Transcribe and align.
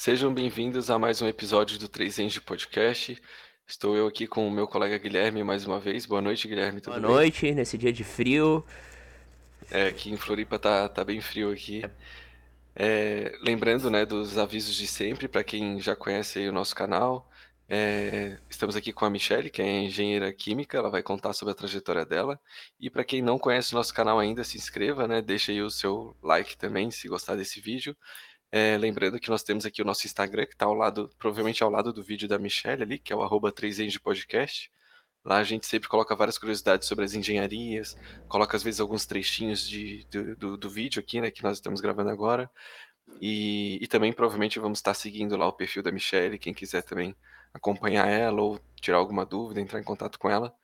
Sejam 0.00 0.32
bem-vindos 0.32 0.92
a 0.92 0.96
mais 0.96 1.20
um 1.20 1.26
episódio 1.26 1.76
do 1.76 1.88
3 1.88 2.20
Eng 2.20 2.40
Podcast. 2.42 3.20
Estou 3.66 3.96
eu 3.96 4.06
aqui 4.06 4.28
com 4.28 4.46
o 4.46 4.50
meu 4.50 4.68
colega 4.68 4.96
Guilherme 4.96 5.42
mais 5.42 5.66
uma 5.66 5.80
vez. 5.80 6.06
Boa 6.06 6.22
noite, 6.22 6.46
Guilherme. 6.46 6.80
Tudo 6.80 6.92
Boa 6.92 7.00
bem? 7.00 7.10
noite, 7.10 7.50
nesse 7.50 7.76
dia 7.76 7.92
de 7.92 8.04
frio. 8.04 8.64
É, 9.68 9.88
aqui 9.88 10.12
em 10.12 10.16
Floripa 10.16 10.56
tá, 10.56 10.88
tá 10.88 11.02
bem 11.02 11.20
frio 11.20 11.50
aqui. 11.50 11.82
É, 12.76 13.36
lembrando, 13.42 13.90
né, 13.90 14.06
dos 14.06 14.38
avisos 14.38 14.76
de 14.76 14.86
sempre, 14.86 15.26
para 15.26 15.42
quem 15.42 15.80
já 15.80 15.96
conhece 15.96 16.48
o 16.48 16.52
nosso 16.52 16.76
canal, 16.76 17.28
é, 17.68 18.38
estamos 18.48 18.76
aqui 18.76 18.92
com 18.92 19.04
a 19.04 19.10
Michelle, 19.10 19.50
que 19.50 19.60
é 19.60 19.80
engenheira 19.80 20.32
química, 20.32 20.78
ela 20.78 20.90
vai 20.90 21.02
contar 21.02 21.32
sobre 21.32 21.50
a 21.50 21.56
trajetória 21.56 22.06
dela. 22.06 22.40
E 22.78 22.88
para 22.88 23.02
quem 23.02 23.20
não 23.20 23.36
conhece 23.36 23.74
o 23.74 23.76
nosso 23.76 23.92
canal 23.92 24.20
ainda, 24.20 24.44
se 24.44 24.56
inscreva, 24.56 25.08
né? 25.08 25.20
Deixa 25.20 25.50
aí 25.50 25.60
o 25.60 25.68
seu 25.68 26.16
like 26.22 26.56
também, 26.56 26.88
se 26.92 27.08
gostar 27.08 27.34
desse 27.34 27.60
vídeo. 27.60 27.96
É, 28.50 28.78
lembrando 28.78 29.20
que 29.20 29.28
nós 29.28 29.42
temos 29.42 29.66
aqui 29.66 29.82
o 29.82 29.84
nosso 29.84 30.06
Instagram, 30.06 30.46
que 30.46 30.54
está 30.54 30.64
ao 30.66 30.74
lado, 30.74 31.10
provavelmente 31.18 31.62
ao 31.62 31.70
lado 31.70 31.92
do 31.92 32.02
vídeo 32.02 32.28
da 32.28 32.38
Michelle 32.38 32.82
ali, 32.82 32.98
que 32.98 33.12
é 33.12 33.16
o 33.16 33.22
arroba 33.22 33.52
3 33.52 33.98
Podcast. 33.98 34.70
Lá 35.24 35.38
a 35.38 35.44
gente 35.44 35.66
sempre 35.66 35.88
coloca 35.88 36.16
várias 36.16 36.38
curiosidades 36.38 36.88
sobre 36.88 37.04
as 37.04 37.12
engenharias, 37.14 37.96
coloca 38.28 38.56
às 38.56 38.62
vezes 38.62 38.80
alguns 38.80 39.04
trechinhos 39.04 39.68
de, 39.68 40.06
do, 40.10 40.36
do, 40.36 40.56
do 40.56 40.70
vídeo 40.70 41.00
aqui, 41.00 41.20
né, 41.20 41.30
que 41.30 41.42
nós 41.42 41.58
estamos 41.58 41.80
gravando 41.80 42.10
agora. 42.10 42.50
E, 43.20 43.78
e, 43.82 43.86
também 43.88 44.12
provavelmente 44.12 44.58
vamos 44.58 44.78
estar 44.78 44.94
seguindo 44.94 45.36
lá 45.36 45.46
o 45.48 45.52
perfil 45.52 45.82
da 45.82 45.92
Michelle, 45.92 46.38
quem 46.38 46.54
quiser 46.54 46.82
também 46.82 47.14
acompanhar 47.52 48.08
ela 48.08 48.40
ou 48.42 48.60
tirar 48.80 48.98
alguma 48.98 49.24
dúvida, 49.26 49.60
entrar 49.60 49.80
em 49.80 49.84
contato 49.84 50.18
com 50.18 50.30
ela. 50.30 50.54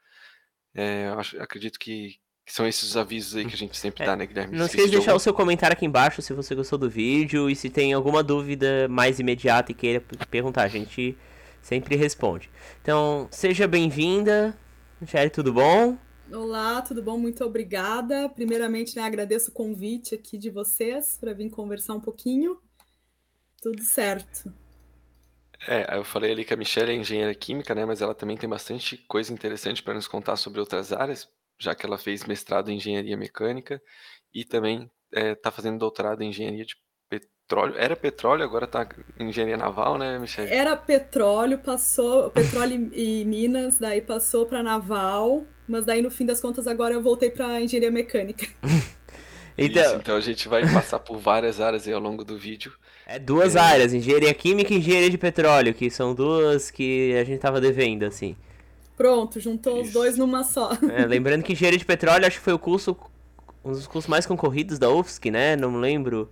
É, 0.75 1.09
acho, 1.09 1.41
acredito 1.43 1.79
que, 1.79 2.19
que, 2.45 2.53
são 2.53 2.67
esses 2.67 2.83
os 2.91 2.97
avisos 2.97 3.35
aí 3.37 3.45
que 3.45 3.55
a 3.55 3.57
gente 3.57 3.77
sempre 3.77 4.03
é, 4.03 4.07
dá, 4.07 4.17
né, 4.17 4.27
Guilherme? 4.27 4.57
Não 4.57 4.67
esqueça 4.67 4.87
de 4.87 4.93
deixar 4.93 5.13
algum... 5.13 5.17
o 5.17 5.21
seu 5.21 5.35
comentário 5.35 5.75
aqui 5.75 5.87
embaixo 5.87 6.21
se 6.23 6.33
você 6.33 6.55
gostou 6.55 6.79
do 6.79 6.89
vídeo 6.91 7.49
e 7.49 7.57
se 7.57 7.71
tem 7.71 7.93
alguma 7.93 8.23
dúvida 8.23 8.87
mais 8.89 9.19
imediata 9.19 9.73
e 9.73 9.75
queira 9.75 10.01
perguntar. 10.31 10.63
A 10.65 10.69
gente 10.69 11.17
sempre 11.63 11.97
responde. 11.97 12.51
Então, 12.83 13.27
seja 13.31 13.67
bem-vinda. 13.67 14.57
Michelle, 15.01 15.31
tudo 15.31 15.53
bom? 15.53 15.97
Olá, 16.33 16.81
tudo 16.83 17.03
bom? 17.03 17.19
Muito 17.19 17.45
obrigada. 17.45 18.29
Primeiramente, 18.29 18.97
né, 18.97 19.03
agradeço 19.03 19.51
o 19.51 19.55
convite 19.55 20.15
aqui 20.15 20.39
de 20.39 20.51
vocês 20.51 21.17
para 21.21 21.33
vir 21.33 21.51
conversar 21.51 21.95
um 21.95 22.01
pouquinho. 22.01 22.59
Tudo 23.61 23.83
certo. 23.83 24.53
É, 25.67 25.97
eu 25.97 26.05
falei 26.05 26.33
ali 26.33 26.45
que 26.45 26.53
a 26.53 26.57
Michelle 26.57 26.93
é 26.93 26.95
engenheira 26.95 27.35
química, 27.35 27.75
né? 27.75 27.85
Mas 27.85 28.03
ela 28.03 28.15
também 28.15 28.37
tem 28.37 28.49
bastante 28.49 28.99
coisa 28.99 29.33
interessante 29.33 29.83
para 29.83 29.95
nos 29.95 30.07
contar 30.07 30.37
sobre 30.37 30.61
outras 30.61 30.93
áreas, 30.93 31.29
já 31.65 31.75
que 31.75 31.85
ela 31.87 31.99
fez 31.99 32.25
mestrado 32.25 32.71
em 32.71 32.77
engenharia 32.77 33.17
mecânica 33.17 33.81
e 34.33 34.45
também 34.45 34.91
está 35.13 35.49
é, 35.49 35.53
fazendo 35.53 35.79
doutorado 35.79 36.23
em 36.23 36.29
engenharia 36.29 36.65
de 36.65 36.77
petróleo. 37.09 37.75
Era 37.77 37.97
petróleo, 37.97 38.45
agora 38.45 38.65
está 38.65 38.87
em 39.19 39.29
engenharia 39.29 39.57
naval, 39.57 39.99
né, 39.99 40.19
Michelle? 40.19 40.53
Era 40.53 40.77
petróleo, 40.77 41.59
passou 41.59 42.31
petróleo 42.31 42.91
e 42.93 43.25
minas, 43.25 43.79
daí 43.79 44.01
passou 44.01 44.47
para 44.47 44.63
naval, 44.63 45.45
mas 45.69 45.85
daí 45.85 46.03
no 46.03 46.11
fim 46.11 46.27
das 46.27 46.41
contas 46.41 46.67
agora 46.67 46.95
eu 46.95 47.03
voltei 47.03 47.31
para 47.31 47.61
engenharia 47.61 47.91
mecânica. 47.91 48.47
Então... 49.57 49.85
Isso, 49.85 49.95
então 49.95 50.17
a 50.17 50.21
gente 50.21 50.49
vai 50.49 50.63
passar 50.63 50.99
por 50.99 51.17
várias 51.17 51.61
áreas 51.61 51.87
aí 51.87 51.93
ao 51.93 52.01
longo 52.01 52.25
do 52.25 52.37
vídeo. 52.37 52.73
É 53.07 53.21
duas 53.21 53.55
é... 53.55 53.61
áreas, 53.61 53.95
engenharia 53.95 54.35
química 54.35 54.75
e 54.75 54.79
engenharia 54.79 55.09
de 55.09 55.17
petróleo, 55.17 55.73
que 55.73 55.89
são 55.91 56.13
duas 56.13 56.73
que 56.73 57.15
a 57.15 57.23
gente 57.23 57.39
tava 57.39 57.61
devendo, 57.61 58.03
assim. 58.03 58.35
Pronto, 58.97 59.41
juntou 59.41 59.79
Isso. 59.79 59.89
os 59.89 59.93
dois 59.93 60.17
numa 60.17 60.45
só. 60.45 60.71
É, 60.93 61.05
lembrando 61.05 61.43
que 61.43 61.53
engenharia 61.53 61.79
de 61.79 61.85
petróleo 61.85 62.27
acho 62.27 62.39
que 62.39 62.45
foi 62.45 62.53
o 62.53 62.59
curso, 62.59 62.97
um 63.65 63.73
dos 63.73 63.87
cursos 63.87 64.09
mais 64.09 64.27
concorridos 64.27 64.79
da 64.79 64.91
UFSC, 64.91 65.31
né? 65.31 65.57
Não 65.57 65.77
lembro. 65.79 66.31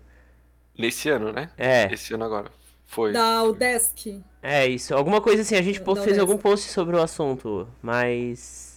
Nesse 0.79 1.11
ano, 1.11 1.33
né? 1.33 1.51
É. 1.59 1.93
Esse 1.93 2.15
ano 2.15 2.25
agora. 2.25 2.51
Foi. 2.87 3.13
Da 3.13 3.43
UDESC. 3.43 4.23
É, 4.43 4.67
isso. 4.67 4.95
Alguma 4.95 5.21
coisa 5.21 5.43
assim, 5.43 5.55
a 5.55 5.63
gente 5.63 5.81
da 5.81 5.95
fez 5.95 6.07
UDESC. 6.07 6.21
algum 6.21 6.39
post 6.39 6.71
sobre 6.71 6.97
o 6.97 7.03
assunto, 7.03 7.69
mas 7.83 8.73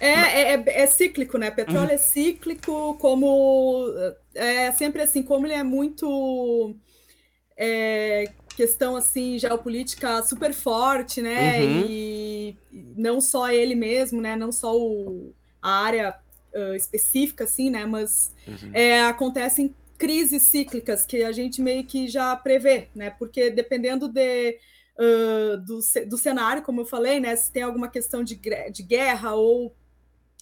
é, 0.00 0.10
é, 0.10 0.54
é, 0.54 0.82
é, 0.82 0.86
cíclico, 0.86 1.38
né? 1.38 1.50
Petróleo 1.50 1.88
uhum. 1.88 1.94
é 1.94 1.98
cíclico, 1.98 2.94
como 3.00 3.86
é 4.34 4.70
sempre 4.72 5.02
assim, 5.02 5.22
como 5.22 5.46
ele 5.46 5.54
é 5.54 5.62
muito 5.62 6.74
é, 7.56 8.30
questão 8.58 8.96
assim 8.96 9.38
geopolítica 9.38 10.20
super 10.24 10.52
forte, 10.52 11.22
né? 11.22 11.60
Uhum. 11.60 11.86
E 11.88 12.56
não 12.96 13.20
só 13.20 13.52
ele 13.52 13.76
mesmo, 13.76 14.20
né? 14.20 14.34
Não 14.34 14.50
só 14.50 14.76
o, 14.76 15.32
a 15.62 15.70
área 15.70 16.18
uh, 16.52 16.74
específica, 16.74 17.44
assim, 17.44 17.70
né? 17.70 17.86
Mas 17.86 18.34
uhum. 18.48 18.70
é, 18.72 19.02
acontecem 19.02 19.72
crises 19.96 20.42
cíclicas 20.42 21.06
que 21.06 21.22
a 21.22 21.30
gente 21.30 21.62
meio 21.62 21.84
que 21.84 22.08
já 22.08 22.34
prevê, 22.34 22.88
né? 22.96 23.10
Porque 23.10 23.48
dependendo 23.48 24.08
de 24.08 24.58
Uh, 25.00 25.56
do, 25.58 25.78
do 26.08 26.18
cenário, 26.18 26.60
como 26.60 26.80
eu 26.80 26.84
falei, 26.84 27.20
né? 27.20 27.36
Se 27.36 27.52
tem 27.52 27.62
alguma 27.62 27.86
questão 27.86 28.24
de, 28.24 28.34
de 28.34 28.82
guerra 28.82 29.32
ou 29.32 29.72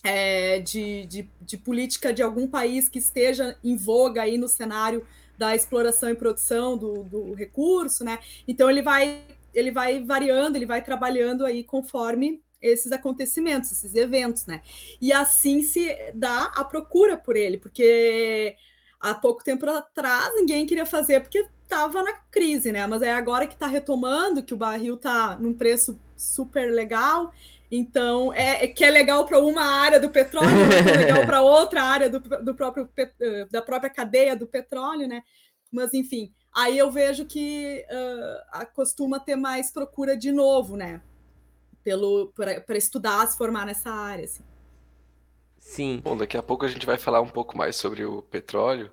é, 0.02 0.60
de, 0.60 1.04
de, 1.04 1.28
de, 1.42 1.58
política 1.58 2.10
de 2.10 2.22
algum 2.22 2.48
país 2.48 2.88
que 2.88 2.98
esteja 2.98 3.54
em 3.62 3.76
voga 3.76 4.22
aí 4.22 4.38
no 4.38 4.48
cenário 4.48 5.06
da 5.38 5.54
exploração 5.54 6.10
e 6.10 6.14
produção 6.14 6.76
do, 6.76 7.04
do 7.04 7.34
recurso, 7.34 8.04
né? 8.04 8.18
Então 8.46 8.70
ele 8.70 8.82
vai 8.82 9.22
ele 9.54 9.70
vai 9.70 10.04
variando, 10.04 10.56
ele 10.56 10.66
vai 10.66 10.82
trabalhando 10.82 11.44
aí 11.44 11.64
conforme 11.64 12.42
esses 12.60 12.92
acontecimentos, 12.92 13.72
esses 13.72 13.94
eventos, 13.94 14.44
né? 14.46 14.60
E 15.00 15.12
assim 15.12 15.62
se 15.62 15.94
dá 16.14 16.52
a 16.54 16.64
procura 16.64 17.16
por 17.16 17.36
ele, 17.36 17.56
porque 17.56 18.54
há 19.00 19.14
pouco 19.14 19.42
tempo 19.42 19.68
atrás 19.68 20.34
ninguém 20.34 20.66
queria 20.66 20.84
fazer 20.84 21.20
porque 21.20 21.46
estava 21.62 22.02
na 22.02 22.12
crise, 22.30 22.70
né? 22.70 22.86
Mas 22.86 23.02
é 23.02 23.12
agora 23.12 23.46
que 23.46 23.54
está 23.54 23.66
retomando, 23.66 24.42
que 24.42 24.54
o 24.54 24.58
barril 24.58 24.94
está 24.94 25.36
num 25.36 25.54
preço 25.54 25.98
super 26.16 26.72
legal 26.72 27.32
então, 27.70 28.32
é, 28.32 28.64
é 28.64 28.68
que 28.68 28.84
é 28.84 28.90
legal 28.90 29.26
para 29.26 29.38
uma 29.38 29.62
área 29.62 29.98
do 29.98 30.10
petróleo, 30.10 30.48
é 30.48 30.96
legal 30.96 31.26
para 31.26 31.42
outra 31.42 31.82
área 31.82 32.08
do, 32.08 32.20
do 32.20 32.54
próprio, 32.54 32.88
eh, 32.96 33.46
da 33.50 33.60
própria 33.60 33.90
cadeia 33.90 34.36
do 34.36 34.46
petróleo, 34.46 35.08
né? 35.08 35.22
Mas, 35.72 35.92
enfim, 35.92 36.32
aí 36.54 36.78
eu 36.78 36.90
vejo 36.90 37.26
que 37.26 37.84
uh, 37.90 38.66
costuma 38.72 39.18
ter 39.18 39.36
mais 39.36 39.72
procura 39.72 40.16
de 40.16 40.30
novo, 40.30 40.76
né? 40.76 41.02
Para 42.66 42.76
estudar, 42.76 43.26
se 43.26 43.36
formar 43.36 43.66
nessa 43.66 43.90
área. 43.90 44.24
Assim. 44.24 44.44
Sim. 45.58 46.00
Bom, 46.02 46.16
daqui 46.16 46.36
a 46.36 46.42
pouco 46.42 46.64
a 46.64 46.68
gente 46.68 46.86
vai 46.86 46.96
falar 46.96 47.20
um 47.20 47.28
pouco 47.28 47.58
mais 47.58 47.76
sobre 47.76 48.04
o 48.04 48.22
petróleo. 48.22 48.92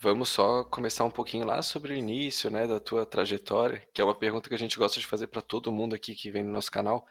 Vamos 0.00 0.28
só 0.28 0.64
começar 0.64 1.04
um 1.04 1.10
pouquinho 1.10 1.46
lá 1.46 1.62
sobre 1.62 1.92
o 1.92 1.96
início, 1.96 2.50
né, 2.50 2.66
da 2.66 2.80
tua 2.80 3.06
trajetória, 3.06 3.86
que 3.92 4.00
é 4.00 4.04
uma 4.04 4.14
pergunta 4.14 4.48
que 4.48 4.54
a 4.54 4.58
gente 4.58 4.76
gosta 4.76 4.98
de 4.98 5.06
fazer 5.06 5.28
para 5.28 5.40
todo 5.40 5.70
mundo 5.70 5.94
aqui 5.94 6.14
que 6.14 6.30
vem 6.30 6.42
no 6.42 6.52
nosso 6.52 6.72
canal 6.72 7.06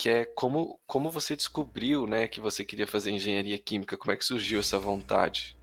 que 0.00 0.08
é 0.08 0.24
como, 0.24 0.80
como 0.86 1.10
você 1.10 1.36
descobriu, 1.36 2.06
né, 2.06 2.26
que 2.26 2.40
você 2.40 2.64
queria 2.64 2.86
fazer 2.86 3.10
engenharia 3.10 3.58
química, 3.58 3.98
como 3.98 4.10
é 4.10 4.16
que 4.16 4.24
surgiu 4.24 4.58
essa 4.60 4.78
vontade? 4.78 5.54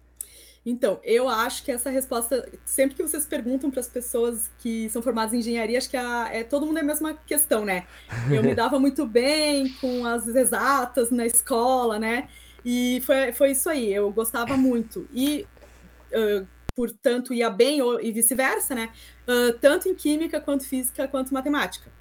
Então, 0.64 1.00
eu 1.04 1.28
acho 1.28 1.64
que 1.66 1.72
essa 1.72 1.90
resposta, 1.90 2.48
sempre 2.64 2.96
que 2.96 3.02
vocês 3.02 3.26
perguntam 3.26 3.72
para 3.72 3.80
as 3.80 3.88
pessoas 3.88 4.52
que 4.60 4.92
são 4.92 5.02
formadas 5.02 5.34
em 5.34 5.40
engenharia, 5.40 5.80
acho 5.80 5.90
que 5.90 5.98
a, 5.98 6.30
é 6.32 6.44
todo 6.44 6.68
mundo 6.68 6.78
é 6.78 6.82
a 6.82 6.86
mesma 6.86 7.16
questão, 7.16 7.66
né? 7.66 7.88
Eu 8.30 8.44
me 8.44 8.54
dava 8.54 8.80
muito 8.80 9.08
bem 9.08 9.74
com 9.82 10.06
as 10.06 10.28
exatas 10.28 11.10
na 11.10 11.26
escola, 11.26 11.98
né? 11.98 12.30
E 12.64 13.02
foi, 13.08 13.32
foi 13.32 13.52
isso 13.54 13.68
aí, 13.68 13.92
eu 13.92 14.12
gostava 14.12 14.56
muito. 14.56 15.10
E, 15.12 15.48
uh, 16.12 16.46
portanto, 16.76 17.34
ia 17.34 17.50
bem 17.50 17.82
ou, 17.82 18.00
e 18.00 18.12
vice-versa, 18.12 18.76
né? 18.76 18.92
Uh, 19.28 19.58
tanto 19.58 19.90
em 19.90 19.96
química, 19.96 20.40
quanto 20.40 20.68
física, 20.68 21.08
quanto 21.08 21.34
matemática. 21.34 21.97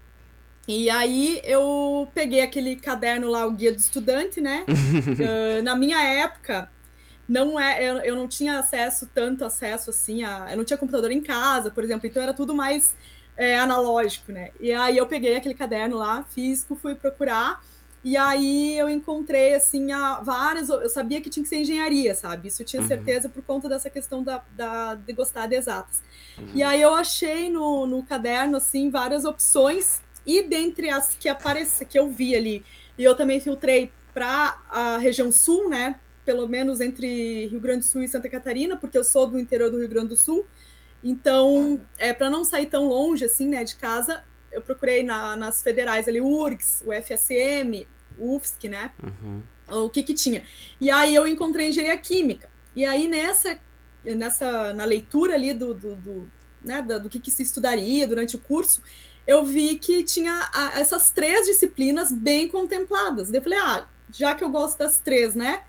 E 0.69 0.91
aí 0.91 1.41
eu 1.44 2.09
peguei 2.12 2.41
aquele 2.41 2.75
caderno 2.75 3.31
lá, 3.31 3.47
o 3.47 3.53
guia 3.53 3.72
do 3.72 3.78
estudante, 3.78 4.41
né? 4.41 4.65
uh, 4.69 5.62
na 5.62 5.77
minha 5.77 6.03
época, 6.03 6.69
não 7.28 7.59
é, 7.59 7.82
eu, 7.84 7.97
eu 7.99 8.16
não 8.16 8.27
tinha 8.27 8.59
acesso, 8.59 9.09
tanto 9.15 9.44
acesso 9.44 9.91
assim, 9.91 10.25
a, 10.25 10.49
eu 10.50 10.56
não 10.56 10.65
tinha 10.65 10.77
computador 10.77 11.12
em 11.12 11.22
casa, 11.22 11.71
por 11.71 11.84
exemplo, 11.84 12.06
então 12.06 12.22
era 12.22 12.34
tudo 12.34 12.53
mais 12.54 12.94
é, 13.37 13.56
analógico, 13.59 14.33
né? 14.33 14.51
E 14.59 14.72
aí 14.72 14.97
eu 14.97 15.07
peguei 15.07 15.36
aquele 15.36 15.54
caderno 15.54 15.97
lá, 15.97 16.24
físico, 16.24 16.74
fui 16.74 16.97
procurar, 16.97 17.62
e 18.03 18.16
aí 18.16 18.77
eu 18.78 18.89
encontrei, 18.89 19.54
assim, 19.54 19.92
a, 19.92 20.21
várias, 20.21 20.69
eu 20.69 20.89
sabia 20.89 21.21
que 21.21 21.30
tinha 21.30 21.42
que 21.42 21.48
ser 21.48 21.59
engenharia, 21.59 22.15
sabe? 22.15 22.48
Isso 22.48 22.62
eu 22.62 22.66
tinha 22.66 22.83
uhum. 22.83 22.89
certeza 22.89 23.28
por 23.28 23.42
conta 23.42 23.69
dessa 23.69 23.91
questão 23.91 24.22
da, 24.22 24.42
da 24.53 24.95
de 24.95 25.12
gostar 25.12 25.47
de 25.47 25.57
exatas. 25.57 26.03
Uhum. 26.39 26.51
E 26.54 26.62
aí 26.62 26.80
eu 26.80 26.95
achei 26.95 27.51
no, 27.51 27.86
no 27.86 28.03
caderno, 28.04 28.57
assim, 28.57 28.91
várias 28.91 29.24
opções 29.24 30.05
e 30.26 30.42
dentre 30.42 30.90
as 30.90 31.14
que 31.14 31.28
aparece, 31.28 31.86
que 31.86 31.98
eu 31.98 32.10
vi 32.10 32.34
ali, 32.34 32.64
e 32.98 33.04
eu 33.04 33.14
também 33.14 33.40
filtrei 33.40 33.92
para 34.12 34.60
a 34.68 34.98
região 34.98 35.30
sul, 35.30 35.68
né? 35.68 36.00
Pelo 36.24 36.48
menos 36.48 36.80
entre 36.80 37.46
Rio 37.46 37.60
Grande 37.60 37.80
do 37.80 37.84
Sul 37.84 38.02
e 38.02 38.08
Santa 38.08 38.28
Catarina, 38.28 38.76
porque 38.76 38.98
eu 38.98 39.04
sou 39.04 39.26
do 39.26 39.38
interior 39.38 39.70
do 39.70 39.78
Rio 39.78 39.88
Grande 39.88 40.08
do 40.08 40.16
Sul. 40.16 40.46
Então, 41.04 41.80
é 41.98 42.12
para 42.12 42.28
não 42.28 42.44
sair 42.44 42.66
tão 42.66 42.88
longe 42.88 43.24
assim, 43.24 43.46
né, 43.48 43.62
de 43.62 43.76
casa, 43.76 44.24
eu 44.50 44.62
procurei 44.62 45.02
na, 45.02 45.36
nas 45.36 45.62
federais 45.62 46.08
ali, 46.08 46.20
o 46.20 46.26
URGS, 46.26 46.82
o 46.84 46.92
FSM, 46.92 47.86
o 48.18 48.36
UFSC, 48.36 48.68
né? 48.68 48.90
Uhum. 49.02 49.42
O 49.84 49.90
que 49.90 50.02
que 50.02 50.14
tinha. 50.14 50.42
E 50.80 50.90
aí 50.90 51.14
eu 51.14 51.26
encontrei 51.26 51.68
engenharia 51.68 51.98
química. 51.98 52.48
E 52.74 52.84
aí 52.84 53.06
nessa, 53.06 53.58
nessa 54.02 54.72
na 54.72 54.84
leitura 54.84 55.34
ali 55.34 55.52
do, 55.52 55.74
do, 55.74 55.96
do 55.96 56.30
né, 56.64 56.82
do 56.82 57.08
que, 57.08 57.20
que 57.20 57.30
se 57.30 57.42
estudaria 57.42 58.06
durante 58.08 58.36
o 58.36 58.38
curso, 58.38 58.82
eu 59.26 59.44
vi 59.44 59.76
que 59.76 60.04
tinha 60.04 60.48
essas 60.74 61.10
três 61.10 61.46
disciplinas 61.46 62.12
bem 62.12 62.48
contempladas. 62.48 63.32
Eu 63.32 63.42
falei, 63.42 63.58
ah, 63.58 63.86
já 64.12 64.34
que 64.34 64.44
eu 64.44 64.50
gosto 64.50 64.78
das 64.78 64.98
três, 64.98 65.34
né? 65.34 65.62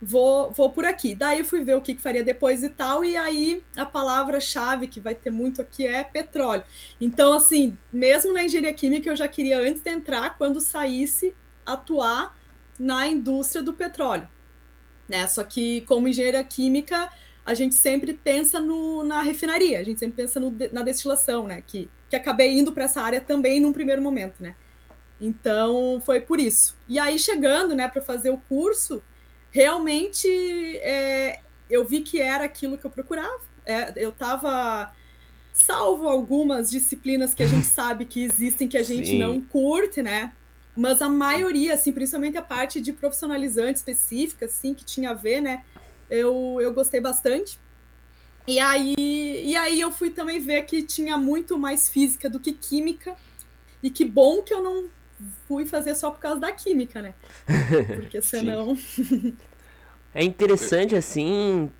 Vou, 0.00 0.50
vou 0.50 0.70
por 0.70 0.84
aqui. 0.84 1.14
Daí 1.14 1.44
fui 1.44 1.62
ver 1.62 1.76
o 1.76 1.80
que, 1.80 1.94
que 1.94 2.02
faria 2.02 2.24
depois 2.24 2.62
e 2.62 2.68
tal, 2.68 3.04
e 3.04 3.16
aí 3.16 3.62
a 3.76 3.86
palavra-chave 3.86 4.86
que 4.86 5.00
vai 5.00 5.14
ter 5.14 5.30
muito 5.30 5.60
aqui 5.60 5.86
é 5.86 6.02
petróleo. 6.02 6.64
Então, 7.00 7.32
assim, 7.34 7.76
mesmo 7.92 8.32
na 8.32 8.44
engenharia 8.44 8.74
química, 8.74 9.08
eu 9.08 9.16
já 9.16 9.28
queria, 9.28 9.58
antes 9.60 9.82
de 9.82 9.90
entrar, 9.90 10.36
quando 10.36 10.60
saísse, 10.60 11.34
atuar 11.64 12.36
na 12.78 13.06
indústria 13.06 13.62
do 13.62 13.72
petróleo. 13.72 14.28
Né? 15.08 15.26
Só 15.26 15.44
que, 15.44 15.82
como 15.82 16.08
engenharia 16.08 16.44
química, 16.44 17.10
a 17.44 17.54
gente 17.54 17.74
sempre 17.74 18.14
pensa 18.14 18.58
no, 18.58 19.04
na 19.04 19.20
refinaria, 19.22 19.78
a 19.78 19.82
gente 19.82 20.00
sempre 20.00 20.16
pensa 20.22 20.40
no, 20.40 20.54
na 20.72 20.82
destilação, 20.82 21.46
né? 21.46 21.62
Que, 21.66 21.90
que 22.14 22.20
acabei 22.20 22.58
indo 22.58 22.72
para 22.72 22.84
essa 22.84 23.00
área 23.00 23.20
também 23.20 23.60
num 23.60 23.72
primeiro 23.72 24.00
momento, 24.00 24.36
né? 24.40 24.54
Então 25.20 26.00
foi 26.04 26.20
por 26.20 26.38
isso. 26.38 26.76
E 26.88 26.98
aí 26.98 27.18
chegando, 27.18 27.74
né, 27.74 27.88
para 27.88 28.00
fazer 28.00 28.30
o 28.30 28.38
curso, 28.38 29.02
realmente 29.50 30.28
é, 30.78 31.40
eu 31.68 31.84
vi 31.84 32.00
que 32.00 32.20
era 32.20 32.44
aquilo 32.44 32.78
que 32.78 32.84
eu 32.84 32.90
procurava. 32.90 33.40
É, 33.66 33.92
eu 33.96 34.10
estava 34.10 34.92
salvo 35.52 36.08
algumas 36.08 36.70
disciplinas 36.70 37.34
que 37.34 37.42
a 37.42 37.46
gente 37.46 37.66
sabe 37.68 38.04
que 38.04 38.22
existem 38.22 38.68
que 38.68 38.78
a 38.78 38.82
gente 38.82 39.08
Sim. 39.08 39.18
não 39.18 39.40
curte, 39.40 40.02
né? 40.02 40.32
Mas 40.76 41.00
a 41.00 41.08
maioria, 41.08 41.74
assim, 41.74 41.92
principalmente 41.92 42.36
a 42.36 42.42
parte 42.42 42.80
de 42.80 42.92
profissionalizante 42.92 43.78
específica, 43.78 44.46
assim, 44.46 44.74
que 44.74 44.84
tinha 44.84 45.10
a 45.10 45.14
ver, 45.14 45.40
né? 45.40 45.62
eu, 46.08 46.58
eu 46.60 46.72
gostei 46.72 47.00
bastante. 47.00 47.58
E 48.46 48.58
aí, 48.58 48.94
e 49.44 49.56
aí 49.56 49.80
eu 49.80 49.90
fui 49.90 50.10
também 50.10 50.38
ver 50.38 50.62
que 50.64 50.82
tinha 50.82 51.16
muito 51.16 51.58
mais 51.58 51.88
física 51.88 52.28
do 52.28 52.38
que 52.38 52.52
química. 52.52 53.14
E 53.82 53.90
que 53.90 54.04
bom 54.04 54.42
que 54.42 54.52
eu 54.52 54.62
não 54.62 54.88
fui 55.46 55.66
fazer 55.66 55.94
só 55.94 56.10
por 56.10 56.20
causa 56.20 56.40
da 56.40 56.52
química, 56.52 57.00
né? 57.02 57.14
Porque 58.00 58.20
senão. 58.20 58.76
é 60.14 60.24
interessante 60.24 60.94
assim, 60.94 61.70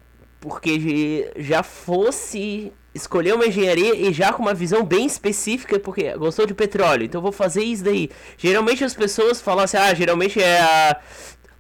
porque 0.41 1.33
já 1.37 1.63
fosse 1.63 2.73
escolher 2.95 3.35
uma 3.35 3.47
engenharia 3.47 3.95
e 3.95 4.13
já 4.13 4.33
com 4.33 4.43
uma 4.43 4.55
visão 4.55 4.85
bem 4.85 5.05
específica, 5.05 5.81
porque 5.81 6.17
gostou 6.17 6.47
de 6.47 6.55
petróleo, 6.55 7.05
então 7.05 7.21
vou 7.21 7.33
fazer 7.33 7.65
isso 7.65 7.83
daí. 7.83 8.09
Geralmente 8.39 8.85
as 8.85 8.95
pessoas 8.95 9.41
falam 9.41 9.65
assim, 9.65 9.77
ah, 9.77 9.93
geralmente 9.95 10.41
é 10.41 10.61
a 10.61 11.01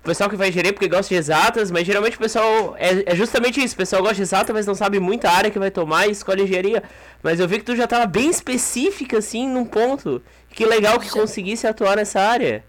o 0.05 0.07
pessoal 0.07 0.29
que 0.29 0.37
vai 0.37 0.51
engenharia 0.51 0.71
porque 0.71 0.87
gosta 0.87 1.09
de 1.09 1.19
exatas, 1.19 1.71
mas 1.71 1.87
geralmente 1.87 2.17
o 2.17 2.21
pessoal. 2.21 2.77
É, 2.79 3.13
é 3.13 3.17
justamente 3.17 3.65
isso, 3.65 3.73
o 3.73 3.79
pessoal 3.79 4.03
gosta 4.03 4.17
de 4.17 4.23
exatas, 4.23 4.55
mas 4.55 4.67
não 4.67 4.75
sabe 4.75 5.01
muita 5.01 5.31
área 5.31 5.51
que 5.51 5.59
vai 5.59 5.71
tomar 5.71 6.07
e 6.07 6.11
escolhe 6.11 6.43
engenharia. 6.43 6.83
Mas 7.23 7.41
eu 7.41 7.49
vi 7.49 7.59
que 7.59 7.65
tu 7.65 7.75
já 7.75 7.87
tava 7.87 8.05
bem 8.05 8.29
específica, 8.29 9.17
assim, 9.17 9.49
num 9.49 9.65
ponto. 9.65 10.23
Que 10.51 10.67
legal 10.67 11.01
que 11.01 11.09
conseguisse 11.09 11.67
atuar 11.67 11.97
nessa 11.97 12.21
área. 12.21 12.63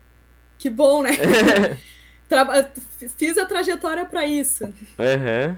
Que 0.57 0.69
bom, 0.69 1.03
né? 1.03 1.11
Fiz 3.17 3.37
a 3.37 3.45
trajetória 3.45 4.05
para 4.05 4.25
isso. 4.25 4.63
Uhum. 4.63 5.57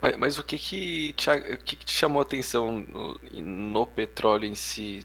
Mas, 0.00 0.16
mas, 0.16 0.38
o 0.38 0.42
que 0.42 0.56
que, 0.56 1.12
te, 1.12 1.28
o 1.30 1.58
que 1.58 1.76
que 1.76 1.84
te 1.84 1.92
chamou 1.92 2.20
a 2.20 2.22
atenção 2.22 2.80
no, 2.88 3.20
no 3.34 3.86
petróleo 3.86 4.46
em 4.46 4.54
si? 4.54 5.04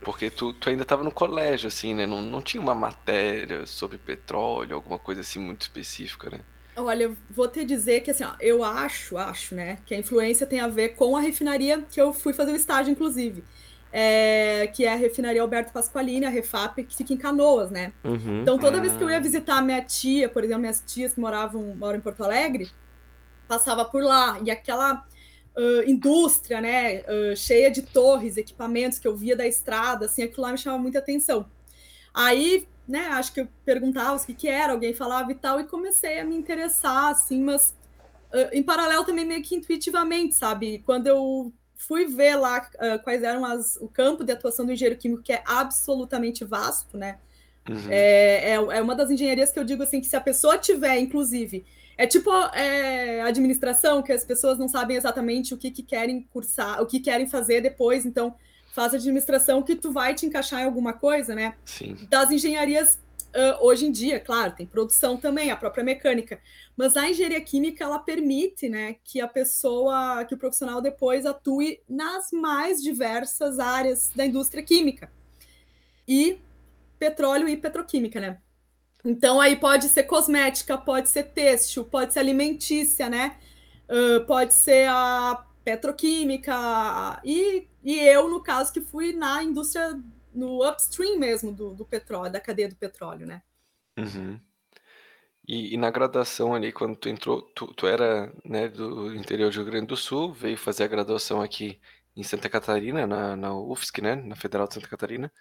Porque 0.00 0.30
tu, 0.30 0.52
tu 0.52 0.68
ainda 0.70 0.82
estava 0.82 1.02
no 1.02 1.10
colégio, 1.10 1.68
assim, 1.68 1.94
né? 1.94 2.06
Não, 2.06 2.22
não 2.22 2.40
tinha 2.40 2.60
uma 2.60 2.74
matéria 2.74 3.66
sobre 3.66 3.98
petróleo, 3.98 4.74
alguma 4.76 4.98
coisa 4.98 5.20
assim 5.20 5.38
muito 5.38 5.62
específica, 5.62 6.30
né? 6.30 6.40
Olha, 6.76 7.04
eu 7.04 7.16
vou 7.28 7.48
te 7.48 7.64
dizer 7.64 8.02
que 8.02 8.10
assim, 8.12 8.22
ó, 8.22 8.34
eu 8.40 8.62
acho, 8.62 9.16
acho, 9.16 9.54
né, 9.54 9.78
que 9.84 9.92
a 9.92 9.98
influência 9.98 10.46
tem 10.46 10.60
a 10.60 10.68
ver 10.68 10.90
com 10.90 11.16
a 11.16 11.20
refinaria 11.20 11.82
que 11.90 12.00
eu 12.00 12.12
fui 12.12 12.32
fazer 12.32 12.52
o 12.52 12.56
estágio, 12.56 12.92
inclusive. 12.92 13.42
É, 13.90 14.70
que 14.74 14.84
é 14.84 14.92
a 14.92 14.96
refinaria 14.96 15.40
Alberto 15.40 15.72
Pasqualini, 15.72 16.26
a 16.26 16.28
Refap, 16.28 16.84
que 16.84 16.94
fica 16.94 17.14
em 17.14 17.16
Canoas, 17.16 17.70
né? 17.70 17.92
Uhum. 18.04 18.42
Então, 18.42 18.58
toda 18.58 18.76
ah. 18.76 18.80
vez 18.80 18.94
que 18.94 19.02
eu 19.02 19.08
ia 19.08 19.18
visitar 19.18 19.62
minha 19.62 19.82
tia, 19.82 20.28
por 20.28 20.44
exemplo, 20.44 20.60
minhas 20.60 20.84
tias 20.86 21.14
que 21.14 21.20
moravam 21.20 21.74
moram 21.74 21.96
em 21.96 22.00
Porto 22.02 22.22
Alegre, 22.22 22.70
passava 23.48 23.86
por 23.86 24.02
lá. 24.02 24.38
E 24.44 24.50
aquela 24.50 25.06
uh, 25.58 25.90
indústria, 25.90 26.60
né, 26.60 27.00
uh, 27.00 27.36
cheia 27.36 27.70
de 27.70 27.82
torres, 27.82 28.36
equipamentos 28.36 28.98
que 28.98 29.08
eu 29.08 29.16
via 29.16 29.36
da 29.36 29.46
estrada, 29.46 30.06
assim, 30.06 30.22
aquilo 30.22 30.42
lá 30.42 30.52
me 30.52 30.58
chamava 30.58 30.80
muita 30.80 31.00
atenção. 31.00 31.50
Aí, 32.14 32.66
né, 32.86 33.08
acho 33.08 33.32
que 33.32 33.40
eu 33.40 33.48
perguntava 33.64 34.16
o 34.16 34.24
que, 34.24 34.32
que 34.32 34.48
era, 34.48 34.72
alguém 34.72 34.94
falava 34.94 35.30
e 35.32 35.34
tal, 35.34 35.60
e 35.60 35.64
comecei 35.64 36.20
a 36.20 36.24
me 36.24 36.36
interessar, 36.36 37.10
assim, 37.10 37.42
mas 37.42 37.76
uh, 38.32 38.48
em 38.52 38.62
paralelo 38.62 39.04
também 39.04 39.26
meio 39.26 39.42
que 39.42 39.56
intuitivamente, 39.56 40.34
sabe? 40.34 40.78
Quando 40.86 41.08
eu 41.08 41.52
fui 41.76 42.06
ver 42.06 42.34
lá 42.34 42.68
quais 43.04 43.22
eram 43.22 43.44
as, 43.44 43.76
o 43.76 43.86
campo 43.86 44.24
de 44.24 44.32
atuação 44.32 44.66
do 44.66 44.72
engenheiro 44.72 44.98
químico, 44.98 45.22
que 45.22 45.32
é 45.32 45.42
absolutamente 45.46 46.44
vasto, 46.44 46.96
né? 46.96 47.18
Uhum. 47.68 47.86
É, 47.88 48.50
é, 48.50 48.54
é, 48.54 48.82
uma 48.82 48.96
das 48.96 49.10
engenharias 49.10 49.52
que 49.52 49.58
eu 49.58 49.64
digo 49.64 49.82
assim 49.84 50.00
que 50.00 50.08
se 50.08 50.16
a 50.16 50.20
pessoa 50.20 50.58
tiver, 50.58 50.98
inclusive, 50.98 51.64
é 51.98 52.06
tipo 52.06 52.30
é, 52.54 53.20
administração, 53.22 54.02
que 54.02 54.12
as 54.12 54.24
pessoas 54.24 54.56
não 54.56 54.68
sabem 54.68 54.96
exatamente 54.96 55.52
o 55.52 55.58
que, 55.58 55.68
que 55.68 55.82
querem 55.82 56.22
cursar, 56.32 56.80
o 56.80 56.86
que 56.86 57.00
querem 57.00 57.28
fazer 57.28 57.60
depois, 57.60 58.06
então 58.06 58.36
faz 58.72 58.94
administração 58.94 59.60
que 59.60 59.74
tu 59.74 59.90
vai 59.90 60.14
te 60.14 60.24
encaixar 60.24 60.62
em 60.62 60.64
alguma 60.64 60.92
coisa, 60.92 61.34
né? 61.34 61.56
Sim. 61.64 61.96
Das 62.08 62.30
engenharias 62.30 63.00
uh, 63.34 63.66
hoje 63.66 63.86
em 63.86 63.90
dia, 63.90 64.20
claro, 64.20 64.52
tem 64.52 64.64
produção 64.64 65.16
também, 65.16 65.50
a 65.50 65.56
própria 65.56 65.82
mecânica, 65.82 66.40
mas 66.76 66.96
a 66.96 67.10
engenharia 67.10 67.40
química 67.40 67.82
ela 67.82 67.98
permite, 67.98 68.68
né, 68.68 68.94
que 69.02 69.20
a 69.20 69.26
pessoa, 69.26 70.24
que 70.24 70.34
o 70.34 70.38
profissional 70.38 70.80
depois 70.80 71.26
atue 71.26 71.80
nas 71.88 72.30
mais 72.30 72.80
diversas 72.80 73.58
áreas 73.58 74.12
da 74.14 74.24
indústria 74.24 74.62
química 74.62 75.10
e 76.06 76.38
petróleo 76.96 77.48
e 77.48 77.56
petroquímica, 77.56 78.20
né? 78.20 78.38
Então 79.04 79.40
aí 79.40 79.56
pode 79.56 79.88
ser 79.88 80.04
cosmética, 80.04 80.76
pode 80.76 81.08
ser 81.08 81.24
têxtil, 81.24 81.84
pode 81.84 82.12
ser 82.12 82.18
alimentícia, 82.18 83.08
né? 83.08 83.38
Uh, 83.88 84.24
pode 84.26 84.52
ser 84.52 84.88
a 84.88 85.44
petroquímica 85.64 87.20
e, 87.24 87.68
e 87.82 87.98
eu, 88.00 88.28
no 88.28 88.42
caso, 88.42 88.72
que 88.72 88.80
fui 88.80 89.12
na 89.12 89.42
indústria, 89.42 89.98
no 90.34 90.66
upstream 90.66 91.18
mesmo 91.18 91.52
do, 91.52 91.74
do 91.74 91.84
petróleo, 91.84 92.32
da 92.32 92.40
cadeia 92.40 92.68
do 92.68 92.76
petróleo, 92.76 93.26
né? 93.26 93.42
Uhum. 93.98 94.40
E, 95.46 95.74
e, 95.74 95.76
na 95.76 95.90
graduação 95.90 96.54
ali, 96.54 96.72
quando 96.72 96.96
tu 96.96 97.08
entrou, 97.08 97.42
tu, 97.54 97.66
tu 97.74 97.86
era 97.86 98.32
né, 98.44 98.68
do 98.68 99.14
interior 99.14 99.50
do 99.50 99.56
Rio 99.56 99.64
Grande 99.64 99.86
do 99.86 99.96
Sul, 99.96 100.32
veio 100.32 100.58
fazer 100.58 100.84
a 100.84 100.88
graduação 100.88 101.40
aqui 101.40 101.80
em 102.14 102.22
Santa 102.22 102.48
Catarina, 102.50 103.06
na, 103.06 103.36
na 103.36 103.54
UFSC, 103.54 104.02
né, 104.02 104.14
na 104.14 104.36
Federal 104.36 104.68
de 104.68 104.74
Santa 104.74 104.88
Catarina. 104.88 105.32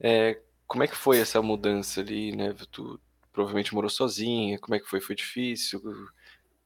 É, 0.00 0.40
como 0.68 0.84
é 0.84 0.86
que 0.86 0.94
foi 0.94 1.18
essa 1.18 1.40
mudança 1.40 2.00
ali, 2.00 2.36
né? 2.36 2.54
Tu 2.70 3.00
provavelmente 3.32 3.74
morou 3.74 3.90
sozinha, 3.90 4.58
como 4.58 4.74
é 4.74 4.78
que 4.78 4.86
foi? 4.86 5.00
Foi 5.00 5.16
difícil? 5.16 5.82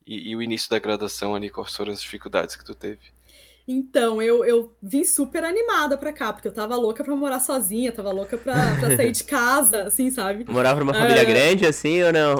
E, 0.05 0.31
e 0.31 0.37
o 0.37 0.43
início 0.43 0.69
da 0.69 0.79
graduação 0.81 1.35
ali, 1.35 1.49
quais 1.49 1.75
foram 1.75 1.93
as 1.93 2.03
dificuldades 2.03 2.57
que 2.57 2.65
tu 2.65 2.75
teve? 2.75 3.13
Então, 3.67 4.21
eu, 4.21 4.45
eu 4.45 4.75
vim 4.83 5.05
super 5.05 5.45
animada 5.45 5.97
pra 5.97 6.13
cá, 6.13 6.33
porque 6.33 6.49
eu 6.49 6.53
tava 6.53 6.75
louca 6.75 7.05
pra 7.05 7.15
morar 7.15 7.39
sozinha, 7.39 7.93
tava 7.93 8.11
louca 8.11 8.37
pra, 8.37 8.55
pra 8.81 8.97
sair 8.97 9.13
de 9.13 9.23
casa, 9.25 9.85
assim, 9.85 10.11
sabe? 10.11 10.45
Morava 10.51 10.81
numa 10.81 10.93
família 10.93 11.23
é... 11.23 11.25
grande, 11.25 11.65
assim, 11.65 12.03
ou 12.03 12.13
não? 12.13 12.35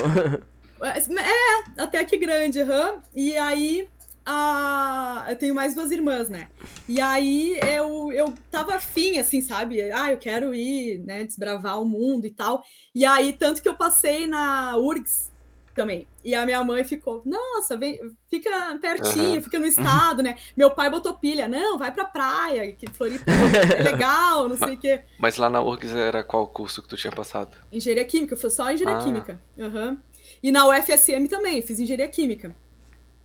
É, 0.83 1.81
até 1.81 2.05
que 2.05 2.17
grande, 2.19 2.61
uhum. 2.61 3.01
E 3.15 3.37
aí, 3.37 3.89
a... 4.25 5.27
eu 5.29 5.37
tenho 5.37 5.55
mais 5.55 5.75
duas 5.75 5.91
irmãs, 5.91 6.29
né? 6.29 6.49
E 6.89 7.01
aí 7.01 7.59
eu, 7.61 8.13
eu 8.13 8.35
tava 8.51 8.75
afim, 8.75 9.19
assim, 9.19 9.41
sabe? 9.41 9.91
Ah, 9.91 10.11
eu 10.11 10.19
quero 10.19 10.55
ir, 10.55 10.99
né, 11.01 11.25
desbravar 11.25 11.81
o 11.81 11.85
mundo 11.85 12.27
e 12.27 12.31
tal. 12.31 12.65
E 12.95 13.05
aí, 13.05 13.33
tanto 13.33 13.63
que 13.63 13.69
eu 13.69 13.75
passei 13.75 14.27
na 14.27 14.77
URGS 14.77 15.33
também. 15.75 16.07
E 16.25 16.35
a 16.35 16.45
minha 16.45 16.63
mãe 16.63 16.85
ficou, 16.85 17.23
nossa, 17.25 17.77
vem, 17.77 17.99
fica 18.31 18.79
pertinho, 18.81 19.37
uhum. 19.37 19.43
fica 19.43 19.59
no 19.59 19.67
estado, 19.67 20.23
né? 20.23 20.37
Meu 20.57 20.71
pai 20.71 20.91
botou 20.91 21.15
pilha, 21.15 21.49
não, 21.49 21.79
vai 21.79 21.91
pra 21.91 22.05
praia, 22.05 22.73
que 22.73 22.89
Floripa 22.91 23.25
é 23.31 23.83
legal, 23.83 24.49
não 24.49 24.57
sei 24.57 24.75
o 24.75 24.79
quê. 24.79 25.01
Mas 25.19 25.37
lá 25.37 25.49
na 25.49 25.63
URGS 25.63 25.95
era 25.95 26.23
qual 26.23 26.47
curso 26.47 26.83
que 26.83 26.89
tu 26.89 26.97
tinha 26.97 27.13
passado? 27.13 27.57
Engenharia 27.73 28.05
Química, 28.05 28.37
foi 28.37 28.51
só 28.51 28.71
engenharia 28.71 29.01
ah. 29.01 29.05
Química. 29.05 29.41
Uhum. 29.57 29.99
E 30.43 30.53
na 30.53 30.67
UFSM 30.67 31.27
também, 31.29 31.63
fiz 31.63 31.81
engenharia 31.81 32.09
Química. 32.09 32.55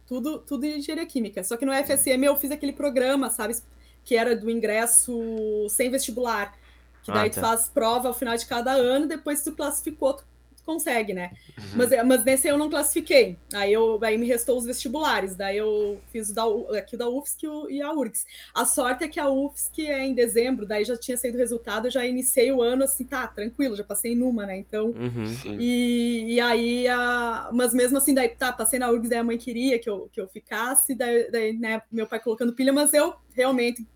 Tudo, 0.08 0.40
tudo 0.40 0.66
em 0.66 0.80
engenharia 0.80 1.06
química. 1.06 1.44
Só 1.44 1.58
que 1.58 1.66
no 1.66 1.74
FSM 1.74 2.24
eu 2.24 2.36
fiz 2.36 2.50
aquele 2.50 2.74
programa, 2.74 3.30
sabe? 3.30 3.56
Que 4.04 4.16
era 4.16 4.36
do 4.36 4.50
ingresso 4.50 5.68
sem 5.70 5.92
vestibular. 5.92 6.58
Que 7.04 7.12
daí 7.12 7.28
ah, 7.28 7.30
tá. 7.30 7.36
tu 7.36 7.40
faz 7.42 7.70
prova 7.70 8.08
ao 8.08 8.14
final 8.14 8.36
de 8.36 8.46
cada 8.46 8.72
ano, 8.72 9.08
depois 9.08 9.44
tu 9.44 9.52
classificou, 9.52 10.14
tu 10.14 10.26
consegue, 10.68 11.14
né? 11.14 11.32
Uhum. 11.58 11.64
Mas, 11.78 12.06
mas 12.06 12.26
nesse 12.26 12.48
eu 12.50 12.58
não 12.58 12.70
classifiquei. 12.70 13.38
Aí, 13.54 13.72
eu, 13.72 13.98
aí 14.04 14.18
me 14.18 14.28
restou 14.28 14.58
os 14.58 14.66
vestibulares. 14.66 15.34
Daí 15.34 15.58
eu 15.58 16.00
fiz 16.12 16.30
o 16.30 16.36
da, 16.36 16.44
aqui 16.78 16.96
o 16.96 16.98
da 16.98 17.10
UFSC 17.10 17.48
e 17.70 17.82
a 17.82 17.94
URGS. 17.94 18.26
A 18.54 18.66
sorte 18.66 19.06
é 19.06 19.08
que 19.08 19.20
a 19.20 19.30
UFSC 19.30 19.88
é 19.88 20.06
em 20.06 20.14
dezembro, 20.14 20.66
daí 20.66 20.84
já 20.84 20.98
tinha 20.98 21.16
saído 21.16 21.38
o 21.38 21.40
resultado, 21.40 21.88
eu 21.88 21.92
já 21.92 22.06
iniciei 22.06 22.52
o 22.52 22.62
ano 22.62 22.84
assim, 22.84 23.06
tá, 23.06 23.26
tranquilo, 23.28 23.78
já 23.78 23.84
passei 23.84 24.14
numa, 24.14 24.46
né? 24.46 24.58
Então. 24.58 24.88
Uhum. 24.88 25.58
E, 25.58 26.34
e 26.34 26.42
aí, 26.42 26.88
a, 26.90 27.50
mas 27.54 27.74
mesmo 27.74 27.98
assim, 27.98 28.14
daí, 28.14 28.28
tá, 28.28 28.52
passei 28.52 28.78
na 28.78 28.92
URGS, 28.92 29.10
daí 29.10 29.20
a 29.20 29.24
mãe 29.24 29.38
queria 29.38 29.80
que 29.80 29.90
eu, 29.90 30.10
que 30.12 30.20
eu 30.20 30.28
ficasse, 30.28 30.94
daí, 30.94 31.32
daí 31.32 31.54
né, 31.54 31.82
meu 31.90 32.06
pai 32.06 32.20
colocando 32.20 32.54
pilha, 32.54 32.74
mas 32.74 32.94
eu 32.94 33.16
realmente 33.34 33.88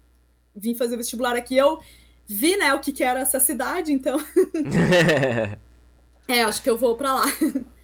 vim 0.55 0.73
fazer 0.73 0.95
vestibular 0.95 1.35
aqui, 1.35 1.57
eu 1.57 1.79
vi, 2.25 2.55
né, 2.55 2.73
o 2.73 2.79
que, 2.79 2.93
que 2.93 3.03
era 3.03 3.19
essa 3.19 3.41
cidade, 3.41 3.91
então. 3.91 4.17
é, 6.31 6.43
acho 6.43 6.61
que 6.61 6.69
eu 6.69 6.77
vou 6.77 6.95
para 6.95 7.13
lá. 7.13 7.25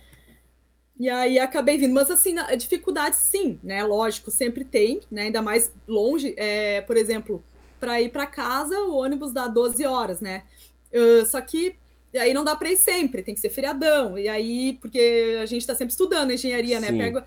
E 1.00 1.08
aí 1.10 1.38
acabei 1.38 1.77
vindo, 1.77 1.94
mas 1.94 2.10
assim, 2.10 2.34
dificuldade 2.58 3.18
sim, 3.18 3.60
né? 3.62 3.84
Lógico, 3.84 4.32
sempre 4.32 4.66
tem, 4.66 5.01
né? 5.12 5.24
Ainda 5.24 5.44
mais 5.44 5.72
longe, 5.88 6.34
é, 6.38 6.82
por 6.82 6.98
exemplo, 6.98 7.44
para 7.80 8.01
ir 8.01 8.10
para 8.10 8.25
casa, 8.25 8.80
o 8.80 8.96
ônibus 8.96 9.32
dá 9.32 9.48
12 9.48 9.86
horas, 9.86 10.22
né? 10.22 10.44
Uh, 10.92 11.24
só 11.27 11.39
que 11.39 11.75
aí 12.18 12.34
não 12.34 12.44
dá 12.44 12.56
para 12.56 12.72
ir 12.72 12.77
sempre, 12.77 13.22
tem 13.22 13.36
que 13.36 13.39
ser 13.39 13.51
feriadão. 13.51 14.18
E 14.18 14.27
aí, 14.27 14.74
porque 14.82 15.38
a 15.39 15.46
gente 15.46 15.62
está 15.62 15.75
sempre 15.75 15.92
estudando 15.92 16.32
engenharia, 16.32 16.80
né? 16.80 16.92
Pego, 16.92 17.22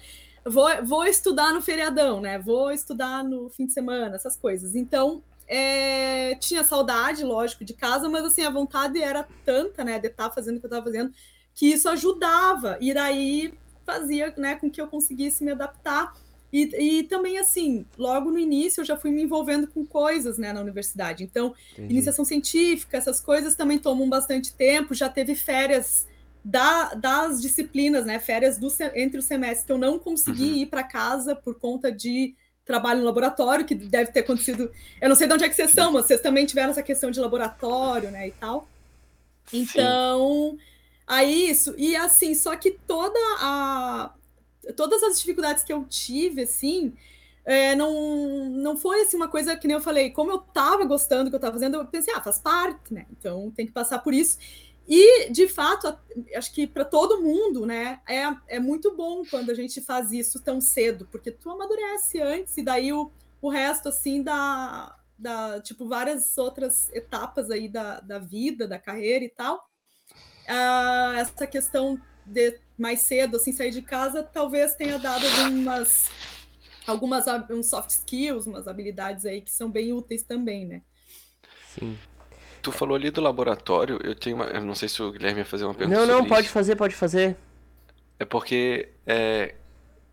vou, 0.45 0.69
vou 0.85 1.05
estudar 1.05 1.53
no 1.53 1.63
feriadão, 1.63 2.21
né? 2.21 2.41
Vou 2.41 2.73
estudar 2.73 3.23
no 3.23 3.49
fim 3.51 3.67
de 3.67 3.73
semana, 3.73 4.17
essas 4.17 4.37
coisas. 4.37 4.75
Então, 4.75 5.23
é, 5.53 6.37
tinha 6.37 6.63
saudade, 6.63 7.25
lógico, 7.25 7.65
de 7.65 7.75
casa, 7.75 8.09
mas 8.09 8.25
assim, 8.25 8.43
a 8.43 8.51
vontade 8.51 9.03
era 9.03 9.27
tanta, 9.45 9.83
né, 9.83 9.99
de 9.99 10.07
estar 10.07 10.29
tá 10.29 10.35
fazendo 10.35 10.57
o 10.57 10.61
que 10.61 10.67
eu 10.67 10.69
estava 10.69 10.85
fazendo, 10.85 11.13
que 11.53 11.67
isso 11.67 11.89
ajudava. 11.89 12.79
E 12.81 12.95
daí 12.95 13.53
fazia 13.85 14.33
né, 14.37 14.55
com 14.55 14.71
que 14.71 14.81
eu 14.81 14.87
conseguisse 14.87 15.43
me 15.43 15.51
adaptar. 15.51 16.15
E, 16.53 17.01
e 17.01 17.03
também, 17.03 17.37
assim, 17.37 17.85
logo 17.99 18.31
no 18.31 18.39
início 18.39 18.81
eu 18.81 18.85
já 18.85 18.97
fui 18.97 19.11
me 19.11 19.23
envolvendo 19.23 19.67
com 19.67 19.85
coisas 19.85 20.39
né, 20.39 20.53
na 20.53 20.61
universidade. 20.61 21.25
Então, 21.25 21.53
Entendi. 21.73 21.95
iniciação 21.95 22.25
científica, 22.25 22.97
essas 22.97 23.21
coisas 23.21 23.57
também 23.57 23.79
tomam 23.81 24.09
bastante 24.09 24.55
tempo. 24.55 24.95
Já 24.95 25.09
teve 25.09 25.35
férias 25.35 26.07
da, 26.45 26.95
das 26.95 27.43
disciplinas, 27.43 28.07
né? 28.07 28.21
Férias 28.21 28.57
do, 28.57 28.69
entre 28.95 29.19
os 29.19 29.25
semestres 29.25 29.67
que 29.67 29.73
eu 29.73 29.79
não 29.79 29.99
consegui 29.99 30.51
uhum. 30.51 30.57
ir 30.59 30.67
para 30.67 30.85
casa 30.85 31.35
por 31.35 31.59
conta 31.59 31.91
de 31.91 32.37
trabalho 32.65 33.01
no 33.01 33.07
laboratório, 33.07 33.65
que 33.65 33.75
deve 33.75 34.13
ter 34.13 34.21
acontecido. 34.21 34.71
Eu 35.01 35.09
não 35.09 35.17
sei 35.17 35.27
de 35.27 35.35
onde 35.35 35.45
é 35.45 35.49
que 35.49 35.55
vocês 35.55 35.73
são, 35.73 35.93
mas 35.93 36.07
vocês 36.07 36.21
também 36.21 36.47
tiveram 36.47 36.71
essa 36.71 36.83
questão 36.83 37.11
de 37.11 37.21
laboratório, 37.21 38.11
né? 38.11 38.29
E 38.29 38.33
tal. 38.33 38.69
Então, 39.53 40.53
Sim. 40.53 40.59
aí 41.07 41.51
isso. 41.51 41.75
E 41.77 41.97
assim, 41.97 42.35
só 42.35 42.55
que 42.57 42.73
toda 42.87 43.19
a. 43.39 44.15
Todas 44.77 45.03
as 45.03 45.19
dificuldades 45.19 45.65
que 45.65 45.73
eu 45.73 45.85
tive, 45.89 46.43
assim, 46.43 46.93
é, 47.45 47.75
não, 47.75 48.51
não 48.51 48.77
foi 48.77 49.01
assim 49.03 49.17
uma 49.17 49.27
coisa 49.27 49.57
que 49.57 49.67
nem 49.67 49.75
eu 49.75 49.83
falei, 49.83 50.11
como 50.11 50.31
eu 50.31 50.39
tava 50.39 50.85
gostando 50.85 51.25
do 51.25 51.31
que 51.31 51.37
eu 51.37 51.41
tava 51.41 51.55
fazendo, 51.55 51.79
eu 51.79 51.87
pensei, 51.87 52.13
ah, 52.15 52.21
faz 52.21 52.39
parte, 52.39 52.93
né? 52.93 53.07
Então 53.11 53.51
tem 53.51 53.67
que 53.67 53.73
passar 53.73 53.99
por 54.01 54.13
isso. 54.13 54.39
E, 54.93 55.31
de 55.31 55.47
fato, 55.47 55.97
acho 56.35 56.53
que 56.53 56.67
para 56.67 56.85
todo 56.85 57.23
mundo, 57.23 57.65
né, 57.65 58.01
é, 58.09 58.57
é 58.57 58.59
muito 58.59 58.97
bom 58.97 59.23
quando 59.25 59.51
a 59.51 59.55
gente 59.55 59.81
faz 59.81 60.11
isso 60.11 60.43
tão 60.43 60.61
cedo, 60.61 61.07
porque 61.13 61.31
tu 61.31 61.49
amadurece 61.49 62.21
antes 62.21 62.57
e 62.57 62.63
daí 62.65 62.93
o, 62.93 63.13
o 63.41 63.49
resto, 63.49 63.89
assim, 63.89 64.21
da, 64.21 64.99
da, 65.17 65.61
tipo, 65.61 65.87
várias 65.87 66.37
outras 66.37 66.91
etapas 66.93 67.53
aí 67.53 67.69
da, 67.69 68.01
da 68.01 68.19
vida, 68.19 68.67
da 68.67 68.81
carreira 68.81 69.25
e 69.25 69.29
tal. 69.29 69.65
Ah, 70.49 71.15
essa 71.19 71.47
questão 71.47 71.97
de 72.27 72.59
mais 72.77 73.03
cedo, 73.03 73.37
assim, 73.37 73.53
sair 73.53 73.71
de 73.71 73.83
casa, 73.83 74.25
talvez 74.25 74.75
tenha 74.75 74.99
dado 74.99 75.25
algumas, 75.25 76.11
algumas 76.85 77.27
uns 77.49 77.69
soft 77.69 77.91
skills, 77.91 78.45
umas 78.45 78.67
habilidades 78.67 79.25
aí 79.25 79.41
que 79.41 79.53
são 79.53 79.71
bem 79.71 79.93
úteis 79.93 80.25
também, 80.25 80.67
né? 80.67 80.83
Sim. 81.69 81.97
Tu 82.63 82.73
falou 82.73 82.97
ali 82.97 83.11
do 83.11 83.21
laboratório, 83.21 83.99
eu 84.03 84.15
tenho 84.15 84.37
uma. 84.37 84.47
Eu 84.47 84.63
não 84.63 84.75
sei 84.75 84.89
se 84.89 85.03
o 85.03 85.13
Guilherme 85.13 85.41
ia 85.41 85.45
fazer 85.45 85.65
uma 85.65 85.75
pergunta. 85.75 85.99
Não, 85.99 86.07
não, 86.07 86.27
pode 86.27 86.47
isso. 86.47 86.53
fazer, 86.53 86.77
pode 86.77 86.95
fazer. 86.95 87.37
É 88.19 88.25
porque, 88.25 88.91
é, 89.07 89.55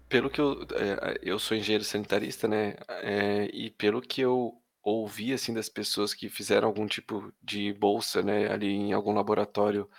pelo 0.08 0.30
que 0.30 0.40
eu. 0.40 0.66
É, 0.74 1.20
eu 1.22 1.38
sou 1.40 1.58
engenheiro 1.58 1.84
sanitarista, 1.84 2.48
né? 2.48 2.76
É, 3.02 3.50
e 3.54 3.70
pelo 3.72 4.02
que 4.02 4.22
eu 4.22 4.54
ouvi, 4.82 5.34
assim, 5.34 5.54
das 5.54 5.68
pessoas 5.68 6.14
que 6.14 6.30
fizeram 6.30 6.68
algum 6.68 6.88
tipo 6.88 7.34
de 7.44 7.74
bolsa, 7.74 8.22
né, 8.22 8.50
ali 8.50 8.68
em 8.68 8.94
algum 8.94 9.14
laboratório 9.14 9.90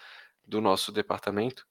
do 0.46 0.62
nosso 0.62 0.90
departamento, 0.90 1.66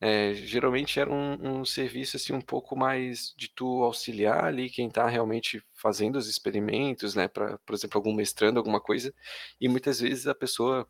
é, 0.00 0.32
geralmente 0.34 1.00
era 1.00 1.10
um, 1.10 1.60
um, 1.60 1.64
serviço 1.64 2.16
assim 2.16 2.32
um 2.32 2.40
pouco 2.40 2.76
mais 2.76 3.34
de 3.36 3.48
tu 3.48 3.82
auxiliar 3.82 4.44
ali 4.44 4.70
quem 4.70 4.88
está 4.88 5.08
realmente 5.08 5.62
fazendo 5.74 6.16
os 6.16 6.28
experimentos, 6.28 7.14
né? 7.14 7.26
Para, 7.28 7.58
por 7.58 7.74
exemplo, 7.74 7.98
algum 7.98 8.14
mestrando, 8.14 8.58
alguma 8.58 8.80
coisa. 8.80 9.12
E 9.60 9.68
muitas 9.68 10.00
vezes 10.00 10.26
a 10.28 10.34
pessoa 10.34 10.88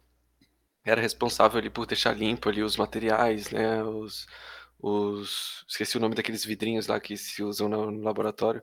era 0.84 1.00
responsável 1.00 1.58
ali 1.58 1.70
por 1.70 1.86
deixar 1.86 2.16
limpo 2.16 2.48
ali 2.48 2.62
os 2.62 2.76
materiais, 2.76 3.50
né? 3.50 3.82
Os, 3.82 4.26
os 4.80 5.64
esqueci 5.68 5.96
o 5.96 6.00
nome 6.00 6.14
daqueles 6.14 6.44
vidrinhos 6.44 6.86
lá 6.86 7.00
que 7.00 7.16
se 7.16 7.42
usam 7.42 7.68
no, 7.68 7.90
no 7.90 8.02
laboratório. 8.02 8.62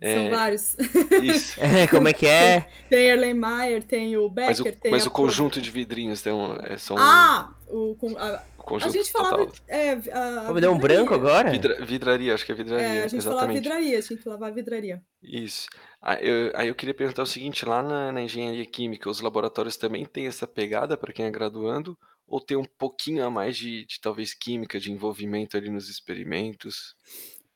É, 0.00 0.14
São 0.14 0.30
vários. 0.30 0.76
Isso. 1.22 1.60
É, 1.60 1.86
como 1.86 2.08
é 2.08 2.12
que 2.12 2.26
é? 2.26 2.66
Tem 2.88 3.08
Erlenmeyer, 3.08 3.82
tem 3.82 4.16
o 4.16 4.28
Becker, 4.28 4.48
mas 4.48 4.60
o, 4.60 4.64
tem 4.64 4.90
mas 4.90 5.06
o 5.06 5.10
conjunto 5.10 5.60
de 5.60 5.70
vidrinhos 5.70 6.22
tem 6.22 6.32
um, 6.32 6.54
é, 6.56 6.78
são 6.78 6.96
Ah, 6.98 7.52
o, 7.68 7.96
a, 8.16 8.42
a 8.82 8.88
gente 8.88 9.10
falava. 9.10 9.50
É, 9.68 9.92
a, 10.12 10.52
Me 10.52 10.60
deu 10.60 10.72
um 10.72 10.78
branco 10.78 11.14
agora? 11.14 11.50
Vidra, 11.50 11.84
vidraria, 11.84 12.34
acho 12.34 12.46
que 12.46 12.52
é 12.52 12.54
vidraria. 12.54 12.86
É, 12.86 12.90
a 12.90 13.08
gente 13.08 13.16
exatamente. 13.16 13.24
falava 13.24 13.52
vidraria, 13.52 13.98
a 13.98 14.00
gente 14.00 14.22
falava 14.22 14.50
vidraria. 14.50 15.02
Isso. 15.22 15.68
Aí 16.02 16.26
eu, 16.26 16.52
aí 16.54 16.68
eu 16.68 16.74
queria 16.74 16.94
perguntar 16.94 17.22
o 17.22 17.26
seguinte: 17.26 17.64
lá 17.64 17.82
na, 17.82 18.12
na 18.12 18.22
engenharia 18.22 18.64
química, 18.64 19.10
os 19.10 19.20
laboratórios 19.20 19.76
também 19.76 20.06
têm 20.06 20.26
essa 20.26 20.46
pegada 20.46 20.96
para 20.96 21.12
quem 21.12 21.26
é 21.26 21.30
graduando? 21.30 21.98
Ou 22.26 22.40
tem 22.40 22.56
um 22.56 22.64
pouquinho 22.64 23.24
a 23.24 23.30
mais 23.30 23.56
de, 23.56 23.84
de 23.84 24.00
talvez 24.00 24.32
química, 24.32 24.78
de 24.78 24.92
envolvimento 24.92 25.56
ali 25.56 25.68
nos 25.68 25.88
experimentos? 25.88 26.94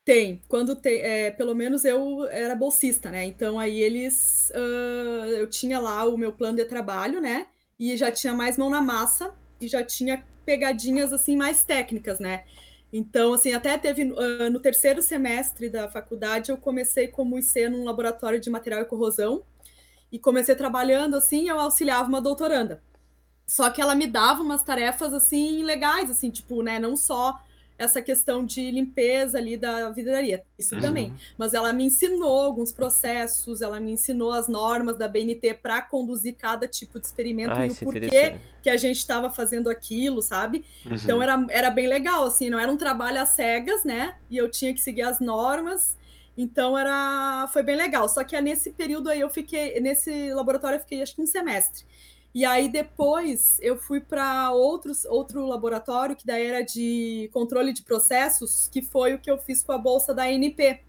Tem, 0.03 0.41
quando 0.47 0.75
tem, 0.75 1.01
é, 1.01 1.31
pelo 1.31 1.55
menos 1.55 1.83
eu 1.83 2.25
era 2.25 2.55
bolsista, 2.55 3.09
né? 3.09 3.25
Então 3.25 3.57
aí 3.57 3.81
eles, 3.81 4.51
uh, 4.53 5.25
eu 5.31 5.47
tinha 5.47 5.79
lá 5.79 6.05
o 6.05 6.17
meu 6.17 6.31
plano 6.31 6.57
de 6.57 6.65
trabalho, 6.65 7.19
né? 7.19 7.47
E 7.79 7.97
já 7.97 8.11
tinha 8.11 8.33
mais 8.33 8.57
mão 8.57 8.69
na 8.69 8.81
massa 8.81 9.33
e 9.59 9.67
já 9.67 9.83
tinha 9.83 10.23
pegadinhas 10.45 11.11
assim 11.11 11.35
mais 11.35 11.63
técnicas, 11.63 12.19
né? 12.19 12.43
Então, 12.91 13.33
assim, 13.33 13.53
até 13.53 13.77
teve 13.77 14.03
uh, 14.03 14.49
no 14.49 14.59
terceiro 14.59 15.01
semestre 15.01 15.69
da 15.69 15.89
faculdade 15.89 16.51
eu 16.51 16.57
comecei 16.57 17.07
como 17.07 17.37
IC 17.37 17.69
num 17.69 17.83
laboratório 17.83 18.39
de 18.39 18.49
material 18.49 18.81
e 18.81 18.85
corrosão 18.85 19.43
e 20.11 20.19
comecei 20.19 20.55
trabalhando 20.55 21.15
assim, 21.15 21.49
eu 21.49 21.59
auxiliava 21.59 22.07
uma 22.07 22.21
doutoranda. 22.21 22.81
Só 23.45 23.69
que 23.69 23.81
ela 23.81 23.95
me 23.95 24.07
dava 24.07 24.41
umas 24.41 24.63
tarefas 24.63 25.13
assim 25.13 25.63
legais, 25.63 26.09
assim, 26.09 26.29
tipo, 26.29 26.63
né, 26.63 26.79
não 26.79 26.95
só 26.95 27.39
essa 27.77 28.01
questão 28.01 28.45
de 28.45 28.71
limpeza 28.71 29.37
ali 29.37 29.57
da 29.57 29.89
vidraria, 29.89 30.43
isso 30.57 30.75
uhum. 30.75 30.81
também. 30.81 31.13
Mas 31.37 31.53
ela 31.53 31.73
me 31.73 31.83
ensinou 31.83 32.41
alguns 32.41 32.71
processos, 32.71 33.61
ela 33.61 33.79
me 33.79 33.91
ensinou 33.91 34.31
as 34.31 34.47
normas 34.47 34.97
da 34.97 35.07
BNT 35.07 35.55
para 35.55 35.81
conduzir 35.81 36.35
cada 36.35 36.67
tipo 36.67 36.99
de 36.99 37.05
experimento 37.05 37.53
Ai, 37.53 37.67
e 37.67 37.71
o 37.71 37.75
porquê 37.75 38.37
que 38.61 38.69
a 38.69 38.77
gente 38.77 38.97
estava 38.97 39.29
fazendo 39.29 39.69
aquilo, 39.69 40.21
sabe? 40.21 40.63
Uhum. 40.85 40.95
Então 40.95 41.21
era, 41.21 41.45
era 41.49 41.69
bem 41.69 41.87
legal, 41.87 42.23
assim, 42.23 42.49
não 42.49 42.59
era 42.59 42.71
um 42.71 42.77
trabalho 42.77 43.21
às 43.21 43.29
cegas, 43.29 43.83
né? 43.83 44.15
E 44.29 44.37
eu 44.37 44.49
tinha 44.49 44.73
que 44.73 44.79
seguir 44.79 45.03
as 45.03 45.19
normas. 45.19 45.97
Então 46.37 46.77
era 46.77 47.47
foi 47.51 47.63
bem 47.63 47.75
legal. 47.75 48.07
Só 48.09 48.23
que 48.23 48.39
nesse 48.41 48.71
período 48.71 49.09
aí 49.09 49.19
eu 49.19 49.29
fiquei 49.29 49.79
nesse 49.79 50.33
laboratório 50.33 50.77
eu 50.77 50.81
fiquei 50.81 51.01
acho 51.01 51.15
que 51.15 51.21
um 51.21 51.27
semestre. 51.27 51.85
E 52.35 52.43
aí 52.43 52.67
depois 52.67 53.57
eu 53.61 53.77
fui 53.77 54.01
para 54.01 54.51
outros 54.51 55.05
outro 55.05 55.45
laboratório 55.45 56.17
que 56.17 56.25
daí 56.25 56.45
era 56.45 56.61
de 56.61 57.29
controle 57.31 57.71
de 57.71 57.81
processos, 57.81 58.67
que 58.69 58.81
foi 58.81 59.13
o 59.13 59.19
que 59.19 59.31
eu 59.31 59.37
fiz 59.37 59.63
com 59.63 59.71
a 59.71 59.77
bolsa 59.77 60.13
da 60.13 60.23
ANP. 60.23 60.81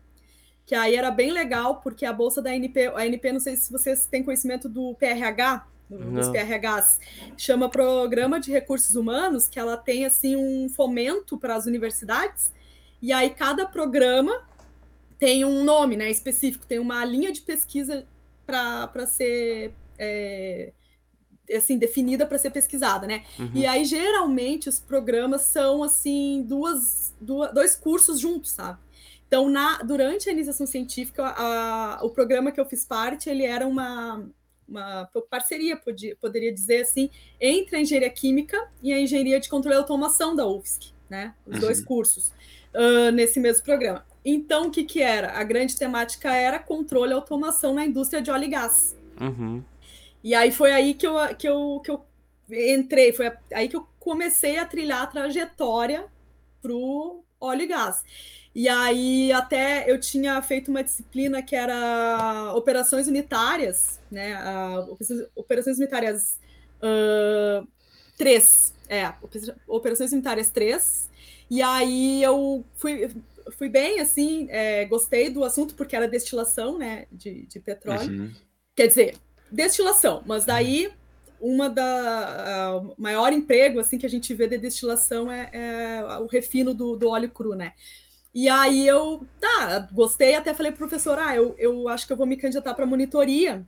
Que 0.67 0.75
aí 0.75 0.97
era 0.97 1.09
bem 1.13 1.31
legal, 1.31 1.81
porque 1.81 2.05
a 2.05 2.13
bolsa 2.13 2.43
da 2.43 2.51
ANP, 2.51 2.89
a 2.89 3.03
ANP, 3.03 3.33
não 3.33 3.39
sei 3.39 3.55
se 3.55 3.71
vocês 3.71 4.07
têm 4.07 4.25
conhecimento 4.25 4.69
do 4.69 4.97
PRH, 4.97 5.65
dos 5.89 6.29
PRHs, 6.31 6.99
chama 7.37 7.69
Programa 7.69 8.41
de 8.41 8.51
Recursos 8.51 8.97
Humanos, 8.97 9.49
que 9.49 9.61
ela 9.61 9.77
tem 9.77 10.05
assim 10.05 10.35
um 10.35 10.69
fomento 10.69 11.39
para 11.39 11.55
as 11.55 11.65
universidades. 11.65 12.53
E 13.01 13.13
aí 13.13 13.31
cada 13.31 13.65
programa 13.67 14.43
tem 15.17 15.45
um 15.45 15.63
nome, 15.63 15.97
né, 15.97 16.11
específico, 16.11 16.67
tem 16.67 16.81
uma 16.81 17.05
linha 17.05 17.31
de 17.31 17.43
pesquisa 17.43 18.05
para 18.45 19.07
ser 19.07 19.73
é, 19.97 20.73
assim 21.55 21.79
definida 21.79 22.27
para 22.27 22.39
ser 22.39 22.51
pesquisada, 22.51 23.07
né? 23.07 23.25
Uhum. 23.39 23.51
E 23.55 23.67
aí 23.67 23.85
geralmente 23.85 24.69
os 24.69 24.79
programas 24.79 25.43
são 25.43 25.83
assim 25.83 26.45
duas, 26.47 27.15
duas 27.21 27.53
dois 27.53 27.75
cursos 27.75 28.19
juntos, 28.19 28.53
sabe? 28.53 28.79
Então 29.27 29.49
na 29.49 29.79
durante 29.79 30.29
a 30.29 30.33
iniciação 30.33 30.67
científica 30.67 31.27
a, 31.27 32.01
o 32.03 32.11
programa 32.11 32.53
que 32.53 32.61
eu 32.61 32.67
fiz 32.67 32.85
parte 32.85 33.29
ele 33.29 33.45
era 33.45 33.67
uma 33.67 34.29
uma 34.69 35.09
parceria, 35.31 35.77
podia, 35.77 36.17
poderia 36.17 36.53
dizer 36.53 36.83
assim, 36.83 37.09
entre 37.41 37.77
a 37.77 37.81
engenharia 37.81 38.11
química 38.11 38.69
e 38.83 38.93
a 38.93 39.01
engenharia 39.01 39.39
de 39.39 39.49
controle 39.49 39.77
e 39.77 39.79
automação 39.79 40.35
da 40.35 40.47
UFSC, 40.47 40.93
né? 41.09 41.35
Os 41.47 41.55
uhum. 41.55 41.61
dois 41.61 41.81
cursos 41.81 42.33
uh, 42.75 43.11
nesse 43.13 43.39
mesmo 43.39 43.63
programa. 43.63 44.05
Então, 44.25 44.67
o 44.67 44.71
que, 44.71 44.83
que 44.83 45.01
era? 45.01 45.39
A 45.39 45.45
grande 45.45 45.77
temática 45.77 46.35
era 46.35 46.59
controle 46.59 47.13
e 47.13 47.15
automação 47.15 47.75
na 47.75 47.87
indústria 47.87 48.21
de 48.21 48.31
óleo 48.31 48.45
e 48.45 48.49
gás. 48.49 48.97
Uhum. 49.21 49.63
E 50.23 50.35
aí 50.35 50.51
foi 50.51 50.73
aí 50.73 50.95
que 50.95 51.07
eu, 51.07 51.15
que 51.37 51.49
eu, 51.49 51.81
que 51.85 51.91
eu 51.91 52.05
entrei, 52.51 53.13
foi 53.13 53.33
aí 53.53 53.69
que 53.69 53.77
eu 53.77 53.87
comecei 53.99 54.59
a 54.59 54.67
trilhar 54.67 55.03
a 55.03 55.07
trajetória 55.07 56.07
para 56.61 56.73
o 56.73 57.25
óleo 57.41 57.63
e 57.63 57.67
gás. 57.67 58.03
E 58.55 58.69
aí 58.69 59.33
até 59.33 59.91
eu 59.91 60.01
tinha 60.01 60.41
feito 60.41 60.71
uma 60.71 60.83
disciplina 60.83 61.43
que 61.43 61.55
era 61.55 62.53
operações 62.55 63.07
unitárias, 63.07 64.01
né? 64.11 64.35
Uh, 64.43 64.97
operações 65.35 65.79
unitárias 65.79 66.41
uh, 66.81 67.67
3. 68.17 68.75
É, 68.89 69.13
operações 69.67 70.13
unitárias 70.13 70.49
3. 70.51 71.11
E 71.51 71.61
aí 71.61 72.23
eu 72.23 72.65
fui, 72.77 73.11
fui 73.57 73.69
bem, 73.69 74.01
assim, 74.01 74.49
é, 74.51 74.85
gostei 74.87 75.31
do 75.31 75.45
assunto, 75.45 75.75
porque 75.75 75.95
era 75.95 76.09
destilação, 76.09 76.79
né, 76.79 77.07
de, 77.13 77.47
de 77.47 77.61
petróleo. 77.61 78.11
Uhum. 78.11 78.33
Quer 78.75 78.89
dizer, 78.89 79.17
destilação, 79.51 80.23
mas 80.27 80.45
daí 80.45 80.91
uma 81.41 81.69
da 81.69 82.83
maior 82.97 83.33
emprego 83.33 83.79
assim 83.79 83.99
que 83.99 84.07
a 84.07 84.11
gente 84.11 84.33
vê 84.35 84.49
de 84.49 84.59
destilação 84.59 85.31
é, 85.31 85.51
é 85.53 86.19
o 86.19 86.27
refino 86.27 86.73
do, 86.73 86.97
do 86.97 87.09
óleo 87.09 87.31
cru, 87.31 87.55
né? 87.55 87.73
E 88.35 88.51
aí 88.51 88.87
eu, 88.87 89.27
tá, 89.41 89.89
gostei, 89.93 90.35
até 90.35 90.53
falei 90.53 90.71
pro 90.71 90.87
professor, 90.87 91.19
ah, 91.19 91.35
eu, 91.35 91.55
eu 91.59 91.89
acho 91.89 92.07
que 92.07 92.13
eu 92.13 92.17
vou 92.17 92.27
me 92.27 92.37
candidatar 92.37 92.75
para 92.75 92.85
monitoria 92.85 93.67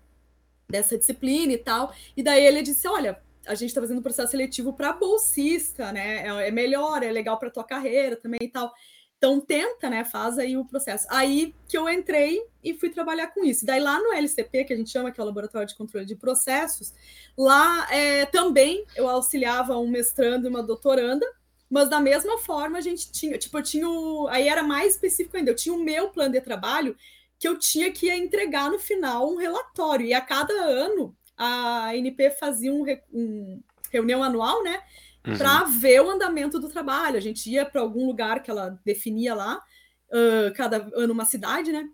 dessa 0.68 0.98
disciplina 0.98 1.54
e 1.54 1.58
tal. 1.58 1.90
E 2.14 2.22
daí 2.22 2.44
ele 2.44 2.60
disse, 2.60 2.86
olha, 2.86 3.18
a 3.46 3.54
gente 3.54 3.70
está 3.70 3.80
fazendo 3.80 3.98
um 3.98 4.02
processo 4.02 4.30
seletivo 4.30 4.74
para 4.74 4.92
bolsista, 4.92 5.90
né? 5.90 6.26
É, 6.26 6.48
é 6.48 6.50
melhor, 6.50 7.02
é 7.02 7.10
legal 7.10 7.38
para 7.38 7.50
tua 7.50 7.64
carreira 7.64 8.16
também 8.16 8.40
e 8.42 8.48
tal. 8.48 8.70
Então 9.18 9.40
tenta, 9.40 9.90
né? 9.90 10.04
Faz 10.04 10.38
aí 10.38 10.56
o 10.56 10.64
processo. 10.64 11.06
Aí 11.10 11.54
que 11.68 11.76
eu 11.76 11.88
entrei 11.88 12.40
e 12.62 12.72
fui 12.72 12.88
trabalhar 12.88 13.28
com 13.28 13.44
isso. 13.44 13.66
Daí 13.66 13.80
lá 13.80 13.98
no 14.00 14.12
LCP, 14.12 14.64
que 14.64 14.72
a 14.72 14.76
gente 14.76 14.90
chama 14.90 15.10
que 15.10 15.20
é 15.20 15.22
o 15.22 15.26
Laboratório 15.26 15.66
de 15.66 15.76
Controle 15.76 16.06
de 16.06 16.14
Processos, 16.14 16.94
lá 17.36 17.86
é, 17.92 18.26
também 18.26 18.84
eu 18.96 19.08
auxiliava 19.08 19.76
um 19.76 19.88
mestrando 19.88 20.46
e 20.46 20.50
uma 20.50 20.62
doutoranda 20.62 21.26
mas 21.70 21.88
da 21.88 22.00
mesma 22.00 22.38
forma 22.38 22.78
a 22.78 22.80
gente 22.80 23.12
tinha, 23.12 23.36
tipo, 23.36 23.58
eu 23.58 23.62
tinha 23.62 23.88
o, 23.88 24.26
aí 24.28 24.48
era 24.48 24.62
mais 24.62 24.94
específico 24.94 25.36
ainda, 25.36 25.50
eu 25.50 25.56
tinha 25.56 25.74
o 25.74 25.82
meu 25.82 26.08
plano 26.08 26.32
de 26.32 26.40
trabalho 26.40 26.96
que 27.38 27.46
eu 27.46 27.58
tinha 27.58 27.92
que 27.92 28.10
entregar 28.10 28.70
no 28.70 28.78
final 28.78 29.30
um 29.30 29.36
relatório, 29.36 30.06
e 30.06 30.14
a 30.14 30.20
cada 30.20 30.52
ano 30.52 31.14
a 31.36 31.90
ANP 31.90 32.30
fazia 32.40 32.72
um, 32.72 32.84
um 33.12 33.62
reunião 33.92 34.24
anual, 34.24 34.62
né, 34.62 34.80
uhum. 35.26 35.36
para 35.36 35.64
ver 35.64 36.00
o 36.00 36.10
andamento 36.10 36.58
do 36.58 36.68
trabalho. 36.68 37.16
A 37.16 37.20
gente 37.20 37.50
ia 37.50 37.64
para 37.64 37.80
algum 37.80 38.06
lugar 38.06 38.42
que 38.42 38.50
ela 38.50 38.78
definia 38.84 39.34
lá, 39.34 39.62
uh, 40.10 40.52
cada 40.54 40.88
ano 40.94 41.12
uma 41.12 41.24
cidade, 41.24 41.72
né, 41.72 41.88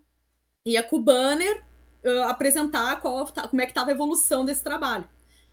ia 0.65 0.83
com 0.83 0.97
o 0.97 1.01
banner 1.01 1.63
uh, 2.03 2.23
apresentar 2.23 2.99
qual, 3.01 3.25
como 3.49 3.61
é 3.61 3.65
que 3.65 3.71
estava 3.71 3.91
a 3.91 3.93
evolução 3.93 4.45
desse 4.45 4.63
trabalho. 4.63 5.07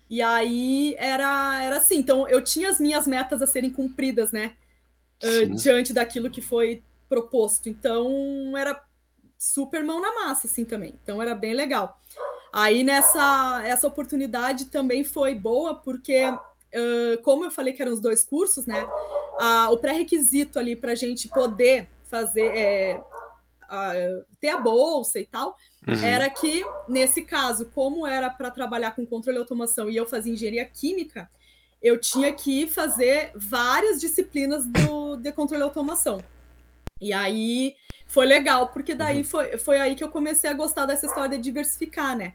E 0.08 0.20
aí 0.20 0.94
era, 0.98 1.62
era 1.62 1.76
assim, 1.78 1.96
então 1.96 2.28
eu 2.28 2.42
tinha 2.42 2.68
as 2.68 2.78
minhas 2.78 3.06
metas 3.06 3.40
a 3.40 3.46
serem 3.46 3.70
cumpridas, 3.70 4.30
né? 4.30 4.54
Uh, 5.24 5.54
diante 5.54 5.92
daquilo 5.92 6.30
que 6.30 6.42
foi 6.42 6.82
proposto. 7.08 7.68
Então 7.68 8.56
era 8.56 8.78
super 9.38 9.82
mão 9.82 10.00
na 10.00 10.14
massa, 10.14 10.46
assim, 10.46 10.64
também. 10.64 10.98
Então 11.02 11.22
era 11.22 11.34
bem 11.34 11.54
legal. 11.54 12.00
Aí 12.52 12.84
nessa 12.84 13.62
essa 13.64 13.86
oportunidade 13.86 14.66
também 14.66 15.02
foi 15.02 15.34
boa, 15.34 15.74
porque, 15.74 16.20
uh, 16.74 17.22
como 17.22 17.44
eu 17.44 17.50
falei 17.50 17.72
que 17.72 17.82
eram 17.82 17.92
os 17.92 18.00
dois 18.00 18.24
cursos, 18.24 18.66
né? 18.66 18.86
o 19.70 19.76
pré-requisito 19.78 20.58
ali 20.58 20.76
para 20.76 20.92
a 20.92 20.94
gente 20.94 21.28
poder 21.28 21.88
fazer, 22.04 22.46
é, 22.54 23.02
ter 24.40 24.50
a 24.50 24.60
bolsa 24.60 25.18
e 25.18 25.26
tal, 25.26 25.56
uhum. 25.88 25.94
era 26.04 26.28
que, 26.30 26.64
nesse 26.88 27.22
caso, 27.22 27.66
como 27.74 28.06
era 28.06 28.30
para 28.30 28.50
trabalhar 28.50 28.92
com 28.92 29.06
controle 29.06 29.38
e 29.38 29.40
automação 29.40 29.90
e 29.90 29.96
eu 29.96 30.06
fazia 30.06 30.32
engenharia 30.32 30.64
química, 30.64 31.28
eu 31.82 31.98
tinha 31.98 32.32
que 32.32 32.68
fazer 32.68 33.32
várias 33.34 34.00
disciplinas 34.00 34.64
do, 34.66 35.16
de 35.16 35.32
controle 35.32 35.62
e 35.62 35.64
automação. 35.64 36.22
E 37.00 37.12
aí 37.12 37.74
foi 38.06 38.26
legal, 38.26 38.68
porque 38.68 38.94
daí 38.94 39.18
uhum. 39.18 39.24
foi, 39.24 39.58
foi 39.58 39.80
aí 39.80 39.96
que 39.96 40.04
eu 40.04 40.10
comecei 40.10 40.48
a 40.48 40.54
gostar 40.54 40.86
dessa 40.86 41.06
história 41.06 41.36
de 41.36 41.42
diversificar, 41.42 42.16
né? 42.16 42.34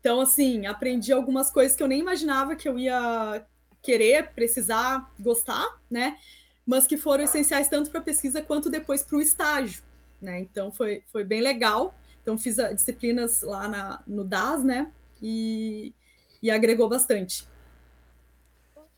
Então, 0.00 0.20
assim, 0.20 0.66
aprendi 0.66 1.12
algumas 1.12 1.50
coisas 1.50 1.76
que 1.76 1.82
eu 1.82 1.86
nem 1.86 2.00
imaginava 2.00 2.56
que 2.56 2.68
eu 2.68 2.76
ia 2.76 3.46
querer, 3.82 4.30
precisar, 4.30 5.12
gostar, 5.18 5.80
né? 5.90 6.16
Mas 6.64 6.86
que 6.86 6.96
foram 6.96 7.24
essenciais 7.24 7.68
tanto 7.68 7.90
para 7.90 8.00
a 8.00 8.04
pesquisa 8.04 8.40
quanto 8.40 8.70
depois 8.70 9.02
para 9.02 9.16
o 9.16 9.20
estágio 9.20 9.82
né? 10.22 10.38
Então 10.38 10.70
foi, 10.70 11.02
foi 11.10 11.24
bem 11.24 11.42
legal. 11.42 11.94
Então 12.22 12.38
fiz 12.38 12.56
disciplinas 12.74 13.42
lá 13.42 13.66
na, 13.66 14.02
no 14.06 14.24
DAS, 14.24 14.62
né? 14.62 14.90
E, 15.20 15.92
e 16.40 16.50
agregou 16.50 16.88
bastante. 16.88 17.44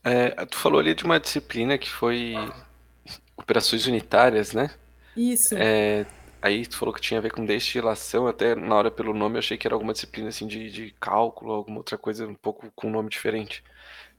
É, 0.03 0.45
tu 0.45 0.57
falou 0.57 0.79
ali 0.79 0.93
de 0.93 1.03
uma 1.03 1.19
disciplina 1.19 1.77
que 1.79 1.89
foi 1.89 2.35
operações 3.35 3.87
unitárias, 3.87 4.53
né? 4.53 4.69
Isso. 5.17 5.55
É, 5.57 6.05
aí 6.39 6.67
tu 6.67 6.77
falou 6.77 6.93
que 6.93 7.01
tinha 7.01 7.19
a 7.19 7.23
ver 7.23 7.31
com 7.31 7.43
destilação, 7.43 8.27
até 8.27 8.53
na 8.53 8.75
hora 8.75 8.91
pelo 8.91 9.13
nome 9.13 9.35
eu 9.35 9.39
achei 9.39 9.57
que 9.57 9.67
era 9.67 9.73
alguma 9.75 9.93
disciplina 9.93 10.29
assim 10.29 10.45
de, 10.45 10.69
de 10.69 10.95
cálculo, 10.99 11.53
alguma 11.53 11.77
outra 11.77 11.97
coisa 11.97 12.27
um 12.27 12.35
pouco 12.35 12.71
com 12.75 12.87
um 12.87 12.91
nome 12.91 13.09
diferente. 13.09 13.63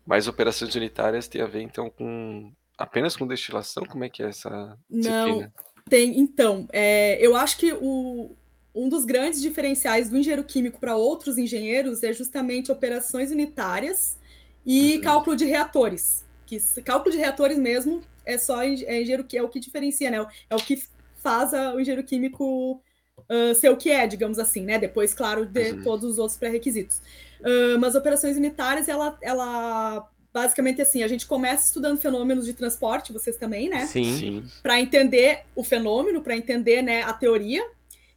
Mas 0.07 0.29
operações 0.29 0.75
unitárias 0.75 1.27
tem 1.27 1.43
a 1.43 1.47
ver 1.47 1.63
então 1.63 1.91
com 1.91 2.53
apenas 2.79 3.17
com 3.17 3.27
destilação? 3.27 3.85
Como 3.85 4.05
é 4.05 4.09
que 4.09 4.23
é 4.23 4.29
essa 4.29 4.79
disciplina? 4.89 5.53
Não, 5.53 5.53
tem, 5.89 6.19
então, 6.19 6.69
é, 6.73 7.19
eu 7.21 7.37
acho 7.37 7.59
que 7.59 7.73
o, 7.73 8.37
um 8.75 8.89
dos 8.89 9.05
grandes 9.05 9.41
diferenciais 9.41 10.11
do 10.11 10.17
engenheiro 10.17 10.45
químico 10.45 10.79
para 10.79 10.97
outros 10.97 11.39
engenheiros 11.39 12.03
é 12.03 12.13
justamente 12.13 12.71
operações 12.71 13.31
unitárias 13.31 14.19
e 14.65 14.97
uhum. 14.97 15.01
cálculo 15.01 15.37
de 15.37 15.45
reatores. 15.45 16.25
Que 16.45 16.61
cálculo 16.83 17.13
de 17.13 17.19
reatores 17.19 17.59
mesmo 17.59 18.03
é 18.25 18.37
só 18.37 18.63
é 18.63 18.69
engenheiro 18.73 19.25
que 19.25 19.37
é 19.37 19.43
o 19.43 19.49
que 19.49 19.59
diferencia, 19.59 20.11
né? 20.11 20.25
É 20.51 20.55
o 20.55 20.59
que 20.59 20.81
faz 21.17 21.55
a, 21.55 21.75
o 21.75 21.81
engenheiro 21.81 22.07
químico 22.07 22.81
uh, 23.19 23.55
ser 23.55 23.71
o 23.71 23.77
que 23.77 23.91
é, 23.91 24.07
digamos 24.07 24.39
assim, 24.39 24.63
né? 24.65 24.79
Depois, 24.79 25.15
claro, 25.15 25.47
de 25.47 25.73
uhum. 25.73 25.83
todos 25.83 26.11
os 26.13 26.19
outros 26.19 26.39
pré-requisitos. 26.39 27.01
Uh, 27.47 27.79
mas 27.79 27.95
operações 27.95 28.37
unitárias, 28.37 28.89
ela, 28.89 29.17
ela 29.23 30.09
basicamente 30.37 30.83
assim, 30.83 31.03
a 31.03 31.09
gente 31.09 31.27
começa 31.27 31.67
estudando 31.67 31.99
fenômenos 31.99 32.45
de 32.45 32.53
transporte, 32.53 33.11
vocês 33.13 33.37
também, 33.37 33.71
né? 33.71 33.87
Sim. 33.87 34.45
Para 34.63 34.79
entender 34.79 35.45
o 35.55 35.65
fenômeno, 35.65 36.21
para 36.21 36.37
entender 36.37 36.83
né, 36.83 37.03
a 37.03 37.13
teoria. 37.15 37.67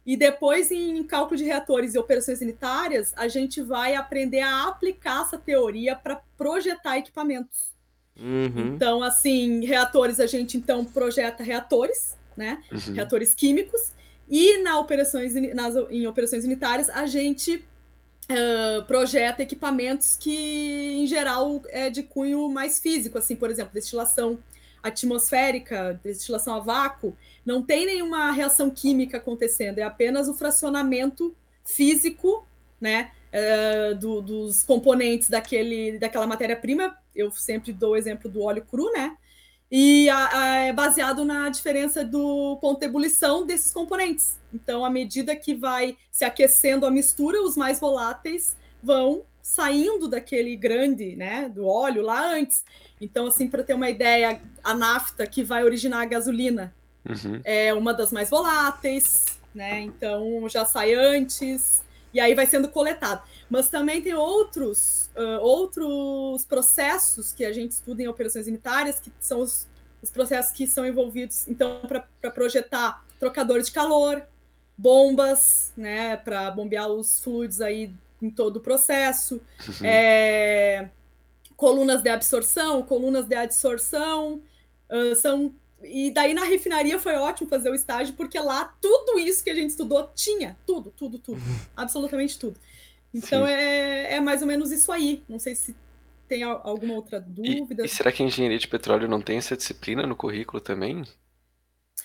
E 0.04 0.16
depois, 0.16 0.70
em 0.70 1.02
cálculo 1.04 1.38
de 1.38 1.44
reatores 1.44 1.94
e 1.94 1.98
operações 1.98 2.40
unitárias, 2.40 3.14
a 3.16 3.28
gente 3.28 3.62
vai 3.62 3.94
aprender 3.94 4.40
a 4.40 4.68
aplicar 4.68 5.22
essa 5.22 5.38
teoria 5.38 5.96
para 5.96 6.20
projetar 6.36 6.98
equipamentos. 6.98 7.70
Uhum. 8.18 8.74
Então, 8.74 9.02
assim, 9.02 9.64
reatores, 9.64 10.20
a 10.20 10.26
gente 10.26 10.56
então 10.56 10.84
projeta 10.84 11.42
reatores, 11.42 12.18
né? 12.36 12.62
Uhum. 12.70 12.94
Reatores 12.94 13.34
químicos. 13.34 13.92
E 14.28 14.58
na 14.58 14.78
operações, 14.78 15.34
nas, 15.54 15.74
em 15.90 16.06
operações 16.06 16.44
unitárias, 16.44 16.90
a 16.90 17.06
gente 17.06 17.64
uh, 18.30 18.84
projeta 18.84 19.42
equipamentos 19.42 20.16
que, 20.16 21.02
em 21.02 21.06
geral, 21.06 21.62
é 21.68 21.90
de 21.90 22.02
cunho 22.02 22.48
mais 22.48 22.78
físico, 22.78 23.18
assim, 23.18 23.36
por 23.36 23.50
exemplo, 23.50 23.74
destilação 23.74 24.38
atmosférica, 24.82 26.00
destilação 26.02 26.54
a 26.54 26.60
vácuo, 26.60 27.16
não 27.44 27.62
tem 27.62 27.84
nenhuma 27.84 28.30
reação 28.30 28.70
química 28.70 29.18
acontecendo, 29.18 29.78
é 29.78 29.82
apenas 29.82 30.28
o 30.28 30.34
fracionamento 30.34 31.34
físico, 31.64 32.46
né, 32.80 33.10
uh, 33.30 33.94
do, 33.94 34.22
dos 34.22 34.62
componentes 34.62 35.28
daquele, 35.28 35.98
daquela 35.98 36.26
matéria-prima. 36.26 36.96
Eu 37.14 37.30
sempre 37.30 37.72
dou 37.72 37.92
o 37.92 37.96
exemplo 37.96 38.30
do 38.30 38.42
óleo 38.42 38.64
cru, 38.64 38.90
né? 38.92 39.16
E 39.70 40.08
é 40.08 40.72
baseado 40.72 41.24
na 41.24 41.48
diferença 41.48 42.04
do 42.04 42.58
ponto 42.60 42.80
de 42.80 42.86
ebulição 42.86 43.46
desses 43.46 43.72
componentes. 43.72 44.38
Então, 44.52 44.84
à 44.84 44.90
medida 44.90 45.36
que 45.36 45.54
vai 45.54 45.96
se 46.10 46.24
aquecendo 46.24 46.84
a 46.84 46.90
mistura, 46.90 47.40
os 47.42 47.56
mais 47.56 47.78
voláteis 47.78 48.56
vão 48.82 49.22
saindo 49.42 50.08
daquele 50.08 50.56
grande, 50.56 51.14
né, 51.16 51.48
do 51.48 51.66
óleo 51.66 52.02
lá 52.02 52.34
antes. 52.34 52.64
Então, 53.00 53.26
assim, 53.26 53.48
para 53.48 53.62
ter 53.62 53.74
uma 53.74 53.88
ideia, 53.88 54.40
a 54.62 54.74
nafta 54.74 55.26
que 55.26 55.42
vai 55.42 55.64
originar 55.64 56.02
a 56.02 56.04
gasolina 56.04 56.74
uhum. 57.08 57.40
é 57.44 57.72
uma 57.72 57.94
das 57.94 58.12
mais 58.12 58.28
voláteis, 58.28 59.26
né? 59.54 59.80
Então 59.80 60.48
já 60.48 60.64
sai 60.64 60.94
antes 60.94 61.82
e 62.12 62.20
aí 62.20 62.34
vai 62.34 62.46
sendo 62.46 62.68
coletado. 62.68 63.22
Mas 63.48 63.68
também 63.68 64.02
tem 64.02 64.14
outros, 64.14 65.10
uh, 65.16 65.40
outros 65.40 66.44
processos 66.44 67.32
que 67.32 67.44
a 67.44 67.52
gente 67.52 67.72
estuda 67.72 68.02
em 68.02 68.08
operações 68.08 68.46
unitárias, 68.46 69.00
que 69.00 69.12
são 69.20 69.40
os, 69.40 69.66
os 70.02 70.10
processos 70.10 70.52
que 70.52 70.66
são 70.66 70.86
envolvidos, 70.86 71.46
então, 71.48 71.80
para 71.82 72.30
projetar 72.30 73.04
trocadores 73.18 73.66
de 73.66 73.72
calor, 73.72 74.22
bombas, 74.76 75.72
né, 75.76 76.16
para 76.16 76.50
bombear 76.50 76.88
os 76.88 77.20
fluidos 77.20 77.60
aí 77.60 77.92
em 78.22 78.30
todo 78.30 78.56
o 78.56 78.60
processo, 78.60 79.40
uhum. 79.68 79.86
é, 79.86 80.88
colunas 81.56 82.02
de 82.02 82.08
absorção, 82.08 82.82
colunas 82.82 83.26
de 83.26 83.34
adsorção, 83.34 84.40
uh, 84.90 85.14
são 85.16 85.54
e 85.82 86.10
daí 86.10 86.34
na 86.34 86.44
refinaria 86.44 86.98
foi 86.98 87.14
ótimo 87.14 87.48
fazer 87.48 87.70
o 87.70 87.74
estágio, 87.74 88.14
porque 88.14 88.38
lá 88.38 88.74
tudo 88.80 89.18
isso 89.18 89.42
que 89.42 89.50
a 89.50 89.54
gente 89.54 89.70
estudou 89.70 90.10
tinha. 90.14 90.56
Tudo, 90.66 90.92
tudo, 90.96 91.18
tudo. 91.18 91.40
Absolutamente 91.76 92.38
tudo. 92.38 92.58
Então 93.12 93.46
é, 93.46 94.14
é 94.14 94.20
mais 94.20 94.42
ou 94.42 94.48
menos 94.48 94.70
isso 94.70 94.92
aí. 94.92 95.22
Não 95.28 95.38
sei 95.38 95.54
se 95.54 95.74
tem 96.28 96.42
alguma 96.42 96.94
outra 96.94 97.20
dúvida. 97.20 97.82
E, 97.82 97.86
e, 97.86 97.88
será 97.88 98.12
que 98.12 98.22
a 98.22 98.26
engenharia 98.26 98.58
de 98.58 98.68
petróleo 98.68 99.08
não 99.08 99.20
tem 99.20 99.38
essa 99.38 99.56
disciplina 99.56 100.06
no 100.06 100.14
currículo 100.14 100.60
também? 100.60 101.02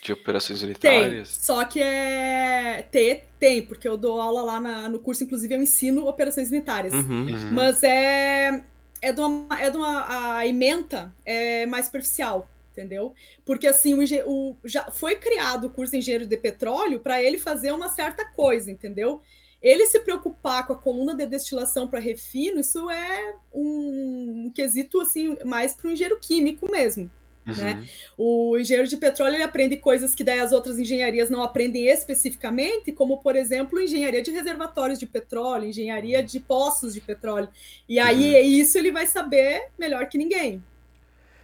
De 0.02 0.14
operações 0.14 0.62
unitárias? 0.62 1.30
Tem, 1.30 1.44
só 1.44 1.64
que 1.66 1.82
é. 1.82 2.88
Tem, 2.92 3.24
tem, 3.40 3.62
porque 3.62 3.88
eu 3.88 3.98
dou 3.98 4.20
aula 4.20 4.42
lá 4.42 4.60
na, 4.60 4.90
no 4.90 5.00
curso, 5.00 5.24
inclusive 5.24 5.54
eu 5.54 5.62
ensino 5.62 6.08
operações 6.08 6.50
unitárias. 6.50 6.94
Uhum. 6.94 7.28
Uhum. 7.28 7.52
Mas 7.52 7.84
é. 7.84 8.64
É 9.02 9.12
de 9.12 9.22
uma. 9.22 9.62
É 9.62 9.70
de 9.70 9.78
uma 9.78 10.38
a 10.38 10.48
ementa 10.48 11.14
é 11.26 11.66
mais 11.66 11.86
superficial 11.86 12.50
entendeu? 12.76 13.14
Porque 13.46 13.68
assim, 13.68 13.94
o, 13.94 14.04
o, 14.28 14.58
já 14.66 14.92
foi 14.92 15.16
criado 15.16 15.68
o 15.68 15.70
curso 15.70 15.92
de 15.92 16.00
engenheiro 16.00 16.26
de 16.26 16.36
petróleo 16.36 17.00
para 17.00 17.24
ele 17.24 17.40
fazer 17.40 17.72
uma 17.72 17.88
certa 17.90 18.26
coisa, 18.26 18.70
entendeu? 18.70 19.22
Ele 19.62 19.86
se 19.88 20.00
preocupar 20.02 20.68
com 20.68 20.74
a 20.74 20.78
coluna 20.78 21.16
de 21.16 21.26
destilação 21.26 21.88
para 21.88 22.00
refino, 22.00 22.60
isso 22.60 22.90
é 22.90 23.36
um, 23.54 24.46
um 24.46 24.52
quesito 24.54 25.00
assim 25.00 25.38
mais 25.46 25.74
para 25.74 25.88
o 25.88 25.92
engenheiro 25.92 26.20
químico 26.20 26.70
mesmo. 26.70 27.10
Uhum. 27.48 27.56
Né? 27.56 27.88
O 28.18 28.58
engenheiro 28.58 28.88
de 28.88 28.98
petróleo 28.98 29.36
ele 29.36 29.44
aprende 29.44 29.78
coisas 29.78 30.16
que 30.16 30.24
daí 30.24 30.40
as 30.40 30.52
outras 30.52 30.80
engenharias 30.80 31.30
não 31.30 31.44
aprendem 31.44 31.88
especificamente, 31.88 32.92
como, 32.92 33.20
por 33.20 33.36
exemplo, 33.36 33.80
engenharia 33.80 34.22
de 34.22 34.32
reservatórios 34.32 34.98
de 34.98 35.06
petróleo, 35.06 35.70
engenharia 35.70 36.24
de 36.24 36.40
poços 36.40 36.94
de 36.94 37.02
petróleo. 37.02 37.48
E 37.88 38.00
aí 38.00 38.34
uhum. 38.34 38.62
isso 38.62 38.78
ele 38.78 38.92
vai 38.92 39.06
saber 39.06 39.68
melhor 39.78 40.08
que 40.08 40.18
ninguém. 40.18 40.64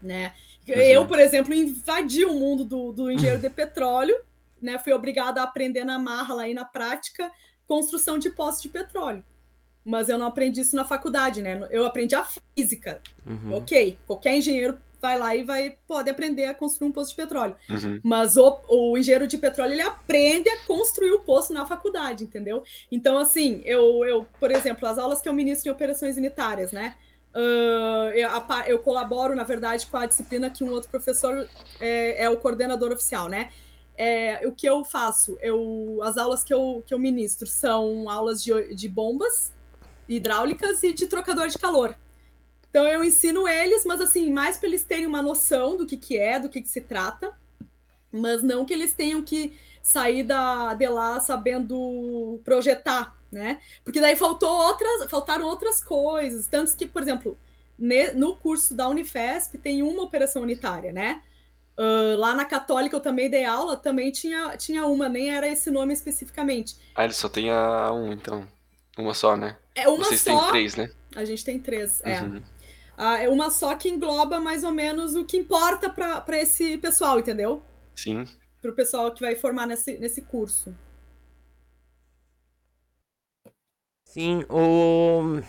Né? 0.02 0.34
Uhum. 0.68 0.76
Eu, 0.76 1.08
por 1.08 1.20
exemplo, 1.20 1.54
invadi 1.54 2.26
o 2.26 2.34
mundo 2.34 2.64
do, 2.64 2.92
do 2.92 3.12
engenheiro 3.12 3.42
de 3.42 3.50
petróleo, 3.50 4.16
né? 4.62 4.78
Fui 4.80 4.94
obrigada 4.94 5.42
a 5.42 5.44
aprender 5.44 5.84
na 5.84 5.98
marra 5.98 6.36
lá 6.36 6.48
e 6.48 6.54
na 6.54 6.66
prática 6.66 7.32
construção 7.68 8.18
de 8.18 8.30
poços 8.30 8.62
de 8.62 8.70
petróleo. 8.70 9.24
Mas 9.84 10.10
eu 10.10 10.18
não 10.18 10.28
aprendi 10.28 10.62
isso 10.62 10.76
na 10.76 10.86
faculdade, 10.86 11.42
né? 11.42 11.68
Eu 11.72 11.86
aprendi 11.86 12.14
a 12.14 12.24
física. 12.56 13.02
Uhum. 13.26 13.56
Ok, 13.56 13.98
qualquer 14.06 14.36
engenheiro 14.36 14.78
vai 15.02 15.18
lá 15.18 15.36
e 15.36 15.44
vai 15.44 15.76
pode 15.88 16.10
aprender 16.10 16.46
a 16.46 16.54
construir 16.54 16.90
um 16.90 16.92
poço 16.92 17.10
de 17.12 17.16
petróleo. 17.16 17.56
Uhum. 17.68 18.00
Mas 18.04 18.38
o, 18.38 18.60
o, 18.70 18.98
engenheiro 18.98 19.26
de 19.26 19.38
petróleo 19.38 19.74
ele 19.74 19.82
aprende 19.82 20.48
a 20.48 20.58
construir 20.66 21.12
o 21.12 21.22
poço 21.22 21.52
na 21.52 21.66
faculdade, 21.66 22.24
entendeu? 22.24 22.64
Então, 22.92 23.18
assim, 23.18 23.62
eu, 23.66 24.06
eu 24.06 24.28
por 24.40 24.52
exemplo, 24.52 24.88
as 24.88 25.00
aulas 25.00 25.20
que 25.20 25.28
eu 25.28 25.34
ministro 25.34 25.70
em 25.70 25.72
operações 25.72 26.18
unitárias, 26.18 26.72
né? 26.72 26.96
Uh, 27.34 28.12
eu, 28.14 28.30
eu, 28.68 28.80
colaboro, 28.80 29.36
na 29.36 29.44
verdade, 29.44 29.88
com 29.88 29.98
a 29.98 30.06
disciplina 30.06 30.50
que 30.50 30.64
um 30.64 30.72
outro 30.72 30.90
professor 30.90 31.48
é, 31.80 32.26
é 32.26 32.30
o 32.30 32.38
coordenador 32.38 32.92
oficial, 32.92 33.30
né? 33.30 33.52
É, 33.98 34.46
o 34.48 34.52
que 34.52 34.68
eu 34.68 34.84
faço? 34.84 35.38
Eu, 35.42 36.00
as 36.04 36.18
aulas 36.18 36.44
que 36.44 36.54
eu, 36.54 36.84
que 36.86 36.94
eu 36.94 37.00
ministro 37.00 37.48
são 37.48 38.10
aulas 38.10 38.44
de, 38.44 38.74
de 38.76 38.90
bombas 38.90 39.54
hidráulicas 40.10 40.84
e 40.84 40.94
de 40.94 41.08
trocador 41.08 41.48
de 41.48 41.58
calor. 41.58 41.96
Então 42.70 42.88
eu 42.88 43.04
ensino 43.04 43.48
eles, 43.48 43.86
mas 43.86 44.02
assim, 44.02 44.32
mais 44.32 44.58
para 44.58 44.68
eles 44.68 44.84
terem 44.84 45.06
uma 45.06 45.22
noção 45.22 45.78
do 45.78 45.86
que, 45.86 45.98
que 45.98 46.18
é, 46.18 46.40
do 46.40 46.50
que, 46.50 46.62
que 46.62 46.70
se 46.70 46.82
trata, 46.82 47.34
mas 48.12 48.42
não 48.42 48.66
que 48.66 48.74
eles 48.74 48.94
tenham 48.94 49.22
que 49.22 49.58
sair 49.84 50.24
da, 50.24 50.74
de 50.74 50.88
lá 50.88 51.20
sabendo 51.20 52.40
projetar 52.44 53.21
né? 53.32 53.60
Porque 53.84 54.02
daí 54.02 54.16
faltou 54.16 54.50
outras, 54.50 55.10
faltaram 55.10 55.46
outras 55.46 55.84
coisas, 55.84 56.48
tanto 56.48 56.76
que, 56.76 56.86
por 56.86 57.02
exemplo, 57.02 57.38
ne, 57.78 58.12
no 58.12 58.36
curso 58.36 58.76
da 58.76 58.88
Unifesp 58.90 59.58
tem 59.58 59.82
uma 59.82 60.04
operação 60.04 60.42
unitária, 60.42 60.92
né? 60.92 61.22
Uh, 61.78 62.18
lá 62.18 62.36
na 62.36 62.46
Católica 62.46 62.96
eu 62.96 63.00
também 63.00 63.30
dei 63.30 63.46
aula, 63.46 63.78
também 63.78 64.12
tinha, 64.12 64.56
tinha 64.58 64.86
uma, 64.86 65.08
nem 65.08 65.32
era 65.32 65.48
esse 65.48 65.72
nome 65.72 65.94
especificamente. 65.94 66.76
Ah, 66.94 67.06
ele 67.06 67.14
só 67.14 67.30
tem 67.30 67.50
a 67.50 67.92
um, 67.92 68.12
então. 68.12 68.46
Uma 68.98 69.14
só, 69.14 69.38
né? 69.38 69.58
É 69.74 69.88
uma 69.88 70.04
Vocês 70.04 70.22
só. 70.22 70.38
têm 70.38 70.52
três, 70.52 70.76
né? 70.76 70.92
A 71.16 71.24
gente 71.24 71.44
tem 71.44 71.60
três, 71.60 72.02
é. 72.04 72.22
uhum. 72.22 72.42
é. 72.98 73.26
é 73.26 73.30
uma 73.30 73.50
só 73.50 73.74
que 73.76 73.90
engloba 73.90 74.40
mais 74.40 74.64
ou 74.64 74.72
menos 74.72 75.16
o 75.16 75.24
que 75.24 75.38
importa 75.38 75.90
para 75.90 76.38
esse 76.38 76.78
pessoal, 76.78 77.20
entendeu? 77.20 77.64
Sim. 77.96 78.28
Para 78.62 78.72
o 78.72 78.76
pessoal 78.76 79.12
que 79.12 79.22
vai 79.22 79.36
formar 79.36 79.66
nesse, 79.66 79.98
nesse 79.98 80.22
curso. 80.22 80.76
Sim, 84.14 84.44
o. 84.50 85.40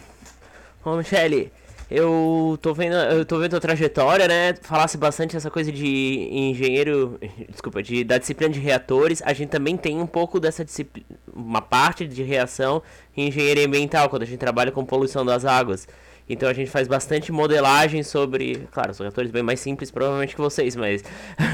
Ô, 0.85 0.96
Michele, 0.96 1.51
eu 1.90 2.57
tô 2.62 2.72
vendo, 2.72 2.94
eu 2.94 3.25
tô 3.25 3.40
vendo 3.40 3.57
a 3.57 3.61
trajetória, 3.61 4.29
né? 4.29 4.55
Falasse 4.62 4.96
bastante 4.96 5.37
essa 5.37 5.51
coisa 5.51 5.72
de 5.72 6.29
engenheiro, 6.31 7.18
desculpa, 7.51 7.83
de 7.83 8.05
da 8.05 8.18
disciplina 8.18 8.55
de 8.55 8.61
reatores. 8.61 9.20
A 9.25 9.33
gente 9.33 9.48
também 9.48 9.77
tem 9.77 10.01
um 10.01 10.07
pouco 10.07 10.38
dessa 10.38 10.64
disciplina, 10.64 11.05
uma 11.35 11.61
parte 11.61 12.07
de 12.07 12.22
reação 12.22 12.85
em 13.16 13.27
engenharia 13.27 13.66
ambiental, 13.66 14.09
quando 14.09 14.22
a 14.22 14.27
gente 14.27 14.38
trabalha 14.38 14.70
com 14.70 14.85
poluição 14.85 15.25
das 15.25 15.44
águas. 15.44 15.88
Então 16.29 16.48
a 16.48 16.53
gente 16.53 16.70
faz 16.70 16.87
bastante 16.87 17.33
modelagem 17.33 18.03
sobre. 18.03 18.66
Claro, 18.70 18.94
são 18.94 19.05
reatores 19.05 19.31
bem 19.31 19.42
mais 19.42 19.61
simples, 19.61 19.90
provavelmente 19.90 20.35
que 20.35 20.40
vocês, 20.40 20.77
mas. 20.77 21.03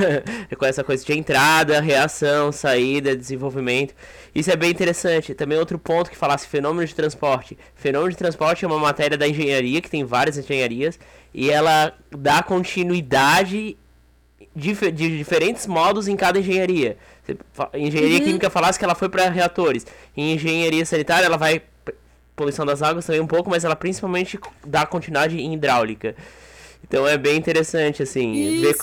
com 0.57 0.65
essa 0.67 0.85
coisa 0.85 1.05
de 1.05 1.13
entrada, 1.13 1.81
reação, 1.81 2.53
saída, 2.53 3.17
desenvolvimento. 3.17 3.95
Isso 4.35 4.51
é 4.51 4.57
bem 4.57 4.71
interessante. 4.71 5.35
Também 5.35 5.59
outro 5.59 5.79
ponto 5.79 6.11
que 6.11 6.17
falasse 6.17 6.47
fenômeno 6.47 6.87
de 6.87 6.95
transporte. 6.95 7.57
Fenômeno 7.75 8.11
de 8.11 8.17
transporte 8.17 8.65
é 8.65 8.69
uma 8.69 8.79
matéria 8.79 9.17
da 9.17 9.27
engenharia, 9.27 9.81
que 9.81 9.91
tem 9.91 10.05
várias 10.05 10.37
engenharias, 10.37 10.99
e 11.33 11.51
ela 11.51 11.95
dá 12.11 12.43
continuidade 12.43 13.77
de, 14.55 14.75
de 14.93 15.19
diferentes 15.19 15.67
modos 15.67 16.09
em 16.09 16.17
cada 16.17 16.39
engenharia. 16.39 16.97
Engenharia 17.75 18.19
uhum. 18.19 18.25
química 18.25 18.51
falasse 18.51 18.79
que 18.79 18.85
ela 18.85 18.95
foi 18.95 19.09
para 19.09 19.29
reatores. 19.29 19.87
Em 20.17 20.35
engenharia 20.35 20.85
sanitária, 20.85 21.27
ela 21.27 21.37
vai 21.37 21.63
poluição 22.39 22.65
das 22.65 22.83
águas 22.83 23.05
também 23.05 23.21
um 23.21 23.27
pouco, 23.27 23.51
mas 23.51 23.65
ela 23.65 23.75
principalmente 23.75 24.39
dá 24.65 24.87
continuidade 24.87 25.39
em 25.39 25.53
hidráulica. 25.53 26.15
Então 26.89 27.07
é 27.07 27.19
bem 27.19 27.37
interessante, 27.37 28.03
assim, 28.03 28.63
ver, 28.63 28.75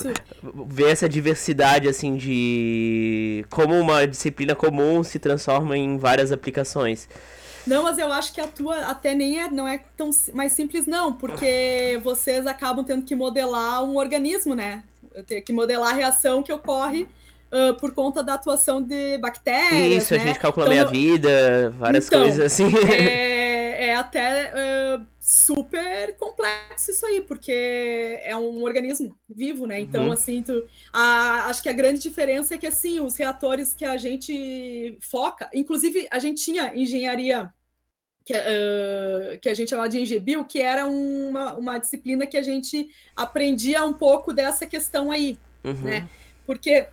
ver, 0.66 0.90
essa 0.90 1.08
diversidade, 1.08 1.88
assim, 1.88 2.16
de 2.16 3.44
como 3.50 3.74
uma 3.78 4.06
disciplina 4.06 4.54
comum 4.54 5.02
se 5.02 5.18
transforma 5.18 5.76
em 5.76 5.98
várias 5.98 6.30
aplicações. 6.30 7.08
Não, 7.66 7.82
mas 7.82 7.98
eu 7.98 8.12
acho 8.12 8.32
que 8.32 8.40
a 8.40 8.46
tua 8.46 8.76
até 8.82 9.12
nem 9.12 9.40
é, 9.40 9.50
não 9.50 9.66
é 9.66 9.80
tão 9.96 10.10
mais 10.32 10.52
simples, 10.52 10.86
não, 10.86 11.12
porque 11.12 12.00
vocês 12.04 12.46
acabam 12.46 12.84
tendo 12.84 13.04
que 13.04 13.16
modelar 13.16 13.82
um 13.82 13.96
organismo, 13.96 14.54
né? 14.54 14.84
Ter 15.26 15.40
que 15.40 15.52
modelar 15.52 15.92
a 15.92 15.96
reação 15.96 16.44
que 16.44 16.52
ocorre 16.52 17.08
uh, 17.52 17.74
por 17.78 17.92
conta 17.92 18.22
da 18.22 18.34
atuação 18.34 18.82
de 18.82 19.18
bactérias. 19.18 20.04
Isso, 20.04 20.14
né? 20.14 20.22
a 20.22 20.26
gente 20.26 20.38
calcula 20.38 20.66
então, 20.66 20.90
meia-vida, 20.90 21.70
várias 21.78 22.06
então, 22.06 22.22
coisas 22.22 22.40
assim. 22.40 22.66
É, 22.90 23.88
é 23.88 23.94
até 23.94 24.52
uh, 24.52 25.06
super 25.20 26.16
complexo 26.16 26.90
isso 26.90 27.04
aí, 27.06 27.20
porque 27.20 28.20
é 28.22 28.36
um 28.36 28.62
organismo 28.62 29.16
vivo, 29.28 29.66
né? 29.66 29.80
Então, 29.80 30.06
uhum. 30.06 30.12
assim, 30.12 30.42
tu, 30.42 30.64
a, 30.92 31.46
acho 31.46 31.62
que 31.62 31.68
a 31.68 31.72
grande 31.72 32.00
diferença 32.00 32.54
é 32.54 32.58
que, 32.58 32.66
assim, 32.66 33.00
os 33.00 33.16
reatores 33.16 33.74
que 33.74 33.84
a 33.84 33.96
gente 33.96 34.98
foca, 35.00 35.48
inclusive, 35.52 36.06
a 36.10 36.18
gente 36.18 36.42
tinha 36.42 36.72
engenharia 36.74 37.52
que, 38.24 38.34
uh, 38.34 39.38
que, 39.40 39.48
a 39.48 39.54
gente 39.54 39.70
chamava 39.70 39.88
de 39.88 40.00
Engebio, 40.00 40.44
que 40.44 40.60
era 40.60 40.84
uma, 40.84 41.54
uma 41.54 41.78
disciplina 41.78 42.26
que 42.26 42.36
a 42.36 42.42
gente 42.42 42.88
aprendia 43.14 43.84
um 43.84 43.92
pouco 43.92 44.32
dessa 44.32 44.66
questão 44.66 45.12
aí, 45.12 45.38
uhum. 45.62 45.74
né? 45.74 46.08
Porque 46.44 46.88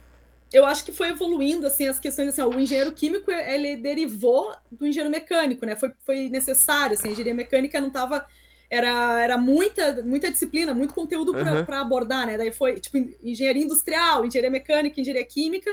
eu 0.53 0.65
acho 0.65 0.85
que 0.85 0.91
foi 0.91 1.09
evoluindo 1.09 1.65
assim 1.65 1.87
as 1.87 1.99
questões 1.99 2.29
assim, 2.29 2.41
ó, 2.41 2.47
o 2.47 2.59
engenheiro 2.59 2.91
químico 2.91 3.31
ele 3.31 3.75
derivou 3.75 4.55
do 4.71 4.85
engenheiro 4.85 5.09
mecânico, 5.09 5.65
né? 5.65 5.75
Foi, 5.75 5.91
foi 6.05 6.29
necessário, 6.29 6.95
assim, 6.95 7.09
a 7.09 7.11
engenharia 7.11 7.33
mecânica 7.33 7.81
não 7.81 7.87
estava 7.87 8.25
era, 8.69 9.21
era 9.21 9.37
muita 9.37 10.03
muita 10.03 10.31
disciplina, 10.31 10.73
muito 10.73 10.93
conteúdo 10.93 11.33
para 11.33 11.61
uhum. 11.61 11.81
abordar, 11.81 12.27
né? 12.27 12.37
Daí 12.37 12.51
foi 12.51 12.79
tipo 12.79 12.97
engenharia 13.23 13.63
industrial, 13.63 14.25
engenharia 14.25 14.51
mecânica, 14.51 15.01
engenharia 15.01 15.25
química. 15.25 15.71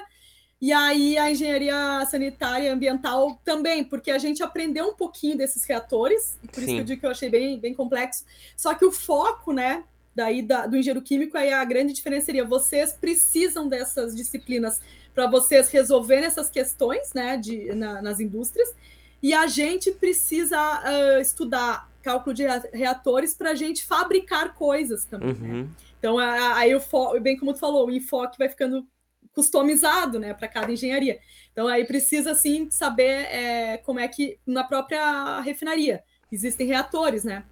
E 0.61 0.73
aí 0.75 1.17
a 1.17 1.31
engenharia 1.31 2.05
sanitária 2.11 2.67
e 2.67 2.69
ambiental 2.69 3.41
também, 3.43 3.83
porque 3.83 4.11
a 4.11 4.19
gente 4.19 4.43
aprendeu 4.43 4.89
um 4.89 4.95
pouquinho 4.95 5.37
desses 5.37 5.65
reatores, 5.65 6.39
por 6.53 6.57
Sim. 6.57 6.61
isso 6.61 6.75
que 6.75 6.81
eu 6.81 6.85
digo 6.85 7.01
que 7.01 7.07
eu 7.07 7.11
achei 7.11 7.31
bem, 7.31 7.59
bem 7.59 7.73
complexo. 7.73 8.27
Só 8.55 8.75
que 8.75 8.85
o 8.85 8.93
foco, 8.93 9.53
né, 9.53 9.85
daí 10.15 10.43
da, 10.43 10.67
do 10.67 10.77
engenheiro 10.77 11.03
químico, 11.03 11.37
aí 11.37 11.53
a 11.53 11.65
grande 11.65 11.93
diferença 11.93 12.27
seria 12.27 12.45
vocês 12.45 12.93
precisam 12.93 13.69
dessas 13.69 14.15
disciplinas 14.15 14.81
para 15.15 15.29
vocês 15.29 15.71
resolverem 15.71 16.25
essas 16.25 16.51
questões 16.51 17.13
né, 17.13 17.37
de, 17.37 17.75
na, 17.75 18.01
nas 18.01 18.21
indústrias, 18.21 18.75
e 19.23 19.35
a 19.35 19.47
gente 19.47 19.91
precisa 19.93 20.59
uh, 20.59 21.21
estudar 21.21 21.91
cálculo 22.03 22.35
de 22.35 22.45
reatores 22.73 23.35
para 23.35 23.51
a 23.51 23.55
gente 23.55 23.85
fabricar 23.85 24.55
coisas 24.55 25.05
também. 25.05 25.35
Né? 25.35 25.49
Uhum. 25.49 25.63
Né? 25.63 25.69
Então, 25.99 26.19
aí 26.19 26.75
o 26.75 27.21
bem 27.21 27.37
como 27.37 27.53
tu 27.53 27.59
falou, 27.59 27.87
o 27.87 27.91
enfoque 27.91 28.39
vai 28.39 28.49
ficando 28.49 28.87
customizado 29.33 30.19
né, 30.19 30.33
para 30.33 30.49
cada 30.49 30.73
engenharia. 30.73 31.19
Então, 31.53 31.69
aí 31.69 31.85
precisa, 31.85 32.35
sim, 32.35 32.71
saber 32.71 33.27
é, 33.27 33.77
como 33.79 34.01
é 34.01 34.09
que, 34.09 34.39
na 34.47 34.65
própria 34.65 35.41
refinaria, 35.41 36.03
existem 36.33 36.67
reatores, 36.67 37.23
né? 37.23 37.45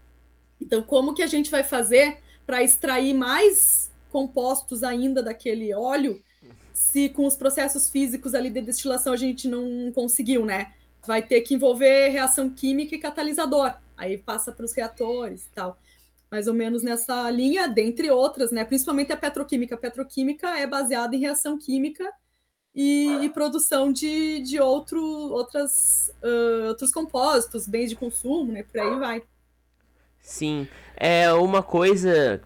Então, 0.60 0.82
como 0.82 1.14
que 1.14 1.22
a 1.22 1.26
gente 1.26 1.50
vai 1.50 1.62
fazer 1.62 2.18
para 2.48 2.62
extrair 2.62 3.12
mais 3.12 3.92
compostos 4.10 4.82
ainda 4.82 5.22
daquele 5.22 5.74
óleo 5.74 6.18
se 6.72 7.10
com 7.10 7.26
os 7.26 7.36
processos 7.36 7.90
físicos 7.90 8.34
ali 8.34 8.48
de 8.48 8.62
destilação 8.62 9.12
a 9.12 9.18
gente 9.18 9.46
não 9.46 9.92
conseguiu, 9.92 10.46
né? 10.46 10.72
Vai 11.06 11.20
ter 11.20 11.42
que 11.42 11.52
envolver 11.52 12.08
reação 12.08 12.48
química 12.48 12.94
e 12.94 12.98
catalisador. 12.98 13.74
Aí 13.98 14.16
passa 14.16 14.50
para 14.50 14.64
os 14.64 14.72
reatores 14.72 15.44
e 15.44 15.50
tal. 15.50 15.78
Mais 16.30 16.48
ou 16.48 16.54
menos 16.54 16.82
nessa 16.82 17.30
linha, 17.30 17.68
dentre 17.68 18.10
outras, 18.10 18.50
né? 18.50 18.64
Principalmente 18.64 19.12
a 19.12 19.16
petroquímica. 19.16 19.74
A 19.74 19.78
petroquímica 19.78 20.58
é 20.58 20.66
baseada 20.66 21.14
em 21.14 21.20
reação 21.20 21.58
química 21.58 22.10
e, 22.74 23.24
e 23.24 23.28
produção 23.28 23.92
de, 23.92 24.40
de 24.40 24.58
outro, 24.58 25.02
outras, 25.02 26.10
uh, 26.22 26.68
outros 26.68 26.90
compósitos, 26.92 27.68
bens 27.68 27.90
de 27.90 27.96
consumo, 27.96 28.52
né? 28.52 28.62
Por 28.62 28.80
aí 28.80 28.98
vai. 28.98 29.22
Sim. 30.28 30.68
É 30.94 31.32
uma 31.32 31.62
coisa 31.62 32.40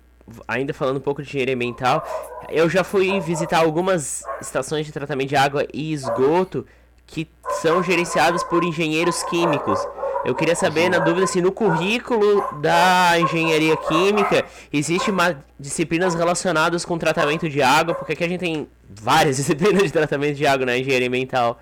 ainda 0.47 0.73
falando 0.73 0.99
um 0.99 1.01
pouco 1.01 1.21
de 1.21 1.29
engenharia 1.29 1.55
ambiental, 1.55 2.07
eu 2.49 2.71
já 2.71 2.85
fui 2.85 3.21
visitar 3.21 3.59
algumas 3.59 4.23
estações 4.41 4.87
de 4.87 4.93
tratamento 4.93 5.29
de 5.29 5.37
água 5.37 5.67
e 5.75 5.93
esgoto 5.93 6.65
que 7.07 7.29
são 7.61 7.83
gerenciadas 7.83 8.45
por 8.45 8.63
engenheiros 8.63 9.25
químicos. 9.25 9.81
Eu 10.25 10.37
queria 10.37 10.55
saber, 10.55 10.89
na 10.89 11.01
dúvida, 11.01 11.27
se 11.27 11.43
no 11.43 11.51
currículo 11.51 12.61
da 12.61 13.19
engenharia 13.19 13.77
química 13.77 14.45
existe 14.73 15.11
disciplinas 15.59 16.15
relacionadas 16.15 16.85
com 16.85 16.97
tratamento 16.97 17.49
de 17.49 17.61
água, 17.61 17.97
porque 17.97 18.13
aqui 18.13 18.23
a 18.23 18.29
gente 18.29 18.41
tem 18.41 18.69
várias 18.89 19.37
disciplinas 19.39 19.83
de 19.83 19.93
tratamento 19.93 20.37
de 20.37 20.47
água 20.47 20.65
na 20.65 20.79
engenharia 20.79 21.09
ambiental. 21.09 21.61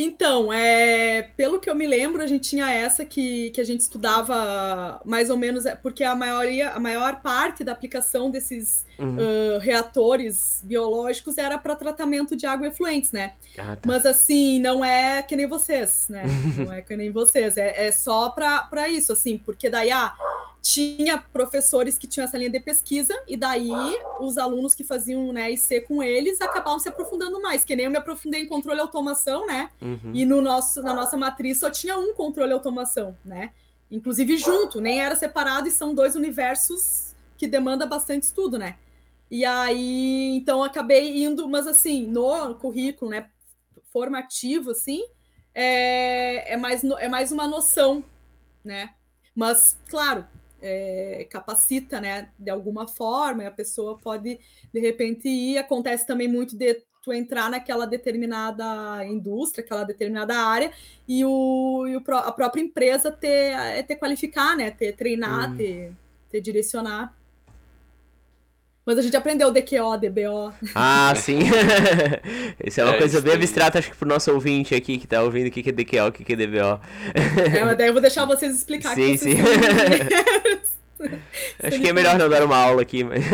Então, 0.00 0.52
é, 0.52 1.22
pelo 1.36 1.58
que 1.58 1.68
eu 1.68 1.74
me 1.74 1.84
lembro, 1.84 2.22
a 2.22 2.26
gente 2.28 2.50
tinha 2.50 2.72
essa 2.72 3.04
que, 3.04 3.50
que 3.50 3.60
a 3.60 3.64
gente 3.64 3.80
estudava 3.80 5.00
mais 5.04 5.28
ou 5.28 5.36
menos, 5.36 5.66
é, 5.66 5.74
porque 5.74 6.04
a 6.04 6.14
maioria, 6.14 6.70
a 6.70 6.78
maior 6.78 7.20
parte 7.20 7.64
da 7.64 7.72
aplicação 7.72 8.30
desses 8.30 8.86
uhum. 8.96 9.16
uh, 9.16 9.58
reatores 9.58 10.60
biológicos 10.62 11.36
era 11.36 11.58
para 11.58 11.74
tratamento 11.74 12.36
de 12.36 12.46
água 12.46 12.68
efluentes, 12.68 13.10
né? 13.10 13.32
Ah, 13.58 13.74
tá. 13.74 13.80
Mas 13.84 14.06
assim, 14.06 14.60
não 14.60 14.84
é 14.84 15.20
que 15.20 15.34
nem 15.34 15.48
vocês, 15.48 16.06
né? 16.08 16.22
não 16.56 16.72
é 16.72 16.80
que 16.80 16.96
nem 16.96 17.10
vocês, 17.10 17.56
é, 17.56 17.88
é 17.88 17.90
só 17.90 18.30
para 18.30 18.88
isso, 18.88 19.12
assim, 19.12 19.36
porque 19.36 19.68
daí, 19.68 19.90
ah, 19.90 20.14
tinha 20.60 21.18
professores 21.18 21.96
que 21.96 22.06
tinham 22.06 22.24
essa 22.24 22.36
linha 22.36 22.50
de 22.50 22.60
pesquisa, 22.60 23.14
e 23.26 23.36
daí 23.36 23.70
os 24.20 24.36
alunos 24.36 24.74
que 24.74 24.84
faziam 24.84 25.32
né, 25.32 25.50
IC 25.52 25.82
com 25.82 26.02
eles 26.02 26.40
acabavam 26.40 26.78
se 26.78 26.88
aprofundando 26.88 27.40
mais, 27.40 27.64
que 27.64 27.74
nem 27.76 27.86
eu 27.86 27.90
me 27.90 27.96
aprofundei 27.96 28.42
em 28.42 28.46
controle 28.46 28.78
e 28.78 28.82
automação, 28.82 29.46
né? 29.46 29.70
Uhum. 29.80 30.12
E 30.12 30.24
no 30.24 30.42
nosso, 30.42 30.82
na 30.82 30.92
nossa 30.92 31.16
matriz 31.16 31.58
só 31.58 31.70
tinha 31.70 31.98
um 31.98 32.12
controle 32.12 32.52
automação, 32.52 33.16
né? 33.24 33.52
Inclusive 33.90 34.36
junto, 34.36 34.80
nem 34.80 35.00
era 35.00 35.16
separado, 35.16 35.68
e 35.68 35.70
são 35.70 35.94
dois 35.94 36.14
universos 36.14 37.14
que 37.36 37.46
demanda 37.46 37.86
bastante 37.86 38.24
estudo, 38.24 38.58
né? 38.58 38.76
E 39.30 39.44
aí, 39.44 40.36
então, 40.36 40.62
acabei 40.62 41.24
indo, 41.24 41.48
mas 41.48 41.66
assim, 41.66 42.06
no 42.06 42.54
currículo, 42.54 43.10
né, 43.10 43.28
formativo, 43.92 44.70
assim, 44.70 45.02
é, 45.54 46.54
é, 46.54 46.56
mais, 46.56 46.82
é 46.84 47.08
mais 47.08 47.30
uma 47.30 47.46
noção, 47.46 48.02
né? 48.64 48.90
Mas, 49.34 49.78
claro, 49.88 50.26
é, 50.60 51.26
capacita, 51.30 52.00
né, 52.00 52.30
de 52.38 52.50
alguma 52.50 52.86
forma, 52.86 53.44
e 53.44 53.46
a 53.46 53.50
pessoa 53.50 53.98
pode, 53.98 54.38
de 54.72 54.80
repente, 54.80 55.28
ir. 55.28 55.58
Acontece 55.58 56.06
também 56.06 56.28
muito 56.28 56.56
de 56.56 56.82
tu 57.02 57.12
entrar 57.12 57.50
naquela 57.50 57.86
determinada 57.86 59.04
indústria, 59.04 59.64
aquela 59.64 59.84
determinada 59.84 60.36
área, 60.36 60.72
e, 61.06 61.24
o, 61.24 61.86
e 61.86 61.96
o 61.96 62.02
a 62.14 62.32
própria 62.32 62.60
empresa 62.60 63.10
ter, 63.10 63.52
é 63.52 63.82
ter 63.82 63.96
qualificar, 63.96 64.56
né, 64.56 64.70
ter 64.70 64.94
treinar, 64.94 65.52
hum. 65.52 65.56
ter, 65.56 65.92
ter 66.30 66.40
direcionar. 66.40 67.17
Mas 68.88 68.96
a 68.96 69.02
gente 69.02 69.16
aprendeu 69.18 69.50
DQO, 69.50 69.98
DBO. 69.98 70.50
Ah, 70.74 71.12
sim. 71.14 71.40
Isso 72.64 72.80
é 72.80 72.84
uma 72.84 72.94
é, 72.94 72.98
coisa 72.98 73.20
bem 73.20 73.34
abstrata, 73.34 73.78
acho 73.78 73.90
que 73.90 73.96
pro 73.98 74.08
nosso 74.08 74.32
ouvinte 74.32 74.74
aqui 74.74 74.96
que 74.96 75.06
tá 75.06 75.22
ouvindo 75.22 75.48
o 75.48 75.50
que 75.50 75.68
é 75.68 75.72
DQO, 75.72 76.06
o 76.06 76.12
que 76.12 76.32
é 76.32 76.36
DBO. 76.36 76.80
É, 77.54 77.64
mas 77.66 77.76
daí 77.76 77.88
eu 77.88 77.92
vou 77.92 78.00
deixar 78.00 78.24
vocês 78.24 78.56
explicar. 78.56 78.94
Sim, 78.94 79.14
sim. 79.18 79.34
acho 81.62 81.78
que 81.78 81.88
é 81.88 81.92
melhor 81.92 82.18
não 82.18 82.30
dar 82.30 82.42
uma 82.42 82.56
aula 82.56 82.80
aqui, 82.80 83.04
mas... 83.04 83.22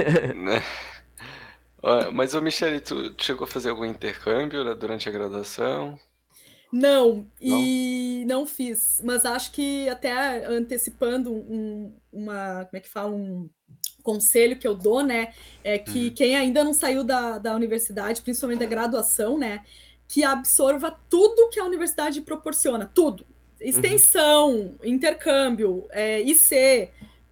Mas, 2.13 2.35
ô 2.35 2.41
Michele, 2.41 2.81
tu 2.81 3.15
chegou 3.19 3.45
a 3.45 3.47
fazer 3.47 3.71
algum 3.71 3.85
intercâmbio 3.85 4.65
né, 4.65 4.75
durante 4.75 5.09
a 5.09 5.13
graduação? 5.13 5.97
Não, 6.73 7.29
e 7.41 8.25
não? 8.27 8.41
não 8.41 8.47
fiz. 8.47 9.01
Mas 9.05 9.25
acho 9.25 9.53
que 9.53 9.89
até 9.89 10.45
antecipando 10.47 11.33
um, 11.33 11.95
uma, 12.11 12.65
como 12.65 12.79
é 12.79 12.81
que 12.81 12.89
fala, 12.89 13.15
um 13.15 13.49
conselho 14.05 14.57
que 14.57 14.69
eu 14.69 14.75
dou, 14.75 15.03
né, 15.03 15.33
é 15.65 15.79
que 15.79 16.09
uhum. 16.09 16.15
quem 16.15 16.37
ainda 16.37 16.63
não 16.63 16.75
saiu 16.75 17.03
da, 17.03 17.39
da 17.39 17.57
universidade, 17.57 18.23
principalmente 18.23 18.61
da 18.61 18.67
graduação, 18.67 19.37
né, 19.37 19.65
que 20.07 20.23
absorva 20.23 20.97
tudo 21.11 21.49
que 21.49 21.59
a 21.59 21.65
universidade 21.65 22.21
proporciona, 22.21 22.89
tudo. 22.95 23.27
Extensão, 23.59 24.51
uhum. 24.51 24.77
intercâmbio, 24.85 25.89
é, 25.91 26.21
IC, 26.21 26.91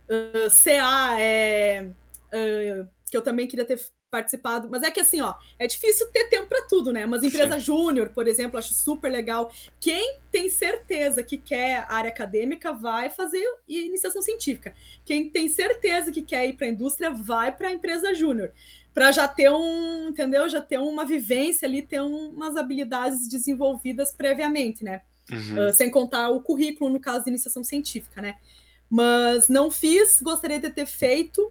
uh, 0.09 0.51
CA, 0.51 1.21
é, 1.21 1.87
uh, 2.33 2.89
que 3.11 3.17
eu 3.17 3.23
também 3.23 3.47
queria 3.47 3.67
ter 3.67 3.79
participado. 4.13 4.69
Mas 4.71 4.83
é 4.83 4.91
que 4.91 5.01
assim, 5.01 5.23
ó, 5.23 5.35
é 5.59 5.67
difícil 5.67 6.07
ter 6.13 6.25
tempo 6.29 6.47
para 6.47 6.67
tudo, 6.67 6.93
né? 6.93 7.07
Mas 7.07 7.23
empresa 7.23 7.59
júnior, 7.59 8.11
por 8.11 8.29
exemplo, 8.29 8.59
acho 8.59 8.75
super 8.75 9.11
legal. 9.11 9.51
Quem 9.81 10.19
tem 10.31 10.51
certeza 10.51 11.23
que 11.23 11.39
quer 11.39 11.87
área 11.89 12.11
acadêmica 12.11 12.75
vai 12.75 13.09
fazer 13.09 13.43
iniciação 13.67 14.21
científica. 14.21 14.75
Quem 15.03 15.31
tem 15.31 15.49
certeza 15.49 16.13
que 16.13 16.21
quer 16.21 16.47
ir 16.47 16.53
para 16.53 16.67
a 16.67 16.71
indústria 16.71 17.11
vai 17.11 17.51
para 17.51 17.69
a 17.69 17.73
empresa 17.73 18.15
júnior. 18.15 18.53
Para 18.93 19.11
já 19.11 19.27
ter 19.27 19.51
um, 19.51 20.09
entendeu? 20.11 20.47
Já 20.47 20.61
ter 20.61 20.79
uma 20.79 21.07
vivência 21.07 21.67
ali, 21.67 21.81
ter 21.81 22.03
um, 22.03 22.29
umas 22.29 22.55
habilidades 22.55 23.27
desenvolvidas 23.27 24.13
previamente, 24.13 24.85
né? 24.85 25.01
Uhum. 25.31 25.69
Uh, 25.69 25.73
sem 25.73 25.91
contar 25.91 26.29
o 26.29 26.43
currículo, 26.43 26.91
no 26.91 27.01
caso 27.01 27.25
de 27.25 27.31
iniciação 27.31 27.65
científica, 27.65 28.21
né? 28.21 28.35
Mas 28.91 29.49
não 29.49 29.71
fiz, 29.71 30.21
gostaria 30.21 30.61
de 30.61 30.69
ter 30.69 30.85
feito, 30.85 31.51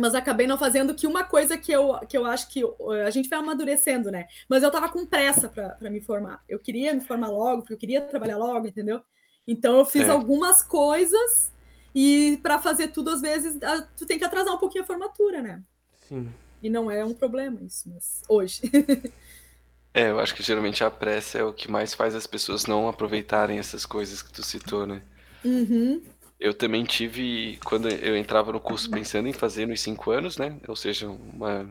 mas 0.00 0.14
acabei 0.14 0.46
não 0.46 0.56
fazendo 0.56 0.94
que 0.94 1.06
uma 1.06 1.22
coisa 1.24 1.58
que 1.58 1.70
eu, 1.70 1.98
que 2.08 2.16
eu 2.16 2.24
acho 2.24 2.48
que 2.48 2.62
a 3.04 3.10
gente 3.10 3.28
vai 3.28 3.38
amadurecendo, 3.38 4.10
né? 4.10 4.26
Mas 4.48 4.62
eu 4.62 4.70
tava 4.70 4.88
com 4.88 5.04
pressa 5.04 5.48
para 5.48 5.90
me 5.90 6.00
formar. 6.00 6.42
Eu 6.48 6.58
queria 6.58 6.94
me 6.94 7.00
formar 7.00 7.28
logo, 7.28 7.62
porque 7.62 7.74
eu 7.74 7.78
queria 7.78 8.00
trabalhar 8.00 8.38
logo, 8.38 8.66
entendeu? 8.66 9.02
Então 9.46 9.76
eu 9.78 9.84
fiz 9.84 10.08
é. 10.08 10.10
algumas 10.10 10.62
coisas 10.62 11.52
e 11.94 12.38
para 12.42 12.58
fazer 12.58 12.88
tudo 12.88 13.10
às 13.10 13.20
vezes 13.20 13.58
tu 13.96 14.06
tem 14.06 14.18
que 14.18 14.24
atrasar 14.24 14.54
um 14.54 14.58
pouquinho 14.58 14.84
a 14.84 14.86
formatura, 14.86 15.42
né? 15.42 15.62
Sim. 16.08 16.32
E 16.62 16.70
não 16.70 16.90
é 16.90 17.04
um 17.04 17.14
problema 17.14 17.60
isso, 17.62 17.88
mas 17.88 18.22
hoje. 18.28 18.62
é, 19.92 20.10
eu 20.10 20.20
acho 20.20 20.34
que 20.34 20.42
geralmente 20.42 20.84
a 20.84 20.90
pressa 20.90 21.38
é 21.38 21.44
o 21.44 21.52
que 21.52 21.70
mais 21.70 21.94
faz 21.94 22.14
as 22.14 22.26
pessoas 22.26 22.66
não 22.66 22.88
aproveitarem 22.88 23.58
essas 23.58 23.84
coisas 23.84 24.22
que 24.22 24.32
tu 24.32 24.42
citou, 24.42 24.86
né? 24.86 25.02
Uhum. 25.44 26.02
Eu 26.40 26.54
também 26.54 26.84
tive, 26.84 27.58
quando 27.64 27.88
eu 27.88 28.16
entrava 28.16 28.50
no 28.50 28.58
curso 28.58 28.90
pensando 28.90 29.28
em 29.28 29.32
fazer 29.32 29.66
nos 29.66 29.80
cinco 29.80 30.10
anos, 30.10 30.38
né? 30.38 30.58
Ou 30.66 30.74
seja, 30.74 31.06
uma 31.06 31.70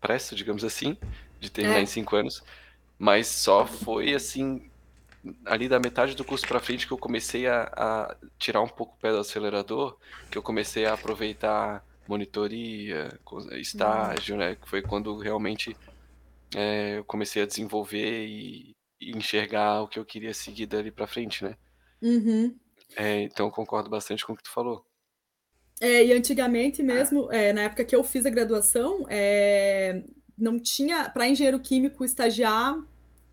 pressa, 0.00 0.34
digamos 0.34 0.64
assim, 0.64 0.98
de 1.38 1.48
terminar 1.48 1.78
é. 1.78 1.82
em 1.82 1.86
cinco 1.86 2.16
anos. 2.16 2.42
Mas 2.98 3.28
só 3.28 3.64
foi 3.64 4.12
assim, 4.12 4.68
ali 5.46 5.68
da 5.68 5.78
metade 5.78 6.16
do 6.16 6.24
curso 6.24 6.46
para 6.46 6.58
frente 6.58 6.86
que 6.86 6.92
eu 6.92 6.98
comecei 6.98 7.46
a, 7.46 7.62
a, 7.76 8.16
tirar 8.38 8.60
um 8.60 8.68
pouco 8.68 8.94
o 8.94 9.00
pé 9.00 9.12
do 9.12 9.18
acelerador, 9.18 9.96
que 10.30 10.36
eu 10.36 10.42
comecei 10.42 10.84
a 10.84 10.94
aproveitar 10.94 11.84
monitoria, 12.08 13.08
estágio, 13.52 14.36
né? 14.36 14.56
Que 14.56 14.68
foi 14.68 14.82
quando 14.82 15.16
realmente 15.16 15.76
é, 16.54 16.98
eu 16.98 17.04
comecei 17.04 17.42
a 17.42 17.46
desenvolver 17.46 18.26
e, 18.26 18.74
e, 19.00 19.16
enxergar 19.16 19.82
o 19.82 19.88
que 19.88 19.98
eu 19.98 20.04
queria 20.04 20.34
seguir 20.34 20.66
dali 20.66 20.90
para 20.90 21.06
frente, 21.06 21.44
né? 21.44 21.56
Uhum. 22.00 22.56
É, 22.96 23.22
então 23.22 23.50
concordo 23.50 23.88
bastante 23.88 24.24
com 24.24 24.32
o 24.32 24.36
que 24.36 24.42
tu 24.42 24.50
falou. 24.50 24.84
É, 25.80 26.04
e 26.04 26.12
antigamente 26.12 26.82
mesmo, 26.82 27.30
é, 27.32 27.52
na 27.52 27.62
época 27.62 27.84
que 27.84 27.94
eu 27.94 28.04
fiz 28.04 28.24
a 28.24 28.30
graduação, 28.30 29.04
é, 29.08 30.02
não 30.38 30.58
tinha 30.58 31.08
para 31.10 31.26
engenheiro 31.26 31.58
químico 31.58 32.04
estagiar, 32.04 32.78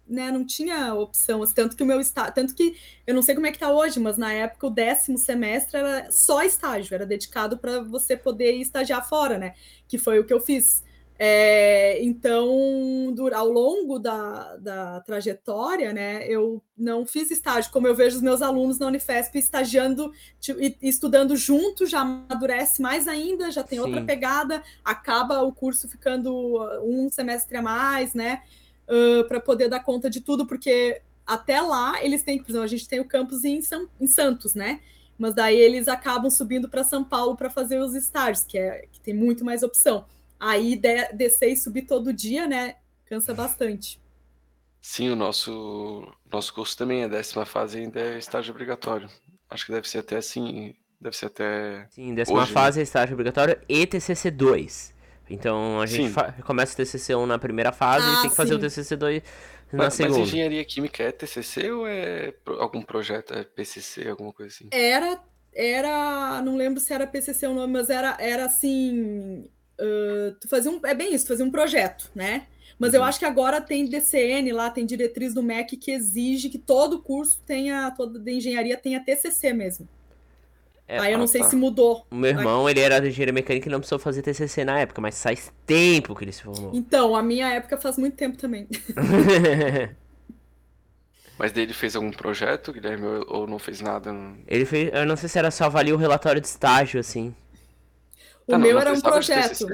né, 0.08 0.32
não 0.32 0.44
tinha 0.44 0.96
opção, 0.96 1.44
assim, 1.44 1.54
tanto 1.54 1.76
que 1.76 1.84
o 1.84 1.86
meu 1.86 2.02
estágio, 2.02 2.34
tanto 2.34 2.56
que 2.56 2.76
eu 3.06 3.14
não 3.14 3.22
sei 3.22 3.36
como 3.36 3.46
é 3.46 3.52
que 3.52 3.58
está 3.58 3.72
hoje, 3.72 4.00
mas 4.00 4.18
na 4.18 4.34
época 4.34 4.66
o 4.66 4.72
décimo 4.72 5.18
semestre 5.20 5.78
era 5.78 6.12
só 6.12 6.42
estágio, 6.42 6.96
era 6.96 7.06
dedicado 7.06 7.60
para 7.60 7.82
você 7.82 8.18
poder 8.18 8.54
estagiar 8.54 9.08
fora, 9.08 9.38
né? 9.38 9.54
Que 9.88 10.00
foi 10.00 10.18
o 10.20 10.26
que 10.26 10.34
eu 10.34 10.42
fiz. 10.42 10.84
É, 11.22 12.02
então, 12.02 13.14
ao 13.36 13.50
longo 13.50 14.00
da, 14.00 14.56
da 14.56 15.02
trajetória, 15.02 15.92
né, 15.92 16.26
eu 16.26 16.64
não 16.78 17.06
fiz 17.06 17.30
estágio, 17.30 17.70
como 17.74 17.86
eu 17.88 17.94
vejo 17.94 18.16
os 18.16 18.22
meus 18.22 18.42
alunos 18.42 18.80
na 18.80 18.88
Unifesp 18.88 19.38
estagiando 19.38 20.14
e 20.58 20.78
estudando 20.82 21.36
junto, 21.36 21.86
já 21.86 22.00
amadurece 22.00 22.82
mais 22.82 23.06
ainda, 23.06 23.52
já 23.52 23.64
tem 23.64 23.80
Sim. 23.80 23.86
outra 23.86 24.02
pegada, 24.02 24.64
acaba 24.82 25.42
o 25.42 25.52
curso 25.52 25.90
ficando 25.90 26.58
um 26.86 27.10
semestre 27.12 27.58
a 27.58 27.62
mais, 27.62 28.14
né, 28.14 28.42
uh, 28.88 29.28
para 29.28 29.42
poder 29.42 29.68
dar 29.68 29.82
conta 29.82 30.10
de 30.10 30.22
tudo, 30.22 30.48
porque 30.48 31.02
até 31.28 31.60
lá 31.60 32.02
eles 32.02 32.24
têm, 32.24 32.38
por 32.38 32.50
exemplo, 32.50 32.64
a 32.64 32.68
gente 32.68 32.88
tem 32.88 33.02
o 33.02 33.06
campus 33.06 33.44
em, 33.44 33.62
São, 33.62 33.90
em 34.00 34.08
Santos, 34.08 34.56
né? 34.56 34.80
Mas 35.18 35.36
daí 35.36 35.58
eles 35.58 35.90
acabam 35.90 36.32
subindo 36.32 36.70
para 36.70 36.82
São 36.82 37.04
Paulo 37.04 37.36
para 37.36 37.50
fazer 37.50 37.78
os 37.78 37.94
estágios, 37.94 38.46
que, 38.46 38.58
é, 38.58 38.88
que 38.90 39.02
tem 39.02 39.14
muito 39.14 39.44
mais 39.44 39.64
opção. 39.64 40.06
Aí 40.40 40.76
de, 40.76 41.12
descer 41.14 41.52
e 41.52 41.58
subir 41.58 41.84
todo 41.84 42.14
dia, 42.14 42.48
né? 42.48 42.76
Cansa 43.06 43.34
bastante. 43.34 44.00
Sim, 44.82 45.10
o 45.10 45.16
nosso, 45.16 46.08
nosso 46.32 46.54
curso 46.54 46.78
também 46.78 47.04
é 47.04 47.10
décima 47.10 47.46
fase 47.46 47.80
ainda 47.80 48.00
é 48.00 48.18
estágio 48.18 48.52
obrigatório. 48.52 49.10
Acho 49.50 49.66
que 49.66 49.72
deve 49.72 49.90
ser 49.90 50.00
até 50.00 50.18
assim, 50.18 50.74
deve 51.02 51.18
ser 51.18 51.26
até. 51.26 51.88
Sim, 51.90 52.14
décima 52.16 52.42
hoje, 52.42 52.54
fase 52.54 52.78
né? 52.78 52.82
é 52.82 52.84
estágio 52.84 53.14
obrigatório 53.14 53.60
e 53.68 53.86
TCC 53.86 54.32
2. 54.32 54.94
Então 55.30 55.82
a 55.82 55.86
gente 55.86 56.14
começa 56.44 56.74
o 56.74 56.78
TCC 56.78 57.14
1 57.14 57.26
na 57.26 57.38
primeira 57.38 57.72
fase 57.72 58.06
ah, 58.08 58.14
e 58.14 58.22
tem 58.22 58.30
que 58.30 58.36
fazer 58.36 58.52
sim. 58.52 58.56
o 58.56 58.60
TCC 58.60 58.96
2 58.96 59.24
na 59.72 59.84
mas, 59.86 59.94
segunda. 59.94 60.20
Mas 60.20 60.28
engenharia 60.28 60.66
química 60.66 61.04
é 61.04 61.12
TCC 61.12 61.72
ou 61.72 61.88
é 61.88 62.34
algum 62.60 62.82
projeto, 62.82 63.34
é 63.34 63.44
PCC, 63.44 64.08
alguma 64.08 64.34
coisa 64.34 64.54
assim? 64.54 64.70
Era, 64.72 65.20
era, 65.54 66.42
não 66.42 66.56
lembro 66.56 66.80
se 66.80 66.94
era 66.94 67.06
PCC 67.06 67.48
o 67.48 67.54
nome, 67.54 67.74
mas 67.74 67.90
era, 67.90 68.18
era 68.20 68.46
assim, 68.46 69.48
uh, 69.80 70.36
tu 70.40 70.48
fazia 70.48 70.72
um, 70.72 70.80
é 70.86 70.94
bem 70.94 71.14
isso, 71.14 71.26
tu 71.26 71.30
fazia 71.30 71.46
um 71.46 71.52
projeto, 71.52 72.12
né? 72.14 72.48
Mas 72.78 72.94
uhum. 72.94 73.00
eu 73.00 73.04
acho 73.04 73.20
que 73.20 73.26
agora 73.26 73.60
tem 73.60 73.86
DCN 73.86 74.52
lá, 74.54 74.70
tem 74.70 74.86
diretriz 74.86 75.34
do 75.34 75.44
MEC 75.44 75.76
que 75.76 75.92
exige 75.92 76.50
que 76.50 76.58
todo 76.58 77.02
curso 77.02 77.42
tenha, 77.46 77.92
toda 77.92 78.18
de 78.18 78.32
engenharia 78.32 78.78
tenha 78.78 79.04
TCC 79.04 79.52
mesmo. 79.52 79.88
É, 80.88 80.98
Aí 80.98 81.12
eu 81.12 81.20
não 81.20 81.26
ah, 81.26 81.28
sei 81.28 81.42
tá. 81.42 81.50
se 81.50 81.56
mudou. 81.56 82.04
O 82.10 82.16
meu 82.16 82.32
irmão, 82.32 82.68
ele 82.68 82.80
era 82.80 83.00
de 83.00 83.10
engenharia 83.10 83.34
mecânica 83.34 83.68
e 83.68 83.72
não 83.72 83.80
precisou 83.80 84.00
fazer 84.00 84.24
TCC 84.24 84.66
na 84.66 84.80
época, 84.80 85.00
mas 85.00 85.22
faz 85.22 85.54
tempo 85.64 86.16
que 86.16 86.24
ele 86.24 86.32
se 86.32 86.42
formou. 86.42 86.72
Então, 86.74 87.16
a 87.16 87.22
minha 87.22 87.48
época 87.54 87.78
faz 87.78 87.96
muito 87.96 88.16
tempo 88.16 88.38
também. 88.38 88.68
mas 91.38 91.52
dele 91.52 91.74
fez 91.74 91.96
algum 91.96 92.10
projeto, 92.10 92.74
Guilherme, 92.74 93.06
ou 93.28 93.46
não 93.46 93.60
fez 93.60 93.82
nada? 93.82 94.12
Ele 94.48 94.66
fez, 94.66 94.90
eu 94.92 95.06
não 95.06 95.16
sei 95.16 95.30
se 95.30 95.38
era 95.38 95.52
só 95.52 95.66
avalia 95.66 95.94
o 95.94 95.98
relatório 95.98 96.42
de 96.42 96.48
estágio, 96.48 97.00
assim. 97.00 97.36
O 98.50 98.52
tá, 98.52 98.58
meu 98.58 98.74
não, 98.74 98.82
era 98.82 98.94
um 98.94 99.00
projeto. 99.00 99.68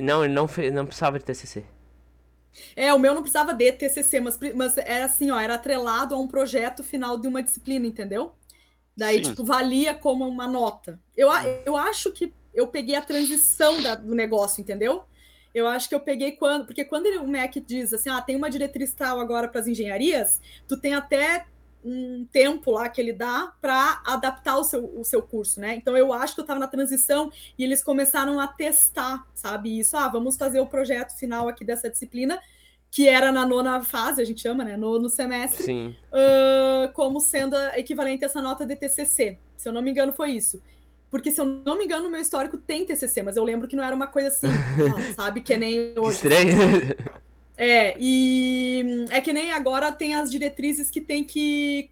Não, 0.00 0.24
ele 0.24 0.32
não, 0.32 0.48
não 0.72 0.86
precisava 0.86 1.18
de 1.18 1.24
TCC. 1.26 1.62
É, 2.74 2.94
o 2.94 2.98
meu 2.98 3.14
não 3.14 3.20
precisava 3.20 3.52
de 3.52 3.72
TCC, 3.72 4.20
mas, 4.20 4.38
mas 4.54 4.78
era 4.78 5.04
assim, 5.04 5.30
ó, 5.30 5.38
era 5.38 5.56
atrelado 5.56 6.14
a 6.14 6.18
um 6.18 6.26
projeto 6.26 6.82
final 6.82 7.18
de 7.18 7.28
uma 7.28 7.42
disciplina, 7.42 7.86
entendeu? 7.86 8.32
Daí, 8.96 9.22
Sim. 9.22 9.30
tipo, 9.30 9.44
valia 9.44 9.92
como 9.92 10.26
uma 10.26 10.46
nota. 10.46 10.98
Eu, 11.14 11.28
eu 11.66 11.76
acho 11.76 12.10
que 12.10 12.32
eu 12.54 12.66
peguei 12.68 12.94
a 12.94 13.02
transição 13.02 13.82
da, 13.82 13.96
do 13.96 14.14
negócio, 14.14 14.62
entendeu? 14.62 15.04
Eu 15.52 15.66
acho 15.66 15.90
que 15.90 15.94
eu 15.94 16.00
peguei 16.00 16.32
quando. 16.32 16.64
Porque 16.64 16.86
quando 16.86 17.04
ele, 17.04 17.18
o 17.18 17.28
MEC 17.28 17.60
diz 17.60 17.92
assim, 17.92 18.08
ah, 18.08 18.22
tem 18.22 18.36
uma 18.36 18.48
diretriz 18.48 18.94
tal 18.94 19.20
agora 19.20 19.46
para 19.46 19.60
as 19.60 19.66
engenharias, 19.66 20.40
tu 20.66 20.80
tem 20.80 20.94
até 20.94 21.44
um 21.84 22.26
tempo 22.32 22.70
lá 22.70 22.88
que 22.88 23.00
ele 23.00 23.12
dá 23.12 23.52
para 23.60 24.00
adaptar 24.06 24.56
o 24.56 24.64
seu, 24.64 24.84
o 24.98 25.04
seu 25.04 25.22
curso, 25.22 25.60
né? 25.60 25.74
Então 25.76 25.96
eu 25.96 26.12
acho 26.12 26.34
que 26.34 26.40
eu 26.40 26.44
estava 26.44 26.58
na 26.58 26.66
transição 26.66 27.30
e 27.58 27.62
eles 27.62 27.84
começaram 27.84 28.40
a 28.40 28.48
testar, 28.48 29.26
sabe? 29.34 29.78
Isso, 29.78 29.96
ah, 29.96 30.08
vamos 30.08 30.36
fazer 30.36 30.60
o 30.60 30.66
projeto 30.66 31.16
final 31.18 31.48
aqui 31.48 31.64
dessa 31.64 31.90
disciplina 31.90 32.40
que 32.90 33.08
era 33.08 33.32
na 33.32 33.44
nona 33.44 33.82
fase, 33.82 34.22
a 34.22 34.24
gente 34.24 34.40
chama, 34.40 34.62
né? 34.62 34.76
No, 34.76 35.00
no 35.00 35.08
semestre, 35.08 35.98
uh, 36.12 36.92
como 36.92 37.20
sendo 37.20 37.56
equivalente 37.74 38.24
a 38.24 38.28
essa 38.28 38.40
nota 38.40 38.64
de 38.64 38.76
TCC. 38.76 39.36
Se 39.56 39.68
eu 39.68 39.72
não 39.72 39.82
me 39.82 39.90
engano, 39.90 40.12
foi 40.12 40.30
isso. 40.30 40.62
Porque, 41.10 41.32
se 41.32 41.40
eu 41.40 41.44
não 41.44 41.76
me 41.76 41.86
engano, 41.86 42.04
no 42.04 42.10
meu 42.10 42.20
histórico 42.20 42.56
tem 42.56 42.86
TCC, 42.86 43.24
mas 43.24 43.36
eu 43.36 43.42
lembro 43.42 43.66
que 43.66 43.74
não 43.74 43.82
era 43.82 43.96
uma 43.96 44.06
coisa 44.06 44.28
assim, 44.28 44.46
sabe? 45.16 45.40
Que 45.40 45.56
nem 45.56 45.92
hoje. 45.98 46.18
Estranho. 46.18 46.56
É, 47.56 47.96
e 47.98 49.06
é 49.10 49.20
que 49.20 49.32
nem 49.32 49.52
agora 49.52 49.92
tem 49.92 50.14
as 50.14 50.30
diretrizes 50.30 50.90
que 50.90 51.00
tem 51.00 51.22
que 51.22 51.90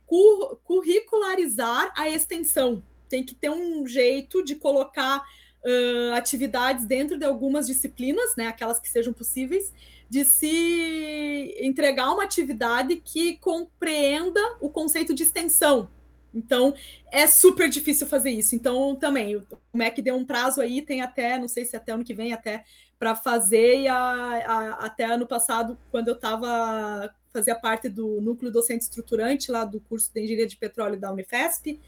curricularizar 0.64 1.92
a 1.96 2.08
extensão. 2.08 2.82
Tem 3.08 3.22
que 3.22 3.34
ter 3.34 3.50
um 3.50 3.86
jeito 3.86 4.44
de 4.44 4.56
colocar 4.56 5.18
uh, 5.64 6.14
atividades 6.14 6.84
dentro 6.86 7.18
de 7.18 7.24
algumas 7.24 7.66
disciplinas, 7.66 8.34
né? 8.36 8.48
Aquelas 8.48 8.80
que 8.80 8.88
sejam 8.88 9.12
possíveis, 9.12 9.72
de 10.08 10.24
se 10.24 11.56
entregar 11.60 12.12
uma 12.12 12.24
atividade 12.24 12.96
que 12.96 13.36
compreenda 13.38 14.40
o 14.60 14.68
conceito 14.68 15.14
de 15.14 15.22
extensão. 15.22 15.88
Então, 16.34 16.74
é 17.10 17.26
super 17.26 17.68
difícil 17.68 18.06
fazer 18.06 18.30
isso. 18.30 18.54
Então, 18.54 18.96
também, 18.96 19.36
o 19.36 19.46
MEC 19.72 20.00
deu 20.00 20.16
um 20.16 20.24
prazo 20.24 20.60
aí, 20.60 20.80
tem 20.82 21.02
até, 21.02 21.38
não 21.38 21.48
sei 21.48 21.64
se 21.64 21.76
até 21.76 21.92
ano 21.92 22.04
que 22.04 22.14
vem, 22.14 22.32
até 22.32 22.64
para 23.02 23.16
fazer, 23.16 23.80
e 23.80 23.88
a, 23.88 23.96
a, 23.96 24.86
até 24.86 25.02
ano 25.06 25.26
passado, 25.26 25.76
quando 25.90 26.06
eu 26.06 26.14
estava, 26.14 27.12
fazia 27.32 27.56
parte 27.56 27.88
do 27.88 28.20
núcleo 28.20 28.48
docente 28.48 28.82
estruturante 28.82 29.50
lá 29.50 29.64
do 29.64 29.80
curso 29.80 30.08
de 30.14 30.20
Engenharia 30.20 30.46
de 30.46 30.56
Petróleo 30.56 31.00
da 31.00 31.10
Unifesp, 31.10 31.80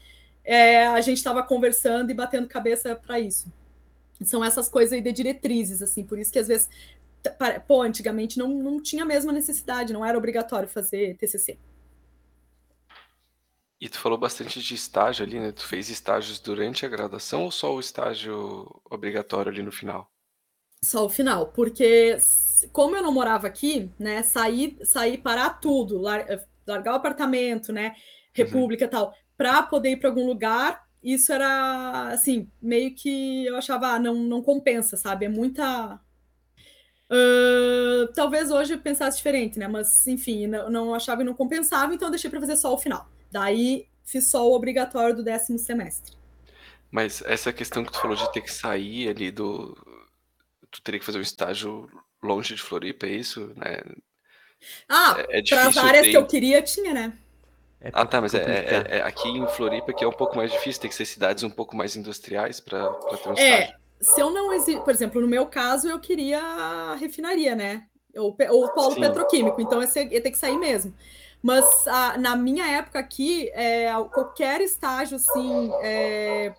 é, 0.43 0.85
a 0.87 0.99
gente 0.99 1.15
estava 1.15 1.41
conversando 1.41 2.11
e 2.11 2.13
batendo 2.13 2.49
cabeça 2.49 2.97
para 2.97 3.17
isso. 3.17 3.49
São 4.25 4.43
essas 4.43 4.67
coisas 4.67 4.91
aí 4.91 4.99
de 4.99 5.13
diretrizes, 5.13 5.81
assim, 5.81 6.03
por 6.03 6.19
isso 6.19 6.33
que 6.33 6.39
às 6.39 6.49
vezes 6.49 6.67
pô, 7.65 7.81
antigamente 7.81 8.37
não, 8.37 8.49
não 8.49 8.83
tinha 8.83 9.03
a 9.03 9.07
mesma 9.07 9.31
necessidade, 9.31 9.93
não 9.93 10.05
era 10.05 10.17
obrigatório 10.17 10.67
fazer 10.67 11.15
TCC. 11.15 11.57
E 13.79 13.87
tu 13.87 13.97
falou 13.99 14.17
bastante 14.17 14.61
de 14.61 14.75
estágio 14.75 15.25
ali, 15.25 15.39
né? 15.39 15.53
Tu 15.53 15.65
fez 15.65 15.89
estágios 15.89 16.39
durante 16.41 16.85
a 16.85 16.89
graduação 16.89 17.43
ou 17.43 17.51
só 17.51 17.73
o 17.73 17.79
estágio 17.79 18.69
obrigatório 18.83 19.49
ali 19.49 19.63
no 19.63 19.71
final? 19.71 20.11
Só 20.85 21.05
o 21.05 21.09
final, 21.09 21.47
porque 21.47 22.17
como 22.71 22.95
eu 22.95 23.01
não 23.01 23.11
morava 23.11 23.47
aqui, 23.47 23.89
né, 23.99 24.23
sair, 24.23 24.77
sair 24.83 25.17
parar 25.17 25.59
tudo, 25.59 25.99
largar 25.99 26.93
o 26.93 26.95
apartamento, 26.95 27.73
né, 27.73 27.89
uhum. 27.89 27.93
república 28.33 28.85
uhum. 28.85 28.91
tal, 28.91 29.13
para 29.37 29.63
poder 29.63 29.91
ir 29.91 29.97
para 29.97 30.09
algum 30.09 30.25
lugar, 30.25 30.85
isso 31.03 31.31
era 31.33 32.09
assim, 32.09 32.49
meio 32.61 32.93
que 32.93 33.45
eu 33.45 33.57
achava, 33.57 33.87
ah, 33.89 33.99
não, 33.99 34.15
não 34.15 34.41
compensa, 34.41 34.97
sabe? 34.97 35.25
É 35.25 35.29
muita 35.29 35.99
Uh, 37.07 38.11
talvez 38.15 38.49
hoje 38.49 38.73
eu 38.73 38.79
pensasse 38.79 39.17
diferente, 39.17 39.59
né? 39.59 39.67
Mas, 39.67 40.07
enfim, 40.07 40.47
não, 40.47 40.69
não 40.69 40.95
achava 40.95 41.21
e 41.21 41.25
não 41.25 41.33
compensava, 41.33 41.93
então 41.93 42.09
deixei 42.09 42.29
para 42.29 42.39
fazer 42.39 42.57
só 42.57 42.73
o 42.73 42.77
final. 42.77 43.07
Daí 43.31 43.87
fiz 44.03 44.27
só 44.27 44.47
o 44.47 44.55
obrigatório 44.55 45.15
do 45.15 45.23
décimo 45.23 45.59
semestre. 45.59 46.13
Mas 46.89 47.21
essa 47.25 47.51
questão 47.51 47.83
que 47.83 47.91
tu 47.91 47.99
falou 47.99 48.15
de 48.15 48.31
ter 48.31 48.41
que 48.41 48.51
sair 48.51 49.09
ali 49.09 49.31
do. 49.31 49.77
Tu 50.75 50.81
teria 50.81 50.99
que 50.99 51.05
fazer 51.05 51.19
um 51.19 51.21
estágio 51.21 51.89
longe 52.21 52.55
de 52.55 52.61
Floripa, 52.61 53.05
é 53.05 53.11
isso? 53.11 53.53
Né? 53.55 53.81
Ah, 54.89 55.15
é, 55.29 55.39
é 55.39 55.43
para 55.43 55.67
as 55.67 55.77
áreas 55.77 56.05
ter... 56.05 56.11
que 56.11 56.17
eu 56.17 56.25
queria, 56.25 56.61
tinha, 56.61 56.93
né? 56.93 57.13
É 57.81 57.89
ah, 57.93 58.05
tá, 58.05 58.19
mas 58.19 58.33
é, 58.33 58.39
é, 58.39 58.97
é, 58.97 59.01
aqui 59.01 59.27
em 59.29 59.47
Floripa 59.47 59.93
que 59.93 60.03
é 60.03 60.07
um 60.07 60.13
pouco 60.13 60.35
mais 60.35 60.51
difícil, 60.51 60.81
tem 60.81 60.89
que 60.89 60.95
ser 60.95 61.05
cidades 61.05 61.43
um 61.43 61.49
pouco 61.49 61.75
mais 61.75 61.95
industriais 61.95 62.59
para 62.59 62.89
ter 62.89 63.29
um 63.29 63.33
é, 63.33 63.59
estágio 63.59 63.85
se 64.01 64.21
eu 64.21 64.29
não 64.29 64.53
exi... 64.53 64.79
por 64.79 64.91
exemplo, 64.91 65.21
no 65.21 65.27
meu 65.27 65.45
caso, 65.45 65.87
eu 65.87 65.99
queria 65.99 66.41
a 66.41 66.95
refinaria, 66.95 67.55
né? 67.55 67.83
Ou, 68.15 68.29
o 68.29 68.69
polo 68.69 68.93
Sim. 68.93 69.01
petroquímico, 69.01 69.59
então 69.61 69.81
esse 69.81 69.99
ia 69.99 70.21
ter 70.21 70.31
que 70.31 70.37
sair 70.37 70.57
mesmo. 70.57 70.93
Mas 71.41 71.87
a, 71.87 72.17
na 72.17 72.35
minha 72.35 72.65
época 72.65 72.97
aqui, 72.97 73.49
é, 73.53 73.91
qualquer 74.13 74.61
estágio 74.61 75.17
assim, 75.17 75.71
é, 75.81 76.53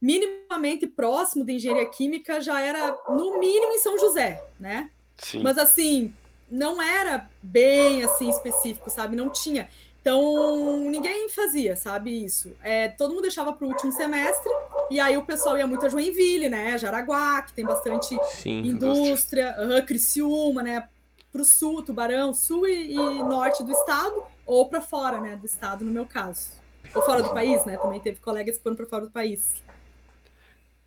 minimamente 0.00 0.86
próximo 0.86 1.44
de 1.44 1.52
engenharia 1.52 1.86
química 1.86 2.40
já 2.40 2.60
era 2.60 2.96
no 3.08 3.38
mínimo 3.38 3.72
em 3.72 3.78
São 3.78 3.98
José, 3.98 4.42
né? 4.58 4.90
Sim. 5.18 5.42
Mas 5.42 5.58
assim, 5.58 6.14
não 6.50 6.80
era 6.80 7.28
bem 7.42 8.02
assim 8.02 8.28
específico, 8.28 8.90
sabe? 8.90 9.16
Não 9.16 9.30
tinha. 9.30 9.68
Então, 10.00 10.78
ninguém 10.88 11.28
fazia, 11.28 11.74
sabe, 11.74 12.24
isso. 12.24 12.52
É, 12.62 12.86
todo 12.86 13.10
mundo 13.10 13.22
deixava 13.22 13.52
para 13.52 13.66
o 13.66 13.70
último 13.70 13.90
semestre, 13.90 14.52
e 14.88 15.00
aí 15.00 15.16
o 15.16 15.24
pessoal 15.24 15.58
ia 15.58 15.66
muito 15.66 15.84
a 15.84 15.88
Joinville, 15.88 16.48
né? 16.48 16.78
Jaraguá, 16.78 17.42
que 17.42 17.52
tem 17.52 17.64
bastante 17.64 18.16
Sim, 18.30 18.60
indústria, 18.60 19.56
uhum, 19.58 19.84
Criciúma, 19.84 20.62
né? 20.62 20.88
Para 21.32 21.42
o 21.42 21.44
sul, 21.44 21.82
Tubarão, 21.82 22.32
sul 22.32 22.68
e, 22.68 22.92
e 22.92 22.94
norte 22.94 23.64
do 23.64 23.72
estado, 23.72 24.22
ou 24.46 24.68
para 24.68 24.80
fora, 24.80 25.20
né? 25.20 25.34
Do 25.34 25.44
estado, 25.44 25.84
no 25.84 25.90
meu 25.90 26.06
caso. 26.06 26.50
Ou 26.94 27.02
fora 27.02 27.20
do 27.20 27.30
país, 27.30 27.64
né? 27.64 27.76
Também 27.76 27.98
teve 27.98 28.20
colegas 28.20 28.58
que 28.58 28.62
foram 28.62 28.76
para 28.76 28.86
fora 28.86 29.06
do 29.06 29.10
país. 29.10 29.42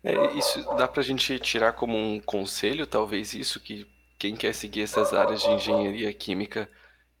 É, 0.02 0.32
isso 0.32 0.62
dá 0.76 0.88
para 0.88 1.00
a 1.00 1.04
gente 1.04 1.38
tirar 1.38 1.72
como 1.72 1.96
um 1.96 2.20
conselho, 2.20 2.86
talvez, 2.86 3.34
isso, 3.34 3.60
que 3.60 3.86
quem 4.18 4.34
quer 4.34 4.54
seguir 4.54 4.82
essas 4.82 5.12
áreas 5.12 5.42
de 5.42 5.50
engenharia 5.50 6.12
química 6.12 6.68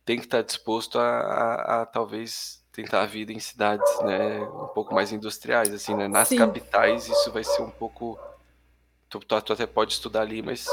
tem 0.04 0.18
que 0.18 0.24
estar 0.24 0.42
disposto 0.42 0.98
a, 0.98 1.02
a, 1.02 1.82
a, 1.82 1.86
talvez 1.86 2.60
tentar 2.72 3.02
a 3.02 3.06
vida 3.06 3.32
em 3.32 3.38
cidades, 3.38 3.90
né, 4.02 4.40
um 4.40 4.68
pouco 4.68 4.94
mais 4.94 5.12
industriais, 5.12 5.72
assim, 5.72 5.94
né? 5.94 6.08
Nas 6.08 6.28
Sim. 6.28 6.36
capitais 6.36 7.08
isso 7.08 7.30
vai 7.32 7.44
ser 7.44 7.62
um 7.62 7.70
pouco 7.70 8.18
tu, 9.08 9.18
tu, 9.18 9.42
tu 9.42 9.52
até 9.52 9.66
pode 9.66 9.92
estudar 9.92 10.22
ali, 10.22 10.40
mas 10.40 10.66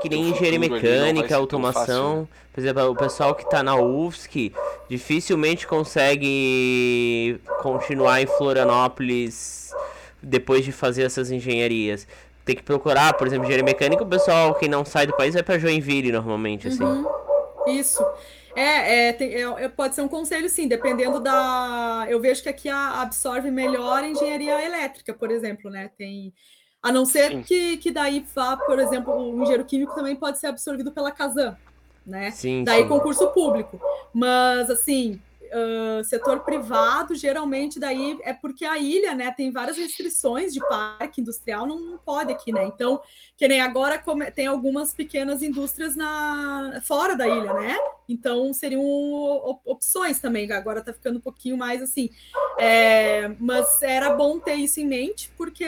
que 0.00 0.08
nem 0.08 0.30
engenharia 0.30 0.58
mecânica, 0.58 1.36
automação. 1.36 2.28
Por 2.52 2.60
exemplo, 2.60 2.90
o 2.90 2.94
pessoal 2.94 3.34
que 3.34 3.42
está 3.42 3.62
na 3.62 3.76
UFSC 3.76 4.52
dificilmente 4.88 5.66
consegue 5.66 7.40
continuar 7.60 8.20
em 8.20 8.26
Florianópolis 8.26 9.72
depois 10.22 10.64
de 10.64 10.72
fazer 10.72 11.02
essas 11.02 11.30
engenharias. 11.30 12.06
Tem 12.44 12.54
que 12.54 12.62
procurar, 12.62 13.14
por 13.14 13.26
exemplo, 13.26 13.44
engenharia 13.44 13.64
mecânica, 13.64 14.02
o 14.02 14.06
pessoal 14.06 14.54
que 14.54 14.68
não 14.68 14.84
sai 14.84 15.06
do 15.06 15.16
país 15.16 15.34
vai 15.34 15.42
para 15.42 15.58
Joinville 15.58 16.12
normalmente, 16.12 16.68
assim. 16.68 16.84
Uhum. 16.84 17.06
Isso. 17.66 18.04
É, 18.56 19.08
é, 19.08 19.12
tem, 19.12 19.34
é, 19.34 19.42
é, 19.64 19.68
pode 19.68 19.94
ser 19.94 20.00
um 20.00 20.08
conselho, 20.08 20.48
sim, 20.48 20.66
dependendo 20.66 21.20
da. 21.20 22.06
Eu 22.08 22.18
vejo 22.18 22.42
que 22.42 22.48
aqui 22.48 22.70
a, 22.70 23.02
absorve 23.02 23.50
melhor 23.50 24.02
a 24.02 24.08
engenharia 24.08 24.64
elétrica, 24.64 25.12
por 25.12 25.30
exemplo, 25.30 25.70
né? 25.70 25.90
Tem. 25.98 26.32
A 26.82 26.90
não 26.90 27.04
ser 27.04 27.42
que, 27.42 27.76
que 27.76 27.90
daí 27.90 28.24
vá, 28.34 28.56
por 28.56 28.78
exemplo, 28.78 29.12
o 29.12 29.42
engenheiro 29.42 29.64
químico 29.64 29.94
também 29.94 30.16
pode 30.16 30.38
ser 30.38 30.46
absorvido 30.46 30.90
pela 30.92 31.10
Casan, 31.10 31.56
né? 32.06 32.30
Sim, 32.30 32.64
daí 32.64 32.82
sim. 32.82 32.88
concurso 32.88 33.26
público. 33.28 33.78
Mas, 34.14 34.70
assim, 34.70 35.20
uh, 35.56 36.04
setor 36.04 36.40
privado, 36.40 37.14
geralmente 37.14 37.80
daí 37.80 38.18
é 38.22 38.32
porque 38.32 38.64
a 38.64 38.78
ilha, 38.78 39.14
né, 39.14 39.32
tem 39.32 39.50
várias 39.50 39.76
restrições 39.76 40.52
de 40.52 40.60
parque 40.60 41.20
industrial, 41.20 41.66
não, 41.66 41.80
não 41.80 41.98
pode 41.98 42.32
aqui, 42.32 42.52
né? 42.52 42.64
Então, 42.64 43.00
que 43.36 43.48
nem 43.48 43.60
agora 43.60 44.02
tem 44.34 44.46
algumas 44.46 44.92
pequenas 44.92 45.42
indústrias 45.42 45.96
na 45.96 46.80
fora 46.84 47.16
da 47.16 47.26
ilha, 47.26 47.52
né? 47.54 47.76
Então 48.08 48.52
seriam 48.52 48.82
opções 49.64 50.20
também. 50.20 50.50
Agora 50.52 50.80
está 50.80 50.92
ficando 50.92 51.18
um 51.18 51.22
pouquinho 51.22 51.56
mais 51.56 51.82
assim. 51.82 52.10
É, 52.58 53.28
mas 53.40 53.82
era 53.82 54.14
bom 54.14 54.38
ter 54.38 54.54
isso 54.54 54.80
em 54.80 54.86
mente, 54.86 55.30
porque 55.36 55.66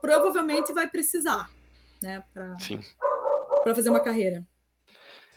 provavelmente 0.00 0.72
vai 0.72 0.88
precisar, 0.88 1.50
né? 2.02 2.22
Para 2.32 3.74
fazer 3.74 3.90
uma 3.90 4.00
carreira. 4.00 4.44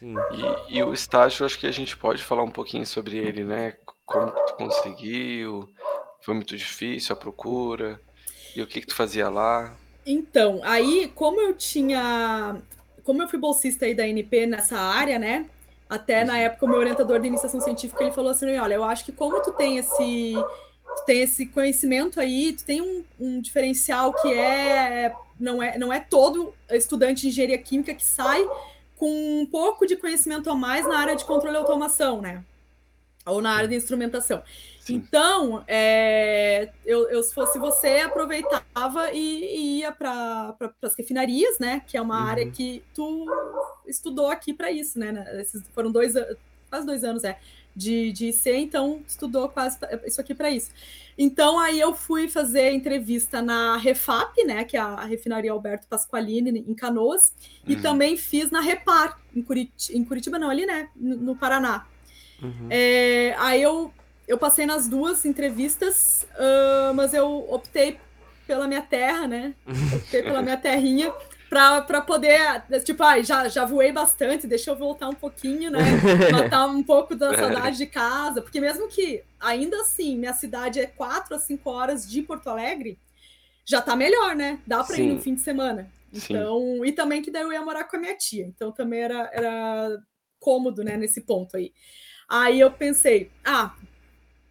E, 0.02 0.78
e, 0.78 0.84
o 0.84 0.94
estágio, 0.94 1.46
acho 1.46 1.58
que 1.58 1.68
a 1.68 1.72
gente 1.72 1.96
pode 1.98 2.22
falar 2.24 2.44
um 2.44 2.52
pouquinho 2.52 2.86
sobre 2.86 3.18
ele, 3.18 3.44
né? 3.44 3.76
Como 4.06 4.32
tu 4.32 4.56
conseguiu? 4.56 5.70
Foi 6.22 6.34
muito 6.34 6.56
difícil 6.56 7.14
a 7.14 7.20
procura? 7.20 8.00
E 8.56 8.62
o 8.62 8.68
que, 8.68 8.82
que 8.82 8.88
tu 8.88 8.96
fazia 8.96 9.30
lá? 9.30 9.76
Então, 10.06 10.62
aí, 10.64 11.12
como 11.16 11.42
eu 11.42 11.54
tinha. 11.54 12.62
Como 13.04 13.22
eu 13.22 13.28
fui 13.28 13.40
bolsista 13.40 13.86
aí 13.86 13.94
da 13.94 14.08
NP 14.08 14.46
nessa 14.46 14.78
área, 14.78 15.18
né? 15.18 15.50
Até 15.90 16.24
na 16.24 16.34
uhum. 16.34 16.40
época, 16.40 16.66
o 16.66 16.70
meu 16.70 16.80
orientador 16.80 17.20
de 17.20 17.28
iniciação 17.28 17.62
científica 17.62 18.04
ele 18.04 18.12
falou 18.12 18.32
assim: 18.32 18.58
olha, 18.58 18.76
eu 18.76 18.84
acho 18.84 19.06
que 19.06 19.12
como 19.12 19.42
tu 19.42 19.52
tem 19.52 19.78
esse, 19.78 20.34
tu 20.34 21.06
tem 21.06 21.22
esse 21.22 21.46
conhecimento 21.48 22.20
aí, 22.20 22.54
tu 22.54 22.66
tem 22.66 22.82
um, 22.82 23.04
um 23.20 23.42
diferencial 23.42 24.14
que 24.14 24.34
é 24.34 25.14
não, 25.40 25.62
é. 25.62 25.78
não 25.78 25.94
é 25.94 26.00
todo 26.00 26.54
estudante 26.72 27.22
de 27.22 27.28
engenharia 27.30 27.58
química 27.58 27.94
que 27.94 28.04
sai 28.04 28.48
com 28.98 29.42
um 29.42 29.46
pouco 29.46 29.86
de 29.86 29.96
conhecimento 29.96 30.50
a 30.50 30.56
mais 30.56 30.88
na 30.88 30.98
área 30.98 31.16
de 31.16 31.26
controle 31.26 31.56
e 31.56 31.60
automação, 31.60 32.22
né? 32.22 32.44
Ou 33.26 33.42
na 33.42 33.52
área 33.52 33.68
de 33.68 33.76
instrumentação. 33.76 34.44
Sim. 34.80 34.96
Então, 34.96 35.64
é, 35.68 36.72
eu, 36.86 37.10
eu, 37.10 37.24
se 37.24 37.34
fosse 37.34 37.58
você, 37.58 38.02
aproveitava 38.02 39.12
e, 39.12 39.18
e 39.18 39.80
ia 39.80 39.92
para 39.92 40.54
pra, 40.54 40.72
as 40.84 40.96
refinarias, 40.96 41.58
né? 41.58 41.82
Que 41.88 41.98
é 41.98 42.02
uma 42.02 42.22
uhum. 42.22 42.28
área 42.28 42.52
que 42.52 42.84
tu 42.94 43.26
estudou 43.88 44.28
aqui 44.28 44.54
para 44.54 44.72
isso, 44.72 45.00
né? 45.00 45.26
Esses 45.42 45.64
foram 45.74 45.92
dois 45.92 46.14
quase 46.70 46.86
dois 46.86 47.04
anos, 47.04 47.24
é, 47.24 47.40
de, 47.76 48.12
de 48.12 48.30
IC, 48.30 48.52
então 48.56 49.02
estudou 49.08 49.50
quase 49.50 49.78
isso 50.06 50.22
aqui 50.22 50.34
para 50.34 50.50
isso. 50.50 50.72
Então 51.18 51.60
aí 51.60 51.80
eu 51.80 51.94
fui 51.94 52.28
fazer 52.28 52.72
entrevista 52.72 53.42
na 53.42 53.78
Refap, 53.78 54.36
né, 54.46 54.64
que 54.64 54.78
é 54.78 54.80
a 54.80 55.04
refinaria 55.04 55.52
Alberto 55.52 55.88
Pasqualini 55.88 56.64
em 56.68 56.74
Canoas, 56.74 57.34
uhum. 57.66 57.74
e 57.74 57.76
também 57.78 58.18
fiz 58.18 58.52
na 58.52 58.60
Repar 58.60 59.20
em 59.36 59.42
Curitiba, 59.42 59.98
em 59.98 60.04
Curitiba 60.04 60.40
não, 60.40 60.50
ali, 60.50 60.66
né, 60.66 60.90
no, 60.96 61.18
no 61.18 61.36
Paraná. 61.36 61.86
Uhum. 62.42 62.68
É, 62.70 63.34
aí 63.38 63.62
eu, 63.62 63.94
eu 64.28 64.38
passei 64.38 64.66
nas 64.66 64.88
duas 64.88 65.26
entrevistas, 65.26 66.26
uh, 66.34 66.94
mas 66.94 67.14
eu 67.14 67.46
optei 67.50 67.98
pela 68.46 68.68
minha 68.68 68.82
terra, 68.82 69.28
né? 69.28 69.56
Optei 69.96 70.22
pela 70.22 70.42
minha 70.42 70.58
terrinha 70.58 71.12
para 71.50 72.02
poder, 72.02 72.64
tipo, 72.84 73.04
ai, 73.04 73.24
já, 73.24 73.48
já 73.48 73.66
voei 73.66 73.92
bastante, 73.92 74.48
deixa 74.48 74.72
eu 74.72 74.76
voltar 74.76 75.10
um 75.10 75.14
pouquinho, 75.14 75.72
né? 75.72 75.80
Matar 76.32 76.68
um 76.68 76.84
pouco 76.84 77.16
da 77.16 77.36
saudade 77.36 77.78
de 77.78 77.86
casa, 77.86 78.42
porque 78.42 78.60
mesmo 78.60 78.88
que, 78.88 79.24
ainda 79.40 79.80
assim, 79.82 80.18
minha 80.18 80.34
cidade 80.34 80.80
é 80.80 80.88
quatro 80.88 81.36
a 81.36 81.40
cinco 81.40 81.70
horas 81.70 82.10
de 82.10 82.22
Porto 82.22 82.50
Alegre, 82.50 82.98
já 83.66 83.82
tá 83.82 83.96
melhor, 83.96 84.36
né? 84.36 84.60
Dá 84.66 84.84
para 84.84 84.98
ir 84.98 85.14
no 85.14 85.22
fim 85.22 85.36
de 85.36 85.42
semana. 85.42 85.90
Então, 86.14 86.60
Sim. 86.60 86.86
e 86.86 86.92
também 86.92 87.22
que 87.22 87.32
daí 87.32 87.44
eu 87.44 87.52
ia 87.52 87.62
morar 87.62 87.84
com 87.86 87.98
a 87.98 88.00
minha 88.00 88.16
tia, 88.16 88.46
então 88.46 88.72
também 88.72 89.02
era, 89.02 89.30
era 89.34 89.98
cômodo, 90.40 90.84
né, 90.84 90.96
nesse 90.96 91.22
ponto 91.22 91.58
aí. 91.58 91.74
Aí 92.30 92.60
eu 92.60 92.72
pensei, 92.72 93.32
ah, 93.44 93.76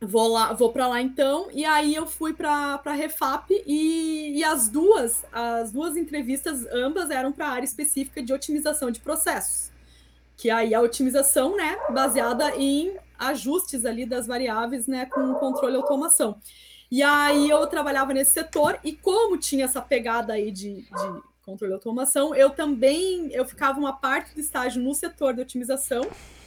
Vou 0.06 0.28
lá, 0.28 0.52
vou 0.52 0.72
para 0.72 0.86
lá 0.86 1.00
então, 1.00 1.48
e 1.52 1.64
aí 1.64 1.94
eu 1.94 2.06
fui 2.06 2.32
para 2.32 2.80
a 2.84 2.92
Refap 2.92 3.50
e, 3.50 4.38
e, 4.38 4.44
as 4.44 4.68
duas, 4.68 5.24
as 5.32 5.72
duas 5.72 5.96
entrevistas, 5.96 6.66
ambas 6.66 7.10
eram 7.10 7.32
para 7.32 7.48
área 7.48 7.64
específica 7.64 8.22
de 8.22 8.32
otimização 8.32 8.90
de 8.90 9.00
processos. 9.00 9.70
Que 10.36 10.50
aí 10.50 10.74
a 10.74 10.80
otimização, 10.80 11.56
né, 11.56 11.76
baseada 11.90 12.54
em 12.56 12.96
ajustes 13.18 13.84
ali 13.84 14.04
das 14.04 14.26
variáveis, 14.26 14.86
né, 14.86 15.06
com 15.06 15.34
controle 15.34 15.76
automação. 15.76 16.36
E 16.90 17.02
aí 17.02 17.48
eu 17.48 17.66
trabalhava 17.66 18.12
nesse 18.12 18.32
setor 18.32 18.78
e 18.84 18.92
como 18.92 19.38
tinha 19.38 19.64
essa 19.64 19.80
pegada 19.80 20.34
aí 20.34 20.50
de, 20.50 20.82
de 20.82 21.22
controle 21.44 21.74
automação, 21.74 22.34
eu 22.34 22.50
também 22.50 23.32
eu 23.32 23.44
ficava 23.44 23.78
uma 23.78 23.92
parte 23.92 24.34
do 24.34 24.40
estágio 24.40 24.82
no 24.82 24.94
setor 24.94 25.34
de 25.34 25.40
otimização 25.40 26.02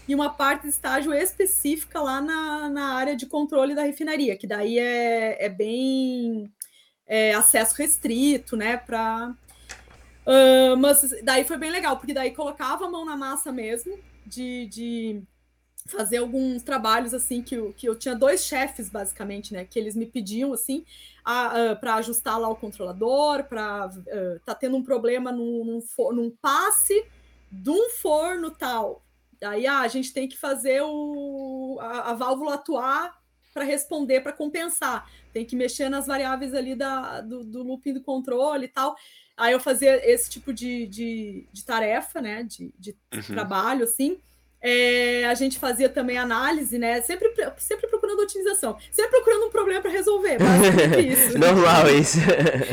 e 0.07 0.15
uma 0.15 0.29
parte 0.29 0.63
de 0.63 0.69
estágio 0.69 1.13
específica 1.13 2.01
lá 2.01 2.21
na, 2.21 2.69
na 2.69 2.93
área 2.93 3.15
de 3.15 3.25
controle 3.25 3.75
da 3.75 3.83
refinaria, 3.83 4.37
que 4.37 4.47
daí 4.47 4.79
é, 4.79 5.45
é 5.45 5.49
bem 5.49 6.51
é, 7.05 7.33
acesso 7.33 7.75
restrito, 7.75 8.55
né? 8.55 8.77
Pra, 8.77 9.35
uh, 10.25 10.77
mas 10.77 11.13
daí 11.23 11.43
foi 11.43 11.57
bem 11.57 11.71
legal, 11.71 11.97
porque 11.97 12.13
daí 12.13 12.31
colocava 12.31 12.85
a 12.85 12.89
mão 12.89 13.05
na 13.05 13.17
massa 13.17 13.51
mesmo, 13.51 13.99
de, 14.25 14.67
de 14.67 15.23
fazer 15.87 16.17
alguns 16.17 16.63
trabalhos 16.63 17.13
assim 17.13 17.41
que 17.41 17.55
eu, 17.55 17.73
que 17.73 17.87
eu 17.87 17.95
tinha 17.95 18.15
dois 18.15 18.45
chefes 18.45 18.89
basicamente, 18.89 19.53
né? 19.53 19.65
Que 19.65 19.77
eles 19.77 19.95
me 19.95 20.05
pediam 20.05 20.53
assim 20.53 20.85
para 21.81 21.95
ajustar 21.95 22.39
lá 22.39 22.47
o 22.47 22.55
controlador, 22.55 23.43
para 23.43 23.87
uh, 23.87 24.39
tá 24.45 24.55
tendo 24.55 24.77
um 24.77 24.83
problema 24.83 25.31
num, 25.33 25.65
num, 25.65 26.11
num 26.13 26.31
passe 26.41 27.05
de 27.51 27.69
um 27.69 27.89
forno 27.89 28.51
tal. 28.51 29.01
Aí 29.43 29.67
ah, 29.67 29.81
a 29.81 29.87
gente 29.87 30.13
tem 30.13 30.27
que 30.27 30.37
fazer 30.37 30.81
o, 30.83 31.77
a, 31.79 32.11
a 32.11 32.13
válvula 32.13 32.55
atuar 32.55 33.17
para 33.53 33.63
responder, 33.63 34.21
para 34.21 34.33
compensar. 34.33 35.09
Tem 35.33 35.45
que 35.45 35.55
mexer 35.55 35.89
nas 35.89 36.07
variáveis 36.07 36.53
ali 36.53 36.75
da, 36.75 37.21
do, 37.21 37.43
do 37.43 37.63
looping 37.63 37.93
do 37.93 38.01
controle 38.01 38.65
e 38.65 38.69
tal. 38.69 38.95
Aí 39.35 39.53
eu 39.53 39.59
fazia 39.59 39.99
esse 40.09 40.29
tipo 40.29 40.51
de, 40.51 40.87
de, 40.87 41.47
de 41.51 41.65
tarefa, 41.65 42.21
né? 42.21 42.43
De, 42.43 42.73
de 42.77 42.95
uhum. 43.13 43.21
trabalho, 43.21 43.83
assim. 43.83 44.19
É, 44.59 45.25
a 45.25 45.35
gente 45.35 45.59
fazia 45.59 45.87
também 45.87 46.17
análise, 46.17 46.79
né? 46.79 46.99
Sempre, 47.01 47.31
sempre 47.57 47.87
procurando 47.87 48.21
otimização, 48.21 48.77
sempre 48.91 49.11
procurando 49.11 49.45
um 49.45 49.51
problema 49.51 49.81
para 49.81 49.91
resolver. 49.91 50.37
Isso. 50.99 51.37
Normal 51.37 51.89
isso. 51.91 52.17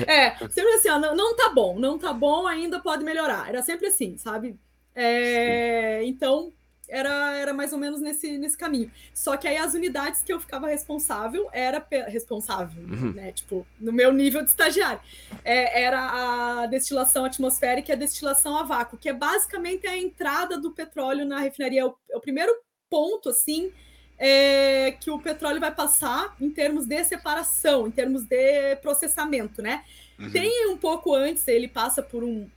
É, 0.07 0.35
sempre 0.49 0.73
assim, 0.75 0.89
ó, 0.89 0.99
não, 0.99 1.15
não 1.15 1.37
tá 1.37 1.51
bom, 1.51 1.79
não 1.79 1.99
tá 1.99 2.13
bom, 2.13 2.47
ainda 2.47 2.81
pode 2.81 3.05
melhorar. 3.05 3.49
Era 3.49 3.63
sempre 3.63 3.89
assim, 3.89 4.17
sabe? 4.17 4.59
É, 4.95 6.05
então, 6.05 6.53
era, 6.89 7.37
era 7.37 7.53
mais 7.53 7.73
ou 7.73 7.79
menos 7.79 8.01
nesse, 8.01 8.39
nesse 8.39 8.57
caminho. 8.57 8.91
Só 9.13 9.37
que 9.37 9.49
aí 9.49 9.57
as 9.57 9.75
unidades 9.75 10.23
que 10.23 10.33
eu 10.33 10.41
ficava 10.41 10.69
responsável 10.69 11.49
era 11.53 11.85
responsável, 12.07 12.83
uhum. 12.83 13.13
né? 13.13 13.33
Tipo, 13.33 13.67
no 13.81 13.93
meu 13.93 14.13
nível 14.13 14.43
de 14.43 14.51
estagiário. 14.51 15.01
É, 15.45 15.83
era 15.83 16.63
a 16.63 16.67
destilação 16.67 17.25
atmosférica 17.25 17.91
e 17.91 17.95
a 17.95 17.99
destilação 17.99 18.57
a 18.57 18.63
vácuo, 18.63 18.99
que 18.99 19.09
é 19.09 19.13
basicamente 19.13 19.87
a 19.87 19.97
entrada 19.97 20.59
do 20.59 20.71
petróleo 20.71 21.25
na 21.25 21.41
refinaria. 21.41 21.81
É 21.81 21.85
o, 21.85 21.95
é 22.11 22.17
o 22.17 22.21
primeiro 22.21 22.55
ponto, 22.89 23.29
assim, 23.29 23.73
é, 24.19 24.93
que 24.93 25.11
o 25.11 25.19
petróleo 25.19 25.61
vai 25.61 25.75
passar 25.75 26.37
em 26.41 26.51
termos 26.51 26.87
de 26.87 27.03
separação, 27.05 27.87
em 27.89 27.91
termos 27.91 28.25
de 28.25 28.77
processamento, 28.77 29.61
né? 29.63 29.85
Uhum. 30.19 30.31
Tem 30.31 30.69
um 30.69 30.77
pouco 30.77 31.15
antes, 31.15 31.49
ele 31.49 31.67
passa 31.67 32.03
por 32.03 32.23
um 32.23 32.49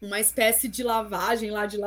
uma 0.00 0.20
espécie 0.20 0.68
de 0.68 0.82
lavagem 0.82 1.50
lá 1.50 1.66
de 1.66 1.78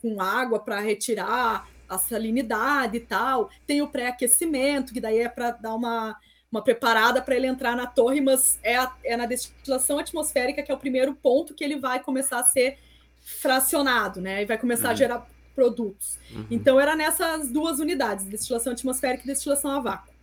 com 0.00 0.20
água 0.20 0.58
para 0.58 0.80
retirar 0.80 1.68
a 1.88 1.98
salinidade 1.98 2.96
e 2.96 3.00
tal. 3.00 3.50
Tem 3.66 3.80
o 3.82 3.88
pré-aquecimento, 3.88 4.92
que 4.92 5.00
daí 5.00 5.18
é 5.18 5.28
para 5.28 5.52
dar 5.52 5.74
uma, 5.74 6.16
uma 6.50 6.62
preparada 6.62 7.22
para 7.22 7.36
ele 7.36 7.46
entrar 7.46 7.76
na 7.76 7.86
torre, 7.86 8.20
mas 8.20 8.58
é, 8.62 8.76
a, 8.76 8.92
é 9.04 9.16
na 9.16 9.26
destilação 9.26 9.98
atmosférica 9.98 10.62
que 10.62 10.70
é 10.70 10.74
o 10.74 10.78
primeiro 10.78 11.14
ponto 11.14 11.54
que 11.54 11.64
ele 11.64 11.76
vai 11.76 12.00
começar 12.00 12.40
a 12.40 12.44
ser 12.44 12.78
fracionado, 13.20 14.20
né? 14.20 14.42
E 14.42 14.46
vai 14.46 14.58
começar 14.58 14.88
uhum. 14.88 14.92
a 14.92 14.94
gerar 14.94 15.26
produtos. 15.54 16.18
Uhum. 16.30 16.46
Então 16.50 16.78
era 16.78 16.94
nessas 16.94 17.50
duas 17.50 17.80
unidades, 17.80 18.26
destilação 18.26 18.72
atmosférica 18.72 19.24
e 19.24 19.26
destilação 19.26 19.70
a 19.70 19.80
vácuo. 19.80 20.15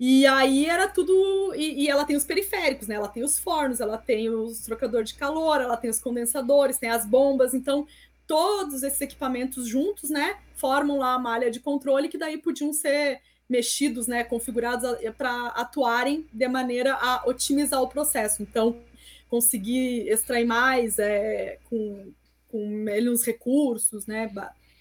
E 0.00 0.26
aí 0.26 0.64
era 0.64 0.88
tudo. 0.88 1.54
E, 1.54 1.84
e, 1.84 1.88
ela 1.88 2.06
tem 2.06 2.16
os 2.16 2.24
periféricos, 2.24 2.88
né? 2.88 2.94
Ela 2.94 3.08
tem 3.08 3.22
os 3.22 3.38
fornos, 3.38 3.80
ela 3.80 3.98
tem 3.98 4.30
os 4.30 4.60
trocadores 4.60 5.10
de 5.10 5.16
calor, 5.16 5.60
ela 5.60 5.76
tem 5.76 5.90
os 5.90 6.00
condensadores, 6.00 6.78
tem 6.78 6.88
as 6.88 7.04
bombas. 7.04 7.52
Então, 7.52 7.86
todos 8.26 8.82
esses 8.82 9.02
equipamentos 9.02 9.68
juntos, 9.68 10.08
né? 10.08 10.38
Formam 10.54 10.96
lá 10.96 11.12
a 11.12 11.18
malha 11.18 11.50
de 11.50 11.60
controle 11.60 12.08
que 12.08 12.16
daí 12.16 12.38
podiam 12.38 12.72
ser 12.72 13.20
mexidos, 13.46 14.06
né? 14.06 14.24
Configurados 14.24 14.88
para 15.18 15.48
atuarem 15.48 16.26
de 16.32 16.48
maneira 16.48 16.94
a 16.94 17.28
otimizar 17.28 17.82
o 17.82 17.88
processo. 17.88 18.42
Então, 18.42 18.80
conseguir 19.28 20.08
extrair 20.08 20.46
mais 20.46 20.98
é, 20.98 21.58
com, 21.68 22.10
com 22.48 22.66
menos 22.66 23.22
recursos, 23.22 24.06
né? 24.06 24.32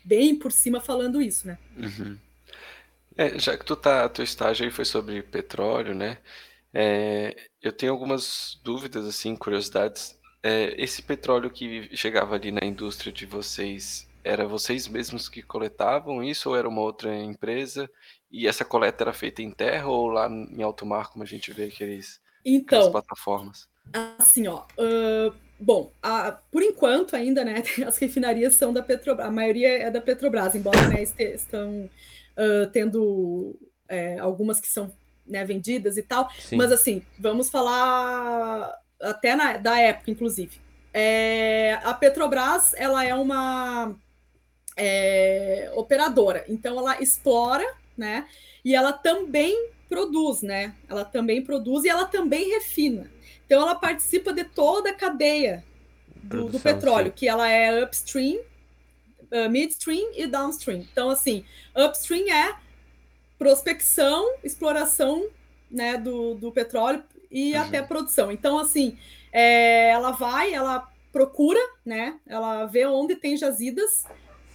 bem 0.06 0.34
por 0.34 0.52
cima 0.52 0.80
falando 0.80 1.22
isso, 1.22 1.46
né? 1.46 1.58
Uhum. 1.78 2.18
É, 3.20 3.38
já 3.38 3.58
que 3.58 3.66
tu 3.66 3.76
tá, 3.76 4.08
teu 4.08 4.24
estágio 4.24 4.66
aí 4.66 4.72
foi 4.72 4.86
sobre 4.86 5.22
petróleo, 5.22 5.94
né? 5.94 6.20
É, 6.74 7.36
eu 7.62 7.74
tenho 7.74 7.92
algumas 7.92 8.58
dúvidas, 8.64 9.06
assim, 9.06 9.36
curiosidades. 9.36 10.18
É, 10.42 10.74
esse 10.82 11.02
petróleo 11.02 11.50
que 11.52 11.94
chegava 11.98 12.36
ali 12.36 12.50
na 12.50 12.66
indústria 12.66 13.12
de 13.12 13.26
vocês, 13.26 14.08
era 14.24 14.48
vocês 14.48 14.88
mesmos 14.88 15.28
que 15.28 15.42
coletavam 15.44 16.24
isso 16.24 16.50
ou 16.50 16.56
era 16.56 16.70
uma 16.70 16.82
outra 16.82 17.14
empresa? 17.14 17.90
E 18.32 18.48
essa 18.48 18.64
coleta 18.64 19.04
era 19.04 19.12
feita 19.14 19.42
em 19.42 19.52
terra 19.52 19.88
ou 19.90 20.08
lá 20.08 20.30
em 20.30 20.64
alto 20.64 20.86
mar, 20.86 21.10
como 21.10 21.24
a 21.24 21.28
gente 21.28 21.52
vê 21.52 21.66
aqueles, 21.66 22.22
aquelas 22.66 22.88
Então, 22.88 22.92
plataformas? 22.92 23.68
assim, 23.94 24.48
ó, 24.48 24.64
ãh, 24.78 25.34
bom, 25.60 25.92
a- 26.02 26.32
por 26.52 26.62
enquanto 26.64 27.16
ainda, 27.16 27.44
né, 27.44 27.64
as 27.86 27.98
refinarias 27.98 28.56
são 28.56 28.72
da 28.72 28.82
Petrobras, 28.82 29.28
a 29.28 29.32
maioria 29.32 29.70
é 29.70 29.92
da 29.92 30.00
Petrobras, 30.02 30.56
embora, 30.56 30.88
né, 30.88 31.04
estão 31.04 31.90
ãh, 32.38 32.68
tendo 32.72 33.56
é, 33.88 34.20
algumas 34.20 34.60
que 34.60 34.68
são, 34.68 34.92
né, 35.26 35.44
vendidas 35.46 35.98
e 35.98 36.04
tal, 36.04 36.30
Sim. 36.40 36.58
mas 36.58 36.72
assim, 36.72 37.02
vamos 37.18 37.50
falar 37.50 38.74
até 39.02 39.36
na- 39.36 39.58
da 39.58 39.80
época, 39.80 40.12
inclusive. 40.12 40.60
É, 40.94 41.80
a 41.84 41.94
Petrobras, 41.94 42.74
ela 42.76 43.06
é 43.06 43.14
uma 43.14 43.96
é, 44.78 45.72
operadora, 45.76 46.46
então 46.48 46.78
ela 46.80 47.02
explora, 47.02 47.66
né, 47.98 48.28
e 48.64 48.74
ela 48.76 48.94
também 48.94 49.72
produz, 49.90 50.42
né, 50.42 50.74
ela 50.88 51.04
também 51.04 51.44
produz 51.44 51.84
e 51.84 51.90
ela 51.90 52.06
também 52.06 52.50
refina. 52.50 53.10
Então 53.46 53.62
ela 53.62 53.76
participa 53.76 54.32
de 54.32 54.44
toda 54.44 54.92
a 54.92 54.94
cadeia 54.94 55.64
do, 56.08 56.30
do 56.30 56.30
Produção, 56.30 56.62
petróleo, 56.62 57.08
sim. 57.08 57.14
que 57.16 57.28
ela 57.28 57.50
é 57.50 57.84
upstream, 57.84 58.40
uh, 59.32 59.50
midstream 59.50 60.12
e 60.16 60.28
downstream. 60.28 60.80
Então, 60.92 61.10
assim, 61.10 61.46
upstream 61.76 62.30
é 62.34 62.56
prospecção, 63.38 64.36
exploração 64.44 65.28
né, 65.70 65.98
do, 65.98 66.36
do 66.36 66.52
petróleo 66.52 67.04
e 67.32 67.54
Uhum. 67.54 67.62
até 67.62 67.82
produção. 67.82 68.32
Então, 68.32 68.58
assim, 68.60 68.98
é, 69.32 69.90
ela 69.90 70.12
vai, 70.12 70.52
ela 70.54 70.90
procura, 71.12 71.60
né? 71.86 72.20
Ela 72.28 72.66
vê 72.66 72.86
onde 72.86 73.16
tem 73.16 73.38
jazidas, 73.38 74.06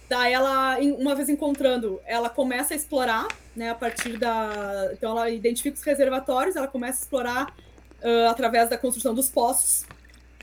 daí 0.09 0.33
ela, 0.33 0.77
uma 0.79 1.15
vez 1.15 1.29
encontrando, 1.29 2.01
ela 2.05 2.29
começa 2.29 2.73
a 2.73 2.77
explorar, 2.77 3.27
né? 3.55 3.69
A 3.69 3.75
partir 3.75 4.17
da. 4.17 4.89
Então, 4.93 5.11
ela 5.11 5.29
identifica 5.29 5.77
os 5.77 5.83
reservatórios, 5.83 6.55
ela 6.55 6.67
começa 6.67 6.99
a 6.99 7.03
explorar 7.03 7.55
ah, 8.03 8.29
através 8.29 8.69
da 8.69 8.77
construção 8.77 9.13
dos 9.15 9.29
poços, 9.29 9.85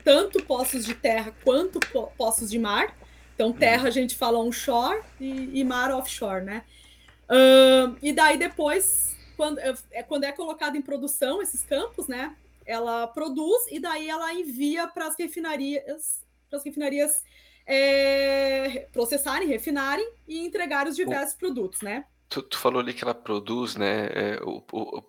tanto 0.03 0.43
poços 0.43 0.83
de 0.85 0.95
terra 0.95 1.33
quanto 1.43 1.79
po- 1.91 2.11
poços 2.17 2.49
de 2.49 2.59
mar. 2.59 2.95
Então, 3.35 3.51
terra 3.51 3.87
a 3.87 3.91
gente 3.91 4.15
fala 4.15 4.37
onshore 4.39 5.01
e, 5.19 5.59
e 5.59 5.63
mar 5.63 5.91
offshore, 5.91 6.43
né? 6.43 6.63
Ahn, 7.29 7.95
e 8.01 8.13
daí 8.13 8.37
depois, 8.37 9.15
quando 9.35 9.59
é, 9.59 9.73
é- 9.91 10.03
quando 10.03 10.23
é 10.23 10.31
colocado 10.31 10.75
em 10.75 10.81
produção 10.81 11.41
esses 11.41 11.63
campos, 11.63 12.07
né? 12.07 12.35
Ela 12.65 13.07
produz 13.07 13.65
e 13.71 13.79
daí 13.79 14.09
ela 14.09 14.33
envia 14.33 14.87
para 14.87 15.07
as 15.07 15.15
refinarias, 15.17 16.21
para 16.49 16.59
as 16.59 16.63
refinarias 16.63 17.23
é, 17.65 18.87
processarem, 18.91 19.47
refinarem 19.47 20.07
e 20.27 20.45
entregar 20.45 20.87
os 20.87 20.95
diversos 20.95 21.35
produtos, 21.35 21.81
né? 21.81 22.05
Tu, 22.29 22.41
tu 22.43 22.57
falou 22.57 22.79
ali 22.81 22.93
que 22.93 23.03
ela 23.03 23.13
produz, 23.15 23.75
né? 23.75 24.07
é, 24.13 24.39
o, 24.43 24.63
o- 24.71 25.03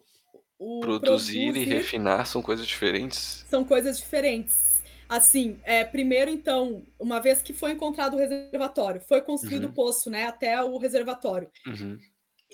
o 0.59 0.79
O 0.79 0.81
produzir 0.81 1.41
e 1.49 1.53
produzir- 1.53 1.65
refinar 1.77 2.27
são 2.27 2.41
coisas 2.43 2.67
diferentes. 2.67 3.45
são 3.49 3.65
coisas 3.65 3.99
diferentes. 3.99 4.64
Assim, 5.09 5.59
é, 5.65 5.85
primeiro, 5.85 6.31
então, 6.31 6.83
uma 6.99 7.21
vez 7.21 7.43
que 7.43 7.53
foi 7.53 7.73
encontrado 7.73 8.15
o 8.15 8.19
reservatório, 8.19 9.01
foi 9.01 9.21
construído 9.21 9.65
Uhum. 9.65 9.71
o 9.71 9.75
poço, 9.75 10.09
né, 10.11 10.27
até 10.27 10.63
o 10.63 10.77
reservatório. 10.79 11.49
Uhum. 11.67 11.99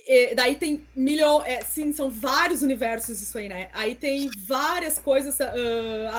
E 0.06 0.34
daí 0.34 0.54
tem 0.56 0.84
milhões, 0.96 1.46
é, 1.46 1.60
sim, 1.62 1.92
são 1.92 2.10
vários 2.10 2.62
universos 2.62 3.20
isso 3.20 3.36
aí, 3.36 3.48
né? 3.48 3.68
Aí 3.72 3.94
tem 3.94 4.30
várias 4.46 4.98
coisas, 4.98 5.38
ah, 5.40 5.52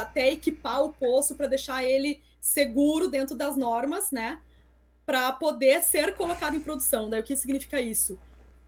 até 0.02 0.32
equipar 0.32 0.84
o 0.84 0.94
poço 0.94 1.36
para 1.36 1.48
deixar 1.48 1.84
ele 1.84 2.22
seguro 2.40 3.08
dentro 3.08 3.36
das 3.36 3.58
normas, 3.58 4.12
né? 4.12 4.40
Para 5.06 5.32
poder 5.32 5.82
ser 5.82 6.14
colocado 6.16 6.56
em 6.56 6.60
produção. 6.60 7.10
Daí 7.10 7.22
o 7.22 7.24
que 7.24 7.36
significa 7.36 7.82
isso? 7.82 8.20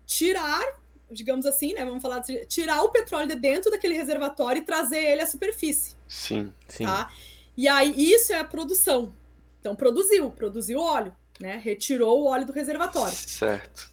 Tirar, 0.05 0.63
digamos 1.11 1.45
assim, 1.45 1.73
né? 1.73 1.85
Vamos 1.85 2.01
falar 2.01 2.19
de 2.19 2.45
tirar 2.47 2.81
o 2.81 2.89
petróleo 2.89 3.27
de 3.27 3.35
dentro 3.35 3.69
daquele 3.69 3.93
reservatório 3.93 4.61
e 4.61 4.65
trazer 4.65 4.97
ele 4.99 5.21
à 5.21 5.27
superfície 5.27 5.95
Sim. 6.07 6.51
Sim. 6.67 6.85
tá? 6.85 7.11
E 7.55 7.67
aí 7.67 7.93
isso 7.95 8.33
é 8.33 8.39
a 8.39 8.43
produção. 8.43 9.13
Então 9.59 9.75
produziu, 9.75 10.29
produziu 10.31 10.79
óleo, 10.79 11.13
né? 11.39 11.59
Retirou 11.63 12.21
o 12.23 12.25
óleo 12.27 12.45
do 12.45 12.51
reservatório. 12.53 13.13
Certo. 13.15 13.91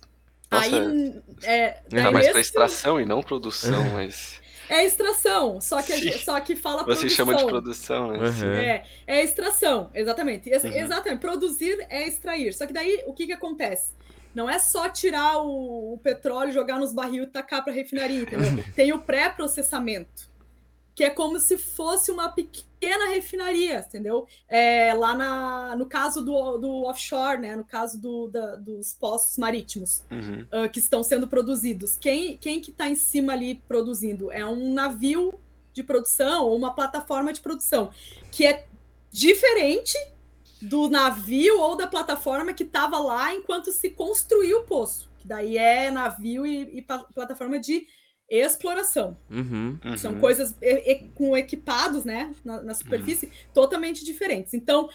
Nossa, 0.51 0.65
aí 0.67 1.23
é, 1.45 1.69
tá 1.71 1.83
daí 1.91 2.13
mais 2.13 2.29
para 2.31 2.41
extração 2.41 3.01
e 3.01 3.05
não 3.07 3.23
produção, 3.23 3.85
mas 3.93 4.41
é 4.69 4.85
extração, 4.85 5.61
só 5.61 5.81
que 5.81 5.93
a 5.93 5.97
Sim. 5.97 6.03
gente- 6.03 6.25
só 6.25 6.41
que 6.41 6.57
fala 6.57 6.79
você 6.85 7.01
produção. 7.03 7.09
chama 7.11 7.35
de 7.37 7.45
produção, 7.45 8.11
né? 8.13 8.19
Uhum. 8.19 8.53
É, 8.55 8.85
é 9.07 9.23
extração, 9.23 9.91
exatamente. 9.95 10.49
Ex- 10.51 10.65
Uhum. 10.65 10.73
Exatamente. 10.73 11.21
Produzir 11.21 11.87
é 11.89 12.07
extrair. 12.09 12.53
Só 12.53 12.67
que 12.67 12.73
daí 12.73 13.03
o 13.07 13.13
que 13.13 13.27
que 13.27 13.33
acontece? 13.33 13.93
Não 14.35 14.49
é 14.51 14.59
só 14.61 14.89
tirar 14.89 15.39
o, 15.39 15.95
o 15.95 15.99
petróleo, 15.99 16.53
jogar 16.53 16.79
nos 16.79 16.93
barril 16.93 17.25
e 17.25 17.27
tacar 17.29 17.63
para 17.65 17.73
refinaria, 17.73 18.21
entendeu? 18.23 18.65
Tem 18.75 18.93
o 18.93 18.99
pré-processamento, 19.01 20.29
que 20.95 21.05
é 21.05 21.11
como 21.11 21.39
se 21.39 21.57
fosse 21.57 22.11
uma 22.11 22.29
pequena 22.29 23.09
refinaria, 23.09 23.79
entendeu? 23.87 24.27
É, 24.49 24.93
lá 24.95 25.15
na, 25.15 25.77
no 25.77 25.87
caso 25.87 26.23
do, 26.25 26.59
do 26.59 26.85
offshore, 26.85 27.41
né? 27.41 27.57
No 27.57 27.65
caso 27.65 27.99
do, 28.01 28.29
da- 28.29 28.57
dos 28.57 28.93
poços 28.95 29.39
marítimos 29.39 30.03
Uhum. 30.11 30.47
ah, 30.51 30.69
que 30.69 30.79
estão 30.79 31.03
sendo 31.03 31.27
produzidos. 31.29 31.97
Quem, 31.97 32.37
quem 32.37 32.61
que 32.61 32.71
está 32.71 32.89
em 32.89 32.97
cima 32.97 33.33
ali 33.33 33.55
produzindo? 33.69 34.31
É 34.33 34.45
um 34.45 34.73
navio 34.75 35.35
de 35.73 35.83
produção 35.83 36.47
ou 36.47 36.57
uma 36.57 36.75
plataforma 36.75 37.33
de 37.33 37.41
produção, 37.41 37.91
que 38.31 38.45
é 38.45 38.67
diferente 39.11 39.97
do 40.61 40.89
navio 40.91 41.61
ou 41.61 41.77
da 41.77 41.87
plataforma 41.87 42.53
que 42.53 42.65
estava 42.65 42.99
lá 42.99 43.35
enquanto 43.35 43.73
se 43.73 43.91
construiu 43.91 44.59
o 44.61 44.65
poço. 44.65 45.09
Que 45.21 45.27
daí 45.29 45.57
é 45.57 45.91
navio 45.91 46.47
e, 46.47 46.79
e 46.79 46.83
plataforma 47.15 47.59
de 47.59 47.87
exploração. 48.31 49.17
Uhum. 49.31 49.79
São 49.99 50.13
Uhum. 50.13 50.21
coisas 50.21 50.55
e- 50.63 50.93
e- 50.93 51.09
com 51.15 51.37
equipados, 51.37 52.05
né, 52.05 52.35
na, 52.45 52.63
na 52.63 52.75
superfície, 52.75 53.31
totalmente 53.53 54.05
diferentes. 54.05 54.55
Então, 54.55 54.89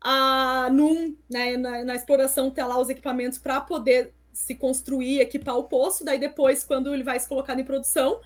a, 0.00 0.68
num, 0.72 1.16
né, 1.30 1.56
na, 1.56 1.84
na 1.84 1.94
exploração, 1.94 2.50
tem 2.50 2.64
lá 2.64 2.78
os 2.80 2.88
equipamentos 2.88 3.38
para 3.38 3.60
poder 3.60 4.12
se 4.32 4.54
construir, 4.54 5.20
equipar 5.20 5.56
o 5.56 5.64
poço. 5.64 6.04
Daí, 6.04 6.18
depois, 6.18 6.64
quando 6.64 6.92
ele 6.94 7.02
vai 7.04 7.20
se 7.20 7.28
colocado 7.28 7.60
em 7.60 7.64
produção, 7.64 8.20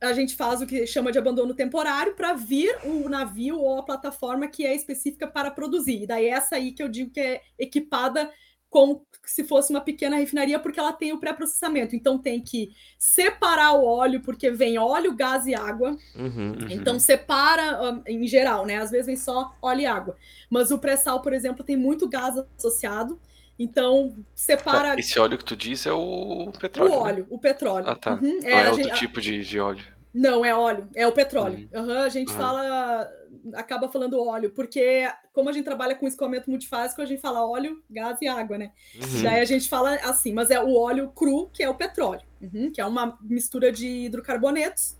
a 0.00 0.12
gente 0.12 0.36
faz 0.36 0.60
o 0.60 0.66
que 0.66 0.86
chama 0.86 1.10
de 1.10 1.18
abandono 1.18 1.54
temporário 1.54 2.14
para 2.14 2.32
vir 2.34 2.78
o 2.84 3.08
navio 3.08 3.58
ou 3.58 3.78
a 3.78 3.82
plataforma 3.82 4.46
que 4.46 4.64
é 4.64 4.74
específica 4.74 5.26
para 5.26 5.50
produzir. 5.50 6.02
E 6.02 6.06
daí, 6.06 6.26
essa 6.26 6.54
aí 6.56 6.70
que 6.72 6.82
eu 6.82 6.88
digo 6.88 7.10
que 7.10 7.18
é 7.20 7.40
equipada 7.58 8.30
como 8.70 9.04
se 9.30 9.44
fosse 9.44 9.70
uma 9.70 9.80
pequena 9.80 10.16
refinaria, 10.16 10.58
porque 10.58 10.80
ela 10.80 10.92
tem 10.92 11.12
o 11.12 11.18
pré-processamento. 11.18 11.94
Então, 11.94 12.18
tem 12.18 12.40
que 12.40 12.72
separar 12.98 13.72
o 13.74 13.84
óleo, 13.84 14.20
porque 14.20 14.50
vem 14.50 14.78
óleo, 14.78 15.14
gás 15.14 15.46
e 15.46 15.54
água. 15.54 15.96
Uhum. 16.16 16.52
Uhum. 16.52 16.66
Então, 16.70 16.98
separa 16.98 17.78
ah, 17.78 18.00
em 18.06 18.26
geral, 18.26 18.64
né? 18.64 18.76
Às 18.78 18.90
vezes 18.90 19.06
vem 19.06 19.16
só 19.16 19.54
óleo 19.60 19.80
e 19.82 19.86
água. 19.86 20.16
Mas 20.48 20.70
o 20.70 20.78
pré-sal, 20.78 21.20
por 21.20 21.32
exemplo, 21.32 21.62
tem 21.64 21.76
muito 21.76 22.08
gás 22.08 22.34
associado. 22.56 23.18
Então, 23.58 24.16
separa 24.34 24.98
Esse 24.98 25.18
óleo 25.18 25.36
que 25.36 25.44
tu 25.44 25.56
diz 25.56 25.84
é 25.84 25.92
o 25.92 26.48
o 26.48 26.52
petróleo. 26.52 26.90
né? 26.90 26.96
óleo, 26.96 27.26
o 27.28 27.38
petróleo. 27.38 27.86
Ah, 27.88 27.96
tá. 27.96 28.14
Uhum, 28.14 28.38
é, 28.44 28.52
é 28.52 28.70
outro 28.70 28.84
gente- 28.84 28.98
tipo 28.98 29.20
de, 29.20 29.44
de 29.44 29.58
óleo. 29.58 29.84
Não, 30.12 30.44
é 30.44 30.54
óleo, 30.54 30.88
é 30.94 31.06
o 31.06 31.12
petróleo. 31.12 31.68
Aham, 31.74 32.02
a 32.02 32.08
gente 32.08 32.30
Uhum. 32.30 32.36
fala, 32.36 33.10
acaba 33.54 33.88
falando 33.88 34.20
óleo, 34.22 34.50
porque 34.50 35.08
como 35.32 35.48
a 35.48 35.52
gente 35.52 35.64
trabalha 35.64 35.94
com 35.94 36.06
escoamento 36.06 36.50
multifásico, 36.50 37.00
a 37.02 37.04
gente 37.04 37.20
fala 37.20 37.46
óleo, 37.46 37.82
gás 37.90 38.18
e 38.20 38.26
água, 38.28 38.58
né? 38.58 38.72
Uhum. 38.94 39.22
Daí 39.22 39.40
a 39.40 39.44
gente 39.44 39.68
fala 39.68 39.94
assim, 39.96 40.32
mas 40.32 40.50
é 40.50 40.60
o 40.62 40.74
óleo 40.74 41.10
cru, 41.10 41.48
que 41.52 41.62
é 41.62 41.68
o 41.68 41.74
petróleo, 41.74 42.22
Uhum, 42.40 42.70
que 42.72 42.80
é 42.80 42.86
uma 42.86 43.18
mistura 43.20 43.70
de 43.72 43.86
hidrocarbonetos 44.06 44.96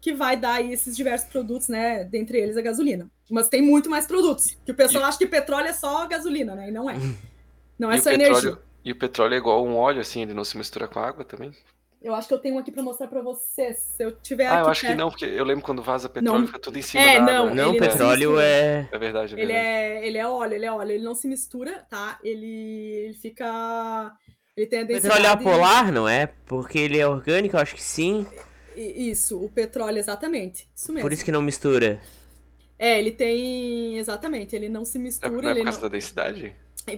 que 0.00 0.12
vai 0.12 0.36
dar 0.36 0.54
aí 0.54 0.72
esses 0.72 0.96
diversos 0.96 1.28
produtos, 1.28 1.68
né? 1.68 2.04
Dentre 2.04 2.38
eles 2.38 2.56
a 2.56 2.62
gasolina. 2.62 3.10
Mas 3.30 3.48
tem 3.48 3.60
muito 3.60 3.90
mais 3.90 4.06
produtos, 4.06 4.56
que 4.64 4.72
o 4.72 4.74
pessoal 4.74 5.04
acha 5.04 5.18
que 5.18 5.26
petróleo 5.26 5.66
é 5.68 5.72
só 5.72 6.06
gasolina, 6.06 6.54
né? 6.54 6.68
E 6.68 6.70
não 6.70 6.88
é. 6.88 6.96
Não 7.78 7.90
é 7.90 7.96
e, 7.96 8.02
só 8.02 8.10
o 8.10 8.12
energia. 8.12 8.34
petróleo, 8.34 8.62
e 8.84 8.92
o 8.92 8.98
petróleo 8.98 9.34
é 9.34 9.38
igual 9.38 9.64
um 9.66 9.76
óleo, 9.76 10.00
assim, 10.00 10.22
ele 10.22 10.34
não 10.34 10.44
se 10.44 10.56
mistura 10.56 10.86
com 10.88 11.00
água 11.00 11.24
também? 11.24 11.52
Eu 12.00 12.14
acho 12.14 12.28
que 12.28 12.34
eu 12.34 12.38
tenho 12.38 12.54
um 12.54 12.58
aqui 12.58 12.70
para 12.70 12.82
mostrar 12.82 13.08
para 13.08 13.20
vocês. 13.20 13.76
Se 13.96 14.04
eu 14.04 14.12
tiver 14.12 14.46
Ah, 14.46 14.54
eu 14.54 14.60
aqui 14.62 14.70
acho 14.70 14.80
que 14.82 14.86
perto. 14.86 14.98
não, 14.98 15.10
porque 15.10 15.24
eu 15.24 15.44
lembro 15.44 15.64
quando 15.64 15.82
vaza 15.82 16.08
petróleo, 16.08 16.40
Não. 16.40 16.46
fica 16.46 16.58
tudo 16.60 16.78
em 16.78 16.82
cima 16.82 17.02
É, 17.02 17.16
da 17.16 17.22
água. 17.22 17.32
não, 17.32 17.46
né? 17.46 17.54
Não, 17.62 17.70
Ele 17.70 17.80
não 17.80 17.88
petróleo 17.88 18.30
mistura. 18.30 18.44
é. 18.46 18.88
É 18.92 18.98
verdade, 18.98 19.34
é 19.34 19.38
Ele 19.38 19.46
verdade. 19.52 19.68
é, 19.68 20.06
ele 20.06 20.18
é 20.18 20.28
óleo, 20.28 20.54
ele 20.54 20.64
é 20.64 20.72
óleo, 20.72 20.90
ele 20.92 21.04
não 21.04 21.14
se 21.16 21.26
mistura, 21.26 21.84
tá? 21.90 22.18
Ele, 22.22 22.46
ele 22.46 23.14
fica. 23.14 24.12
Ele 24.56 24.66
tem 24.66 24.80
a 24.80 24.84
densidade. 24.84 25.14
Petróleo 25.22 25.40
é 25.40 25.42
polar, 25.44 25.92
não 25.92 26.08
é? 26.08 26.26
Porque 26.46 26.78
ele 26.78 26.98
é 26.98 27.06
orgânico, 27.06 27.56
eu 27.56 27.60
acho 27.60 27.74
que 27.74 27.82
sim. 27.82 28.26
Isso, 28.76 29.42
o 29.44 29.48
petróleo, 29.48 29.98
exatamente. 29.98 30.68
Isso 30.76 30.92
mesmo. 30.92 31.02
Por 31.04 31.12
isso 31.12 31.24
que 31.24 31.32
não 31.32 31.42
mistura. 31.42 32.00
É, 32.78 32.96
ele 32.98 33.10
tem. 33.10 33.98
Exatamente, 33.98 34.54
ele 34.54 34.68
não 34.68 34.84
se 34.84 34.98
É, 34.98 35.00
mistura. 35.00 35.30
não 35.32 35.48
é 35.48 35.50
ele 35.50 35.60
por 35.60 35.64
causa 35.64 35.78
não- 35.80 35.88
da 35.88 35.92
densidade? 35.92 36.54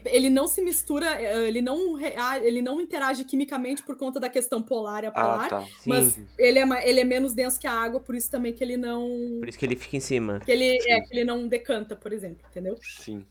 Ele 0.07 0.31
não 0.31 0.47
se 0.47 0.63
mistura, 0.63 1.21
eh, 1.21 1.49
ele 1.49 1.63
não, 1.63 1.99
ele 2.43 2.63
não 2.63 2.81
interage 2.81 3.25
quimicamente 3.25 3.83
por 3.83 3.97
conta 3.97 4.21
da 4.21 4.29
questão 4.29 4.63
polar 4.63 5.05
e 5.05 5.07
apolar, 5.07 5.47
ah, 5.47 5.49
tá. 5.49 5.67
mas 5.87 6.19
ele 6.39 6.59
é, 6.59 6.89
ele 6.89 7.01
é 7.01 7.05
menos 7.05 7.35
denso 7.35 7.59
que 7.59 7.67
a 7.67 7.73
água, 7.73 8.01
por 8.01 8.15
isso 8.15 8.31
também 8.31 8.53
que 8.53 8.63
ele 8.63 8.77
não. 8.77 9.39
Por 9.39 9.49
isso 9.49 9.59
que 9.59 9.67
ele 9.67 9.77
fica 9.77 9.97
em 9.97 10.01
cima. 10.01 10.41
Que 10.41 10.53
ele, 10.53 10.79
é, 10.87 11.01
que 11.01 11.13
ele 11.13 11.25
não 11.25 11.47
decanta, 11.49 11.97
por 11.97 12.13
exemplo, 12.13 12.47
entendeu? 12.51 12.79
Sim. 12.83 13.25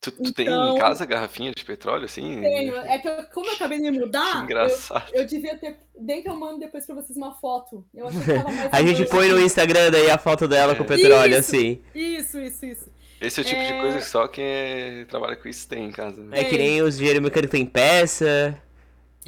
Tu, 0.00 0.12
tu 0.12 0.20
então, 0.20 0.32
tem 0.32 0.46
em 0.46 0.50
então 0.50 0.78
casa 0.78 1.04
garrafinha 1.04 1.50
de 1.50 1.64
petróleo, 1.64 2.04
assim? 2.04 2.40
Tenho. 2.40 2.76
É 2.76 2.98
que 2.98 3.08
eu, 3.08 3.24
como 3.34 3.46
eu 3.46 3.54
acabei 3.54 3.80
de 3.80 3.90
me 3.90 3.98
mudar, 3.98 4.38
que 4.38 4.44
engraçado. 4.44 5.10
Eu, 5.12 5.22
eu, 5.22 5.26
devia 5.26 5.58
ter. 5.58 5.76
Bem 5.98 6.22
que 6.22 6.28
eu 6.28 6.36
mando 6.36 6.60
depois 6.60 6.86
pra 6.86 6.94
vocês 6.94 7.16
uma 7.16 7.34
foto. 7.34 7.84
Eu 7.92 8.06
achei 8.06 8.20
que 8.20 8.32
tava 8.32 8.50
mais 8.52 8.72
a 8.72 8.82
gente 8.82 9.10
põe 9.10 9.28
no 9.28 9.40
Instagram 9.40 9.90
daí 9.90 10.08
a 10.08 10.16
foto 10.16 10.46
dela 10.46 10.72
é. 10.72 10.76
com 10.76 10.84
petróleo, 10.84 11.32
isso, 11.32 11.40
assim. 11.40 11.82
Isso, 11.92 12.38
isso, 12.38 12.64
isso. 12.64 12.97
Esse 13.20 13.40
é 13.40 13.42
o 13.42 13.46
tipo 13.46 13.60
é... 13.60 13.72
de 13.72 13.80
coisa 13.80 13.98
que 13.98 14.04
só 14.04 14.28
quem 14.28 15.04
trabalha 15.06 15.36
com 15.36 15.48
isso 15.48 15.68
tem 15.68 15.86
em 15.86 15.92
casa. 15.92 16.22
Né? 16.22 16.40
É 16.40 16.44
que 16.44 16.56
nem 16.56 16.82
os 16.82 16.96
engenheiros 16.96 17.22
mecânicos 17.22 17.50
tem 17.50 17.66
peça, 17.66 18.60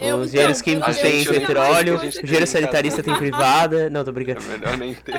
eu, 0.01 0.17
os 0.17 0.29
engenheiros 0.29 0.61
então, 0.61 0.73
químicos 0.73 0.99
têm 0.99 1.25
petróleo, 1.27 1.99
o 1.99 2.05
engenheiro 2.05 2.47
sanitarista 2.47 3.03
tem 3.03 3.15
privada. 3.15 3.91
Não, 3.91 4.03
tô 4.03 4.11
brincando. 4.11 4.41
É 4.41 4.59
melhor 4.59 4.79
nem 4.79 4.95
ter. 4.95 5.15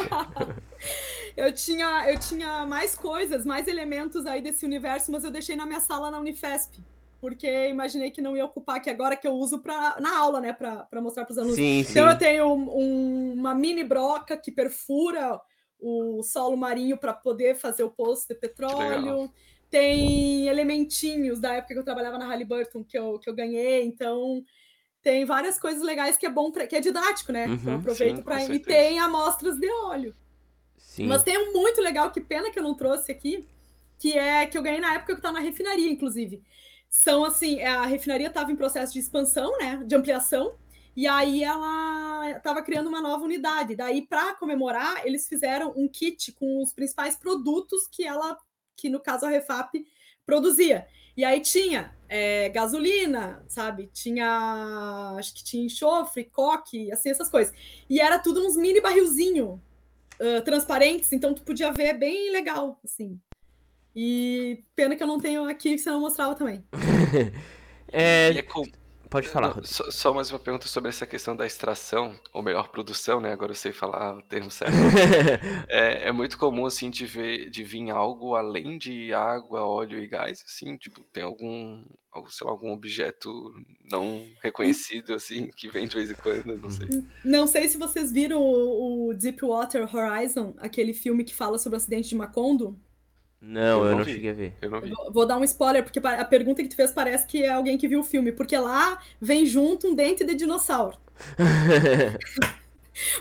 eu, 1.37 1.53
tinha, 1.53 2.11
eu 2.11 2.19
tinha 2.19 2.65
mais 2.65 2.95
coisas, 2.95 3.45
mais 3.45 3.67
elementos 3.67 4.25
aí 4.25 4.41
desse 4.41 4.65
universo, 4.65 5.11
mas 5.11 5.23
eu 5.23 5.29
deixei 5.29 5.55
na 5.55 5.67
minha 5.67 5.79
sala 5.79 6.09
na 6.09 6.19
Unifesp. 6.19 6.79
Porque 7.19 7.69
imaginei 7.69 8.09
que 8.09 8.19
não 8.19 8.35
ia 8.35 8.43
ocupar, 8.43 8.81
que 8.81 8.89
agora 8.89 9.15
que 9.15 9.27
eu 9.27 9.33
uso 9.33 9.59
pra, 9.59 9.97
na 9.99 10.17
aula, 10.17 10.41
né, 10.41 10.51
para 10.51 10.99
mostrar 10.99 11.23
para 11.23 11.33
os 11.33 11.37
alunos. 11.37 11.55
Sim, 11.55 11.81
então 11.81 12.07
sim. 12.07 12.13
eu 12.13 12.17
tenho 12.17 12.47
um, 12.51 13.33
uma 13.33 13.53
mini 13.53 13.83
broca 13.83 14.35
que 14.35 14.51
perfura 14.51 15.39
o 15.81 16.21
solo 16.21 16.55
marinho 16.55 16.97
para 16.97 17.13
poder 17.13 17.55
fazer 17.55 17.83
o 17.83 17.89
poço 17.89 18.27
de 18.27 18.35
petróleo. 18.35 19.31
Tem 19.69 20.47
elementinhos 20.47 21.39
da 21.39 21.53
época 21.53 21.73
que 21.73 21.79
eu 21.79 21.83
trabalhava 21.83 22.17
na 22.17 22.27
Halliburton 22.27 22.83
que 22.83 22.97
eu, 22.97 23.17
que 23.17 23.29
eu 23.29 23.33
ganhei, 23.33 23.83
então 23.83 24.43
tem 25.01 25.25
várias 25.25 25.59
coisas 25.59 25.81
legais 25.81 26.15
que 26.15 26.25
é 26.25 26.29
bom, 26.29 26.51
pra, 26.51 26.67
que 26.67 26.75
é 26.75 26.79
didático, 26.79 27.31
né? 27.31 27.47
Uhum, 27.47 27.53
então 27.53 27.73
eu 27.73 27.79
aproveito 27.79 28.21
para 28.21 28.43
e 28.43 28.59
tem 28.59 28.99
amostras 28.99 29.57
de 29.57 29.69
óleo. 29.69 30.15
Sim. 30.77 31.07
Mas 31.07 31.23
tem 31.23 31.37
um 31.37 31.53
muito 31.53 31.81
legal, 31.81 32.11
que 32.11 32.21
pena 32.21 32.51
que 32.51 32.59
eu 32.59 32.63
não 32.63 32.75
trouxe 32.75 33.11
aqui, 33.11 33.47
que 33.97 34.17
é 34.17 34.45
que 34.45 34.57
eu 34.57 34.61
ganhei 34.61 34.81
na 34.81 34.95
época 34.95 35.05
que 35.05 35.11
eu 35.13 35.17
estava 35.17 35.35
na 35.35 35.39
refinaria, 35.39 35.89
inclusive. 35.89 36.41
São 36.89 37.23
assim, 37.23 37.61
a 37.61 37.85
refinaria 37.85 38.27
estava 38.27 38.51
em 38.51 38.55
processo 38.55 38.91
de 38.91 38.99
expansão, 38.99 39.57
né? 39.57 39.81
De 39.85 39.95
ampliação. 39.95 40.53
E 40.95 41.07
aí 41.07 41.43
ela 41.43 42.31
estava 42.31 42.61
criando 42.61 42.87
uma 42.87 43.01
nova 43.01 43.23
unidade. 43.23 43.75
Daí, 43.75 44.01
para 44.01 44.35
comemorar, 44.35 45.05
eles 45.05 45.27
fizeram 45.27 45.73
um 45.75 45.87
kit 45.87 46.31
com 46.33 46.61
os 46.61 46.73
principais 46.73 47.15
produtos 47.15 47.87
que 47.89 48.05
ela, 48.05 48.37
que 48.75 48.89
no 48.89 48.99
caso 48.99 49.25
a 49.25 49.29
Refap, 49.29 49.73
produzia. 50.25 50.87
E 51.15 51.23
aí 51.23 51.39
tinha 51.41 51.93
é, 52.07 52.49
gasolina, 52.49 53.43
sabe? 53.47 53.89
Tinha, 53.93 55.15
acho 55.17 55.33
que 55.33 55.43
tinha 55.43 55.65
enxofre, 55.65 56.25
coque, 56.25 56.91
assim, 56.91 57.09
essas 57.09 57.29
coisas. 57.29 57.53
E 57.89 57.99
era 57.99 58.19
tudo 58.19 58.45
uns 58.45 58.55
mini 58.57 58.81
barrilzinho 58.81 59.61
uh, 60.19 60.41
transparentes, 60.43 61.11
então 61.11 61.33
tu 61.33 61.41
podia 61.43 61.71
ver 61.71 61.93
bem 61.93 62.31
legal, 62.31 62.79
assim. 62.83 63.19
E 63.95 64.63
pena 64.75 64.95
que 64.95 65.03
eu 65.03 65.07
não 65.07 65.19
tenho 65.19 65.43
aqui, 65.45 65.71
que 65.71 65.79
você 65.79 65.89
não 65.89 66.01
mostrava 66.01 66.35
também. 66.35 66.63
é... 67.91 68.29
é 68.29 68.43
Pode 69.11 69.27
falar. 69.27 69.57
Não, 69.57 69.63
só, 69.65 69.91
só, 69.91 70.13
mais 70.13 70.31
uma 70.31 70.39
pergunta 70.39 70.69
sobre 70.69 70.87
essa 70.87 71.05
questão 71.05 71.35
da 71.35 71.45
extração, 71.45 72.17
ou 72.31 72.41
melhor, 72.41 72.69
produção, 72.69 73.19
né? 73.19 73.33
Agora 73.33 73.51
eu 73.51 73.55
sei 73.55 73.73
falar 73.73 74.15
o 74.15 74.21
termo 74.21 74.49
certo. 74.49 74.71
é, 75.67 76.07
é, 76.07 76.11
muito 76.13 76.37
comum, 76.37 76.65
assim, 76.65 76.89
de, 76.89 77.05
ver, 77.05 77.49
de 77.49 77.61
vir 77.61 77.89
algo 77.89 78.35
além 78.35 78.77
de 78.77 79.13
água, 79.13 79.65
óleo 79.65 79.99
e 79.99 80.07
gás, 80.07 80.41
assim? 80.47 80.77
Tipo, 80.77 81.01
tem 81.11 81.23
algum, 81.23 81.83
sei 82.29 82.47
lá, 82.47 82.51
algum 82.51 82.71
objeto 82.71 83.53
não 83.91 84.25
reconhecido, 84.41 85.13
assim, 85.13 85.51
que 85.57 85.67
vem 85.67 85.89
de 85.89 85.95
vez 85.97 86.09
em 86.09 86.15
quando, 86.15 86.57
não 86.57 86.69
sei. 86.69 86.87
Não 87.21 87.47
sei 87.47 87.67
se 87.67 87.77
vocês 87.77 88.13
viram 88.13 88.41
o, 88.41 89.09
o 89.09 89.13
Deepwater 89.13 89.93
Horizon, 89.93 90.55
aquele 90.57 90.93
filme 90.93 91.25
que 91.25 91.35
fala 91.35 91.59
sobre 91.59 91.75
o 91.75 91.81
acidente 91.81 92.07
de 92.07 92.15
Macondo. 92.15 92.79
Não, 93.41 93.79
eu, 93.79 93.85
eu 93.85 93.91
não, 93.91 93.97
não 93.99 94.05
cheguei 94.05 94.29
a 94.29 94.33
ver. 94.33 94.53
Eu 94.61 94.69
não 94.69 94.79
vi. 94.79 94.91
Vou, 94.91 95.11
vou 95.11 95.25
dar 95.25 95.37
um 95.37 95.43
spoiler, 95.43 95.83
porque 95.83 95.99
a 95.99 96.25
pergunta 96.25 96.61
que 96.61 96.69
tu 96.69 96.75
fez 96.75 96.91
parece 96.91 97.25
que 97.25 97.43
é 97.43 97.49
alguém 97.49 97.77
que 97.77 97.87
viu 97.87 98.01
o 98.01 98.03
filme, 98.03 98.31
porque 98.31 98.55
lá 98.55 99.01
vem 99.19 99.45
junto 99.47 99.87
um 99.87 99.95
dente 99.95 100.23
de 100.23 100.35
dinossauro. 100.35 100.97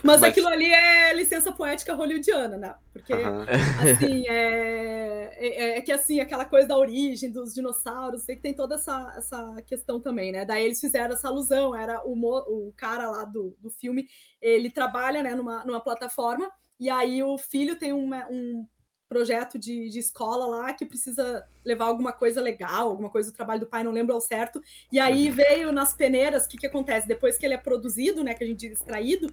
Mas, 0.03 0.21
Mas, 0.21 0.23
aquilo 0.23 0.47
ali 0.47 0.71
é 0.71 1.13
licença 1.13 1.51
poética 1.51 1.95
hollywoodiana, 1.95 2.57
né? 2.57 2.75
Porque, 2.91 3.13
assim, 3.13 4.27
é, 4.27 5.33
é, 5.37 5.77
é, 5.77 5.81
que, 5.81 5.91
assim, 5.91 6.19
aquela 6.19 6.45
coisa 6.45 6.67
da 6.67 6.77
origem 6.77 7.31
dos 7.31 7.53
dinossauros, 7.53 8.23
sei 8.23 8.35
que 8.35 8.41
tem 8.41 8.53
toda 8.53 8.75
essa, 8.75 9.13
essa 9.17 9.55
questão 9.65 9.99
também, 9.99 10.31
né? 10.31 10.45
Daí 10.45 10.65
eles 10.65 10.79
fizeram 10.79 11.15
essa 11.15 11.29
alusão, 11.29 11.73
era 11.73 12.01
o, 12.05 12.13
o 12.13 12.73
cara 12.73 13.09
lá 13.09 13.23
do, 13.23 13.55
do 13.59 13.69
filme, 13.69 14.07
ele 14.41 14.69
trabalha, 14.69 15.23
né, 15.23 15.33
numa, 15.35 15.63
numa 15.63 15.79
plataforma, 15.79 16.51
e 16.79 16.89
aí 16.89 17.23
o 17.23 17.37
filho 17.37 17.77
tem 17.77 17.93
uma, 17.93 18.27
um 18.29 18.67
projeto 19.11 19.59
de, 19.59 19.89
de 19.89 19.99
escola 19.99 20.45
lá 20.45 20.73
que 20.73 20.85
precisa 20.85 21.45
levar 21.65 21.87
alguma 21.87 22.13
coisa 22.13 22.39
legal, 22.39 22.87
alguma 22.87 23.09
coisa 23.09 23.29
do 23.29 23.35
trabalho 23.35 23.59
do 23.59 23.65
pai, 23.65 23.83
não 23.83 23.91
lembro 23.91 24.15
ao 24.15 24.21
certo. 24.21 24.63
E 24.89 25.01
aí 25.01 25.27
uhum. 25.27 25.35
veio 25.35 25.71
nas 25.73 25.93
peneiras, 25.93 26.45
o 26.45 26.47
que, 26.47 26.57
que 26.57 26.65
acontece? 26.65 27.09
Depois 27.09 27.37
que 27.37 27.45
ele 27.45 27.53
é 27.53 27.57
produzido, 27.57 28.23
né, 28.23 28.33
que 28.33 28.41
a 28.41 28.47
gente 28.47 28.69
diz 28.69 28.79
extraído, 28.79 29.29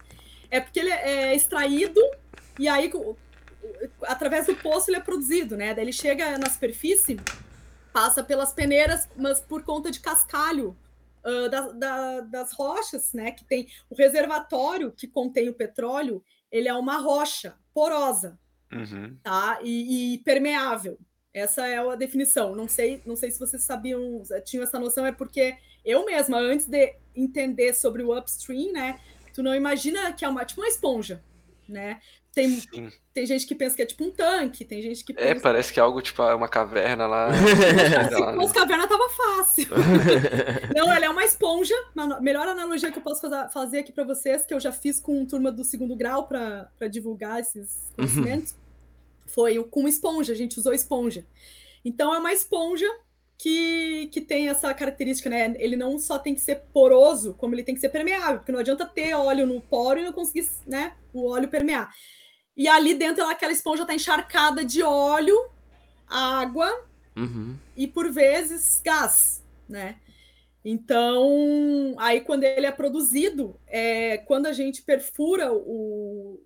é 0.50 0.60
porque 0.60 0.80
ele 0.80 0.90
é 0.90 1.32
extraído 1.32 2.00
e 2.58 2.66
aí 2.66 2.90
através 4.02 4.46
do 4.46 4.56
poço 4.56 4.90
ele 4.90 4.96
é 4.96 5.00
produzido, 5.00 5.56
né? 5.56 5.72
Daí 5.72 5.84
ele 5.84 5.92
chega 5.92 6.36
na 6.38 6.50
superfície, 6.50 7.16
passa 7.92 8.24
pelas 8.24 8.52
peneiras, 8.52 9.08
mas 9.14 9.40
por 9.40 9.62
conta 9.62 9.92
de 9.92 10.00
cascalho 10.00 10.76
uh, 11.24 11.48
da, 11.48 11.60
da, 11.68 12.20
das 12.22 12.52
rochas, 12.52 13.12
né? 13.12 13.30
Que 13.30 13.44
tem 13.44 13.68
o 13.88 13.94
reservatório 13.94 14.90
que 14.90 15.06
contém 15.06 15.48
o 15.48 15.54
petróleo, 15.54 16.20
ele 16.50 16.66
é 16.66 16.74
uma 16.74 16.96
rocha 16.96 17.54
porosa. 17.72 18.36
Uhum. 18.72 19.16
Tá? 19.22 19.58
E, 19.62 20.14
e, 20.14 20.18
permeável. 20.18 20.98
Essa 21.32 21.66
é 21.66 21.78
a 21.78 21.94
definição. 21.94 22.54
Não 22.54 22.68
sei, 22.68 23.02
não 23.06 23.16
sei 23.16 23.30
se 23.30 23.38
vocês 23.38 23.62
sabiam, 23.62 24.22
tinham 24.44 24.64
essa 24.64 24.78
noção, 24.78 25.06
é 25.06 25.12
porque 25.12 25.56
eu 25.84 26.04
mesma, 26.04 26.38
antes 26.38 26.66
de 26.66 26.96
entender 27.14 27.74
sobre 27.74 28.02
o 28.02 28.16
upstream, 28.16 28.72
né? 28.72 28.98
Tu 29.32 29.42
não 29.42 29.54
imagina 29.54 30.12
que 30.12 30.24
é 30.24 30.28
uma 30.28 30.44
tipo 30.44 30.60
uma 30.60 30.68
esponja, 30.68 31.22
né? 31.68 32.00
Tem, 32.38 32.92
tem 33.12 33.26
gente 33.26 33.44
que 33.48 33.54
pensa 33.56 33.74
que 33.74 33.82
é 33.82 33.86
tipo 33.86 34.04
um 34.04 34.12
tanque, 34.12 34.64
tem 34.64 34.80
gente 34.80 35.04
que 35.04 35.10
é, 35.10 35.16
pensa... 35.16 35.28
É, 35.30 35.40
parece 35.40 35.72
que 35.72 35.80
é 35.80 35.82
algo 35.82 36.00
tipo 36.00 36.22
uma 36.22 36.46
caverna 36.46 37.04
lá. 37.04 37.30
Se 37.34 38.36
fosse 38.36 38.54
caverna, 38.54 38.86
tava 38.86 39.08
fácil. 39.08 39.66
Não, 40.72 40.92
ela 40.92 41.04
é 41.04 41.08
uma 41.08 41.24
esponja. 41.24 41.74
A 41.96 42.20
melhor 42.20 42.46
analogia 42.46 42.92
que 42.92 42.98
eu 42.98 43.02
posso 43.02 43.28
fazer 43.52 43.80
aqui 43.80 43.90
para 43.90 44.04
vocês, 44.04 44.46
que 44.46 44.54
eu 44.54 44.60
já 44.60 44.70
fiz 44.70 45.00
com 45.00 45.26
turma 45.26 45.50
do 45.50 45.64
segundo 45.64 45.96
grau 45.96 46.28
para 46.28 46.88
divulgar 46.88 47.40
esses 47.40 47.92
conhecimentos, 47.96 48.52
uhum. 48.52 48.58
foi 49.26 49.64
com 49.64 49.88
esponja. 49.88 50.32
A 50.32 50.36
gente 50.36 50.60
usou 50.60 50.72
esponja. 50.72 51.26
Então, 51.84 52.14
é 52.14 52.20
uma 52.20 52.32
esponja 52.32 52.86
que, 53.36 54.08
que 54.12 54.20
tem 54.20 54.48
essa 54.48 54.72
característica, 54.72 55.28
né? 55.28 55.56
Ele 55.58 55.74
não 55.74 55.98
só 55.98 56.20
tem 56.20 56.36
que 56.36 56.40
ser 56.40 56.62
poroso, 56.72 57.34
como 57.34 57.56
ele 57.56 57.64
tem 57.64 57.74
que 57.74 57.80
ser 57.80 57.88
permeável, 57.88 58.38
porque 58.38 58.52
não 58.52 58.60
adianta 58.60 58.86
ter 58.86 59.12
óleo 59.14 59.44
no 59.44 59.60
poro 59.60 59.98
e 59.98 60.04
não 60.04 60.12
conseguir, 60.12 60.48
né, 60.66 60.92
o 61.12 61.28
óleo 61.28 61.48
permear. 61.48 61.92
E 62.58 62.66
ali 62.66 62.92
dentro 62.92 63.24
aquela 63.24 63.52
esponja 63.52 63.82
está 63.82 63.94
encharcada 63.94 64.64
de 64.64 64.82
óleo, 64.82 65.48
água 66.08 66.68
uhum. 67.16 67.56
e 67.76 67.86
por 67.86 68.10
vezes 68.10 68.82
gás, 68.84 69.44
né? 69.68 69.94
Então, 70.64 71.94
aí 71.98 72.20
quando 72.20 72.42
ele 72.42 72.66
é 72.66 72.72
produzido, 72.72 73.58
é, 73.68 74.18
quando 74.18 74.46
a 74.46 74.52
gente 74.52 74.82
perfura 74.82 75.52
o, 75.52 76.44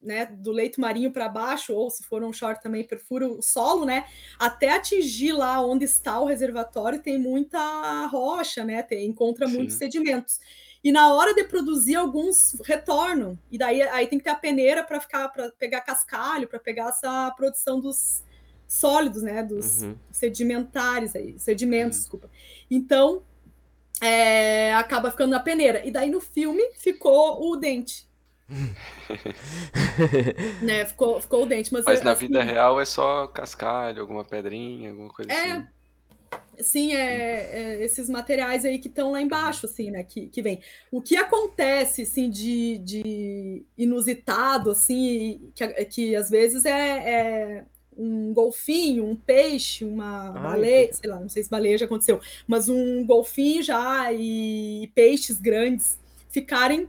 né, 0.00 0.26
do 0.26 0.52
leito 0.52 0.80
marinho 0.80 1.10
para 1.10 1.28
baixo, 1.28 1.74
ou 1.74 1.90
se 1.90 2.04
for 2.04 2.22
um 2.22 2.32
short 2.32 2.62
também 2.62 2.84
perfura 2.84 3.26
o 3.26 3.42
solo, 3.42 3.84
né, 3.84 4.06
até 4.38 4.70
atingir 4.70 5.32
lá 5.32 5.60
onde 5.60 5.84
está 5.84 6.20
o 6.20 6.24
reservatório, 6.24 7.02
tem 7.02 7.18
muita 7.18 8.06
rocha, 8.06 8.64
né, 8.64 8.80
tem, 8.80 9.06
encontra 9.06 9.48
Sim. 9.48 9.56
muitos 9.56 9.74
sedimentos. 9.74 10.38
E 10.84 10.90
na 10.90 11.14
hora 11.14 11.34
de 11.34 11.44
produzir, 11.44 11.94
alguns 11.94 12.56
retornam. 12.64 13.38
E 13.50 13.56
daí 13.56 13.82
aí 13.82 14.06
tem 14.06 14.18
que 14.18 14.24
ter 14.24 14.30
a 14.30 14.34
peneira 14.34 14.82
para 14.82 15.00
ficar 15.00 15.28
para 15.28 15.50
pegar 15.52 15.80
cascalho, 15.82 16.48
para 16.48 16.58
pegar 16.58 16.88
essa 16.88 17.30
produção 17.36 17.80
dos 17.80 18.22
sólidos, 18.66 19.22
né? 19.22 19.42
Dos 19.42 19.82
uhum. 19.82 19.96
sedimentares 20.10 21.14
aí, 21.14 21.38
sedimentos, 21.38 21.98
uhum. 21.98 22.02
desculpa. 22.02 22.30
Então 22.70 23.22
é, 24.00 24.74
acaba 24.74 25.10
ficando 25.10 25.30
na 25.30 25.40
peneira. 25.40 25.86
E 25.86 25.90
daí 25.90 26.10
no 26.10 26.20
filme 26.20 26.62
ficou 26.74 27.48
o 27.48 27.56
dente. 27.56 28.10
né, 30.60 30.84
ficou, 30.84 31.20
ficou 31.20 31.44
o 31.44 31.46
dente. 31.46 31.72
Mas, 31.72 31.84
mas 31.84 32.02
na 32.02 32.10
assim, 32.10 32.26
vida 32.26 32.42
real 32.42 32.80
é 32.80 32.84
só 32.84 33.28
cascalho, 33.28 34.00
alguma 34.00 34.24
pedrinha, 34.24 34.90
alguma 34.90 35.08
coisa 35.08 35.32
é, 35.32 35.52
assim. 35.52 35.66
Sim, 36.58 36.94
é, 36.94 37.00
é, 37.00 37.84
esses 37.84 38.08
materiais 38.08 38.64
aí 38.64 38.78
que 38.78 38.88
estão 38.88 39.12
lá 39.12 39.20
embaixo, 39.20 39.66
assim, 39.66 39.90
né? 39.90 40.04
Que, 40.04 40.28
que 40.28 40.42
vem. 40.42 40.60
O 40.90 41.00
que 41.00 41.16
acontece, 41.16 42.02
assim, 42.02 42.28
de, 42.28 42.78
de 42.78 43.64
inusitado, 43.76 44.70
assim, 44.70 45.50
que, 45.54 45.66
que 45.86 46.16
às 46.16 46.28
vezes 46.30 46.64
é, 46.64 47.60
é 47.60 47.64
um 47.96 48.32
golfinho, 48.32 49.04
um 49.04 49.16
peixe, 49.16 49.84
uma 49.84 50.32
Ai, 50.34 50.42
baleia, 50.42 50.88
que... 50.88 50.96
sei 50.96 51.10
lá, 51.10 51.20
não 51.20 51.28
sei 51.28 51.42
se 51.42 51.50
baleia 51.50 51.78
já 51.78 51.86
aconteceu, 51.86 52.20
mas 52.46 52.68
um 52.68 53.04
golfinho 53.06 53.62
já 53.62 54.12
e 54.12 54.90
peixes 54.94 55.38
grandes 55.38 55.98
ficarem 56.30 56.88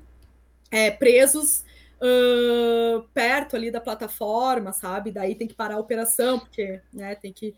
é, 0.71 0.89
presos 0.89 1.63
uh, 2.03 3.03
perto 3.13 3.55
ali 3.55 3.71
da 3.71 3.79
plataforma, 3.79 4.73
sabe? 4.73 5.11
Daí 5.11 5.35
tem 5.35 5.47
que 5.47 5.53
parar 5.53 5.75
a 5.75 5.79
operação, 5.79 6.39
porque 6.39 6.81
né, 6.91 7.15
tem 7.15 7.31
que. 7.31 7.55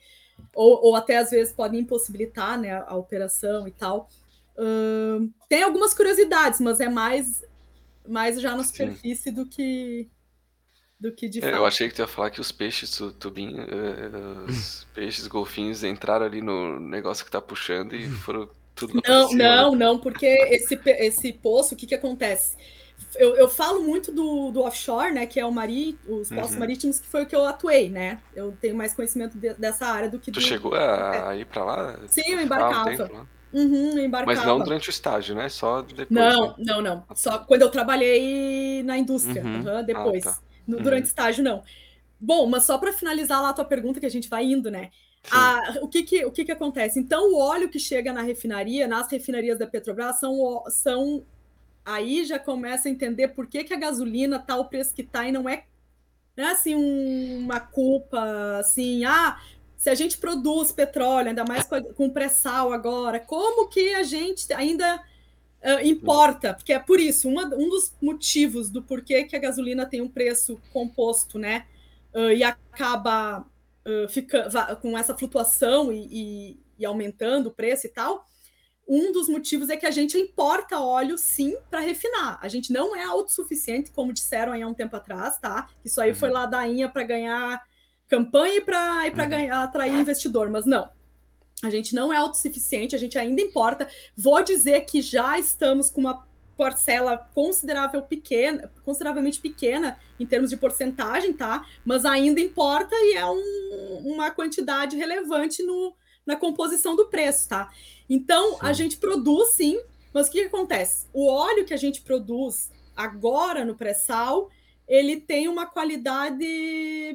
Ou, 0.53 0.85
ou 0.85 0.95
até 0.95 1.17
às 1.17 1.31
vezes 1.31 1.53
podem 1.53 1.81
impossibilitar 1.81 2.59
né, 2.59 2.83
a 2.87 2.95
operação 2.95 3.67
e 3.67 3.71
tal. 3.71 4.09
Uh, 4.57 5.29
tem 5.49 5.63
algumas 5.63 5.93
curiosidades, 5.93 6.61
mas 6.61 6.79
é 6.79 6.87
mais, 6.87 7.43
mais 8.07 8.39
já 8.39 8.55
na 8.55 8.63
superfície 8.63 9.23
Sim. 9.23 9.33
do 9.33 9.45
que 9.45 10.07
do 10.97 11.11
que 11.11 11.27
de 11.27 11.43
é, 11.43 11.53
Eu 11.53 11.65
achei 11.65 11.89
que 11.89 11.95
tu 11.95 12.01
ia 12.01 12.07
falar 12.07 12.29
que 12.29 12.39
os 12.39 12.51
peixes 12.51 12.97
tubinho, 13.19 13.63
uh, 13.63 14.45
os 14.49 14.87
peixes 14.95 15.27
golfinhos 15.27 15.83
entraram 15.83 16.25
ali 16.25 16.41
no 16.41 16.79
negócio 16.79 17.25
que 17.25 17.31
tá 17.31 17.41
puxando 17.41 17.93
e 17.93 18.09
foram 18.09 18.49
tudo 18.73 19.01
Não, 19.05 19.31
não, 19.33 19.75
não, 19.75 19.99
porque 19.99 20.25
esse, 20.25 20.79
esse 20.85 21.33
poço, 21.33 21.73
o 21.73 21.77
que 21.77 21.87
que 21.87 21.95
acontece? 21.95 22.57
Eu, 23.15 23.35
eu 23.35 23.47
falo 23.47 23.81
muito 23.81 24.11
do, 24.11 24.51
do 24.51 24.61
offshore, 24.61 25.13
né, 25.13 25.25
que 25.25 25.39
é 25.39 25.45
o 25.45 25.51
mari, 25.51 25.97
os 26.07 26.29
postos 26.29 26.53
uhum. 26.53 26.59
marítimos, 26.59 26.99
que 26.99 27.07
foi 27.07 27.23
o 27.23 27.25
que 27.25 27.35
eu 27.35 27.45
atuei, 27.45 27.89
né? 27.89 28.19
Eu 28.35 28.55
tenho 28.59 28.75
mais 28.75 28.93
conhecimento 28.93 29.37
de, 29.37 29.53
dessa 29.53 29.85
área 29.85 30.09
do 30.09 30.19
que 30.19 30.31
tu 30.31 30.35
do... 30.35 30.39
Tu 30.39 30.47
chegou 30.47 30.73
a, 30.75 31.29
a, 31.29 31.35
ir 31.37 31.45
para 31.45 31.63
lá? 31.63 31.99
Sim, 32.07 32.23
eu 32.27 32.41
embarcava. 32.41 33.27
Um 33.53 33.61
uhum, 33.61 33.97
eu 33.97 34.05
embarcava. 34.05 34.37
Mas 34.37 34.45
não 34.45 34.59
durante 34.59 34.89
o 34.89 34.91
estágio, 34.91 35.35
né? 35.35 35.47
Só 35.47 35.81
depois. 35.81 36.09
Não, 36.09 36.47
né? 36.47 36.53
não, 36.57 36.81
não. 36.81 37.03
Só 37.15 37.39
quando 37.39 37.61
eu 37.61 37.69
trabalhei 37.69 38.83
na 38.83 38.97
indústria, 38.97 39.43
uhum. 39.43 39.63
Uhum, 39.63 39.83
depois. 39.85 40.27
Ah, 40.27 40.31
tá. 40.31 40.39
No, 40.67 40.77
durante 40.77 41.03
uhum. 41.03 41.09
estágio, 41.09 41.43
não. 41.43 41.63
Bom, 42.19 42.47
mas 42.47 42.63
só 42.63 42.77
para 42.77 42.91
finalizar 42.91 43.41
lá 43.41 43.49
a 43.49 43.53
tua 43.53 43.65
pergunta, 43.65 43.99
que 43.99 44.05
a 44.05 44.11
gente 44.11 44.27
vai 44.27 44.43
indo, 44.43 44.69
né? 44.69 44.89
A, 45.31 45.77
o 45.81 45.87
que 45.87 46.03
que, 46.03 46.25
o 46.25 46.31
que 46.31 46.45
que 46.45 46.51
acontece? 46.51 46.99
Então, 46.99 47.31
o 47.31 47.39
óleo 47.39 47.69
que 47.69 47.79
chega 47.79 48.13
na 48.13 48.21
refinaria, 48.21 48.87
nas 48.87 49.09
refinarias 49.09 49.57
da 49.57 49.67
Petrobras, 49.67 50.19
são, 50.19 50.63
são 50.67 51.25
aí 51.85 52.25
já 52.25 52.39
começa 52.39 52.87
a 52.87 52.91
entender 52.91 53.29
por 53.29 53.47
que, 53.47 53.63
que 53.63 53.73
a 53.73 53.79
gasolina 53.79 54.39
tá 54.39 54.57
o 54.57 54.65
preço 54.65 54.93
que 54.93 55.03
tá 55.03 55.27
e 55.27 55.31
não 55.31 55.47
é, 55.47 55.65
é 56.35 56.43
assim 56.43 56.75
um, 56.75 57.39
uma 57.39 57.59
culpa 57.59 58.57
assim, 58.59 59.05
ah, 59.05 59.39
se 59.77 59.89
a 59.89 59.95
gente 59.95 60.17
produz 60.17 60.71
petróleo, 60.71 61.29
ainda 61.29 61.45
mais 61.45 61.67
com, 61.95 62.09
pré-sal 62.09 62.73
agora, 62.73 63.19
como 63.19 63.67
que 63.67 63.93
a 63.93 64.03
gente 64.03 64.51
ainda 64.51 64.97
uh, 64.97 65.85
importa, 65.85 66.53
porque 66.53 66.73
é 66.73 66.79
por 66.79 66.99
isso, 66.99 67.29
uma, 67.29 67.45
um 67.45 67.69
dos 67.69 67.93
motivos 68.01 68.69
do 68.69 68.81
porquê 68.81 69.25
que 69.25 69.35
a 69.35 69.39
gasolina 69.39 69.85
tem 69.85 70.01
um 70.01 70.09
preço 70.09 70.59
composto, 70.73 71.37
né? 71.37 71.67
Uh, 72.13 72.31
e 72.31 72.43
acaba 72.43 73.45
uh, 73.85 74.09
fica, 74.09 74.49
com 74.81 74.97
essa 74.97 75.15
flutuação 75.15 75.91
e, 75.91 76.07
e, 76.09 76.59
e, 76.79 76.85
aumentando 76.85 77.49
o 77.49 77.53
preço 77.53 77.85
e 77.85 77.89
tal. 77.89 78.25
Um 78.87 79.11
dos 79.11 79.27
motivos 79.27 79.69
é 79.69 79.77
que 79.77 79.85
a 79.85 79.91
gente 79.91 80.17
importa 80.17 80.79
óleo, 80.79 81.17
sim, 81.17 81.55
para 81.71 81.79
refinar. 81.79 82.37
A 82.41 82.47
gente 82.47 82.71
não 82.71 82.95
é 82.95 83.03
autossuficiente, 83.03 83.91
como 83.91 84.13
disseram 84.13 84.53
aí 84.53 84.61
há 84.61 84.67
um 84.67 84.73
tempo 84.75 84.95
atrás, 84.95 85.39
tá? 85.39 85.67
Isso 85.83 85.99
aí 85.99 86.11
uhum. 86.11 86.15
foi 86.15 86.29
ladainha 86.29 86.87
para 86.87 87.03
ganhar 87.03 87.63
campanha 88.07 88.57
e 88.57 88.61
para 88.61 89.07
uhum. 89.07 89.29
ganhar 89.29 89.63
atrair 89.63 89.93
investidor, 89.93 90.49
mas 90.51 90.65
não. 90.65 90.87
A 91.63 91.69
gente 91.69 91.95
não 91.95 92.13
é 92.13 92.17
autossuficiente, 92.17 92.95
a 92.95 92.99
gente 92.99 93.17
ainda 93.17 93.41
importa. 93.41 93.87
Vou 94.15 94.43
dizer 94.43 94.81
que 94.81 95.01
já 95.01 95.39
estamos 95.39 95.89
com 95.89 96.01
uma 96.01 96.23
parcela 96.57 97.17
considerável 97.33 98.01
pequena, 98.01 98.71
consideravelmente 98.83 99.39
pequena 99.39 99.97
em 100.19 100.25
termos 100.25 100.49
de 100.49 100.57
porcentagem, 100.57 101.33
tá? 101.33 101.65
Mas 101.83 102.05
ainda 102.05 102.39
importa 102.39 102.95
e 102.95 103.15
é 103.15 103.25
um, 103.25 104.13
uma 104.13 104.31
quantidade 104.31 104.95
relevante 104.95 105.63
no, 105.63 105.93
na 106.25 106.35
composição 106.35 106.95
do 106.95 107.07
preço, 107.07 107.49
tá? 107.49 107.71
Então, 108.09 108.53
sim. 108.53 108.59
a 108.61 108.73
gente 108.73 108.97
produz 108.97 109.51
sim, 109.51 109.79
mas 110.13 110.27
o 110.27 110.31
que, 110.31 110.41
que 110.41 110.47
acontece? 110.47 111.07
O 111.13 111.27
óleo 111.27 111.65
que 111.65 111.73
a 111.73 111.77
gente 111.77 112.01
produz 112.01 112.71
agora 112.95 113.65
no 113.65 113.75
pré-sal, 113.75 114.49
ele 114.87 115.19
tem 115.19 115.47
uma 115.47 115.65
qualidade 115.65 116.45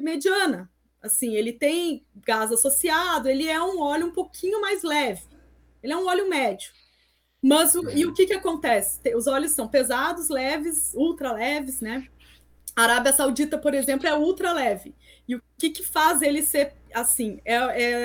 mediana, 0.01 0.69
Assim, 1.01 1.35
ele 1.35 1.51
tem 1.51 2.05
gás 2.15 2.51
associado, 2.51 3.27
ele 3.27 3.47
é 3.47 3.59
um 3.61 3.81
óleo 3.81 4.07
um 4.07 4.11
pouquinho 4.11 4.61
mais 4.61 4.83
leve. 4.83 5.23
Ele 5.81 5.93
é 5.93 5.97
um 5.97 6.05
óleo 6.05 6.29
médio. 6.29 6.71
Mas 7.41 7.73
o, 7.73 7.89
e 7.89 8.05
o 8.05 8.13
que, 8.13 8.27
que 8.27 8.33
acontece? 8.33 8.99
Os 9.15 9.25
óleos 9.25 9.53
são 9.53 9.67
pesados, 9.67 10.29
leves, 10.29 10.91
ultra 10.93 11.31
leves, 11.31 11.81
né? 11.81 12.07
A 12.75 12.83
Arábia 12.83 13.11
Saudita, 13.13 13.57
por 13.57 13.73
exemplo, 13.73 14.07
é 14.07 14.15
ultra 14.15 14.53
leve. 14.53 14.93
O 15.61 15.63
que, 15.63 15.69
que 15.69 15.85
faz 15.85 16.23
ele 16.23 16.41
ser 16.41 16.73
assim? 16.91 17.39
É, 17.45 17.53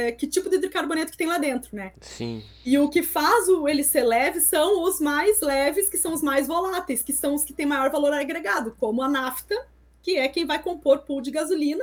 é, 0.08 0.12
que 0.12 0.26
tipo 0.26 0.50
de 0.50 0.56
hidrocarboneto 0.56 1.10
que 1.10 1.16
tem 1.16 1.26
lá 1.26 1.38
dentro, 1.38 1.74
né? 1.74 1.94
Sim. 2.02 2.44
E 2.66 2.78
o 2.78 2.90
que 2.90 3.02
faz 3.02 3.48
o, 3.48 3.66
ele 3.66 3.82
ser 3.82 4.04
leve 4.04 4.40
são 4.42 4.82
os 4.82 5.00
mais 5.00 5.40
leves, 5.40 5.88
que 5.88 5.96
são 5.96 6.12
os 6.12 6.20
mais 6.20 6.46
voláteis, 6.46 7.02
que 7.02 7.14
são 7.14 7.34
os 7.34 7.44
que 7.44 7.54
têm 7.54 7.64
maior 7.64 7.90
valor 7.90 8.12
agregado, 8.12 8.76
como 8.78 9.00
a 9.00 9.08
nafta, 9.08 9.54
que 10.02 10.18
é 10.18 10.28
quem 10.28 10.44
vai 10.44 10.62
compor 10.62 10.98
pool 10.98 11.22
de 11.22 11.30
gasolina, 11.30 11.82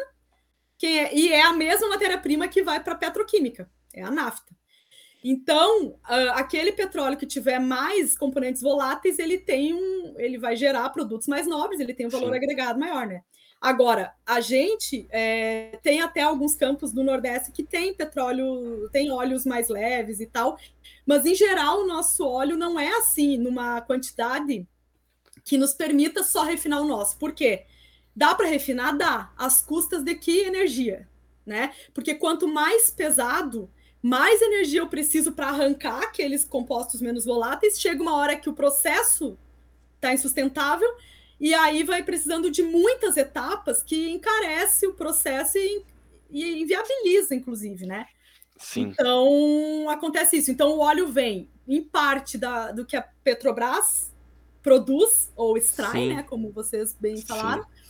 é, 0.83 1.15
e 1.17 1.33
é 1.33 1.41
a 1.41 1.53
mesma 1.53 1.89
matéria-prima 1.89 2.47
que 2.47 2.61
vai 2.61 2.79
para 2.79 2.93
a 2.93 2.97
petroquímica, 2.97 3.67
é 3.91 4.03
a 4.03 4.11
nafta. 4.11 4.55
Então, 5.23 5.97
aquele 6.35 6.71
petróleo 6.71 7.17
que 7.17 7.25
tiver 7.25 7.57
mais 7.57 8.15
componentes 8.15 8.61
voláteis, 8.61 9.17
ele 9.17 9.39
tem 9.39 9.73
um, 9.73 10.13
ele 10.19 10.37
vai 10.37 10.55
gerar 10.55 10.87
produtos 10.89 11.27
mais 11.27 11.47
nobres, 11.47 11.79
ele 11.79 11.95
tem 11.95 12.05
um 12.05 12.11
valor 12.11 12.29
Sim. 12.29 12.35
agregado 12.35 12.79
maior, 12.79 13.07
né? 13.07 13.23
Agora, 13.63 14.13
a 14.25 14.41
gente 14.41 15.07
é, 15.09 15.79
tem 15.81 16.01
até 16.01 16.19
alguns 16.19 16.53
campos 16.53 16.91
do 16.91 17.01
Nordeste 17.01 17.49
que 17.49 17.63
tem 17.63 17.93
petróleo, 17.93 18.89
tem 18.89 19.09
óleos 19.09 19.45
mais 19.45 19.69
leves 19.69 20.19
e 20.19 20.25
tal, 20.25 20.59
mas 21.05 21.25
em 21.25 21.33
geral 21.33 21.79
o 21.79 21.87
nosso 21.87 22.27
óleo 22.27 22.57
não 22.57 22.77
é 22.77 22.89
assim, 22.97 23.37
numa 23.37 23.79
quantidade 23.79 24.67
que 25.45 25.57
nos 25.57 25.73
permita 25.73 26.25
só 26.25 26.43
refinar 26.43 26.81
o 26.81 26.87
nosso. 26.87 27.17
Por 27.17 27.31
quê? 27.31 27.63
Dá 28.13 28.35
para 28.35 28.49
refinar? 28.49 28.97
Dá. 28.97 29.31
Às 29.37 29.61
custas 29.61 30.03
de 30.03 30.13
que 30.15 30.39
energia? 30.39 31.07
Né? 31.45 31.73
Porque 31.93 32.15
quanto 32.15 32.45
mais 32.49 32.89
pesado, 32.89 33.71
mais 34.01 34.41
energia 34.41 34.81
eu 34.81 34.89
preciso 34.89 35.31
para 35.31 35.47
arrancar 35.47 36.03
aqueles 36.03 36.43
compostos 36.43 36.99
menos 36.99 37.23
voláteis. 37.23 37.79
Chega 37.79 38.01
uma 38.01 38.17
hora 38.17 38.35
que 38.35 38.49
o 38.49 38.53
processo 38.53 39.37
está 39.95 40.13
insustentável 40.13 40.89
e 41.43 41.53
aí 41.53 41.83
vai 41.83 42.03
precisando 42.03 42.49
de 42.49 42.63
muitas 42.63 43.17
etapas 43.17 43.83
que 43.83 44.09
encarece 44.09 44.87
o 44.87 44.93
processo 44.93 45.57
e, 45.57 45.83
e 46.29 46.61
inviabiliza, 46.61 47.35
inclusive, 47.35 47.85
né? 47.85 48.07
Sim. 48.57 48.93
Então 48.93 49.89
acontece 49.89 50.37
isso. 50.37 50.51
Então 50.51 50.71
o 50.71 50.79
óleo 50.79 51.07
vem 51.07 51.49
em 51.67 51.81
parte 51.81 52.37
da, 52.37 52.71
do 52.71 52.85
que 52.85 52.95
a 52.95 53.01
Petrobras 53.01 54.13
produz 54.61 55.31
ou 55.35 55.57
extrai, 55.57 55.91
Sim. 55.91 56.15
né? 56.15 56.23
Como 56.23 56.51
vocês 56.51 56.95
bem 56.99 57.21
falaram. 57.21 57.63
Sim 57.63 57.83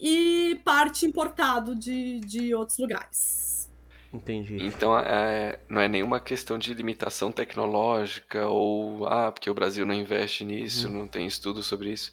e 0.00 0.58
parte 0.64 1.04
importado 1.04 1.76
de, 1.76 2.20
de 2.20 2.54
outros 2.54 2.78
lugares. 2.78 3.70
Entendi. 4.12 4.56
Então, 4.64 4.98
é, 4.98 5.60
não 5.68 5.80
é 5.80 5.86
nenhuma 5.86 6.18
questão 6.18 6.58
de 6.58 6.74
limitação 6.74 7.30
tecnológica 7.30 8.48
ou, 8.48 9.06
ah, 9.06 9.30
porque 9.30 9.48
o 9.48 9.54
Brasil 9.54 9.86
não 9.86 9.94
investe 9.94 10.44
nisso, 10.44 10.88
uhum. 10.88 11.00
não 11.00 11.06
tem 11.06 11.26
estudo 11.26 11.62
sobre 11.62 11.92
isso. 11.92 12.10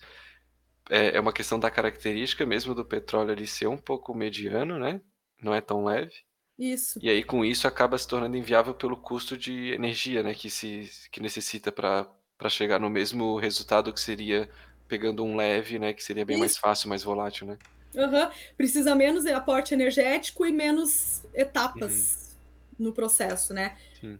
É, 0.89 1.17
é 1.17 1.19
uma 1.19 1.33
questão 1.33 1.59
da 1.59 1.69
característica 1.69 2.45
mesmo 2.45 2.73
do 2.73 2.85
petróleo 2.85 3.31
ali 3.31 3.45
ser 3.45 3.67
um 3.67 3.77
pouco 3.77 4.13
mediano, 4.13 4.79
né? 4.79 5.01
Não 5.41 5.53
é 5.53 5.61
tão 5.61 5.83
leve. 5.83 6.13
Isso. 6.57 6.99
E 7.01 7.09
aí, 7.09 7.23
com 7.23 7.45
isso, 7.45 7.67
acaba 7.67 7.97
se 7.97 8.07
tornando 8.07 8.35
inviável 8.35 8.73
pelo 8.73 8.97
custo 8.97 9.37
de 9.37 9.73
energia, 9.73 10.23
né? 10.23 10.33
Que, 10.33 10.49
se, 10.49 10.89
que 11.11 11.21
necessita 11.21 11.71
para 11.71 12.09
chegar 12.49 12.79
no 12.79 12.89
mesmo 12.89 13.37
resultado 13.37 13.93
que 13.93 13.99
seria 13.99 14.49
pegando 14.87 15.23
um 15.23 15.35
leve, 15.35 15.77
né? 15.77 15.93
Que 15.93 16.03
seria 16.03 16.25
bem 16.25 16.35
isso. 16.35 16.41
mais 16.41 16.57
fácil, 16.57 16.89
mais 16.89 17.03
volátil, 17.03 17.45
né? 17.45 17.57
Uhum. 17.93 18.29
Precisa 18.55 18.95
menos 18.95 19.25
aporte 19.27 19.73
energético 19.73 20.45
e 20.45 20.51
menos 20.51 21.23
etapas 21.33 22.35
uhum. 22.79 22.85
no 22.85 22.93
processo, 22.93 23.53
né? 23.53 23.77
Sim. 23.99 24.19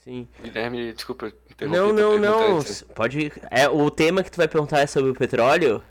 Sim. 0.00 0.28
Guilherme, 0.42 0.92
desculpa 0.92 1.32
Não, 1.60 1.92
não, 1.92 2.18
não. 2.18 2.60
Pode. 2.94 3.32
É, 3.50 3.68
o 3.68 3.90
tema 3.90 4.22
que 4.22 4.30
tu 4.30 4.36
vai 4.36 4.46
perguntar 4.46 4.80
é 4.80 4.86
sobre 4.86 5.10
o 5.10 5.14
petróleo? 5.14 5.82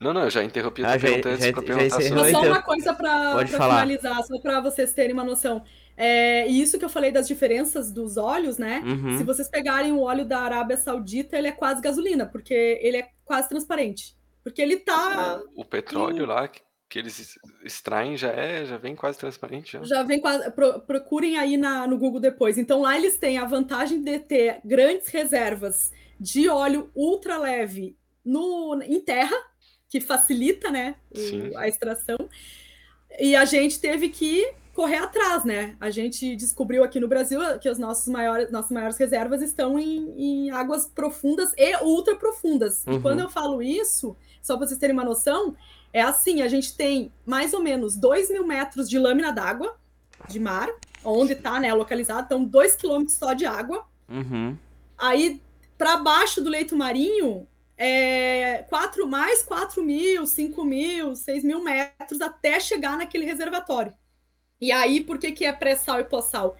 Não, 0.00 0.14
não, 0.14 0.22
eu 0.22 0.30
já 0.30 0.44
interrompi 0.44 0.84
ah, 0.84 0.96
já, 0.96 1.08
pergunta 1.08 1.36
já, 1.36 1.52
perguntar 1.52 1.88
já 1.88 1.90
sobre... 1.90 2.30
Só 2.30 2.42
uma 2.42 2.62
coisa 2.62 2.94
para 2.94 3.46
finalizar, 3.46 4.22
só 4.22 4.38
para 4.38 4.60
vocês 4.60 4.92
terem 4.92 5.12
uma 5.12 5.24
noção. 5.24 5.64
É, 5.96 6.48
e 6.48 6.62
isso 6.62 6.78
que 6.78 6.84
eu 6.84 6.88
falei 6.88 7.10
das 7.10 7.26
diferenças 7.26 7.90
dos 7.90 8.16
óleos, 8.16 8.56
né? 8.56 8.80
Uhum. 8.86 9.18
Se 9.18 9.24
vocês 9.24 9.48
pegarem 9.48 9.90
o 9.90 10.02
óleo 10.02 10.24
da 10.24 10.38
Arábia 10.38 10.76
Saudita, 10.76 11.36
ele 11.36 11.48
é 11.48 11.52
quase 11.52 11.82
gasolina, 11.82 12.24
porque 12.24 12.78
ele 12.80 12.98
é 12.98 13.08
quase 13.24 13.48
transparente. 13.48 14.16
Porque 14.44 14.62
ele 14.62 14.76
tá. 14.76 15.42
O, 15.56 15.62
o 15.62 15.64
petróleo 15.64 16.24
lá 16.24 16.48
que 16.88 16.98
eles 16.98 17.38
extraem 17.62 18.16
já 18.16 18.30
é, 18.30 18.64
já 18.64 18.78
vem 18.78 18.96
quase 18.96 19.18
transparente. 19.18 19.72
Já, 19.72 19.84
já 19.84 20.02
vem 20.02 20.20
quase. 20.20 20.50
Pro, 20.52 20.80
procurem 20.80 21.36
aí 21.38 21.56
na, 21.56 21.86
no 21.86 21.98
Google 21.98 22.20
depois. 22.20 22.56
Então 22.56 22.80
lá 22.80 22.96
eles 22.96 23.18
têm 23.18 23.38
a 23.38 23.44
vantagem 23.44 24.02
de 24.02 24.18
ter 24.18 24.60
grandes 24.64 25.08
reservas 25.08 25.92
de 26.18 26.48
óleo 26.48 26.90
ultra 26.94 27.36
leve 27.36 27.96
no, 28.24 28.80
em 28.82 29.00
terra, 29.00 29.36
que 29.88 30.00
facilita, 30.00 30.70
né, 30.70 30.96
o, 31.10 31.56
a 31.56 31.68
extração. 31.68 32.18
E 33.18 33.36
a 33.36 33.44
gente 33.44 33.80
teve 33.80 34.08
que 34.08 34.52
correr 34.74 34.98
atrás, 34.98 35.44
né? 35.44 35.76
A 35.80 35.90
gente 35.90 36.36
descobriu 36.36 36.84
aqui 36.84 37.00
no 37.00 37.08
Brasil 37.08 37.40
que 37.60 37.68
as 37.68 37.78
nossas 37.78 38.06
maiores, 38.06 38.50
nossas 38.50 38.70
maiores 38.70 38.96
reservas 38.96 39.42
estão 39.42 39.78
em, 39.78 40.14
em 40.16 40.50
águas 40.50 40.86
profundas 40.86 41.52
e 41.56 41.76
ultra 41.82 42.14
profundas. 42.16 42.84
Uhum. 42.86 42.94
E 42.94 43.00
quando 43.00 43.20
eu 43.20 43.28
falo 43.28 43.60
isso, 43.60 44.16
só 44.40 44.56
para 44.56 44.66
vocês 44.66 44.78
terem 44.78 44.94
uma 44.94 45.04
noção, 45.04 45.56
é 45.92 46.00
assim: 46.00 46.42
a 46.42 46.48
gente 46.48 46.76
tem 46.76 47.12
mais 47.24 47.52
ou 47.52 47.60
menos 47.60 47.96
2 47.96 48.30
mil 48.30 48.46
metros 48.46 48.88
de 48.88 48.98
lâmina 48.98 49.32
d'água 49.32 49.76
de 50.28 50.40
mar, 50.40 50.68
onde 51.04 51.32
está 51.32 51.58
né, 51.60 51.72
localizado, 51.72 52.26
então 52.26 52.44
2 52.44 52.76
quilômetros 52.76 53.16
só 53.16 53.32
de 53.32 53.46
água. 53.46 53.86
Uhum. 54.08 54.56
Aí, 54.96 55.40
para 55.76 55.96
baixo 55.98 56.42
do 56.42 56.50
leito 56.50 56.76
marinho, 56.76 57.46
é, 57.76 58.64
quatro, 58.68 59.06
mais 59.06 59.42
4 59.42 59.82
mil, 59.82 60.26
5 60.26 60.64
mil, 60.64 61.14
6 61.14 61.44
mil 61.44 61.62
metros 61.62 62.20
até 62.20 62.58
chegar 62.58 62.96
naquele 62.96 63.24
reservatório. 63.24 63.94
E 64.60 64.72
aí, 64.72 65.00
por 65.00 65.18
que, 65.18 65.30
que 65.30 65.44
é 65.44 65.52
pré-sal 65.52 66.00
e 66.00 66.04
pós-sal? 66.04 66.56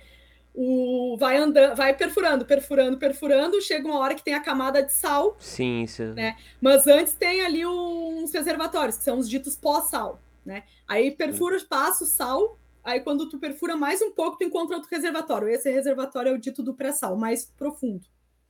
O, 0.61 1.16
vai 1.16 1.36
andando, 1.36 1.76
vai 1.76 1.94
perfurando, 1.94 2.44
perfurando, 2.44 2.98
perfurando, 2.98 3.62
chega 3.62 3.86
uma 3.86 4.00
hora 4.00 4.16
que 4.16 4.24
tem 4.24 4.34
a 4.34 4.42
camada 4.42 4.82
de 4.82 4.92
sal. 4.92 5.36
Sim, 5.38 5.84
isso. 5.84 6.02
Né? 6.14 6.36
Mas 6.61 6.84
antes 6.88 7.12
tem 7.14 7.42
ali 7.42 7.64
uns 7.64 8.32
reservatórios, 8.32 8.96
que 8.96 9.04
são 9.04 9.18
os 9.18 9.30
ditos 9.30 9.54
pós-sal. 9.54 10.20
Né? 10.44 10.64
Aí 10.88 11.12
perfura, 11.12 11.56
passa 11.70 12.02
o 12.02 12.09
sal, 12.09 12.59
aí 12.82 12.98
quando 12.98 13.28
tu 13.28 13.38
perfura 13.38 13.76
mais 13.76 14.02
um 14.02 14.11
pouco, 14.11 14.36
tu 14.36 14.42
encontra 14.42 14.74
outro 14.74 14.90
reservatório. 14.90 15.48
Esse 15.48 15.70
reservatório 15.70 16.30
é 16.30 16.32
o 16.32 16.40
dito 16.40 16.61
do 16.61 16.74
pré-sal, 16.74 17.16
mais 17.16 17.44
profundo. 17.56 18.04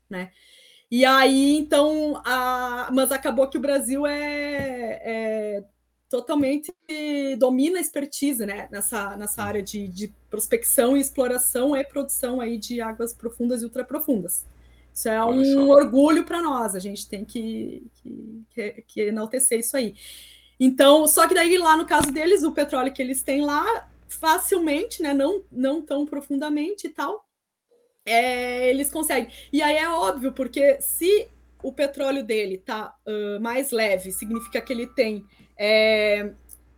Né? 0.09 0.31
E 0.91 1.05
aí, 1.05 1.59
então, 1.59 2.23
a... 2.25 2.89
mas 2.91 3.13
acabou 3.13 3.49
que 3.49 3.59
o 3.59 3.61
Brasil 3.61 4.07
é, 4.07 5.03
é 5.05 5.65
totalmente 6.09 6.75
domina 7.39 7.79
a 7.79 7.81
expertise 7.81 8.45
né, 8.47 8.69
nessa, 8.71 9.17
nessa 9.17 9.43
área 9.43 9.63
de, 9.63 9.87
de, 9.89 10.13
prospecção 10.31 10.97
e 10.97 11.01
exploração 11.01 11.77
e 11.77 11.85
produção 11.85 12.41
aí 12.41 12.59
de 12.59 12.81
águas 12.81 13.13
profundas 13.15 13.63
e 13.63 13.65
ultraprofundas. 13.65 14.47
Isso 14.93 15.09
é 15.09 15.23
Olha 15.23 15.39
um 15.39 15.67
só. 15.67 15.73
orgulho 15.73 16.25
para 16.25 16.43
nós, 16.43 16.75
a 16.75 16.79
gente 16.79 17.09
tem 17.09 17.25
que, 17.25 17.87
que, 18.51 18.85
que, 18.87 19.01
enaltecer 19.03 19.61
isso 19.61 19.77
aí. 19.77 19.95
Então, 20.59 21.07
só 21.07 21.29
que 21.29 21.35
daí 21.35 21.57
lá 21.57 21.77
no 21.77 21.87
caso 21.87 22.11
deles, 22.11 22.43
o 22.43 22.53
petróleo 22.53 22.93
que 22.93 23.01
eles 23.01 23.23
têm 23.23 23.43
lá, 23.43 23.89
facilmente, 24.09 25.03
né, 25.03 25.15
não, 25.15 25.43
não 25.53 25.83
tão 25.83 26.05
profundamente 26.05 26.87
e 26.87 26.91
tal, 26.91 27.29
é, 28.05 28.69
eles 28.71 28.91
conseguem. 28.91 29.31
E 29.53 29.63
aí 29.63 29.77
é 29.77 29.89
óbvio, 29.89 30.33
porque 30.33 30.81
se 30.81 31.29
o 31.63 31.73
petróleo 31.73 32.25
dele 32.25 32.59
tá 32.59 32.95
uh, 33.07 33.41
mais 33.41 33.71
leve, 33.71 34.13
significa 34.13 34.61
que 34.61 34.73
ele 34.73 34.87
tem 34.87 35.27
é, 35.57 36.33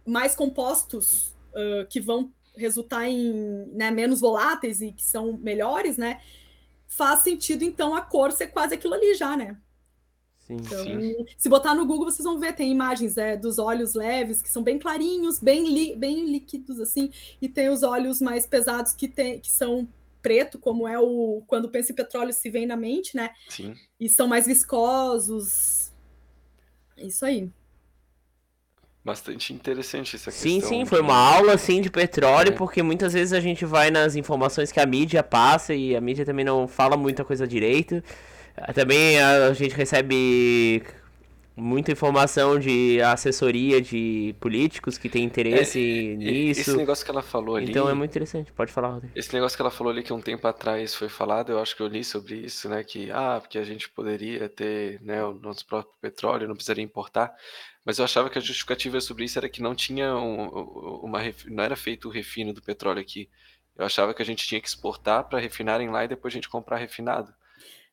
mais 0.06 0.34
compostos 0.34 1.36
uh, 1.52 1.86
que 1.88 2.00
vão 2.00 2.32
resultar 2.56 3.08
em 3.08 3.66
né, 3.72 3.90
menos 3.90 4.20
voláteis 4.20 4.80
e 4.80 4.92
que 4.92 5.02
são 5.02 5.36
melhores, 5.36 5.96
né? 5.96 6.20
Faz 6.86 7.20
sentido, 7.20 7.62
então, 7.62 7.94
a 7.94 8.00
cor 8.00 8.32
ser 8.32 8.48
quase 8.48 8.74
aquilo 8.74 8.94
ali 8.94 9.14
já, 9.14 9.36
né? 9.36 9.56
Sim, 10.40 10.56
então, 10.56 10.84
sim. 10.84 11.24
Se 11.38 11.48
botar 11.48 11.74
no 11.74 11.86
Google, 11.86 12.10
vocês 12.10 12.24
vão 12.24 12.38
ver, 12.38 12.54
tem 12.54 12.72
imagens 12.72 13.16
é, 13.16 13.36
dos 13.36 13.58
olhos 13.58 13.94
leves, 13.94 14.42
que 14.42 14.50
são 14.50 14.62
bem 14.62 14.78
clarinhos, 14.78 15.38
bem, 15.38 15.96
bem 15.96 16.26
líquidos, 16.26 16.80
assim, 16.80 17.12
e 17.40 17.48
tem 17.48 17.68
os 17.68 17.82
olhos 17.82 18.20
mais 18.20 18.46
pesados 18.46 18.92
que, 18.92 19.06
tem, 19.06 19.38
que 19.38 19.50
são 19.50 19.88
preto, 20.22 20.58
como 20.58 20.86
é 20.86 20.98
o 20.98 21.42
quando 21.46 21.70
pensa 21.70 21.92
em 21.92 21.94
petróleo 21.94 22.32
se 22.32 22.50
vem 22.50 22.66
na 22.66 22.76
mente, 22.76 23.16
né? 23.16 23.30
Sim. 23.48 23.74
E 23.98 24.08
são 24.08 24.26
mais 24.26 24.46
viscosos. 24.46 25.92
Isso 26.96 27.24
aí. 27.24 27.50
Bastante 29.02 29.54
interessante 29.54 30.16
essa 30.16 30.30
sim, 30.30 30.56
questão. 30.56 30.68
Sim, 30.68 30.80
sim, 30.80 30.84
foi 30.84 31.00
uma 31.00 31.16
aula 31.16 31.54
assim 31.54 31.80
de 31.80 31.90
petróleo, 31.90 32.50
é. 32.50 32.56
porque 32.56 32.82
muitas 32.82 33.14
vezes 33.14 33.32
a 33.32 33.40
gente 33.40 33.64
vai 33.64 33.90
nas 33.90 34.14
informações 34.14 34.70
que 34.70 34.78
a 34.78 34.84
mídia 34.84 35.22
passa 35.22 35.74
e 35.74 35.96
a 35.96 36.00
mídia 36.00 36.24
também 36.24 36.44
não 36.44 36.68
fala 36.68 36.96
muita 36.96 37.24
coisa 37.24 37.46
direito. 37.46 38.02
Também 38.74 39.18
a 39.18 39.54
gente 39.54 39.74
recebe 39.74 40.82
muita 41.60 41.92
informação 41.92 42.58
de 42.58 43.00
assessoria 43.02 43.80
de 43.80 44.34
políticos 44.40 44.96
que 44.98 45.08
têm 45.08 45.24
interesse 45.24 46.12
é, 46.12 46.16
nisso. 46.16 46.60
Esse 46.62 46.76
negócio 46.76 47.04
que 47.04 47.10
ela 47.10 47.22
falou 47.22 47.56
ali. 47.56 47.70
Então 47.70 47.88
é 47.88 47.94
muito 47.94 48.10
interessante, 48.10 48.52
pode 48.52 48.72
falar, 48.72 48.88
Rodrigo. 48.88 49.12
Esse 49.16 49.32
negócio 49.32 49.56
que 49.56 49.62
ela 49.62 49.70
falou 49.70 49.92
ali 49.92 50.02
que 50.02 50.12
um 50.12 50.20
tempo 50.20 50.46
atrás 50.46 50.94
foi 50.94 51.08
falado, 51.08 51.52
eu 51.52 51.60
acho 51.60 51.76
que 51.76 51.82
eu 51.82 51.86
li 51.86 52.02
sobre 52.02 52.36
isso, 52.36 52.68
né? 52.68 52.82
Que, 52.82 53.10
ah, 53.10 53.38
porque 53.40 53.58
a 53.58 53.64
gente 53.64 53.88
poderia 53.88 54.48
ter 54.48 55.00
né, 55.02 55.22
o 55.24 55.34
nosso 55.34 55.66
próprio 55.66 55.94
petróleo, 56.00 56.48
não 56.48 56.54
precisaria 56.54 56.82
importar. 56.82 57.34
Mas 57.84 57.98
eu 57.98 58.04
achava 58.04 58.28
que 58.28 58.38
a 58.38 58.42
justificativa 58.42 59.00
sobre 59.00 59.24
isso 59.24 59.38
era 59.38 59.48
que 59.48 59.62
não 59.62 59.74
tinha 59.74 60.14
um, 60.16 60.48
uma. 61.02 61.20
Não 61.46 61.64
era 61.64 61.76
feito 61.76 62.08
o 62.08 62.10
refino 62.10 62.52
do 62.52 62.62
petróleo 62.62 63.00
aqui. 63.00 63.28
Eu 63.76 63.86
achava 63.86 64.12
que 64.12 64.20
a 64.20 64.24
gente 64.24 64.46
tinha 64.46 64.60
que 64.60 64.68
exportar 64.68 65.24
para 65.24 65.38
refinarem 65.38 65.88
lá 65.90 66.04
e 66.04 66.08
depois 66.08 66.32
a 66.32 66.36
gente 66.36 66.48
comprar 66.48 66.76
refinado. 66.76 67.32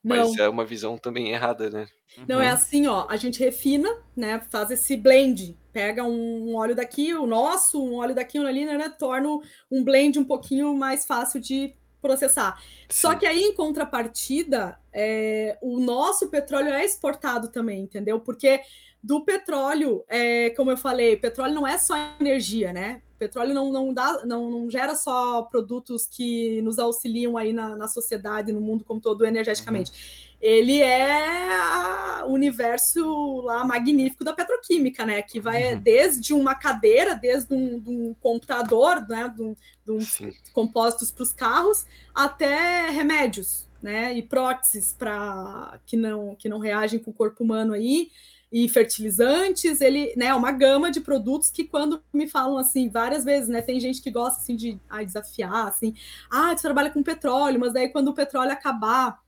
Mas 0.08 0.36
não. 0.36 0.46
é 0.46 0.50
uma 0.50 0.66
visão 0.66 0.98
também 0.98 1.32
errada, 1.32 1.70
né? 1.70 1.88
Não, 2.28 2.42
é 2.42 2.48
uhum. 2.48 2.54
assim, 2.54 2.88
ó, 2.88 3.06
a 3.10 3.18
gente 3.18 3.40
refina, 3.40 3.90
né, 4.16 4.42
faz 4.50 4.72
esse 4.72 4.96
blend, 4.98 5.58
pega 5.72 6.04
um 6.04 6.56
óleo 6.56 6.76
daqui, 6.76 7.14
o 7.14 7.28
nosso, 7.28 7.84
um 7.84 7.96
óleo 7.96 8.16
daqui, 8.16 8.40
um 8.40 8.48
ali, 8.48 8.66
né, 8.66 8.78
né 8.78 8.90
torna 8.90 9.28
um 9.70 9.84
blend 9.84 10.18
um 10.18 10.24
pouquinho 10.24 10.74
mais 10.74 11.06
fácil 11.06 11.40
de 11.40 11.76
processar. 12.02 12.60
Sim. 12.60 12.68
Só 12.90 13.16
que 13.16 13.26
aí, 13.26 13.42
em 13.42 13.54
contrapartida, 13.54 14.80
é, 14.94 15.58
o 15.62 15.80
nosso 15.80 16.30
petróleo 16.30 16.70
é 16.70 16.86
exportado 16.86 17.50
também, 17.50 17.82
entendeu? 17.82 18.20
Porque 18.20 18.62
do 19.04 19.24
petróleo, 19.24 20.04
é, 20.08 20.50
como 20.52 20.72
eu 20.72 20.78
falei, 20.78 21.18
petróleo 21.18 21.54
não 21.54 21.68
é 21.68 21.78
só 21.78 21.96
energia, 22.20 22.74
né? 22.74 23.02
Petróleo 23.18 23.54
não, 23.54 23.72
não, 23.72 23.94
dá, 23.94 24.26
não, 24.26 24.50
não 24.50 24.70
gera 24.70 24.96
só 24.96 25.42
produtos 25.44 26.08
que 26.08 26.62
nos 26.62 26.80
auxiliam 26.80 27.38
aí 27.38 27.52
na, 27.52 27.76
na 27.76 27.88
sociedade, 27.88 28.52
no 28.52 28.62
mundo 28.62 28.84
como 28.84 29.02
todo, 29.02 29.26
energeticamente. 29.26 29.92
Uhum. 29.92 30.28
Ele 30.40 30.82
é 30.82 32.24
o 32.26 32.32
universo 32.32 33.42
lá 33.42 33.66
magnífico 33.66 34.24
da 34.24 34.34
petroquímica, 34.34 35.06
né? 35.06 35.22
Que 35.22 35.40
vai 35.40 35.74
uhum. 35.74 35.80
desde 35.82 36.34
uma 36.34 36.54
cadeira, 36.54 37.16
desde 37.16 37.54
um, 37.54 37.80
de 37.80 37.90
um 37.90 38.16
computador, 38.22 39.04
né? 39.08 39.34
De, 39.36 39.42
um, 39.42 39.56
de 39.86 39.92
uns 39.92 40.20
compósitos 40.54 41.12
para 41.12 41.24
os 41.24 41.34
carros, 41.34 41.86
até 42.14 42.90
remédios, 42.92 43.68
né? 43.82 44.14
E 44.14 44.22
próteses 44.22 44.94
para 44.94 45.80
que 45.88 45.98
não, 45.98 46.36
que 46.36 46.48
não 46.48 46.60
reagem 46.60 47.00
com 47.00 47.10
o 47.10 47.14
corpo 47.14 47.44
humano 47.44 47.74
aí 47.74 48.12
e 48.52 48.70
fertilizantes, 48.70 49.82
ele, 49.82 50.14
né, 50.16 50.34
uma 50.34 50.52
gama 50.52 50.90
de 50.90 51.02
produtos 51.02 51.50
que 51.50 51.66
quando 51.66 52.02
me 52.14 52.28
falam 52.28 52.58
assim, 52.58 52.90
várias 52.90 53.26
vezes, 53.26 53.50
né, 53.50 53.62
tem 53.62 53.80
gente 53.80 54.02
que 54.02 54.10
gosta 54.10 54.40
assim 54.42 54.56
de 54.56 54.80
ai, 54.90 55.06
desafiar, 55.06 55.68
assim, 55.68 55.94
ah, 56.32 56.56
você 56.56 56.62
trabalha 56.62 56.90
com 56.90 57.04
petróleo, 57.04 57.60
mas 57.60 57.74
daí 57.74 57.90
quando 57.90 58.10
o 58.10 58.14
petróleo 58.14 58.52
acabar 58.52 59.20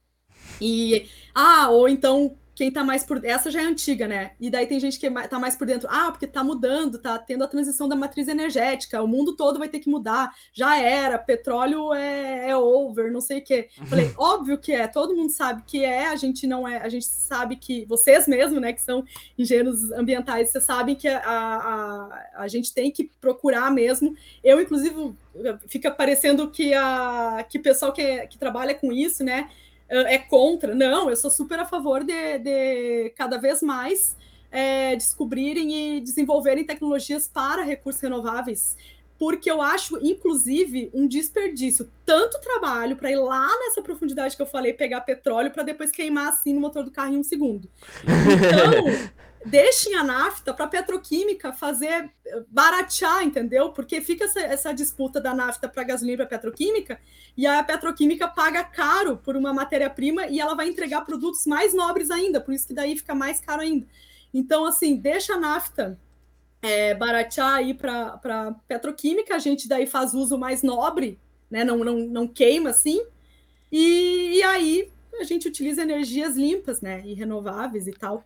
e 0.61 1.09
ah, 1.35 1.69
ou 1.69 1.89
então 1.89 2.37
quem 2.59 2.69
tá 2.69 2.83
mais 2.83 3.05
por 3.05 3.23
essa 3.23 3.49
já 3.49 3.61
é 3.61 3.63
antiga, 3.63 4.05
né? 4.05 4.31
E 4.37 4.49
daí 4.49 4.67
tem 4.67 4.81
gente 4.81 4.99
que 4.99 5.07
é 5.07 5.27
tá 5.29 5.39
mais 5.39 5.55
por 5.55 5.65
dentro, 5.65 5.87
ah, 5.89 6.11
porque 6.11 6.27
tá 6.27 6.43
mudando, 6.43 6.99
tá 6.99 7.17
tendo 7.17 7.45
a 7.45 7.47
transição 7.47 7.87
da 7.87 7.95
matriz 7.95 8.27
energética, 8.27 9.01
o 9.01 9.07
mundo 9.07 9.33
todo 9.33 9.57
vai 9.57 9.69
ter 9.69 9.79
que 9.79 9.89
mudar, 9.89 10.35
já 10.51 10.77
era, 10.77 11.17
petróleo 11.17 11.93
é, 11.93 12.49
é 12.49 12.57
over, 12.57 13.13
não 13.13 13.21
sei 13.21 13.39
o 13.39 13.41
quê. 13.45 13.69
Falei, 13.85 14.07
uhum. 14.07 14.13
óbvio 14.17 14.57
que 14.57 14.73
é, 14.73 14.89
todo 14.89 15.15
mundo 15.15 15.29
sabe 15.29 15.63
que 15.65 15.85
é, 15.85 16.09
a 16.09 16.17
gente 16.17 16.45
não 16.45 16.67
é, 16.67 16.81
a 16.81 16.89
gente 16.89 17.05
sabe 17.05 17.55
que 17.55 17.85
vocês 17.85 18.27
mesmo, 18.27 18.59
né, 18.59 18.73
que 18.73 18.81
são 18.81 19.05
engenheiros 19.37 19.93
ambientais, 19.93 20.51
vocês 20.51 20.65
sabem 20.65 20.95
que 20.95 21.07
a, 21.07 21.21
a, 21.23 22.29
a 22.43 22.47
gente 22.49 22.73
tem 22.73 22.91
que 22.91 23.09
procurar 23.21 23.71
mesmo. 23.71 24.17
Eu, 24.43 24.59
inclusive, 24.59 25.15
fica 25.69 25.89
parecendo 25.89 26.51
que 26.51 26.73
a 26.73 27.45
que 27.47 27.57
o 27.57 27.61
pessoal 27.61 27.93
que, 27.93 28.01
é, 28.01 28.27
que 28.27 28.37
trabalha 28.37 28.75
com 28.75 28.91
isso, 28.91 29.23
né? 29.23 29.49
É 29.89 30.17
contra. 30.17 30.75
Não, 30.75 31.09
eu 31.09 31.15
sou 31.15 31.31
super 31.31 31.59
a 31.59 31.65
favor 31.65 32.03
de, 32.03 32.39
de 32.39 33.09
cada 33.15 33.37
vez 33.37 33.61
mais 33.61 34.15
é, 34.51 34.95
descobrirem 34.95 35.97
e 35.97 36.01
desenvolverem 36.01 36.63
tecnologias 36.63 37.27
para 37.27 37.63
recursos 37.63 38.01
renováveis, 38.01 38.75
porque 39.17 39.51
eu 39.51 39.61
acho, 39.61 39.99
inclusive, 40.01 40.89
um 40.93 41.07
desperdício 41.07 41.89
tanto 42.05 42.39
trabalho 42.39 42.95
para 42.95 43.11
ir 43.11 43.17
lá 43.17 43.47
nessa 43.59 43.81
profundidade 43.81 44.35
que 44.35 44.41
eu 44.41 44.45
falei, 44.47 44.73
pegar 44.73 45.01
petróleo 45.01 45.51
para 45.51 45.63
depois 45.63 45.91
queimar 45.91 46.29
assim 46.29 46.53
no 46.53 46.61
motor 46.61 46.83
do 46.83 46.91
carro 46.91 47.13
em 47.13 47.17
um 47.17 47.23
segundo. 47.23 47.69
Então, 48.39 49.19
deixem 49.45 49.95
a 49.95 50.03
nafta 50.03 50.53
para 50.53 50.65
a 50.65 50.67
petroquímica 50.67 51.53
fazer 51.53 52.11
baratear, 52.47 53.23
entendeu? 53.23 53.71
Porque 53.71 54.01
fica 54.01 54.25
essa, 54.25 54.39
essa 54.39 54.73
disputa 54.73 55.19
da 55.19 55.33
nafta 55.33 55.67
para 55.67 55.83
gasolina 55.83 56.17
para 56.25 56.37
petroquímica 56.37 56.99
e 57.37 57.47
a 57.47 57.63
petroquímica 57.63 58.27
paga 58.27 58.63
caro 58.63 59.17
por 59.17 59.35
uma 59.37 59.53
matéria-prima 59.53 60.27
e 60.27 60.39
ela 60.39 60.55
vai 60.55 60.67
entregar 60.67 61.01
produtos 61.01 61.45
mais 61.45 61.73
nobres 61.73 62.11
ainda, 62.11 62.41
por 62.41 62.53
isso 62.53 62.67
que 62.67 62.73
daí 62.73 62.97
fica 62.97 63.15
mais 63.15 63.39
caro 63.39 63.61
ainda. 63.61 63.87
Então, 64.33 64.65
assim, 64.65 64.95
deixa 64.95 65.33
a 65.33 65.39
nafta 65.39 65.97
é, 66.61 66.93
baratear 66.93 67.55
aí 67.55 67.73
para 67.73 68.55
petroquímica, 68.67 69.35
a 69.35 69.39
gente 69.39 69.67
daí 69.67 69.87
faz 69.87 70.13
uso 70.13 70.37
mais 70.37 70.61
nobre, 70.61 71.19
né? 71.49 71.63
Não, 71.63 71.77
não, 71.77 71.99
não 71.99 72.27
queima 72.27 72.71
assim, 72.71 73.01
e, 73.71 74.37
e 74.37 74.43
aí 74.43 74.91
a 75.19 75.23
gente 75.23 75.47
utiliza 75.47 75.81
energias 75.81 76.35
limpas, 76.35 76.81
né? 76.81 77.01
E 77.05 77.13
renováveis 77.13 77.87
e 77.87 77.91
tal. 77.91 78.25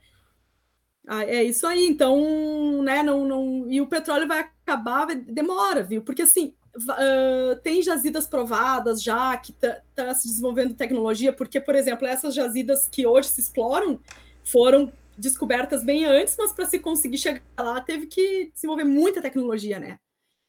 Ah, 1.08 1.24
é 1.26 1.44
isso 1.44 1.68
aí. 1.68 1.86
Então, 1.88 2.82
né, 2.82 3.04
não, 3.04 3.26
não, 3.26 3.72
e 3.72 3.82
o 3.82 3.88
petróleo 3.88 4.28
vai 4.28 4.40
acabar, 4.40 5.06
vai, 5.06 5.16
demora, 5.16 5.84
viu? 5.84 6.02
Porque 6.02 6.22
assim, 6.22 6.54
uh, 6.76 7.56
tem 7.62 7.82
jazidas 7.82 8.28
provadas 8.28 9.02
já 9.04 9.36
que 9.38 9.54
tá, 9.54 9.82
tá, 9.94 10.14
se 10.14 10.28
desenvolvendo 10.28 10.74
tecnologia, 10.76 11.34
porque, 11.34 11.60
por 11.60 11.76
exemplo, 11.76 12.08
essas 12.08 12.34
jazidas 12.34 12.88
que 12.88 13.06
hoje 13.06 13.30
se 13.30 13.42
exploram 13.42 14.00
foram 14.44 14.92
descobertas 15.18 15.84
bem 15.84 16.06
antes, 16.06 16.36
mas 16.38 16.54
para 16.54 16.66
se 16.66 16.80
conseguir 16.80 17.18
chegar 17.18 17.42
lá 17.58 17.80
teve 17.82 18.08
que 18.08 18.52
desenvolver 18.54 18.84
muita 18.84 19.22
tecnologia, 19.22 19.80
né? 19.80 20.00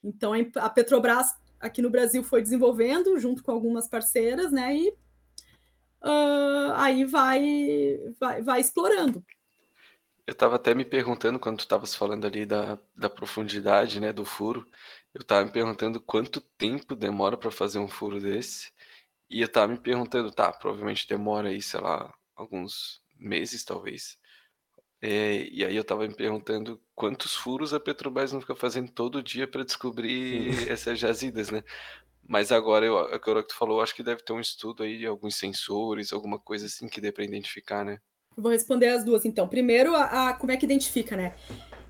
Então 0.03 0.33
a 0.57 0.71
Petrobras 0.71 1.35
aqui 1.61 1.83
no 1.83 1.91
Brasil 1.91 2.23
foi 2.23 2.43
desenvolvendo 2.43 3.19
junto 3.19 3.43
com 3.43 3.51
algumas 3.51 3.89
parceiras, 3.89 4.51
né? 4.53 4.77
E 4.77 4.89
uh, 6.03 6.73
aí 6.77 7.05
vai, 7.05 7.99
vai, 8.19 8.43
vai 8.43 8.61
explorando. 8.61 9.25
Eu 10.27 10.33
estava 10.33 10.57
até 10.57 10.75
me 10.75 10.85
perguntando, 10.85 11.39
quando 11.39 11.59
tu 11.59 11.61
estavas 11.61 11.95
falando 11.95 12.27
ali 12.27 12.47
da, 12.47 12.79
da 12.97 13.11
profundidade, 13.11 14.01
né, 14.01 14.13
do 14.13 14.25
furo, 14.25 14.67
eu 15.13 15.21
estava 15.21 15.45
me 15.45 15.53
perguntando 15.53 16.01
quanto 16.01 16.41
tempo 16.41 16.97
demora 16.97 17.37
para 17.37 17.51
fazer 17.51 17.79
um 17.79 17.89
furo 17.89 18.21
desse. 18.21 18.73
E 19.31 19.41
eu 19.43 19.47
estava 19.47 19.69
me 19.73 19.79
perguntando, 19.81 20.31
tá, 20.33 20.53
provavelmente 20.53 21.09
demora 21.09 21.51
aí, 21.51 21.63
sei 21.63 21.81
lá, 21.81 22.15
alguns 22.37 23.03
meses, 23.19 23.65
talvez. 23.65 24.19
É, 25.03 25.49
e 25.51 25.65
aí 25.65 25.77
eu 25.77 25.83
estava 25.83 26.07
me 26.09 26.15
perguntando 26.15 26.83
quantos 26.95 27.35
furos 27.37 27.75
a 27.75 27.81
Petrobras 27.81 28.33
não 28.33 28.41
fica 28.41 28.57
fazendo 28.57 28.91
todo 28.93 29.23
dia 29.23 29.47
para 29.49 29.65
descobrir 29.65 30.49
essas 30.71 30.99
jazidas, 30.99 31.51
né? 31.51 31.63
Mas 32.29 32.53
agora, 32.53 32.87
eu, 32.87 32.99
agora 32.99 33.43
que 33.43 33.49
tu 33.51 33.57
falou, 33.57 33.83
acho 33.83 33.95
que 33.95 34.03
deve 34.03 34.23
ter 34.25 34.33
um 34.33 34.41
estudo 34.41 34.83
aí 34.85 34.99
de 34.99 35.07
alguns 35.07 35.37
sensores, 35.37 36.13
alguma 36.13 36.39
coisa 36.41 36.67
assim 36.67 36.89
que 36.89 37.01
dê 37.01 37.13
para 37.13 37.25
identificar, 37.25 37.85
né? 37.85 38.01
Vou 38.37 38.51
responder 38.51 38.89
as 38.89 39.05
duas, 39.05 39.25
então. 39.25 39.47
Primeiro, 39.47 39.95
a, 39.95 40.31
a, 40.31 40.33
como 40.35 40.53
é 40.53 40.57
que 40.57 40.65
identifica, 40.67 41.17
né? 41.17 41.35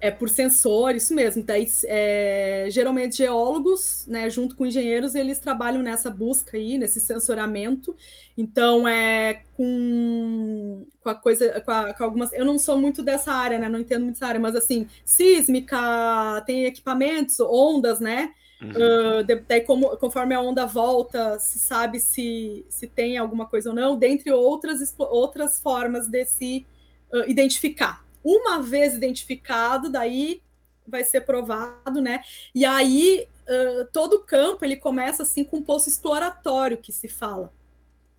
É 0.01 0.11
por 0.11 0.29
sensor, 0.29 0.95
isso 0.95 1.15
mesmo. 1.15 1.43
Daí, 1.43 1.67
é, 1.85 2.67
geralmente, 2.71 3.17
geólogos, 3.17 4.05
né, 4.07 4.29
junto 4.29 4.55
com 4.55 4.67
engenheiros, 4.67 5.15
eles 5.15 5.39
trabalham 5.39 5.83
nessa 5.83 6.11
busca 6.11 6.59
aí, 6.59 6.77
nesse 6.77 7.01
sensoramento. 7.01 7.97
Então, 8.37 8.87
é 8.87 9.43
com, 9.57 10.87
com 11.03 11.09
a 11.09 11.15
coisa, 11.15 11.61
com, 11.63 11.71
a, 11.71 11.95
com, 11.95 12.05
algumas. 12.05 12.33
Eu 12.35 12.45
não 12.45 12.59
sou 12.59 12.77
muito 12.77 13.03
dessa 13.03 13.33
área, 13.33 13.59
né? 13.59 13.69
Não 13.69 13.79
entendo 13.79 14.03
muito 14.03 14.17
dessa 14.17 14.27
área, 14.27 14.41
mas 14.41 14.55
assim, 14.55 14.87
sísmica, 15.07 16.43
tem 16.45 16.67
equipamentos, 16.67 17.41
ondas, 17.41 17.99
né? 17.99 18.35
Uhum. 18.61 18.71
Uh, 18.71 19.45
daí, 19.47 19.61
como, 19.61 19.97
conforme 19.97 20.35
a 20.35 20.41
onda 20.41 20.65
volta, 20.65 21.39
se 21.39 21.59
sabe 21.59 22.01
se, 22.01 22.65
se 22.69 22.87
tem 22.87 23.19
alguma 23.19 23.47
coisa 23.47 23.71
ou 23.71 23.75
não, 23.75 23.97
dentre 23.97 24.31
outras, 24.31 24.95
outras 24.99 25.61
formas 25.61 26.07
de 26.07 26.25
se 26.25 26.67
uh, 27.13 27.29
identificar. 27.29 28.05
Uma 28.23 28.63
vez 28.63 28.95
identificado, 28.95 29.91
daí 29.91 30.43
vai 30.87 31.03
ser 31.05 31.23
provado, 31.23 32.01
né? 32.01 32.23
E 32.55 32.65
aí 32.65 33.27
uh, 33.49 33.87
todo 33.93 34.15
o 34.15 34.21
campo 34.21 34.65
ele 34.65 34.77
começa 34.77 35.23
assim 35.23 35.45
com 35.45 35.59
um 35.59 35.63
poço 35.63 35.89
exploratório 35.89 36.79
que 36.79 36.93
se 36.93 37.09
fala, 37.09 37.53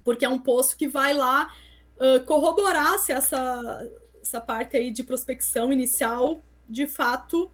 porque 0.03 0.25
é 0.25 0.29
um 0.29 0.39
poço 0.39 0.77
que 0.77 0.87
vai 0.87 1.13
lá 1.13 1.51
corroborar 2.25 2.99
se 2.99 3.13
essa, 3.13 3.89
essa 4.21 4.41
parte 4.41 4.75
aí 4.75 4.91
de 4.91 5.01
prospecção 5.01 5.71
inicial 5.71 6.43
de 6.67 6.85
fato 6.87 7.49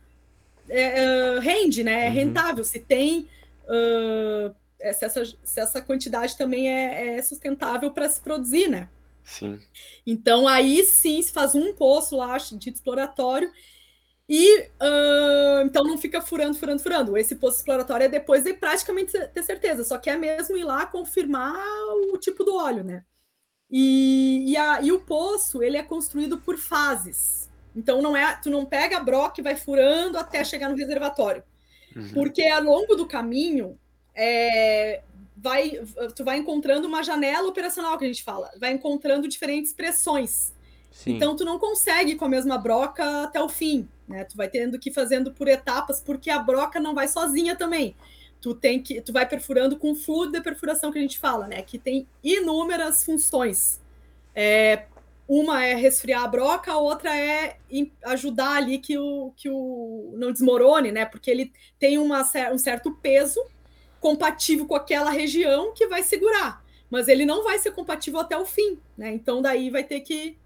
é, 0.71 1.35
é, 1.35 1.39
rende, 1.39 1.83
né? 1.83 2.05
É 2.05 2.09
uhum. 2.09 2.15
rentável. 2.15 2.63
Se 2.63 2.79
tem. 2.79 3.27
Uh, 3.65 4.53
se, 4.93 5.05
essa, 5.05 5.25
se 5.25 5.59
essa 5.59 5.81
quantidade 5.81 6.37
também 6.37 6.69
é, 6.69 7.17
é 7.17 7.21
sustentável 7.21 7.91
para 7.91 8.09
se 8.09 8.19
produzir, 8.19 8.67
né? 8.67 8.89
Sim. 9.23 9.59
Então, 10.05 10.47
aí 10.47 10.83
sim 10.83 11.21
se 11.21 11.31
faz 11.31 11.53
um 11.53 11.73
poço 11.73 12.17
lá 12.17 12.37
de 12.37 12.69
exploratório 12.69 13.51
e 14.27 14.61
uh, 14.61 15.61
então 15.65 15.83
não 15.83 15.97
fica 15.97 16.21
furando, 16.21 16.57
furando, 16.57 16.81
furando. 16.81 17.17
Esse 17.17 17.35
poço 17.35 17.57
exploratório 17.57 18.05
é 18.05 18.09
depois 18.09 18.43
de 18.43 18.53
praticamente 18.53 19.11
ter 19.11 19.43
certeza, 19.43 19.83
só 19.83 19.97
que 19.97 20.09
é 20.09 20.17
mesmo 20.17 20.57
ir 20.57 20.63
lá 20.63 20.85
confirmar 20.85 21.55
o 22.13 22.17
tipo 22.17 22.43
do 22.43 22.55
óleo, 22.55 22.83
né? 22.83 23.03
E, 23.69 24.51
e, 24.51 24.57
a, 24.57 24.81
e 24.81 24.91
o 24.91 25.01
poço 25.01 25.61
ele 25.63 25.77
é 25.77 25.83
construído 25.83 26.37
por 26.37 26.57
fases. 26.57 27.40
Então 27.75 28.01
não 28.01 28.15
é, 28.15 28.37
tu 28.41 28.49
não 28.49 28.65
pega 28.65 28.97
a 28.97 29.03
broca 29.03 29.39
e 29.39 29.43
vai 29.43 29.55
furando 29.55 30.17
até 30.17 30.43
chegar 30.43 30.69
no 30.69 30.75
reservatório. 30.75 31.43
Uhum. 31.95 32.09
Porque 32.13 32.43
ao 32.43 32.63
longo 32.63 32.95
do 32.95 33.07
caminho 33.07 33.77
é, 34.15 35.01
vai, 35.35 35.79
tu 36.15 36.23
vai 36.23 36.37
encontrando 36.37 36.87
uma 36.87 37.03
janela 37.03 37.47
operacional 37.47 37.97
que 37.97 38.05
a 38.05 38.07
gente 38.07 38.23
fala, 38.23 38.51
vai 38.59 38.71
encontrando 38.71 39.27
diferentes 39.27 39.73
pressões. 39.73 40.53
Sim. 40.91 41.15
Então 41.15 41.35
tu 41.35 41.45
não 41.45 41.57
consegue 41.57 42.15
com 42.15 42.25
a 42.25 42.29
mesma 42.29 42.57
broca 42.57 43.23
até 43.23 43.41
o 43.41 43.47
fim, 43.47 43.87
né? 44.07 44.25
Tu 44.25 44.35
vai 44.35 44.49
tendo 44.49 44.77
que 44.77 44.89
ir 44.89 44.93
fazendo 44.93 45.31
por 45.31 45.47
etapas, 45.47 46.01
porque 46.01 46.29
a 46.29 46.39
broca 46.39 46.79
não 46.79 46.93
vai 46.93 47.07
sozinha 47.07 47.55
também. 47.55 47.95
Tu 48.41 48.53
tem 48.53 48.81
que, 48.81 48.99
tu 49.01 49.13
vai 49.13 49.25
perfurando 49.27 49.77
com 49.77 49.91
o 49.91 49.95
fluido 49.95 50.33
de 50.33 50.41
perfuração 50.41 50.91
que 50.91 50.97
a 50.97 51.01
gente 51.01 51.17
fala, 51.17 51.47
né? 51.47 51.61
Que 51.61 51.79
tem 51.79 52.07
inúmeras 52.23 53.05
funções. 53.05 53.79
É, 54.35 54.85
uma 55.33 55.63
é 55.63 55.75
resfriar 55.75 56.23
a 56.25 56.27
broca, 56.27 56.73
a 56.73 56.77
outra 56.77 57.17
é 57.17 57.55
ajudar 58.03 58.57
ali 58.57 58.77
que 58.77 58.97
o, 58.97 59.31
que 59.37 59.49
o 59.49 60.13
não 60.17 60.29
desmorone, 60.29 60.91
né? 60.91 61.05
Porque 61.05 61.31
ele 61.31 61.53
tem 61.79 61.97
uma, 61.97 62.29
um 62.51 62.57
certo 62.57 62.91
peso 62.95 63.41
compatível 64.01 64.65
com 64.67 64.75
aquela 64.75 65.09
região 65.09 65.73
que 65.73 65.87
vai 65.87 66.03
segurar. 66.03 66.61
Mas 66.89 67.07
ele 67.07 67.25
não 67.25 67.45
vai 67.45 67.57
ser 67.59 67.71
compatível 67.71 68.19
até 68.19 68.37
o 68.37 68.43
fim, 68.43 68.77
né? 68.97 69.13
Então 69.13 69.41
daí 69.41 69.69
vai 69.69 69.85
ter 69.85 70.01
que. 70.01 70.37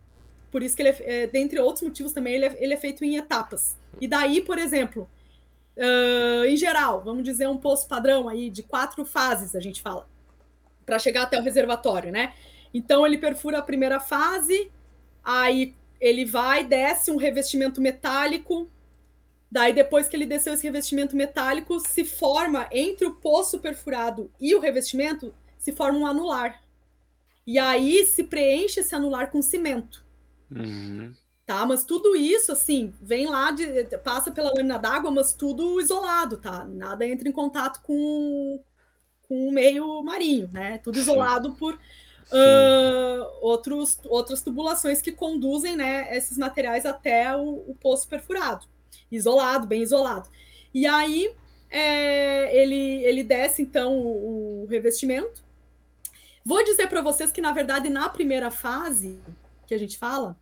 Por 0.51 0.61
isso 0.61 0.75
que 0.75 0.83
ele 0.83 0.89
é, 0.89 1.23
é 1.23 1.27
dentre 1.27 1.59
outros 1.59 1.81
motivos 1.81 2.13
também, 2.13 2.35
ele 2.35 2.45
é, 2.45 2.55
ele 2.59 2.73
é 2.75 2.77
feito 2.77 3.03
em 3.03 3.15
etapas. 3.15 3.75
E 3.99 4.07
daí, 4.07 4.39
por 4.39 4.59
exemplo, 4.59 5.09
uh, 5.77 6.45
em 6.45 6.55
geral, 6.55 7.01
vamos 7.03 7.23
dizer 7.23 7.47
um 7.47 7.57
poço 7.57 7.87
padrão 7.87 8.29
aí 8.29 8.51
de 8.51 8.61
quatro 8.61 9.03
fases, 9.03 9.55
a 9.55 9.59
gente 9.59 9.81
fala, 9.81 10.07
para 10.85 10.99
chegar 10.99 11.23
até 11.23 11.39
o 11.39 11.43
reservatório, 11.43 12.11
né? 12.11 12.33
Então 12.71 13.03
ele 13.03 13.17
perfura 13.17 13.57
a 13.57 13.63
primeira 13.63 13.99
fase, 13.99 14.71
aí 15.25 15.75
ele 15.99 16.23
vai, 16.23 16.63
desce 16.63 17.09
um 17.09 17.17
revestimento 17.17 17.81
metálico, 17.81 18.69
daí 19.51 19.73
depois 19.73 20.07
que 20.07 20.15
ele 20.15 20.27
desceu 20.27 20.53
esse 20.53 20.63
revestimento 20.63 21.15
metálico, 21.15 21.79
se 21.79 22.05
forma 22.05 22.69
entre 22.71 23.07
o 23.07 23.15
poço 23.15 23.59
perfurado 23.59 24.31
e 24.39 24.53
o 24.53 24.59
revestimento, 24.59 25.33
se 25.57 25.71
forma 25.71 25.97
um 25.97 26.05
anular. 26.05 26.61
E 27.47 27.57
aí 27.57 28.05
se 28.05 28.23
preenche 28.23 28.81
esse 28.81 28.93
anular 28.93 29.31
com 29.31 29.41
cimento. 29.41 30.05
Uhum. 30.51 31.13
Tá, 31.45 31.63
mas 31.63 31.83
tudo 31.83 32.15
isso, 32.15 32.51
assim, 32.51 32.91
vem 32.99 33.27
lá, 33.27 33.51
de, 33.51 33.83
passa 34.03 34.31
pela 34.31 34.49
lâmina 34.49 34.79
d'água, 34.79 35.11
mas 35.11 35.31
tudo 35.33 35.79
isolado, 35.79 36.37
tá? 36.37 36.65
Nada 36.65 37.05
entra 37.05 37.29
em 37.29 37.31
contato 37.31 37.81
com, 37.83 38.63
com 39.21 39.47
o 39.47 39.51
meio 39.51 40.01
marinho, 40.01 40.49
né? 40.51 40.79
Tudo 40.79 40.97
isolado 40.97 41.53
por 41.53 41.79
uh, 42.31 43.37
outros, 43.41 43.99
outras 44.05 44.41
tubulações 44.41 45.01
que 45.01 45.11
conduzem 45.11 45.75
né, 45.75 46.15
esses 46.15 46.37
materiais 46.37 46.85
até 46.85 47.35
o, 47.35 47.63
o 47.67 47.75
poço 47.79 48.07
perfurado, 48.07 48.65
isolado, 49.11 49.67
bem 49.67 49.81
isolado. 49.81 50.29
E 50.73 50.85
aí 50.85 51.33
é, 51.69 52.55
ele, 52.55 53.03
ele 53.03 53.23
desce 53.23 53.61
então 53.61 53.97
o, 53.97 54.63
o 54.63 54.65
revestimento. 54.67 55.43
Vou 56.43 56.63
dizer 56.63 56.87
para 56.87 57.01
vocês 57.01 57.31
que, 57.31 57.41
na 57.41 57.51
verdade, 57.51 57.89
na 57.89 58.07
primeira 58.07 58.51
fase 58.51 59.19
que 59.65 59.73
a 59.73 59.77
gente 59.77 59.97
fala, 59.97 60.37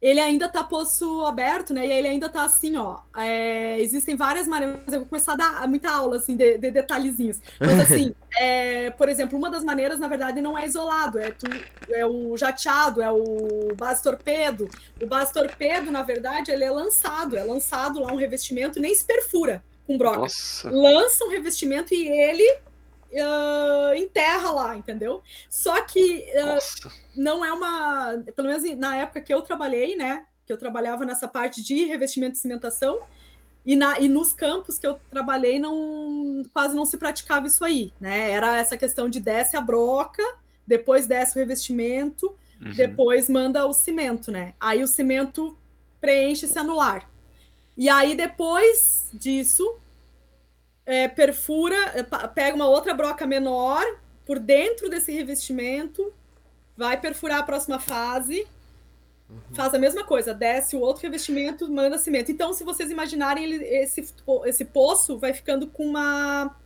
ele 0.00 0.18
ainda 0.18 0.46
está 0.46 0.64
poço 0.64 1.26
aberto, 1.26 1.74
né? 1.74 1.86
E 1.86 1.92
ele 1.92 2.08
ainda 2.08 2.26
está 2.26 2.44
assim, 2.44 2.76
ó. 2.76 3.00
É, 3.14 3.78
existem 3.80 4.16
várias 4.16 4.48
maneiras. 4.48 4.80
Eu 4.86 5.00
vou 5.00 5.08
começar 5.08 5.34
a 5.34 5.36
dar 5.36 5.68
muita 5.68 5.90
aula 5.90 6.16
assim 6.16 6.36
de, 6.36 6.56
de 6.56 6.70
detalhezinhos. 6.70 7.38
Mas 7.60 7.80
assim, 7.90 8.14
é, 8.38 8.90
por 8.90 9.10
exemplo, 9.10 9.38
uma 9.38 9.50
das 9.50 9.62
maneiras, 9.62 9.98
na 9.98 10.08
verdade, 10.08 10.40
não 10.40 10.56
é 10.56 10.64
isolado, 10.64 11.18
é, 11.18 11.30
tu, 11.32 11.46
é 11.90 12.06
o 12.06 12.34
jateado, 12.36 13.02
é 13.02 13.10
o 13.10 13.74
base 13.76 14.02
torpedo. 14.02 14.68
O 15.02 15.06
base 15.06 15.32
torpedo, 15.34 15.90
na 15.90 16.02
verdade, 16.02 16.50
ele 16.50 16.64
é 16.64 16.70
lançado, 16.70 17.36
é 17.36 17.44
lançado 17.44 18.00
lá 18.00 18.10
um 18.10 18.16
revestimento, 18.16 18.80
nem 18.80 18.94
se 18.94 19.04
perfura 19.04 19.62
com 19.86 19.98
broca. 19.98 20.18
Nossa. 20.18 20.70
Lança 20.70 21.24
um 21.24 21.28
revestimento 21.28 21.92
e 21.92 22.08
ele 22.08 22.58
uh, 23.12 23.94
enterra 23.94 24.50
lá, 24.50 24.76
entendeu? 24.76 25.22
Só 25.48 25.80
que 25.82 26.24
uh, 26.34 26.90
não 27.16 27.44
é 27.44 27.52
uma. 27.52 28.22
Pelo 28.34 28.48
menos 28.48 28.78
na 28.78 28.96
época 28.96 29.20
que 29.20 29.32
eu 29.32 29.42
trabalhei, 29.42 29.96
né? 29.96 30.26
Que 30.46 30.52
eu 30.52 30.58
trabalhava 30.58 31.04
nessa 31.04 31.28
parte 31.28 31.62
de 31.62 31.84
revestimento 31.84 32.36
e 32.36 32.40
cimentação, 32.40 33.00
e, 33.64 33.76
na, 33.76 33.98
e 34.00 34.08
nos 34.08 34.32
campos 34.32 34.78
que 34.78 34.86
eu 34.86 34.98
trabalhei, 35.10 35.58
não 35.58 36.42
quase 36.52 36.74
não 36.74 36.86
se 36.86 36.96
praticava 36.96 37.46
isso 37.46 37.64
aí, 37.64 37.92
né? 38.00 38.30
Era 38.30 38.58
essa 38.58 38.76
questão 38.76 39.08
de 39.08 39.20
desce 39.20 39.56
a 39.56 39.60
broca, 39.60 40.22
depois 40.66 41.06
desce 41.06 41.36
o 41.36 41.40
revestimento, 41.40 42.34
uhum. 42.60 42.72
depois 42.72 43.28
manda 43.28 43.66
o 43.66 43.72
cimento, 43.72 44.30
né? 44.30 44.54
Aí 44.58 44.82
o 44.82 44.88
cimento 44.88 45.56
preenche 46.00 46.46
esse 46.46 46.58
anular. 46.58 47.08
E 47.76 47.88
aí, 47.88 48.14
depois 48.14 49.08
disso, 49.12 49.76
é, 50.90 51.06
perfura, 51.06 51.76
é, 51.94 52.02
pega 52.26 52.56
uma 52.56 52.68
outra 52.68 52.92
broca 52.92 53.24
menor 53.24 53.84
por 54.26 54.40
dentro 54.40 54.90
desse 54.90 55.12
revestimento, 55.12 56.12
vai 56.76 57.00
perfurar 57.00 57.38
a 57.38 57.42
próxima 57.44 57.78
fase, 57.78 58.44
faz 59.52 59.72
a 59.72 59.78
mesma 59.78 60.02
coisa, 60.02 60.34
desce 60.34 60.74
o 60.74 60.80
outro 60.80 61.04
revestimento, 61.04 61.70
manda 61.70 61.96
cimento. 61.96 62.32
Então, 62.32 62.52
se 62.52 62.64
vocês 62.64 62.90
imaginarem, 62.90 63.44
ele, 63.44 63.64
esse, 63.64 64.04
esse 64.46 64.64
poço 64.64 65.16
vai 65.16 65.32
ficando 65.32 65.68
com 65.68 65.86
uma 65.86 66.56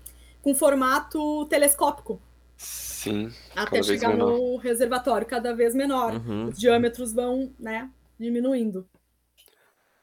com 0.40 0.54
formato 0.54 1.44
telescópico. 1.46 2.20
Sim. 2.56 3.30
Até 3.54 3.82
chegar 3.82 4.16
no 4.16 4.56
reservatório, 4.56 5.26
cada 5.26 5.54
vez 5.54 5.74
menor. 5.74 6.14
Uhum. 6.14 6.48
Os 6.48 6.58
diâmetros 6.58 7.12
vão, 7.12 7.52
né, 7.58 7.90
diminuindo. 8.18 8.86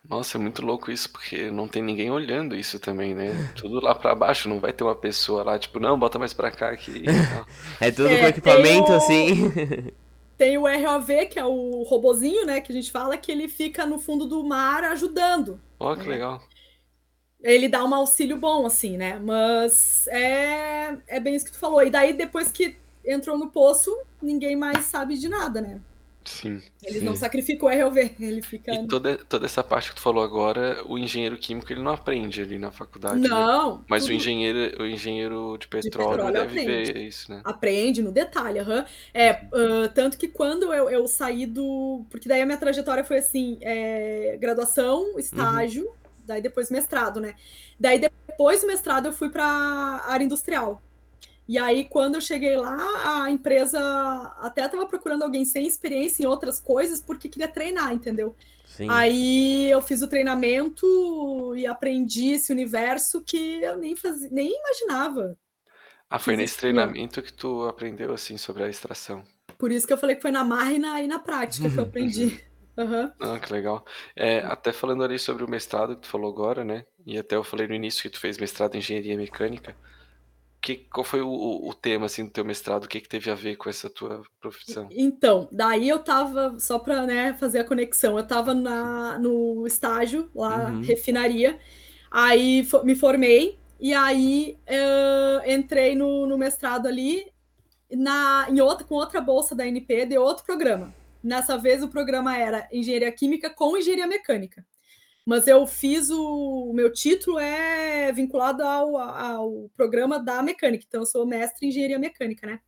Nossa, 0.08 0.38
é 0.38 0.42
muito 0.42 0.66
louco 0.66 0.92
isso, 0.92 1.10
porque 1.10 1.52
não 1.52 1.68
tem 1.68 1.82
ninguém 1.82 2.10
olhando 2.10 2.56
isso 2.56 2.80
também, 2.80 3.14
né? 3.14 3.52
Tudo 3.56 3.80
lá 3.80 3.94
para 3.94 4.16
baixo, 4.16 4.50
não 4.50 4.60
vai 4.60 4.74
ter 4.74 4.84
uma 4.84 4.96
pessoa 4.96 5.44
lá, 5.44 5.60
tipo, 5.60 5.80
não, 5.80 5.98
bota 5.98 6.18
mais 6.18 6.34
para 6.34 6.52
cá 6.52 6.70
aqui. 6.70 7.04
é 7.80 7.92
tudo 7.92 8.10
é, 8.10 8.20
com 8.20 8.28
equipamento, 8.28 8.92
o... 8.92 8.96
assim. 8.96 9.52
Tem 10.38 10.58
o 10.58 10.64
ROV, 10.64 11.28
que 11.28 11.38
é 11.38 11.46
o 11.46 11.84
robozinho, 11.84 12.48
né, 12.48 12.62
que 12.62 12.72
a 12.72 12.76
gente 12.76 12.92
fala, 12.92 13.16
que 13.16 13.32
ele 13.32 13.48
fica 13.48 13.86
no 13.86 14.00
fundo 14.00 14.26
do 14.26 14.44
mar 14.44 14.84
ajudando. 14.86 15.62
Ó, 15.80 15.94
oh, 15.94 15.96
que 15.96 16.04
né? 16.04 16.10
legal. 16.10 16.42
Ele 17.44 17.68
dá 17.68 17.86
um 17.86 17.94
auxílio 17.94 18.38
bom, 18.38 18.66
assim, 18.66 18.98
né? 18.98 19.20
Mas 19.20 20.08
é, 20.08 20.98
é 21.08 21.20
bem 21.20 21.36
isso 21.36 21.46
que 21.46 21.52
tu 21.52 21.60
falou. 21.60 21.84
E 21.84 21.92
daí, 21.92 22.14
depois 22.14 22.52
que 22.52 22.76
entrou 23.06 23.38
no 23.38 23.50
poço, 23.50 23.96
ninguém 24.22 24.56
mais 24.56 24.86
sabe 24.86 25.18
de 25.18 25.30
nada, 25.30 25.62
né? 25.62 25.80
Sim. 26.24 26.62
Eles 26.84 27.00
sim. 27.00 27.06
não 27.06 27.16
sacrificam 27.16 27.68
o 27.68 27.84
ROV, 27.84 28.16
ele 28.20 28.42
fica. 28.42 28.74
E 28.74 28.88
toda, 28.88 29.18
toda 29.18 29.46
essa 29.46 29.64
parte 29.64 29.90
que 29.90 29.96
tu 29.96 30.02
falou 30.02 30.24
agora, 30.24 30.84
o 30.88 30.98
engenheiro 30.98 31.38
químico 31.38 31.72
ele 31.74 31.82
não 31.82 31.92
aprende 31.92 32.42
ali 32.42 32.60
na 32.60 32.72
faculdade. 32.72 33.20
Né? 33.20 33.28
Não. 33.28 33.78
Né? 33.78 33.84
Mas 33.88 34.04
tudo... 34.04 34.12
o 34.12 34.16
engenheiro, 34.16 34.84
o 34.84 34.86
engenheiro 34.86 35.58
de 35.60 35.68
petróleo, 35.68 36.12
de 36.12 36.18
petróleo 36.18 36.34
deve 36.34 36.62
aprende. 36.62 36.94
ver 36.94 37.02
isso, 37.08 37.32
né? 37.32 37.42
Aprende 37.44 38.02
no 38.02 38.12
detalhe, 38.12 38.60
uhum. 38.60 38.84
É, 39.14 39.32
uh, 39.32 39.90
tanto 39.94 40.18
que 40.18 40.28
quando 40.28 40.74
eu, 40.74 40.90
eu 40.90 41.08
saí 41.08 41.46
do. 41.46 42.06
Porque 42.10 42.30
daí 42.30 42.42
a 42.42 42.46
minha 42.46 42.58
trajetória 42.58 43.04
foi 43.04 43.18
assim: 43.18 43.58
é, 43.62 44.38
graduação, 44.40 45.18
estágio, 45.18 45.86
uhum. 45.86 45.94
daí 46.26 46.42
depois 46.42 46.70
mestrado, 46.70 47.20
né? 47.20 47.36
Daí 47.80 48.00
depois 48.00 48.62
do 48.62 48.68
mestrado 48.68 49.08
eu 49.08 49.14
fui 49.14 49.30
para 49.30 49.46
área 50.08 50.24
industrial. 50.24 50.82
E 51.52 51.58
aí, 51.58 51.84
quando 51.84 52.16
eu 52.16 52.22
cheguei 52.22 52.56
lá, 52.56 53.24
a 53.24 53.30
empresa 53.30 53.78
até 54.40 54.64
estava 54.64 54.86
procurando 54.86 55.24
alguém 55.24 55.44
sem 55.44 55.68
experiência 55.68 56.24
em 56.24 56.26
outras 56.26 56.62
coisas, 56.62 57.02
porque 57.02 57.28
queria 57.28 57.50
treinar, 57.50 57.92
entendeu? 57.92 58.34
Sim. 58.64 58.88
Aí 58.90 59.70
eu 59.70 59.82
fiz 59.82 60.02
o 60.02 60.08
treinamento 60.08 61.54
e 61.58 61.68
aprendi 61.68 62.30
esse 62.30 62.54
universo 62.54 63.22
que 63.22 63.62
eu 63.62 63.76
nem, 63.76 63.98
fazia, 63.98 64.30
nem 64.32 64.50
imaginava. 64.50 65.38
Ah, 66.10 66.18
foi 66.18 66.38
nesse 66.38 66.58
treinamento 66.58 67.22
que 67.22 67.34
tu 67.34 67.68
aprendeu 67.68 68.14
assim 68.14 68.38
sobre 68.38 68.64
a 68.64 68.70
extração. 68.70 69.22
Por 69.58 69.74
isso 69.74 69.86
que 69.86 69.92
eu 69.92 69.98
falei 69.98 70.16
que 70.16 70.22
foi 70.22 70.32
na 70.32 70.46
marra 70.46 70.72
e 70.72 70.80
na, 70.80 71.02
e 71.02 71.08
na 71.08 71.20
prática 71.20 71.70
que 71.70 71.78
eu 71.78 71.84
aprendi. 71.84 72.42
Uhum. 72.78 73.12
Ah, 73.20 73.38
que 73.38 73.52
legal. 73.52 73.86
É, 74.16 74.40
até 74.40 74.72
falando 74.72 75.04
ali 75.04 75.20
sobre 75.20 75.44
o 75.44 75.50
mestrado 75.50 75.98
que 75.98 76.04
tu 76.04 76.08
falou 76.08 76.32
agora, 76.32 76.64
né? 76.64 76.86
E 77.06 77.18
até 77.18 77.36
eu 77.36 77.44
falei 77.44 77.68
no 77.68 77.76
início 77.76 78.04
que 78.04 78.10
tu 78.10 78.22
fez 78.22 78.38
mestrado 78.38 78.76
em 78.76 78.78
engenharia 78.78 79.18
mecânica 79.18 79.76
que, 80.62 80.76
qual 80.92 81.04
foi 81.04 81.22
o, 81.22 81.30
o 81.30 81.74
tema 81.74 82.06
assim, 82.06 82.26
do 82.26 82.32
teu 82.32 82.46
mestrado? 82.46 82.84
O 82.84 82.88
que, 82.88 83.02
que 83.02 83.10
teve 83.10 83.32
a 83.32 83.36
ver 83.36 83.56
com 83.56 83.70
essa 83.70 83.90
tua 83.90 84.22
profissão? 84.40 84.88
Então, 84.92 85.50
daí 85.52 85.90
eu 85.90 86.00
tava, 86.00 86.58
só 86.60 86.78
para 86.78 87.06
né, 87.06 87.34
fazer 87.34 87.60
a 87.60 87.64
conexão, 87.64 88.18
eu 88.18 88.24
estava 88.24 88.54
no 88.54 89.66
estágio 89.66 90.30
lá, 90.36 90.70
uhum. 90.70 90.82
refinaria, 90.82 91.58
aí 92.12 92.68
me 92.84 92.96
formei, 92.96 93.60
e 93.80 93.92
aí 93.94 94.56
entrei 95.48 95.96
no, 95.96 96.28
no, 96.28 96.38
mestrado 96.38 96.88
ali 96.88 97.26
na, 97.92 98.46
em 98.48 98.62
outra, 98.62 98.86
com 98.86 98.94
outra 98.94 99.20
bolsa 99.20 99.56
da 99.56 99.66
NP 99.66 100.06
de 100.06 100.18
outro 100.20 100.46
programa. 100.46 100.94
Nessa 101.24 101.58
vez 101.58 101.82
o 101.82 101.88
programa 101.88 102.38
era 102.38 102.68
engenharia 102.72 103.12
química 103.12 103.50
com 103.50 103.76
engenharia 103.76 104.06
mecânica 104.06 104.64
mas 105.26 105.48
eu 105.48 105.68
fiz 105.68 106.10
o, 106.10 106.70
o 106.70 106.74
meu 106.74 106.92
título 106.92 107.40
é 107.40 108.12
vinculado 108.12 108.64
ao, 108.64 108.98
ao 108.98 109.70
programa 109.76 110.20
da 110.20 110.42
mecânica, 110.42 110.86
então 110.88 111.02
eu 111.02 111.06
sou 111.06 111.26
mestre 111.26 111.66
em 111.66 111.70
engenharia 111.70 112.00
mecânica, 112.00 112.48
né? 112.48 112.60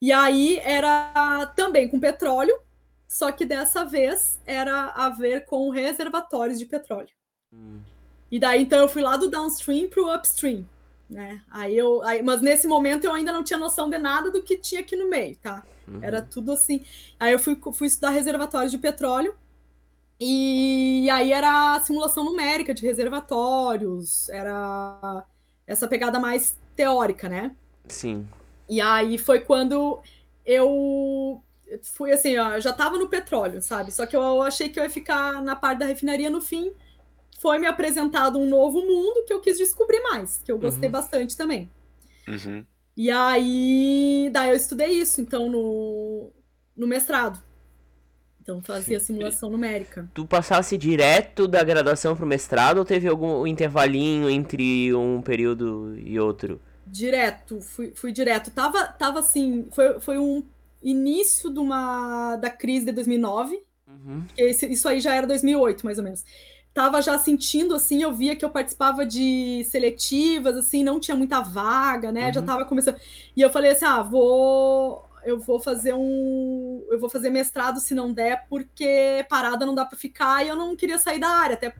E 0.00 0.10
aí 0.10 0.58
era 0.58 1.46
também 1.54 1.88
com 1.88 2.00
petróleo, 2.00 2.58
só 3.06 3.30
que 3.30 3.44
dessa 3.44 3.84
vez 3.84 4.40
era 4.46 4.86
a 4.86 5.10
ver 5.10 5.44
com 5.44 5.70
reservatórios 5.70 6.58
de 6.58 6.66
petróleo. 6.66 7.10
Hum. 7.52 7.80
E 8.30 8.38
daí 8.38 8.62
então 8.62 8.78
eu 8.78 8.88
fui 8.88 9.02
lá 9.02 9.16
do 9.16 9.28
downstream 9.28 9.88
para 9.88 10.02
o 10.02 10.14
upstream, 10.14 10.66
né? 11.08 11.42
Aí 11.50 11.76
eu, 11.76 12.02
aí, 12.02 12.22
mas 12.22 12.40
nesse 12.40 12.66
momento 12.66 13.04
eu 13.04 13.12
ainda 13.12 13.30
não 13.30 13.44
tinha 13.44 13.58
noção 13.58 13.90
de 13.90 13.98
nada 13.98 14.30
do 14.30 14.42
que 14.42 14.56
tinha 14.56 14.80
aqui 14.80 14.96
no 14.96 15.10
meio, 15.10 15.36
tá? 15.36 15.62
Uhum. 15.86 16.02
Era 16.02 16.22
tudo 16.22 16.52
assim. 16.52 16.84
Aí 17.20 17.32
eu 17.32 17.38
fui, 17.38 17.56
fui 17.74 17.86
estudar 17.86 18.10
reservatórios 18.10 18.72
de 18.72 18.78
petróleo 18.78 19.34
e 20.24 21.10
aí 21.10 21.32
era 21.32 21.74
a 21.74 21.80
simulação 21.80 22.24
numérica 22.24 22.72
de 22.72 22.86
reservatórios, 22.86 24.28
era 24.28 25.24
essa 25.66 25.88
pegada 25.88 26.20
mais 26.20 26.56
teórica, 26.76 27.28
né? 27.28 27.56
Sim. 27.88 28.28
E 28.68 28.80
aí 28.80 29.18
foi 29.18 29.40
quando 29.40 30.00
eu 30.46 31.42
fui 31.82 32.12
assim, 32.12 32.38
ó, 32.38 32.60
já 32.60 32.70
estava 32.70 32.96
no 32.98 33.08
petróleo, 33.08 33.60
sabe? 33.60 33.90
Só 33.90 34.06
que 34.06 34.16
eu 34.16 34.42
achei 34.42 34.68
que 34.68 34.78
eu 34.78 34.84
ia 34.84 34.90
ficar 34.90 35.42
na 35.42 35.56
parte 35.56 35.78
da 35.80 35.86
refinaria 35.86 36.30
no 36.30 36.40
fim. 36.40 36.72
Foi 37.40 37.58
me 37.58 37.66
apresentado 37.66 38.38
um 38.38 38.48
novo 38.48 38.80
mundo 38.80 39.24
que 39.26 39.32
eu 39.32 39.40
quis 39.40 39.58
descobrir 39.58 40.00
mais, 40.02 40.40
que 40.44 40.52
eu 40.52 40.58
gostei 40.58 40.86
uhum. 40.86 40.92
bastante 40.92 41.36
também. 41.36 41.68
Uhum. 42.28 42.64
E 42.96 43.10
aí, 43.10 44.30
daí 44.32 44.50
eu 44.50 44.56
estudei 44.56 44.90
isso, 44.90 45.20
então, 45.20 45.50
no, 45.50 46.30
no 46.76 46.86
mestrado. 46.86 47.42
Então 48.42 48.60
fazia 48.60 48.98
simulação 48.98 49.48
numérica. 49.48 50.08
Tu 50.12 50.26
passasse 50.26 50.76
direto 50.76 51.46
da 51.46 51.62
graduação 51.62 52.16
para 52.16 52.24
o 52.24 52.28
mestrado 52.28 52.78
ou 52.78 52.84
teve 52.84 53.06
algum 53.06 53.46
intervalinho 53.46 54.28
entre 54.28 54.92
um 54.92 55.22
período 55.22 55.96
e 55.96 56.18
outro? 56.18 56.60
Direto, 56.84 57.60
fui, 57.60 57.92
fui 57.94 58.10
direto. 58.10 58.50
Tava, 58.50 58.84
tava 58.86 59.20
assim, 59.20 59.68
foi, 59.70 60.00
foi 60.00 60.18
um 60.18 60.42
início 60.82 61.50
de 61.50 61.60
uma, 61.60 62.34
da 62.36 62.50
crise 62.50 62.86
de 62.86 62.92
2009. 62.92 63.62
Uhum. 63.86 64.24
Esse, 64.36 64.66
isso 64.66 64.88
aí 64.88 65.00
já 65.00 65.14
era 65.14 65.26
2008, 65.26 65.86
mais 65.86 65.98
ou 65.98 66.04
menos. 66.04 66.24
Tava 66.74 67.00
já 67.00 67.16
sentindo, 67.18 67.76
assim, 67.76 68.02
eu 68.02 68.12
via 68.12 68.34
que 68.34 68.44
eu 68.44 68.50
participava 68.50 69.06
de 69.06 69.62
seletivas, 69.70 70.56
assim, 70.56 70.82
não 70.82 70.98
tinha 70.98 71.16
muita 71.16 71.40
vaga, 71.40 72.10
né? 72.10 72.26
Uhum. 72.26 72.32
Já 72.32 72.42
tava 72.42 72.64
começando. 72.64 72.96
E 73.36 73.40
eu 73.40 73.50
falei 73.50 73.70
assim, 73.70 73.84
ah, 73.84 74.02
vou 74.02 75.11
eu 75.24 75.38
vou 75.38 75.60
fazer 75.60 75.94
um. 75.94 76.84
Eu 76.90 76.98
vou 76.98 77.08
fazer 77.08 77.30
mestrado 77.30 77.80
se 77.80 77.94
não 77.94 78.12
der, 78.12 78.46
porque 78.48 79.24
parada 79.28 79.66
não 79.66 79.74
dá 79.74 79.84
para 79.84 79.98
ficar 79.98 80.44
e 80.44 80.48
eu 80.48 80.56
não 80.56 80.76
queria 80.76 80.98
sair 80.98 81.18
da 81.18 81.28
área. 81.28 81.54
Até 81.54 81.74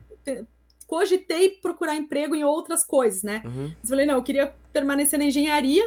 cogitei 0.85 1.49
procurar 1.49 1.95
emprego 1.95 2.35
em 2.35 2.43
outras 2.43 2.85
coisas, 2.85 3.23
né? 3.23 3.41
Uhum. 3.45 3.73
Mas 3.79 3.89
falei, 3.89 4.05
não, 4.05 4.15
eu 4.15 4.23
queria 4.23 4.53
permanecer 4.71 5.17
na 5.17 5.25
engenharia. 5.25 5.83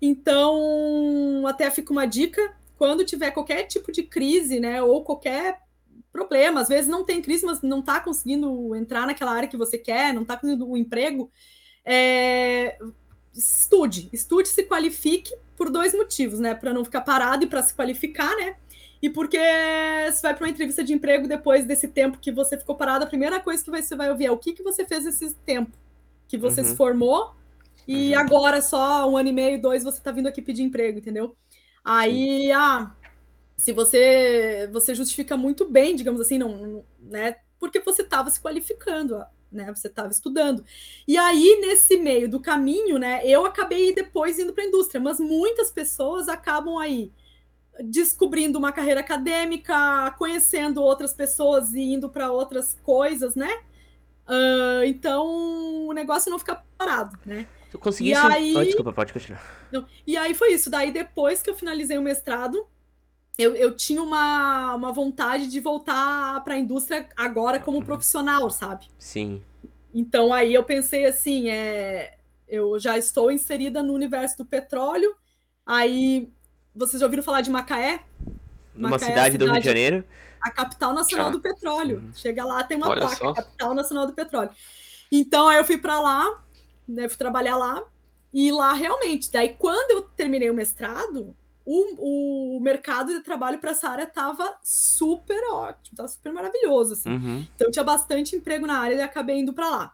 Então, 0.00 1.44
até 1.46 1.70
fica 1.70 1.92
uma 1.92 2.06
dica: 2.06 2.54
quando 2.78 3.04
tiver 3.04 3.30
qualquer 3.30 3.64
tipo 3.64 3.90
de 3.90 4.02
crise, 4.02 4.60
né, 4.60 4.82
ou 4.82 5.02
qualquer 5.02 5.60
problema, 6.12 6.60
às 6.60 6.68
vezes 6.68 6.88
não 6.88 7.04
tem 7.04 7.20
crise, 7.20 7.44
mas 7.44 7.60
não 7.60 7.80
está 7.80 8.00
conseguindo 8.00 8.74
entrar 8.74 9.06
naquela 9.06 9.32
área 9.32 9.48
que 9.48 9.56
você 9.56 9.76
quer, 9.76 10.14
não 10.14 10.22
está 10.22 10.36
conseguindo 10.36 10.66
o 10.66 10.72
um 10.72 10.76
emprego, 10.76 11.30
é, 11.84 12.78
estude, 13.36 14.08
estude, 14.12 14.48
se 14.48 14.62
qualifique 14.64 15.34
por 15.56 15.70
dois 15.70 15.94
motivos, 15.94 16.40
né? 16.40 16.54
Para 16.54 16.72
não 16.72 16.84
ficar 16.84 17.02
parado 17.02 17.44
e 17.44 17.46
para 17.46 17.62
se 17.62 17.74
qualificar, 17.74 18.34
né? 18.36 18.56
E 19.00 19.10
porque 19.10 19.38
você 20.10 20.22
vai 20.22 20.34
para 20.34 20.44
uma 20.44 20.50
entrevista 20.50 20.82
de 20.82 20.92
emprego 20.92 21.28
depois 21.28 21.66
desse 21.66 21.88
tempo 21.88 22.18
que 22.18 22.32
você 22.32 22.56
ficou 22.56 22.74
parado, 22.74 23.04
a 23.04 23.08
primeira 23.08 23.38
coisa 23.40 23.62
que 23.62 23.70
você 23.70 23.94
vai 23.94 24.10
ouvir 24.10 24.26
é 24.26 24.30
o 24.30 24.38
que, 24.38 24.52
que 24.52 24.62
você 24.62 24.84
fez 24.84 25.04
esse 25.04 25.34
tempo 25.34 25.72
que 26.26 26.36
você 26.36 26.60
uhum. 26.62 26.66
se 26.66 26.76
formou 26.76 27.34
e 27.86 28.12
uhum. 28.12 28.18
agora 28.18 28.60
só 28.60 29.08
um 29.08 29.16
ano 29.16 29.28
e 29.28 29.32
meio, 29.32 29.60
dois, 29.60 29.84
você 29.84 29.98
está 29.98 30.10
vindo 30.10 30.26
aqui 30.26 30.42
pedir 30.42 30.62
emprego, 30.62 30.98
entendeu? 30.98 31.36
Aí, 31.84 32.50
ah, 32.50 32.92
se 33.56 33.72
você 33.72 34.68
você 34.72 34.94
justifica 34.94 35.36
muito 35.36 35.68
bem, 35.70 35.94
digamos 35.94 36.20
assim, 36.20 36.38
não, 36.38 36.84
né? 37.00 37.36
Porque 37.60 37.80
você 37.80 38.02
estava 38.02 38.28
se 38.30 38.40
qualificando 38.40 39.24
né? 39.50 39.72
Você 39.74 39.88
estava 39.88 40.10
estudando. 40.10 40.64
E 41.06 41.16
aí, 41.16 41.58
nesse 41.60 41.96
meio 41.96 42.28
do 42.28 42.40
caminho, 42.40 42.98
né, 42.98 43.20
eu 43.24 43.44
acabei 43.46 43.94
depois 43.94 44.38
indo 44.38 44.52
para 44.52 44.64
a 44.64 44.66
indústria, 44.66 45.00
mas 45.00 45.18
muitas 45.20 45.70
pessoas 45.70 46.28
acabam 46.28 46.78
aí 46.78 47.10
descobrindo 47.80 48.58
uma 48.58 48.72
carreira 48.72 49.00
acadêmica, 49.00 50.14
conhecendo 50.18 50.82
outras 50.82 51.12
pessoas 51.12 51.74
e 51.74 51.80
indo 51.80 52.08
para 52.08 52.30
outras 52.30 52.76
coisas, 52.82 53.34
né? 53.34 53.50
Uh, 54.26 54.84
então 54.86 55.26
o 55.86 55.92
negócio 55.92 56.30
não 56.30 56.38
fica 56.38 56.62
parado, 56.76 57.18
né? 57.24 57.46
Tu 57.70 57.78
conseguisse... 57.78 58.20
Aí... 58.20 58.56
Oh, 58.56 58.64
desculpa, 58.64 58.92
pode 58.92 59.12
continuar. 59.12 59.42
Não. 59.70 59.86
E 60.06 60.16
aí 60.16 60.34
foi 60.34 60.52
isso. 60.52 60.70
Daí, 60.70 60.90
depois 60.90 61.42
que 61.42 61.50
eu 61.50 61.54
finalizei 61.54 61.98
o 61.98 62.02
mestrado, 62.02 62.66
eu, 63.38 63.54
eu 63.54 63.76
tinha 63.76 64.02
uma, 64.02 64.74
uma 64.74 64.92
vontade 64.92 65.48
de 65.48 65.60
voltar 65.60 66.42
para 66.42 66.54
a 66.54 66.58
indústria 66.58 67.08
agora 67.16 67.60
como 67.60 67.84
profissional, 67.84 68.48
sabe? 68.50 68.86
Sim. 68.98 69.42
Então 69.94 70.32
aí 70.32 70.54
eu 70.54 70.64
pensei 70.64 71.04
assim, 71.06 71.50
é, 71.50 72.16
eu 72.48 72.78
já 72.78 72.96
estou 72.96 73.30
inserida 73.30 73.82
no 73.82 73.92
universo 73.92 74.38
do 74.38 74.44
petróleo. 74.44 75.14
Aí 75.64 76.30
vocês 76.74 77.00
já 77.00 77.06
ouviram 77.06 77.22
falar 77.22 77.40
de 77.40 77.50
Macaé? 77.50 78.00
Numa 78.74 78.90
Macaé 78.90 79.08
é 79.08 79.12
a 79.12 79.14
cidade 79.14 79.38
do 79.38 79.44
Rio 79.46 79.54
de 79.54 79.60
cidade- 79.60 79.66
Janeiro. 79.80 80.04
a 80.40 80.50
capital 80.50 80.94
nacional 80.94 81.26
Já. 81.26 81.32
do 81.32 81.40
petróleo. 81.40 81.96
Uhum. 81.98 82.12
Chega 82.14 82.44
lá, 82.44 82.62
tem 82.62 82.76
uma 82.76 82.88
Olha 82.88 83.00
placa, 83.00 83.16
só. 83.16 83.32
capital 83.32 83.74
nacional 83.74 84.06
do 84.06 84.12
petróleo. 84.12 84.50
Então, 85.10 85.48
aí 85.48 85.58
eu 85.58 85.64
fui 85.64 85.78
para 85.78 86.00
lá, 86.00 86.42
né, 86.86 87.08
fui 87.08 87.16
trabalhar 87.18 87.56
lá, 87.56 87.82
e 88.32 88.50
lá 88.52 88.72
realmente, 88.74 89.30
daí 89.32 89.50
quando 89.58 89.90
eu 89.92 90.02
terminei 90.02 90.50
o 90.50 90.54
mestrado, 90.54 91.34
o, 91.66 92.56
o 92.56 92.60
mercado 92.60 93.12
de 93.12 93.20
trabalho 93.20 93.58
para 93.58 93.72
essa 93.72 93.88
área 93.88 94.04
estava 94.04 94.56
super 94.62 95.42
ótimo, 95.52 95.92
estava 95.92 96.08
super 96.08 96.32
maravilhoso, 96.32 96.94
assim. 96.94 97.10
Uhum. 97.10 97.46
Então 97.54 97.70
tinha 97.70 97.84
bastante 97.84 98.36
emprego 98.36 98.66
na 98.66 98.78
área 98.78 98.94
e 98.94 99.00
acabei 99.02 99.40
indo 99.40 99.52
para 99.52 99.68
lá. 99.68 99.92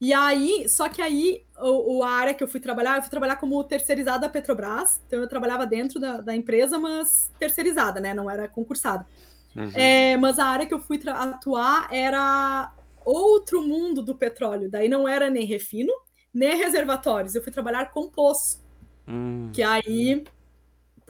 E 0.00 0.14
aí, 0.14 0.66
só 0.66 0.88
que 0.88 1.02
aí, 1.02 1.44
o, 1.58 1.98
o- 1.98 2.02
a 2.02 2.08
área 2.10 2.32
que 2.32 2.42
eu 2.42 2.48
fui 2.48 2.58
trabalhar, 2.58 2.96
eu 2.96 3.02
fui 3.02 3.10
trabalhar 3.10 3.36
como 3.36 3.62
terceirizada 3.62 4.20
da 4.20 4.28
Petrobras. 4.30 4.98
Então 5.06 5.20
eu 5.20 5.28
trabalhava 5.28 5.66
dentro 5.66 6.00
da, 6.00 6.22
da 6.22 6.34
empresa, 6.34 6.78
mas 6.78 7.30
terceirizada, 7.38 8.00
né? 8.00 8.14
Não 8.14 8.30
era 8.30 8.48
concursada. 8.48 9.06
Uhum. 9.54 9.70
É, 9.74 10.16
mas 10.16 10.38
a 10.38 10.46
área 10.46 10.64
que 10.64 10.72
eu 10.72 10.80
fui 10.80 10.98
atuar 11.06 11.88
era 11.92 12.72
outro 13.04 13.60
mundo 13.60 14.00
do 14.00 14.14
petróleo. 14.14 14.70
Daí 14.70 14.88
não 14.88 15.06
era 15.06 15.28
nem 15.28 15.44
refino, 15.44 15.92
nem 16.32 16.56
reservatórios. 16.56 17.34
Eu 17.34 17.42
fui 17.42 17.52
trabalhar 17.52 17.90
com 17.90 18.08
poço, 18.08 18.58
Hum. 19.06 19.50
que 19.52 19.62
aí 19.62 20.24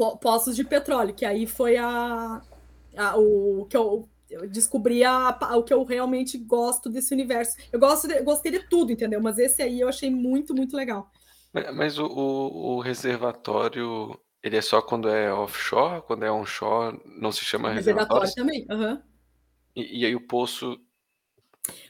po- 0.01 0.17
poços 0.17 0.57
de 0.57 0.65
petróleo, 0.65 1.15
que 1.15 1.27
aí 1.27 1.47
foi 1.47 1.77
a, 1.77 2.41
a- 2.97 3.17
o 3.19 3.67
que 3.67 3.77
eu, 3.77 4.09
eu 4.31 4.49
descobri 4.49 5.05
a, 5.05 5.31
pa- 5.31 5.55
o 5.57 5.63
que 5.63 5.75
eu 5.75 5.85
realmente 5.85 6.39
gosto 6.39 6.89
desse 6.89 7.13
universo. 7.13 7.55
Eu 7.71 7.79
gosto 7.79 8.09
de- 8.09 8.23
gostei 8.23 8.51
de 8.51 8.67
tudo, 8.67 8.93
entendeu? 8.93 9.21
Mas 9.21 9.39
esse 9.39 9.61
aí 9.63 9.79
eu 9.79 9.89
achei 9.89 10.11
muito, 10.11 10.55
muito 10.55 10.75
legal. 10.75 11.11
Mas, 11.53 11.75
mas 11.75 11.99
o, 11.99 12.07
o- 12.07 12.77
o 12.77 12.81
reservatório, 12.81 14.19
ele 14.43 14.57
é 14.57 14.63
só 14.63 14.81
quando 14.81 15.07
é 15.11 15.31
offshore, 15.35 16.01
quando 16.07 16.25
é 16.25 16.33
onshore, 16.33 16.99
não 17.21 17.31
se 17.31 17.45
chama 17.45 17.71
reservatório? 17.71 18.33
Reservatório 18.33 18.35
também. 18.35 18.67
aham. 18.71 19.03
E, 19.77 20.01
e 20.01 20.07
aí 20.07 20.15
o 20.17 20.27
poço, 20.27 20.79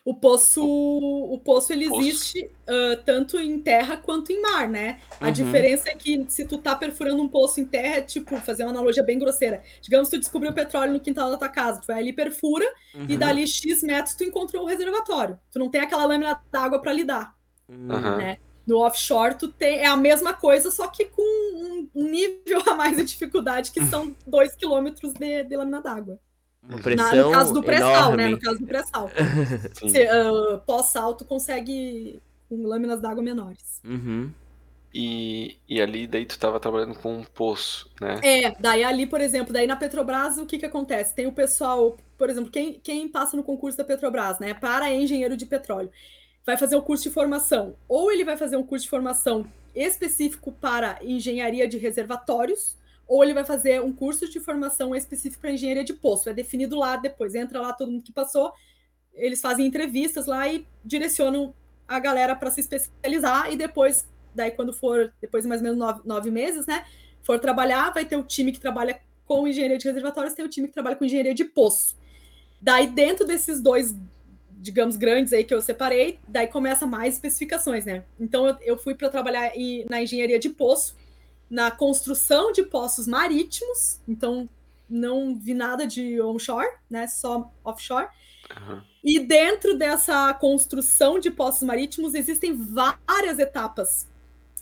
O 0.05 0.14
poço, 0.14 0.62
o 0.64 1.38
poço 1.40 1.72
ele 1.72 1.86
Poço. 1.86 2.01
existe 2.02 2.51
ah, 2.66 2.97
tanto 3.05 3.38
em 3.38 3.60
terra 3.62 3.97
quanto 3.97 4.32
em 4.32 4.40
mar, 4.40 4.68
né? 4.68 5.01
A 5.20 5.26
Uhum. 5.28 5.32
diferença 5.32 5.88
é 5.90 5.94
que 5.94 6.24
se 6.28 6.47
tu 6.47 6.59
tá 6.59 6.74
perfurando 6.76 7.22
um 7.22 7.28
poço 7.28 7.60
em 7.60 7.64
terra, 7.66 7.97
é 7.97 8.02
tipo, 8.02 8.40
fazer 8.40 8.64
uma 8.64 8.70
analogia 8.70 9.02
bem 9.02 9.18
grosseira. 9.18 9.62
Digamos 9.82 10.09
que 10.09 10.16
tu 10.16 10.20
descobriu 10.20 10.52
petróleo 10.52 10.92
no 10.92 11.01
quintal 11.01 11.30
da 11.30 11.36
tua 11.38 11.48
casa, 11.48 11.80
tu 11.80 11.86
vai 11.86 11.98
ali, 11.98 12.12
perfura, 12.12 12.64
e 13.09 13.12
Uhum. 13.12 13.18
dali 13.18 13.47
X 13.47 13.82
metros 13.82 14.14
tu 14.14 14.24
encontrou 14.24 14.64
o 14.64 14.66
reservatório. 14.66 15.38
Tu 15.52 15.59
não 15.59 15.70
tem 15.70 15.80
aquela 15.80 16.05
lâmina 16.05 16.40
d'água 16.52 16.80
para 16.80 16.92
lidar. 16.92 17.34
Hum. 17.68 17.88
Aham. 17.92 18.16
né? 18.18 18.36
No 18.66 18.78
offshore, 18.78 19.36
tu 19.36 19.48
tem 19.48 19.78
é 19.80 19.86
a 19.86 19.97
mesma 19.97 20.32
coisa, 20.34 20.70
só 20.70 20.86
que 20.88 21.06
com 21.06 21.22
um, 21.22 21.90
um 21.94 22.09
nível 22.10 22.62
a 22.68 22.74
mais 22.74 22.97
de 22.97 23.05
dificuldade, 23.05 23.72
que 23.72 23.80
são 23.86 24.14
dois 24.26 24.55
quilômetros 24.55 25.12
de, 25.14 25.44
de 25.44 25.56
lâmina 25.56 25.80
d'água. 25.82 26.20
Uma 26.70 26.76
Na- 26.78 26.82
pressão 26.82 27.26
No 27.30 27.32
caso 27.32 27.52
do 27.55 27.62
pré-sal, 27.62 28.16
né? 28.16 28.28
No 28.28 28.40
caso 28.40 28.59
do 28.59 28.66
pré-sal. 28.66 29.10
sim. 29.74 29.88
Você, 29.88 30.06
ah, 30.06 30.59
Pós-sal, 30.64 31.14
tu 31.14 31.24
consegue 31.24 32.20
com 32.48 32.66
lâminas 32.66 33.01
d'água 33.01 33.22
menores. 33.22 33.80
Uhum. 33.84 34.30
E, 34.92 35.56
e 35.68 35.80
ali 35.80 36.06
daí 36.06 36.26
tu 36.26 36.32
estava 36.32 36.59
trabalhando 36.59 36.97
com 36.97 37.18
um 37.18 37.24
poço, 37.24 37.88
né? 38.01 38.18
É, 38.24 38.56
daí 38.59 38.82
ali, 38.82 39.06
por 39.06 39.20
exemplo, 39.20 39.52
daí 39.52 39.66
na 39.66 39.76
Petrobras, 39.76 40.36
o 40.38 40.47
que 40.47 40.59
que 40.59 40.66
acontece? 40.66 41.14
Tem 41.14 41.26
o 41.28 41.32
pessoal, 41.32 41.97
por 42.18 42.28
exemplo, 42.28 42.51
quem, 42.51 42.74
quem 42.82 43.06
passa 43.09 43.36
no 43.36 43.44
concurso 43.44 43.78
da 43.78 43.84
Petrobras, 43.84 44.40
né? 44.40 44.52
Para 44.52 44.92
engenheiro 44.92 45.36
de 45.36 45.47
petróleo, 45.47 45.90
vai 46.44 46.56
fazer 46.56 46.74
o 46.74 46.82
curso 46.82 47.05
de 47.05 47.10
formação. 47.10 47.76
Ou 47.88 48.10
ele 48.10 48.24
vai 48.24 48.36
fazer 48.36 48.56
um 48.56 48.64
curso 48.64 48.84
de 48.84 48.90
formação 48.90 49.47
específico 49.76 50.51
para 50.51 50.98
engenharia 51.02 51.68
de 51.68 51.78
reservatórios, 51.78 52.76
ou 53.11 53.24
ele 53.24 53.35
vai 53.35 53.45
fazer 53.45 53.82
um 53.82 53.93
curso 53.93 54.31
de 54.31 54.39
formação 54.39 54.95
específico 54.95 55.41
para 55.41 55.51
engenharia 55.51 55.82
de 55.82 55.93
poço. 55.93 56.31
É 56.31 56.32
definido 56.32 56.78
lá 56.78 56.95
depois, 56.95 57.35
entra 57.35 57.61
lá 57.61 57.73
todo 57.73 57.91
mundo 57.91 58.05
que 58.05 58.12
passou, 58.12 58.53
eles 59.12 59.41
fazem 59.41 59.66
entrevistas 59.66 60.27
lá 60.27 60.47
e 60.47 60.65
direcionam 60.85 61.53
a 61.89 61.99
galera 61.99 62.37
para 62.37 62.53
se 62.53 62.61
especializar 62.61 63.53
e 63.53 63.57
depois, 63.57 64.09
daí 64.32 64.53
quando 64.53 64.73
for, 64.73 65.12
depois 65.20 65.43
de 65.43 65.49
mais 65.49 65.61
ou 65.61 65.65
menos 65.65 65.77
nove, 65.77 66.01
nove 66.05 66.31
meses, 66.31 66.66
né? 66.69 66.85
For 67.24 67.41
trabalhar, 67.41 67.93
vai 67.93 68.05
ter 68.05 68.16
o 68.16 68.23
time 68.23 68.53
que 68.53 68.61
trabalha 68.61 69.01
com 69.27 69.49
engenharia 69.49 69.77
de 69.77 69.89
reservatórios, 69.89 70.32
tem 70.35 70.45
o 70.45 70.49
time 70.49 70.69
que 70.69 70.74
trabalha 70.74 70.95
com 70.95 71.05
engenharia 71.05 71.35
de 71.35 71.45
poço. 71.45 71.97
Daí, 72.62 72.87
dentro 72.87 73.27
desses 73.27 73.61
dois, 73.61 73.93
digamos, 74.53 74.95
grandes 74.97 75.32
aí 75.32 75.43
que 75.43 75.53
eu 75.53 75.61
separei, 75.61 76.20
daí 76.28 76.47
começa 76.47 76.87
mais 76.87 77.15
especificações, 77.15 77.85
né? 77.85 78.05
Então, 78.20 78.47
eu, 78.47 78.57
eu 78.61 78.78
fui 78.78 78.95
para 78.95 79.09
trabalhar 79.09 79.51
em- 79.57 79.85
na 79.91 80.01
engenharia 80.01 80.39
de 80.39 80.51
poço, 80.51 80.95
na 81.51 81.70
construção 81.70 82.52
de 82.52 82.62
poços 82.62 83.09
marítimos, 83.09 84.01
então 84.06 84.48
não 84.89 85.36
vi 85.36 85.52
nada 85.52 85.86
de 85.86 86.20
onshore, 86.22 86.68
né? 86.89 87.06
Só 87.09 87.51
offshore. 87.64 88.09
Aham. 88.56 88.85
E 89.02 89.18
dentro 89.18 89.77
dessa 89.77 90.32
construção 90.35 91.18
de 91.18 91.31
poços 91.31 91.62
marítimos 91.62 92.14
existem 92.14 92.55
várias 92.55 93.39
etapas. 93.39 94.09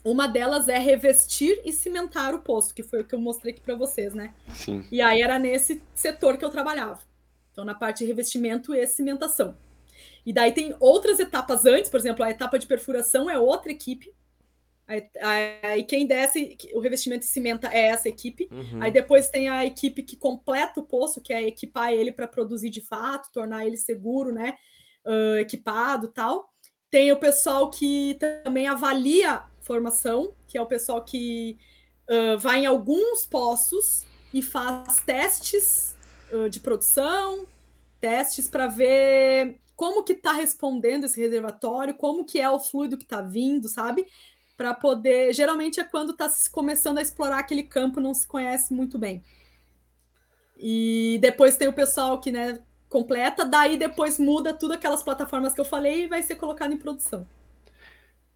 Uma 0.05 0.28
delas 0.28 0.69
é 0.69 0.78
revestir 0.78 1.60
e 1.65 1.73
cimentar 1.73 2.35
o 2.35 2.40
poço, 2.40 2.73
que 2.74 2.82
foi 2.82 3.01
o 3.01 3.05
que 3.05 3.15
eu 3.15 3.20
mostrei 3.20 3.52
aqui 3.52 3.60
para 3.60 3.74
vocês, 3.74 4.15
né? 4.15 4.32
Sim. 4.55 4.86
E 4.90 5.02
aí 5.02 5.20
era 5.20 5.39
nesse 5.39 5.82
setor 5.94 6.39
que 6.39 6.44
eu 6.44 6.51
trabalhava. 6.51 7.01
Então, 7.52 7.65
na 7.65 7.74
parte 7.74 7.98
de 7.98 8.05
revestimento 8.05 8.73
e 8.74 8.86
cimentação. 8.86 9.56
E 10.24 10.32
daí 10.32 10.52
tem 10.52 10.77
outras 10.78 11.19
etapas 11.19 11.66
antes, 11.66 11.90
por 11.90 11.98
exemplo, 11.98 12.24
a 12.24 12.31
etapa 12.31 12.59
de 12.59 12.66
perfuração 12.66 13.28
é 13.28 13.39
outra 13.39 13.73
equipe. 13.73 14.12
Aí, 14.89 15.85
quem 15.85 16.06
desce 16.06 16.56
o 16.73 16.81
revestimento 16.81 17.24
e 17.24 17.28
cimenta 17.28 17.69
é 17.69 17.89
essa 17.89 18.09
equipe. 18.09 18.48
Uhum. 18.51 18.82
Aí 18.82 18.90
depois 18.90 19.28
tem 19.28 19.48
a 19.48 19.66
equipe 19.66 20.02
que 20.02 20.16
completa 20.16 20.81
o 20.81 20.82
poço, 20.82 21.20
que 21.20 21.32
é 21.32 21.47
equipar 21.47 21.93
ele 21.93 22.10
para 22.10 22.27
produzir 22.27 22.70
de 22.70 22.81
fato, 22.81 23.31
tornar 23.31 23.66
ele 23.66 23.77
seguro, 23.77 24.32
né? 24.32 24.55
ah, 25.09 25.40
equipado 25.40 26.09
tal. 26.09 26.48
Tem 26.90 27.10
o 27.12 27.19
pessoal 27.19 27.70
que 27.70 28.16
também 28.44 28.66
avalia 28.66 29.43
formação, 29.60 30.35
que 30.47 30.56
é 30.56 30.62
o 30.62 30.66
pessoal 30.66 31.02
que 31.05 31.59
ah, 32.09 32.36
vai 32.36 32.60
em 32.60 32.66
alguns 32.66 33.27
poços 33.27 34.05
e 34.32 34.43
faz 34.43 34.97
testes 35.01 35.97
ah, 36.32 36.48
de 36.48 36.60
produção, 36.60 37.47
testes 38.01 38.48
para 38.48 38.66
ver 38.66 39.59
como 39.74 40.02
que 40.02 40.12
está 40.12 40.32
respondendo 40.32 41.05
esse 41.05 41.20
reservatório, 41.20 41.94
como 41.94 42.24
que 42.24 42.40
é 42.40 42.51
o 42.51 42.59
fluido 42.60 42.98
que 42.98 43.05
está 43.05 43.23
vindo, 43.23 43.69
sabe? 43.69 44.06
Para 44.59 44.74
poder. 44.74 45.32
Geralmente 45.32 45.80
é 45.80 45.85
quando 45.85 46.12
está 46.12 46.28
começando 46.52 46.98
a 46.98 47.02
explorar 47.02 47.39
aquele 47.39 47.62
campo, 47.62 48.01
não 48.01 48.12
se 48.12 48.26
conhece 48.28 48.74
muito 48.74 48.98
bem. 48.98 49.24
E 50.59 51.18
depois 51.22 51.56
tem 51.56 51.68
o 51.68 51.72
pessoal 51.72 52.20
que 52.20 52.32
né, 52.32 52.59
completa, 52.89 53.44
daí 53.44 53.76
depois 53.78 54.18
muda 54.18 54.52
tudo 54.52 54.74
aquelas 54.74 55.02
plataformas 55.02 55.55
que 55.55 55.60
eu 55.60 55.64
falei 55.64 56.05
e 56.05 56.09
vai 56.09 56.22
ser 56.22 56.35
colocado 56.35 56.72
em 56.74 56.78
produção. 56.78 57.26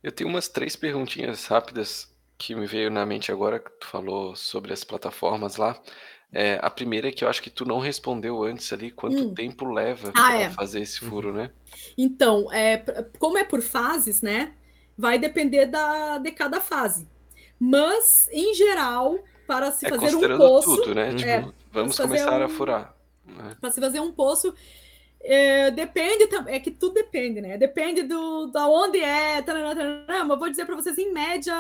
Eu 0.02 0.12
tenho 0.12 0.30
umas 0.30 0.48
três 0.48 0.76
perguntinhas 0.76 1.46
rápidas 1.46 2.08
que 2.38 2.54
me 2.54 2.66
veio 2.66 2.90
na 2.90 3.06
mente 3.06 3.30
agora 3.32 3.58
que 3.60 3.70
tu 3.80 3.86
falou 3.86 4.34
sobre 4.36 4.72
as 4.72 4.84
plataformas 4.84 5.56
lá. 5.56 5.80
É, 6.32 6.58
a 6.62 6.70
primeira 6.70 7.08
é 7.08 7.12
que 7.12 7.24
eu 7.24 7.28
acho 7.28 7.42
que 7.42 7.50
tu 7.50 7.64
não 7.64 7.78
respondeu 7.78 8.42
antes 8.42 8.72
ali 8.72 8.90
quanto 8.90 9.26
Hum. 9.26 9.34
tempo 9.34 9.64
leva 9.66 10.12
Ah, 10.14 10.32
para 10.32 10.40
é. 10.40 10.50
fazer 10.50 10.80
esse 10.80 10.98
furo, 11.00 11.32
né? 11.32 11.50
Então, 11.96 12.52
é, 12.52 12.78
como 13.18 13.38
é 13.38 13.44
por 13.44 13.62
fases, 13.62 14.22
né? 14.22 14.54
Vai 14.96 15.18
depender 15.18 15.66
da, 15.66 16.18
de 16.18 16.30
cada 16.32 16.60
fase. 16.60 17.08
Mas, 17.58 18.28
em 18.32 18.54
geral, 18.54 19.18
para 19.46 19.70
se 19.72 19.86
É 19.86 19.88
fazer 19.88 20.14
um 20.16 20.36
poço, 20.38 20.76
tudo, 20.76 20.94
né? 20.94 21.14
Tipo, 21.14 21.30
é, 21.30 21.48
vamos 21.72 21.98
começar 21.98 22.42
a 22.42 22.46
um- 22.46 22.48
furar. 22.48 22.94
né? 23.26 23.56
para 23.60 23.70
se 23.70 23.80
fazer 23.80 24.00
um 24.00 24.12
poço, 24.12 24.52
é, 25.20 25.70
depende 25.70 26.26
também, 26.26 26.54
é 26.56 26.60
que 26.60 26.70
tudo 26.70 26.94
depende, 26.94 27.40
né? 27.40 27.56
Depende 27.56 28.02
do 28.02 28.46
da 28.48 28.66
onde 28.68 28.98
é, 28.98 29.40
tarará, 29.42 29.74
tarará, 29.74 30.24
mas 30.24 30.38
vou 30.38 30.50
dizer 30.50 30.66
para 30.66 30.74
vocês 30.74 30.98
em 30.98 31.12
média 31.12 31.54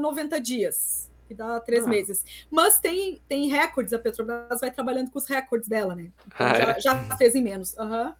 90 0.00 0.40
dias, 0.40 1.08
que 1.28 1.34
dá 1.34 1.60
três 1.60 1.84
Ah. 1.86 1.88
meses. 1.88 2.24
Mas 2.50 2.78
tem 2.80 3.22
tem 3.28 3.48
recordes, 3.48 3.92
a 3.92 3.98
Petrobras 3.98 4.60
vai 4.60 4.70
trabalhando 4.72 5.10
com 5.10 5.18
os 5.18 5.26
recordes 5.26 5.68
dela, 5.68 5.94
né? 5.94 6.10
Então, 6.26 6.46
Ah, 6.46 6.54
já, 6.54 6.70
é? 6.72 6.80
já 6.80 7.16
fez 7.16 7.34
em 7.36 7.42
menos. 7.42 7.78
Aham. 7.78 8.14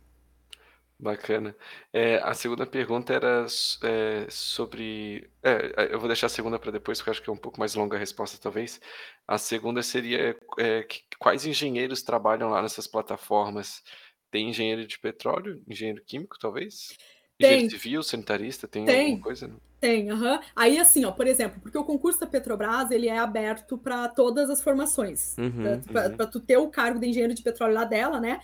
Bacana. 0.99 1.55
É, 1.93 2.17
a 2.19 2.33
segunda 2.35 2.65
pergunta 2.67 3.13
era 3.13 3.45
é, 3.83 4.27
sobre. 4.31 5.29
é, 5.43 5.93
eu 5.93 5.99
vou 5.99 6.09
deixar 6.09 6.27
a 6.27 6.31
segunda 6.31 6.59
para 6.59 6.71
depois, 6.71 6.99
porque 6.99 7.11
eu 7.11 7.13
acho 7.13 7.23
que 7.23 7.29
é 7.29 7.33
um 7.33 7.37
pouco 7.37 7.59
mais 7.59 7.75
longa 7.75 7.97
a 7.97 7.99
resposta, 7.99 8.39
talvez. 8.41 8.81
A 9.27 9.37
segunda 9.37 9.83
seria 9.83 10.37
é, 10.59 10.83
que- 10.85 11.03
quais 11.19 11.45
engenheiros 11.47 12.03
trabalham 12.03 12.49
lá 12.49 12.63
nessas 12.63 12.87
plataformas? 12.87 13.83
Tem 14.31 14.49
engenheiro 14.49 14.87
de 14.87 14.99
petróleo, 14.99 15.63
engenheiro 15.69 16.03
químico, 16.05 16.39
talvez? 16.39 16.97
Engenheiro 17.41 17.63
Tem. 17.63 17.69
civil, 17.69 18.03
sanitarista, 18.03 18.69
tem, 18.69 18.87
Tem. 18.87 19.07
alguma 19.07 19.21
coisa? 19.21 19.51
Tem, 19.81 20.11
aham. 20.11 20.41
Aí, 20.57 20.79
assim, 20.79 21.05
ó, 21.05 21.13
por 21.13 21.27
exemplo, 21.27 21.61
porque 21.61 21.77
o 21.77 21.85
concurso 21.85 22.19
da 22.21 22.27
Petrobras, 22.27 22.91
ele 22.91 23.09
é 23.09 23.19
aberto 23.19 23.77
para 23.77 24.09
todas 24.09 24.49
as 24.49 24.63
formações. 24.63 25.37
Uhum, 25.37 25.83
Para 25.93 26.11
uhum. 26.11 26.31
tu 26.31 26.41
ter 26.41 26.57
o 26.57 26.71
cargo 26.71 26.99
de 26.99 27.07
engenheiro 27.09 27.35
de 27.35 27.43
petróleo 27.43 27.75
lá 27.75 27.85
dela, 27.85 28.19
né? 28.19 28.41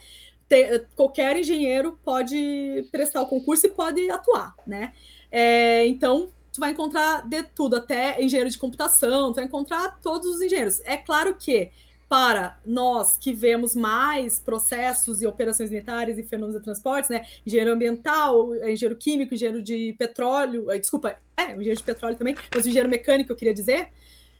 Te- 0.51 0.85
qualquer 0.97 1.36
engenheiro 1.36 1.97
pode 2.05 2.85
prestar 2.90 3.22
o 3.22 3.27
concurso 3.27 3.66
e 3.66 3.70
pode 3.70 4.10
atuar, 4.10 4.55
né? 4.66 4.93
É, 5.31 5.86
então, 5.86 6.28
tu 6.52 6.59
vai 6.59 6.72
encontrar 6.72 7.27
de 7.27 7.44
tudo, 7.44 7.77
até 7.77 8.20
engenheiro 8.20 8.51
de 8.51 8.59
computação, 8.59 9.32
tu 9.32 9.36
vai 9.36 9.44
encontrar 9.44 10.01
todos 10.02 10.27
os 10.27 10.43
engenheiros. 10.43 10.81
É 10.85 10.97
claro 10.97 11.36
que 11.36 11.70
para 12.09 12.59
nós 12.66 13.16
que 13.16 13.32
vemos 13.32 13.77
mais 13.77 14.40
processos 14.40 15.22
e 15.22 15.27
operações 15.28 15.70
militares 15.70 16.18
e 16.18 16.24
fenômenos 16.24 16.59
de 16.59 16.64
transportes, 16.64 17.09
né? 17.09 17.24
Engenheiro 17.47 17.72
ambiental, 17.72 18.52
engenheiro 18.56 18.97
químico, 18.97 19.32
engenheiro 19.32 19.62
de 19.62 19.94
petróleo, 19.97 20.68
eh, 20.72 20.81
desculpa, 20.81 21.16
é, 21.36 21.52
engenheiro 21.52 21.77
de 21.77 21.85
petróleo 21.85 22.16
também, 22.16 22.35
mas 22.52 22.66
engenheiro 22.66 22.89
mecânico, 22.89 23.31
eu 23.31 23.36
queria 23.36 23.55
dizer. 23.55 23.90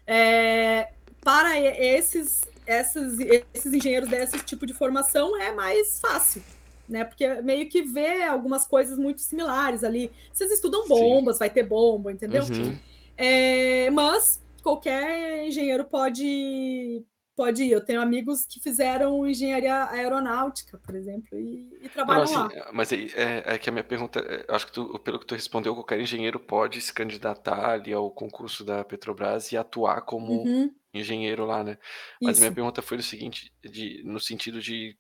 É, 0.05 0.89
para 1.23 1.61
esses, 1.61 2.43
esses, 2.71 3.19
esses 3.55 3.73
engenheiros 3.73 4.09
desse 4.09 4.39
tipo 4.45 4.65
de 4.65 4.73
formação 4.73 5.37
é 5.41 5.53
mais 5.53 6.01
fácil, 6.01 6.43
né? 6.89 7.05
Porque 7.05 7.27
meio 7.43 7.69
que 7.69 7.83
vê 7.83 8.23
algumas 8.23 8.67
coisas 8.67 8.97
muito 8.97 9.21
similares 9.21 9.83
ali. 9.83 10.11
Vocês 10.33 10.51
estudam 10.53 10.87
bombas, 10.87 11.37
Sim. 11.37 11.41
vai 11.41 11.51
ter 11.51 11.65
bomba, 11.65 12.13
entendeu? 12.13 12.45
Uhum. 12.45 12.79
É, 13.17 13.91
mas 13.91 14.41
qualquer 14.63 15.47
engenheiro 15.47 15.85
pode 15.85 17.05
pode 17.41 17.65
ir. 17.65 17.73
Eu 17.73 17.81
tenho 17.81 18.03
amigos 18.03 18.45
que 18.45 18.61
fizeram 18.61 19.27
engenharia 19.27 19.91
aeronáutica, 19.91 20.79
por 20.79 20.95
exemplo, 20.95 21.39
e, 21.39 21.79
e 21.81 21.89
trabalham 21.89 22.25
Não, 22.25 22.47
assim, 22.47 22.59
lá. 22.59 22.71
Mas 22.71 22.93
é, 22.93 23.43
é, 23.47 23.59
que 23.59 23.71
a 23.71 23.73
minha 23.73 23.83
pergunta, 23.83 24.21
é, 24.21 24.45
acho 24.55 24.67
que 24.67 24.73
tu, 24.73 24.99
pelo 24.99 25.19
que 25.19 25.25
tu 25.25 25.35
respondeu, 25.35 25.75
qualquer 25.75 25.99
engenheiro 25.99 26.39
pode 26.39 26.81
se 26.83 26.93
candidatar 26.93 27.71
ali 27.71 27.95
ao 27.95 28.11
concurso 28.11 28.63
da 28.63 28.85
Petrobras 28.85 29.53
e 29.53 29.57
atuar 29.57 30.03
como 30.03 30.43
uhum. 30.43 30.71
Engenheiro 30.93 31.47
lá, 31.47 31.63
né? 31.63 31.79
Mas 32.21 32.37
Isso. 32.37 32.41
minha 32.41 32.53
pergunta 32.53 32.83
foi 32.83 32.97
no 32.97 33.03
seguinte, 33.03 33.53
de, 33.63 34.03
no 34.05 34.21
sentido 34.21 34.61
de 34.61 34.97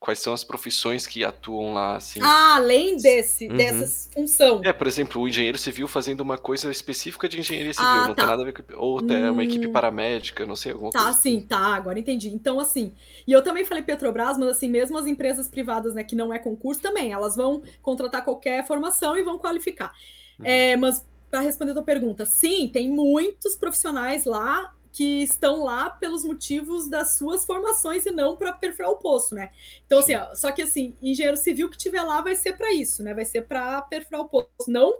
quais 0.00 0.20
são 0.20 0.32
as 0.32 0.44
profissões 0.44 1.06
que 1.06 1.24
atuam 1.24 1.74
lá, 1.74 1.96
assim. 1.96 2.20
Ah, 2.22 2.56
além 2.56 2.96
desse, 2.96 3.48
uhum. 3.48 3.56
dessas 3.56 4.08
função. 4.12 4.60
É, 4.64 4.72
por 4.72 4.86
exemplo, 4.86 5.20
o 5.20 5.28
engenheiro 5.28 5.58
civil 5.58 5.88
fazendo 5.88 6.20
uma 6.20 6.38
coisa 6.38 6.70
específica 6.70 7.28
de 7.28 7.40
engenharia 7.40 7.74
civil, 7.74 7.88
ah, 7.88 8.08
não 8.08 8.14
tá. 8.14 8.22
tem 8.22 8.26
nada 8.26 8.42
a 8.42 8.44
ver 8.44 8.52
com. 8.52 8.62
Ou 8.76 8.98
até 9.00 9.28
hum... 9.28 9.32
uma 9.32 9.44
equipe 9.44 9.66
hum. 9.66 9.72
paramédica, 9.72 10.46
não 10.46 10.54
sei, 10.54 10.72
alguma 10.72 10.92
tá, 10.92 11.00
coisa. 11.00 11.14
Tá, 11.14 11.20
sim, 11.20 11.38
assim. 11.38 11.46
tá, 11.46 11.74
agora 11.74 11.98
entendi. 11.98 12.28
Então, 12.28 12.60
assim, 12.60 12.94
e 13.26 13.32
eu 13.32 13.42
também 13.42 13.64
falei 13.64 13.82
Petrobras, 13.82 14.38
mas 14.38 14.48
assim, 14.48 14.68
mesmo 14.68 14.96
as 14.96 15.06
empresas 15.06 15.48
privadas, 15.48 15.94
né, 15.94 16.04
que 16.04 16.14
não 16.14 16.32
é 16.32 16.38
concurso, 16.38 16.80
também, 16.80 17.12
elas 17.12 17.34
vão 17.34 17.62
contratar 17.82 18.24
qualquer 18.24 18.64
formação 18.66 19.16
e 19.16 19.22
vão 19.22 19.38
qualificar. 19.38 19.92
Uhum. 20.38 20.46
É, 20.46 20.76
mas 20.76 21.04
para 21.28 21.40
responder 21.40 21.72
a 21.72 21.74
tua 21.74 21.82
pergunta, 21.82 22.24
sim, 22.24 22.68
tem 22.68 22.88
muitos 22.88 23.56
profissionais 23.56 24.24
lá 24.24 24.72
que 24.98 25.22
estão 25.22 25.62
lá 25.62 25.88
pelos 25.90 26.24
motivos 26.24 26.88
das 26.88 27.12
suas 27.12 27.44
formações 27.44 28.04
e 28.04 28.10
não 28.10 28.36
para 28.36 28.52
perfurar 28.52 28.90
o 28.90 28.96
poço, 28.96 29.32
né? 29.32 29.50
Então, 29.86 30.00
assim, 30.00 30.16
ó, 30.16 30.34
só 30.34 30.50
que 30.50 30.60
assim, 30.60 30.96
engenheiro 31.00 31.36
civil 31.36 31.70
que 31.70 31.78
tiver 31.78 32.02
lá 32.02 32.20
vai 32.20 32.34
ser 32.34 32.54
para 32.54 32.72
isso, 32.72 33.00
né? 33.04 33.14
Vai 33.14 33.24
ser 33.24 33.42
para 33.42 33.80
perfurar 33.82 34.22
o 34.22 34.28
poço, 34.28 34.48
não 34.66 34.92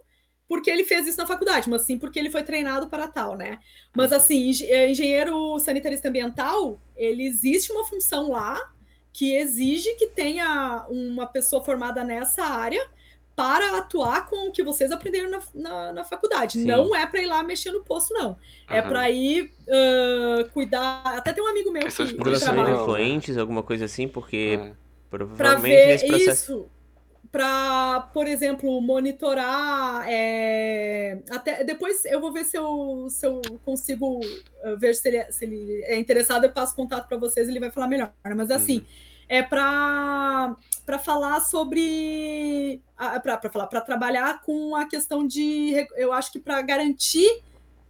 porque 0.47 0.71
ele 0.71 0.85
fez 0.85 1.09
isso 1.09 1.19
na 1.19 1.27
faculdade, 1.27 1.69
mas 1.69 1.83
sim 1.83 1.99
porque 1.99 2.17
ele 2.17 2.31
foi 2.31 2.45
treinado 2.45 2.89
para 2.89 3.09
tal, 3.09 3.37
né? 3.37 3.59
Mas 3.95 4.13
assim, 4.13 4.53
é, 4.67 4.89
engenheiro 4.89 5.59
sanitarista 5.59 6.09
ambiental, 6.09 6.81
ele 6.95 7.27
existe 7.27 7.73
uma 7.73 7.85
função 7.85 8.31
lá 8.31 8.73
que 9.13 9.35
exige 9.35 9.97
que 9.97 10.07
tenha 10.07 10.87
uma 10.89 11.27
pessoa 11.27 11.61
formada 11.61 12.05
nessa 12.05 12.45
área 12.45 12.89
para 13.39 13.79
atuar 13.79 14.27
com 14.27 14.49
o 14.49 14.51
que 14.51 14.65
vocês 14.65 14.91
aprenderam 14.91 15.31
na, 15.31 15.41
na, 15.55 15.93
na 15.93 16.05
faculdade. 16.05 16.55
Sim. 16.55 16.65
Não 16.65 16.93
é 16.93 17.07
para 17.07 17.23
ir 17.23 17.27
lá 17.27 17.41
mexer 17.41 17.71
no 17.71 17.85
poço, 17.85 18.13
não. 18.13 18.31
Uhum. 18.31 18.37
É 18.69 18.83
para 18.83 19.09
ir 19.13 19.53
uh, 19.69 20.49
cuidar. 20.51 21.05
Até 21.05 21.33
tem 21.33 21.45
um 21.45 21.47
amigo 21.47 21.71
meu 21.71 21.87
Essas 21.87 22.11
que. 22.11 22.21
Relações 22.21 22.69
influentes, 22.69 23.39
alguma 23.39 23.63
coisa 23.63 23.85
assim, 23.85 24.09
porque 24.09 24.57
uhum. 24.57 24.75
provavelmente 25.09 25.77
ver 25.77 25.87
nesse 25.87 26.07
processo. 26.09 26.53
Isso, 26.53 26.71
para, 27.31 28.11
por 28.13 28.27
exemplo, 28.27 28.81
monitorar. 28.81 30.05
É... 30.09 31.21
Até 31.31 31.63
depois 31.63 32.05
eu 32.07 32.21
vou 32.21 32.33
ver 32.33 32.43
se 32.45 32.59
eu, 32.59 33.07
se 33.09 33.25
eu 33.25 33.41
consigo 33.65 34.19
ver 34.81 34.97
se 34.97 35.07
ele, 35.07 35.31
se 35.31 35.45
ele 35.45 35.85
é 35.85 35.97
interessado. 35.97 36.43
Eu 36.43 36.51
passo 36.51 36.75
contato 36.75 37.07
para 37.07 37.19
vocês, 37.19 37.49
ele 37.49 37.61
vai 37.61 37.71
falar 37.71 37.87
melhor. 37.87 38.13
Mas 38.35 38.51
assim. 38.51 38.79
Uhum 38.79 39.08
é 39.29 39.43
para 39.43 40.57
para 40.87 40.99
falar 40.99 41.41
sobre 41.41 42.81
para 42.97 43.51
falar 43.51 43.67
para 43.67 43.81
trabalhar 43.81 44.41
com 44.43 44.75
a 44.75 44.87
questão 44.87 45.27
de 45.27 45.87
eu 45.97 46.13
acho 46.13 46.33
que 46.33 46.41
para 46.41 46.63
garantir 46.63 47.43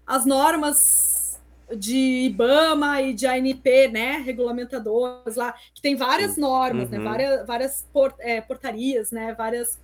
as 0.06 0.27
normas 0.27 1.28
de 1.77 2.27
IBAMA 2.27 3.02
e 3.02 3.12
de 3.12 3.27
ANP, 3.27 3.89
né, 3.89 4.23
regulamentadoras 4.24 5.36
lá, 5.36 5.55
que 5.74 5.82
tem 5.82 5.97
várias 5.97 6.36
normas, 6.36 6.89
né, 6.89 6.98
uhum. 6.98 7.05
né, 7.05 7.10
várias, 7.10 7.47
várias 7.47 7.86
é, 8.20 8.40
portarias, 8.40 9.10
né, 9.10 9.35
várias 9.35 9.78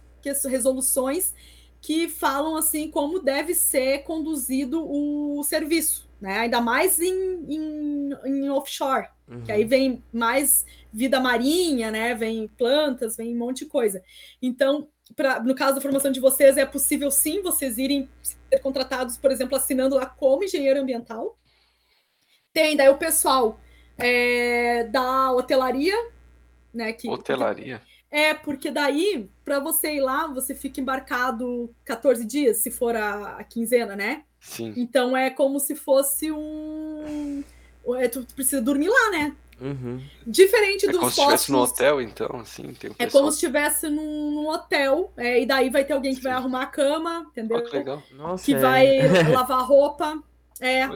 resoluções 0.49 1.35
que 1.83 2.09
falam 2.09 2.57
assim 2.57 2.91
como 2.91 3.21
deve 3.21 3.55
ser 3.55 3.99
conduzido 4.05 4.83
o 4.83 5.43
serviço, 5.45 6.04
né, 6.21 6.39
ainda 6.39 6.61
mais 6.61 6.99
em, 6.99 7.45
em, 7.49 8.11
em 8.25 8.51
offshore, 8.51 9.09
uhum. 9.29 9.43
que 9.43 9.53
aí 9.53 9.63
uhum. 9.63 9.69
vem 9.69 10.05
mais 10.13 10.65
vida 10.93 11.21
marinha, 11.21 11.91
né? 11.91 12.15
Vem 12.15 12.47
plantas, 12.49 13.17
vem 13.17 13.35
um 13.35 13.39
monte 13.39 13.65
de 13.65 13.71
coisa. 13.71 14.03
Então, 14.41 14.89
pra, 15.17 15.43
no 15.43 15.55
caso 15.55 15.75
da 15.75 15.81
formação 15.81 16.13
de 16.13 16.21
vocês, 16.21 16.57
é 16.57 16.65
possível 16.65 17.11
sim 17.11 17.43
vocês 17.43 17.79
irem 17.79 18.09
ser 18.23 18.61
contratados, 18.61 19.17
por 19.17 19.31
exemplo, 19.31 19.57
assinando 19.57 19.97
lá 19.97 20.07
como 20.07 20.45
engenheiro 20.45 20.81
ambiental. 20.81 21.37
Tem 22.53 22.77
daí 22.77 22.89
o 22.89 22.97
pessoal 22.97 23.59
é, 23.99 24.85
da 24.85 25.33
hotelaria, 25.33 25.97
né? 26.73 26.93
Que, 26.93 27.09
hotelaria. 27.09 27.83
É, 28.15 28.33
porque 28.33 28.71
daí, 28.71 29.29
para 29.45 29.59
você 29.59 29.97
ir 29.97 30.01
lá, 30.01 30.29
você 30.29 30.55
fica 30.55 30.81
embarcado 30.81 31.75
14 31.85 32.25
dias, 32.25 32.59
se 32.59 32.71
for 32.71 32.95
a, 32.95 33.39
a 33.39 33.43
quinzena, 33.43 33.97
né? 33.97 34.23
Sim. 34.39 34.73
Então 34.77 35.17
é 35.17 35.31
como 35.31 35.59
se 35.59 35.75
fosse 35.75 36.31
um. 36.31 37.43
É, 37.97 38.07
tu 38.07 38.25
precisa 38.37 38.63
dormir 38.63 38.89
lá, 38.89 39.11
né? 39.11 39.37
Uhum. 39.61 40.01
Diferente 40.25 40.87
é 40.87 40.93
dos 40.93 41.01
como 41.01 41.11
postos. 41.11 41.15
se 41.15 41.21
estivesse 41.21 41.51
no 41.51 41.59
hotel, 41.59 42.01
então, 42.01 42.41
assim. 42.41 42.69
Um 42.69 42.95
é 43.01 43.11
como 43.11 43.33
se 43.33 43.39
estivesse 43.39 43.89
num, 43.89 44.31
num 44.31 44.49
hotel, 44.49 45.13
é, 45.17 45.43
e 45.43 45.47
daí 45.47 45.69
vai 45.69 45.85
ter 45.85 45.95
alguém 45.95 46.13
que 46.15 46.21
Sim. 46.21 46.29
vai 46.29 46.35
arrumar 46.35 46.63
a 46.63 46.67
cama, 46.67 47.27
entendeu? 47.33 47.57
Oh, 47.57 47.63
que 47.63 47.77
legal. 47.77 48.01
Nossa, 48.13 48.45
que 48.45 48.55
é. 48.55 48.59
vai 48.59 49.09
lavar 49.29 49.67
roupa. 49.67 50.23
É. 50.61 50.87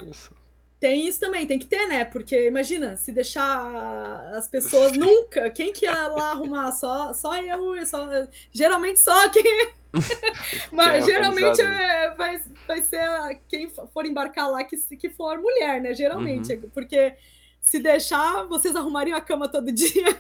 Tem 0.80 1.08
isso 1.08 1.18
também, 1.18 1.46
tem 1.46 1.58
que 1.58 1.66
ter, 1.66 1.86
né? 1.88 2.04
Porque 2.04 2.46
imagina, 2.46 2.96
se 2.96 3.10
deixar 3.10 4.32
as 4.34 4.46
pessoas 4.46 4.92
nunca, 4.96 5.50
quem 5.50 5.72
que 5.72 5.86
ia 5.86 6.08
lá 6.08 6.30
arrumar? 6.30 6.70
Só, 6.72 7.12
só 7.12 7.36
eu, 7.36 7.84
só, 7.84 8.08
geralmente 8.52 9.00
só 9.00 9.28
quem. 9.30 9.72
Mas 10.70 11.04
quem 11.04 11.14
é 11.14 11.16
geralmente 11.16 11.60
é, 11.60 12.14
vai, 12.14 12.40
vai 12.66 12.82
ser 12.82 13.40
quem 13.48 13.68
for 13.68 14.06
embarcar 14.06 14.48
lá 14.48 14.62
que, 14.62 14.76
que 14.96 15.10
for 15.10 15.38
mulher, 15.38 15.80
né? 15.80 15.94
Geralmente, 15.94 16.54
uhum. 16.54 16.70
porque 16.70 17.14
se 17.60 17.80
deixar, 17.80 18.44
vocês 18.44 18.76
arrumariam 18.76 19.16
a 19.16 19.20
cama 19.20 19.48
todo 19.48 19.70
dia. 19.72 20.16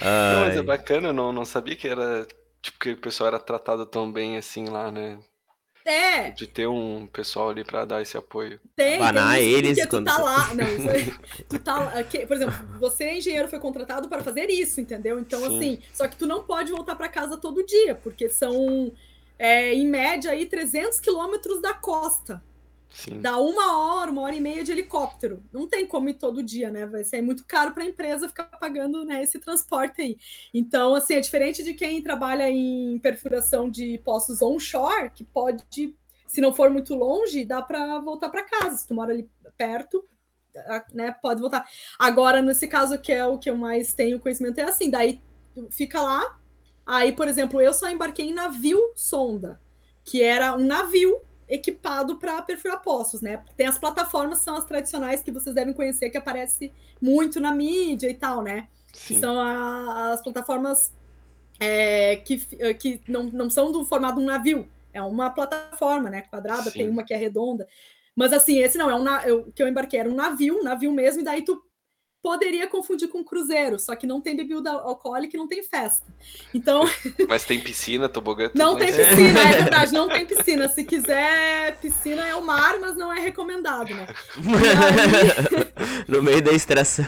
Não, 0.00 0.40
mas 0.40 0.56
é 0.56 0.62
bacana, 0.62 1.08
eu 1.08 1.12
não, 1.12 1.32
não 1.32 1.44
sabia 1.44 1.74
que 1.74 1.88
era. 1.88 2.26
Tipo, 2.62 2.78
que 2.78 2.90
o 2.92 2.96
pessoal 2.96 3.28
era 3.28 3.38
tratado 3.38 3.84
tão 3.84 4.10
bem 4.10 4.38
assim 4.38 4.66
lá, 4.66 4.90
né? 4.90 5.18
É. 5.84 6.30
De 6.30 6.46
ter 6.46 6.66
um 6.66 7.06
pessoal 7.06 7.50
ali 7.50 7.62
para 7.62 7.84
dar 7.84 8.00
esse 8.00 8.16
apoio. 8.16 8.58
Tem, 8.74 8.98
Banar 8.98 9.36
tem 9.36 9.50
eles 9.50 9.78
porque 9.78 9.86
quando 9.88 10.06
tu 10.08 10.16
tá 10.16 10.22
lá. 10.22 10.54
Não, 10.54 10.66
tu 11.48 11.58
tá 11.58 11.78
lá. 11.78 11.92
Por 12.26 12.36
exemplo, 12.36 12.54
você, 12.78 13.12
engenheiro, 13.12 13.48
foi 13.48 13.58
contratado 13.58 14.08
para 14.08 14.22
fazer 14.22 14.48
isso, 14.48 14.80
entendeu? 14.80 15.18
Então, 15.20 15.40
Sim. 15.40 15.56
assim, 15.56 15.78
só 15.92 16.08
que 16.08 16.16
tu 16.16 16.26
não 16.26 16.42
pode 16.42 16.72
voltar 16.72 16.96
para 16.96 17.08
casa 17.08 17.36
todo 17.36 17.64
dia, 17.64 17.94
porque 17.94 18.30
são, 18.30 18.92
é, 19.38 19.74
em 19.74 19.86
média, 19.86 20.30
aí, 20.30 20.46
300 20.46 21.00
quilômetros 21.00 21.60
da 21.60 21.74
costa. 21.74 22.42
Sim. 22.94 23.20
Dá 23.20 23.36
uma 23.38 23.76
hora, 23.76 24.10
uma 24.10 24.22
hora 24.22 24.36
e 24.36 24.40
meia 24.40 24.62
de 24.62 24.70
helicóptero. 24.70 25.42
Não 25.52 25.68
tem 25.68 25.84
como 25.84 26.08
ir 26.08 26.14
todo 26.14 26.44
dia, 26.44 26.70
né? 26.70 26.86
Vai 26.86 27.02
ser 27.02 27.20
muito 27.20 27.44
caro 27.44 27.72
para 27.72 27.82
a 27.82 27.86
empresa 27.86 28.28
ficar 28.28 28.44
pagando 28.44 29.04
né, 29.04 29.20
esse 29.20 29.40
transporte 29.40 30.00
aí. 30.00 30.16
Então, 30.54 30.94
assim, 30.94 31.14
é 31.14 31.20
diferente 31.20 31.64
de 31.64 31.74
quem 31.74 32.00
trabalha 32.00 32.48
em 32.48 32.96
perfuração 33.00 33.68
de 33.68 33.98
poços 34.04 34.40
onshore, 34.40 35.10
que 35.10 35.24
pode, 35.24 35.64
se 36.28 36.40
não 36.40 36.54
for 36.54 36.70
muito 36.70 36.94
longe, 36.94 37.44
dá 37.44 37.60
para 37.60 37.98
voltar 37.98 38.28
para 38.28 38.44
casa. 38.44 38.76
Se 38.76 38.86
tu 38.86 38.94
mora 38.94 39.12
ali 39.12 39.28
perto, 39.58 40.04
né, 40.92 41.12
pode 41.20 41.40
voltar. 41.40 41.68
Agora, 41.98 42.40
nesse 42.40 42.68
caso, 42.68 42.96
que 42.96 43.12
é 43.12 43.26
o 43.26 43.38
que 43.38 43.50
eu 43.50 43.56
mais 43.56 43.92
tenho 43.92 44.20
conhecimento, 44.20 44.58
é 44.58 44.64
assim: 44.64 44.88
daí 44.88 45.20
fica 45.70 46.00
lá. 46.00 46.38
Aí, 46.86 47.10
por 47.10 47.26
exemplo, 47.26 47.60
eu 47.60 47.74
só 47.74 47.90
embarquei 47.90 48.26
em 48.26 48.34
navio 48.34 48.78
sonda, 48.94 49.60
que 50.04 50.22
era 50.22 50.54
um 50.54 50.64
navio 50.64 51.20
equipado 51.54 52.16
para 52.16 52.40
perfurar 52.42 52.82
poços, 52.82 53.20
né? 53.20 53.42
Tem 53.56 53.66
as 53.66 53.78
plataformas 53.78 54.38
são 54.38 54.56
as 54.56 54.64
tradicionais 54.64 55.22
que 55.22 55.30
vocês 55.30 55.54
devem 55.54 55.74
conhecer, 55.74 56.10
que 56.10 56.18
aparece 56.18 56.72
muito 57.00 57.40
na 57.40 57.52
mídia 57.52 58.08
e 58.08 58.14
tal, 58.14 58.42
né? 58.42 58.68
Sim. 58.92 59.14
Que 59.14 59.20
são 59.20 59.38
a, 59.38 60.12
as 60.12 60.22
plataformas 60.22 60.92
é, 61.58 62.16
que, 62.16 62.38
que 62.74 63.00
não, 63.08 63.24
não 63.24 63.50
são 63.50 63.72
do 63.72 63.84
formato 63.84 64.18
de 64.18 64.22
um 64.22 64.26
navio, 64.26 64.68
é 64.92 65.02
uma 65.02 65.30
plataforma, 65.30 66.08
né? 66.10 66.22
Quadrada, 66.22 66.70
Sim. 66.70 66.78
tem 66.78 66.88
uma 66.88 67.04
que 67.04 67.12
é 67.12 67.16
redonda. 67.16 67.66
Mas 68.14 68.32
assim, 68.32 68.58
esse 68.58 68.78
não, 68.78 68.88
é 68.88 68.94
um 68.94 69.38
o 69.38 69.52
que 69.52 69.62
eu 69.62 69.68
embarquei 69.68 69.98
era 69.98 70.08
um 70.08 70.14
navio, 70.14 70.60
um 70.60 70.62
navio 70.62 70.92
mesmo, 70.92 71.20
e 71.20 71.24
daí 71.24 71.42
tu 71.42 71.60
poderia 72.24 72.66
confundir 72.66 73.06
com 73.08 73.22
cruzeiro, 73.22 73.78
só 73.78 73.94
que 73.94 74.06
não 74.06 74.18
tem 74.18 74.34
bebida 74.34 74.70
alcoólica 74.70 75.36
e 75.36 75.38
não 75.38 75.46
tem 75.46 75.62
festa. 75.62 76.06
Então. 76.54 76.84
Mas 77.28 77.44
tem 77.44 77.60
piscina, 77.60 78.08
tobogã. 78.08 78.50
Não 78.54 78.78
tem 78.78 78.86
piscina, 78.86 79.40
é 79.40 79.52
verdade, 79.60 79.92
não 79.92 80.08
tem 80.08 80.24
piscina. 80.24 80.66
Se 80.66 80.84
quiser 80.84 81.78
piscina 81.80 82.26
é 82.26 82.34
o 82.34 82.42
mar, 82.42 82.80
mas 82.80 82.96
não 82.96 83.12
é 83.12 83.20
recomendado, 83.20 83.94
né? 83.94 84.06
Aí... 84.38 86.04
no 86.08 86.22
meio 86.22 86.40
da 86.40 86.52
extração. 86.52 87.04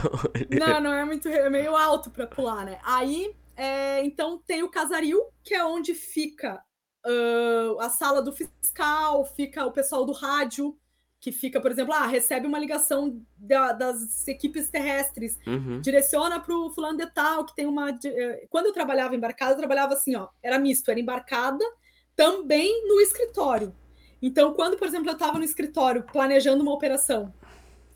Não, 0.51 0.81
não 0.83 0.93
é 0.93 1.03
muito, 1.03 1.29
é 1.29 1.49
meio 1.49 1.75
alto 1.75 2.11
para 2.11 2.27
pular, 2.27 2.67
né? 2.67 2.79
Aí, 2.85 3.35
é, 3.57 4.05
então 4.05 4.39
tem 4.47 4.63
o 4.63 4.69
casaril, 4.69 5.19
que 5.43 5.55
é 5.55 5.65
onde 5.65 5.95
fica 5.95 6.61
uh, 7.07 7.81
a 7.81 7.89
sala 7.89 8.21
do 8.21 8.33
fiscal, 8.33 9.25
fica 9.25 9.65
o 9.65 9.73
pessoal 9.73 10.05
do 10.05 10.13
rádio, 10.13 10.77
que 11.21 11.33
fica, 11.33 11.61
por 11.61 11.71
exemplo, 11.71 11.93
ah, 11.93 12.07
recebe 12.07 12.47
uma 12.47 12.59
ligação 12.59 13.21
da, 13.37 13.73
das 13.73 14.27
equipes 14.29 14.69
terrestres, 14.69 15.39
uhum. 15.47 15.81
direciona 15.81 16.39
para 16.39 16.55
o 16.55 16.71
fulano 16.71 16.99
de 16.99 17.07
tal, 17.07 17.45
que 17.45 17.55
tem 17.55 17.67
uma. 17.67 17.91
Eh, 18.05 18.47
quando 18.49 18.67
eu 18.67 18.73
trabalhava 18.73 19.17
embarcada, 19.17 19.53
eu 19.53 19.59
trabalhava 19.59 19.95
assim, 19.95 20.15
ó, 20.15 20.29
era 20.43 20.59
misto, 20.59 20.91
era 20.91 21.01
embarcada 21.01 21.65
também 22.15 22.87
no 22.87 23.01
escritório. 23.01 23.75
Então, 24.21 24.55
quando, 24.55 24.77
por 24.77 24.87
exemplo, 24.87 25.09
eu 25.09 25.15
estava 25.15 25.39
no 25.39 25.45
escritório 25.45 26.03
planejando 26.03 26.63
uma 26.63 26.73
operação 26.73 27.33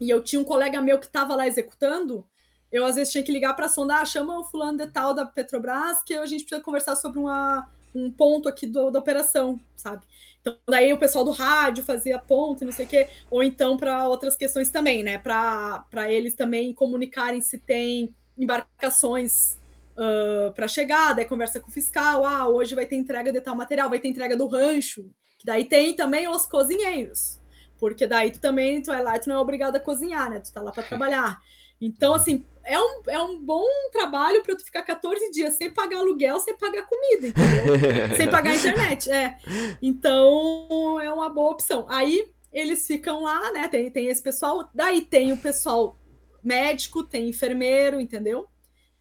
e 0.01 0.09
eu 0.11 0.23
tinha 0.23 0.41
um 0.41 0.45
colega 0.45 0.81
meu 0.81 0.99
que 0.99 1.07
estava 1.07 1.35
lá 1.35 1.47
executando, 1.47 2.27
eu 2.71 2.85
às 2.85 2.95
vezes 2.95 3.13
tinha 3.13 3.25
que 3.25 3.33
ligar 3.33 3.55
para 3.55 3.67
a 3.67 3.69
sonda, 3.69 3.97
ah, 3.97 4.05
chama 4.05 4.39
o 4.39 4.45
fulano 4.45 4.79
de 4.79 4.87
tal 4.87 5.13
da 5.13 5.27
Petrobras, 5.27 6.03
que 6.03 6.15
a 6.15 6.27
gente 6.27 6.45
precisa 6.45 6.63
conversar 6.63 6.97
sobre 6.97 7.19
uma, 7.19 7.69
um 7.95 8.11
ponto 8.11 8.49
aqui 8.49 8.67
do, 8.67 8.91
da 8.91 8.99
operação, 8.99 9.59
sabe? 9.77 10.05
Então, 10.41 10.57
daí 10.69 10.93
o 10.93 10.99
pessoal 10.99 11.25
do 11.25 11.33
rádio 11.33 11.85
fazia 11.85 12.19
ponto, 12.19 12.65
não 12.65 12.73
sei 12.73 12.87
o 12.87 12.89
quê, 12.89 13.09
ou 13.31 13.43
então 13.43 13.77
para 13.77 14.09
outras 14.09 14.37
questões 14.37 14.71
também, 14.71 15.03
né? 15.03 15.19
Para 15.19 16.11
eles 16.11 16.35
também 16.35 16.73
comunicarem 16.73 17.41
se 17.41 17.59
tem 17.59 18.15
embarcações 18.39 19.59
uh, 19.97 20.53
para 20.55 20.67
chegar, 20.67 21.15
daí 21.15 21.27
conversa 21.27 21.61
com 21.61 21.69
o 21.69 21.73
fiscal, 21.73 22.25
ah, 22.25 22.49
hoje 22.49 22.75
vai 22.75 22.87
ter 22.87 22.97
entrega 22.97 23.31
de 23.31 23.41
tal 23.41 23.55
material, 23.55 23.91
vai 23.91 24.01
ter 24.01 24.09
entrega 24.09 24.37
do 24.37 24.47
rancho, 24.47 25.11
que 25.39 25.45
daí 25.45 25.65
tem 25.65 25.95
também 25.95 26.27
os 26.27 26.47
cozinheiros, 26.47 27.39
porque 27.79 28.07
daí 28.07 28.31
tu 28.31 28.41
também, 28.41 28.81
tu 28.81 28.87
vai 28.87 29.03
lá, 29.03 29.19
tu 29.19 29.29
não 29.29 29.37
é 29.37 29.39
obrigado 29.39 29.77
a 29.77 29.81
cozinhar, 29.81 30.31
né? 30.31 30.41
Tu 30.41 30.53
tá 30.53 30.63
lá 30.63 30.73
para 30.73 30.83
trabalhar. 30.89 31.39
Então, 31.79 32.15
assim, 32.15 32.45
é 32.65 32.79
um, 32.79 33.03
é 33.09 33.23
um 33.23 33.39
bom 33.41 33.67
trabalho 33.93 34.43
para 34.43 34.57
tu 34.57 34.65
ficar 34.65 34.83
14 34.83 35.31
dias 35.31 35.55
sem 35.57 35.71
pagar 35.71 35.99
aluguel, 35.99 36.39
sem 36.41 36.57
pagar 36.57 36.87
comida, 36.87 37.29
entendeu? 37.29 37.77
sem 38.17 38.31
pagar 38.31 38.55
internet. 38.55 39.11
É. 39.11 39.39
Então, 39.81 41.01
é 41.01 41.13
uma 41.13 41.29
boa 41.29 41.51
opção. 41.53 41.87
Aí 41.89 42.31
eles 42.53 42.87
ficam 42.87 43.23
lá, 43.23 43.53
né? 43.53 43.69
Tem, 43.69 43.91
tem 43.91 44.07
esse 44.09 44.23
pessoal, 44.23 44.69
daí 44.75 45.03
tem 45.03 45.33
o 45.33 45.37
pessoal 45.37 45.99
médico, 46.43 47.05
tem 47.05 47.29
enfermeiro, 47.29 48.01
entendeu? 48.01 48.49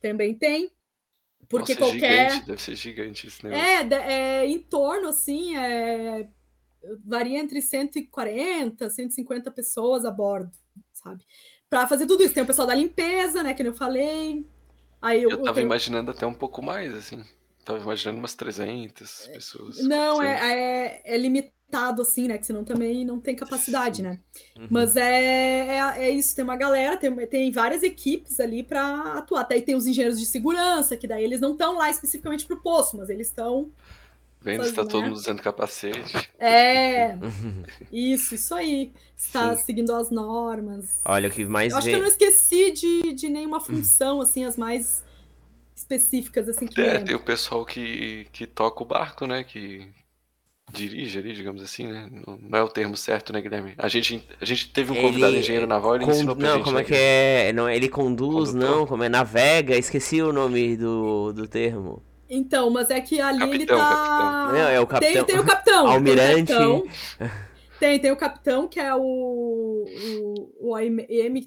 Também 0.01 0.33
tem. 0.33 0.71
Porque 1.47 1.73
Nossa, 1.73 1.85
qualquer. 1.85 2.29
Gigante, 2.31 2.47
deve 2.47 2.61
ser 2.61 2.75
gigante 2.75 3.27
esse 3.27 3.43
negócio. 3.43 3.65
É, 3.65 4.41
é, 4.41 4.45
em 4.45 4.59
torno, 4.59 5.09
assim, 5.09 5.57
é, 5.57 6.27
varia 7.03 7.39
entre 7.39 7.61
140, 7.61 8.89
150 8.89 9.51
pessoas 9.51 10.05
a 10.05 10.11
bordo, 10.11 10.51
sabe? 10.93 11.23
Para 11.69 11.87
fazer 11.87 12.05
tudo 12.05 12.23
isso. 12.23 12.33
Tem 12.33 12.43
o 12.43 12.47
pessoal 12.47 12.67
da 12.67 12.75
limpeza, 12.75 13.43
né, 13.43 13.53
que 13.53 13.63
eu 13.63 13.73
falei. 13.73 14.45
Aí 15.01 15.23
eu, 15.23 15.29
eu 15.29 15.37
tava 15.37 15.55
tenho... 15.55 15.65
imaginando 15.65 16.11
até 16.11 16.25
um 16.25 16.33
pouco 16.33 16.61
mais, 16.61 16.93
assim. 16.93 17.23
Tava 17.63 17.79
imaginando 17.79 18.19
umas 18.19 18.33
300 18.33 19.27
pessoas. 19.27 19.83
Não, 19.83 20.21
é, 20.21 20.31
é, 20.31 21.01
é, 21.05 21.17
limitado, 21.17 22.01
assim, 22.01 22.27
né? 22.27 22.37
Que 22.37 22.45
senão 22.45 22.63
também 22.63 23.05
não 23.05 23.19
tem 23.19 23.35
capacidade, 23.35 24.01
né? 24.01 24.19
Uhum. 24.57 24.67
Mas 24.69 24.95
é, 24.95 25.77
é, 25.77 25.77
é, 25.97 26.09
isso, 26.09 26.35
tem 26.35 26.43
uma 26.43 26.57
galera, 26.57 26.97
tem, 26.97 27.15
tem 27.27 27.51
várias 27.51 27.83
equipes 27.83 28.39
ali 28.39 28.63
para 28.63 29.19
atuar. 29.19 29.41
Até 29.41 29.55
aí 29.55 29.61
tem 29.61 29.75
os 29.75 29.85
engenheiros 29.85 30.19
de 30.19 30.25
segurança, 30.25 30.97
que 30.97 31.07
daí 31.07 31.23
eles 31.23 31.39
não 31.39 31.51
estão 31.51 31.77
lá 31.77 31.89
especificamente 31.89 32.45
pro 32.45 32.61
poço, 32.61 32.97
mas 32.97 33.09
eles 33.09 33.27
estão 33.27 33.71
Vendo 34.41 34.63
se 34.63 34.73
tá 34.73 34.85
todo 34.85 35.03
mundo 35.03 35.15
usando 35.15 35.41
capacete. 35.41 36.29
É, 36.39 37.17
isso, 37.91 38.35
isso 38.35 38.55
aí. 38.55 38.93
Está 39.17 39.53
seguindo 39.57 39.93
as 39.93 40.09
normas. 40.09 41.01
Olha, 41.03 41.27
o 41.27 41.31
que 41.31 41.43
mais 41.43 41.73
eu 41.73 41.77
Acho 41.77 41.87
que 41.89 41.93
eu 41.93 41.99
não 41.99 42.07
esqueci 42.07 42.71
de, 42.71 43.13
de 43.13 43.27
nenhuma 43.27 43.59
função, 43.59 44.21
assim, 44.21 44.45
as 44.45 44.55
mais 44.55 45.03
específicas, 45.75 46.47
assim, 46.47 46.67
que 46.67 46.79
É, 46.79 46.99
tem 46.99 47.15
o 47.15 47.19
pessoal 47.19 47.65
que, 47.65 48.27
que 48.31 48.47
toca 48.47 48.81
o 48.81 48.85
barco, 48.85 49.27
né, 49.27 49.43
que 49.43 49.87
dirige 50.71 51.17
ali, 51.17 51.33
digamos 51.33 51.63
assim, 51.63 51.87
né, 51.87 52.07
não 52.11 52.57
é 52.59 52.63
o 52.63 52.69
termo 52.69 52.95
certo, 52.95 53.33
né, 53.33 53.41
Guilherme? 53.41 53.73
A 53.77 53.87
gente, 53.87 54.25
a 54.39 54.45
gente 54.45 54.69
teve 54.71 54.91
um 54.91 54.95
ele... 54.95 55.07
convidado 55.07 55.35
engenheiro 55.35 55.67
naval, 55.67 55.95
ele 55.95 56.05
Con... 56.05 56.11
ensinou 56.11 56.35
pra 56.35 56.47
Não, 56.47 56.55
gente, 56.57 56.63
como 56.63 56.77
é 56.77 56.81
né, 56.81 56.87
que 56.87 56.95
é? 56.95 57.53
Não, 57.53 57.69
ele 57.69 57.89
conduz, 57.89 58.51
Condutor. 58.51 58.77
não, 58.77 58.87
como 58.87 59.03
é 59.03 59.09
navega, 59.09 59.75
esqueci 59.75 60.21
o 60.21 60.31
nome 60.31 60.77
do, 60.77 61.33
do 61.33 61.47
termo. 61.47 62.03
Então, 62.29 62.69
mas 62.69 62.89
é 62.89 63.01
que 63.01 63.19
ali 63.19 63.39
capitão, 63.39 63.55
ele 63.55 63.65
tá. 63.65 63.77
Capitão. 63.77 64.53
Não, 64.53 64.69
é 64.69 64.79
o 64.79 64.87
capitão. 64.87 65.13
Tem, 65.13 65.25
tem 65.25 65.39
o 65.39 65.45
capitão. 65.45 65.87
Almirante. 65.89 66.53
Tem 66.53 66.65
o, 66.65 66.83
capitão, 66.83 67.31
tem, 67.79 67.99
tem 67.99 68.11
o 68.11 68.17
capitão, 68.17 68.67
que 68.67 68.79
é 68.79 68.93
o, 68.93 69.01
o, 69.01 70.53
o 70.59 70.75
OM, 70.75 70.97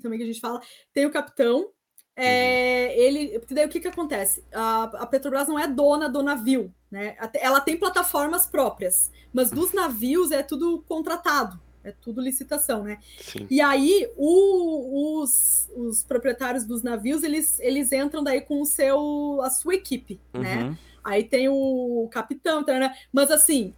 também 0.02 0.18
que 0.18 0.24
a 0.24 0.26
gente 0.26 0.40
fala. 0.40 0.60
Tem 0.92 1.06
o 1.06 1.10
capitão. 1.10 1.70
É, 2.14 2.88
uhum. 2.88 3.02
ele, 3.02 3.38
porque 3.38 3.54
daí 3.54 3.64
o 3.64 3.68
que, 3.70 3.80
que 3.80 3.88
acontece? 3.88 4.44
A, 4.52 4.82
a 4.82 5.06
Petrobras 5.06 5.48
não 5.48 5.58
é 5.58 5.66
dona 5.66 6.10
do 6.10 6.22
navio, 6.22 6.74
né? 6.90 7.16
Ela 7.34 7.58
tem 7.58 7.76
plataformas 7.76 8.46
próprias, 8.46 9.10
mas 9.32 9.50
dos 9.50 9.72
navios 9.72 10.30
é 10.30 10.42
tudo 10.42 10.84
contratado. 10.86 11.58
É 11.84 11.92
tudo 11.92 12.20
licitação, 12.20 12.84
né? 12.84 12.98
Sim. 13.20 13.46
E 13.50 13.60
aí 13.60 14.08
o, 14.16 15.20
os, 15.20 15.68
os 15.74 16.02
proprietários 16.02 16.64
dos 16.64 16.82
navios 16.82 17.22
eles, 17.22 17.58
eles 17.60 17.90
entram 17.92 18.22
daí 18.22 18.40
com 18.40 18.60
o 18.60 18.66
seu 18.66 19.40
a 19.42 19.50
sua 19.50 19.74
equipe, 19.74 20.20
né? 20.32 20.56
uhum. 20.56 20.70
né? 20.70 20.78
Aí 21.02 21.24
tem 21.24 21.48
o 21.48 22.08
capitão, 22.12 22.62
tá, 22.64 22.78
né? 22.78 22.94
mas 23.12 23.30
assim 23.30 23.74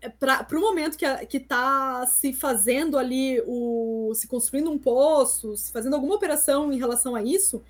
é 0.00 0.08
para 0.08 0.46
o 0.52 0.60
momento 0.60 0.96
que 0.96 1.26
que 1.26 1.38
está 1.38 2.06
se 2.06 2.32
fazendo 2.32 2.96
ali 2.96 3.42
o 3.46 4.12
se 4.14 4.28
construindo 4.28 4.70
um 4.70 4.78
poço, 4.78 5.56
se 5.56 5.72
fazendo 5.72 5.94
alguma 5.94 6.14
operação 6.14 6.72
em 6.72 6.78
relação 6.78 7.16
a 7.16 7.22
isso, 7.22 7.62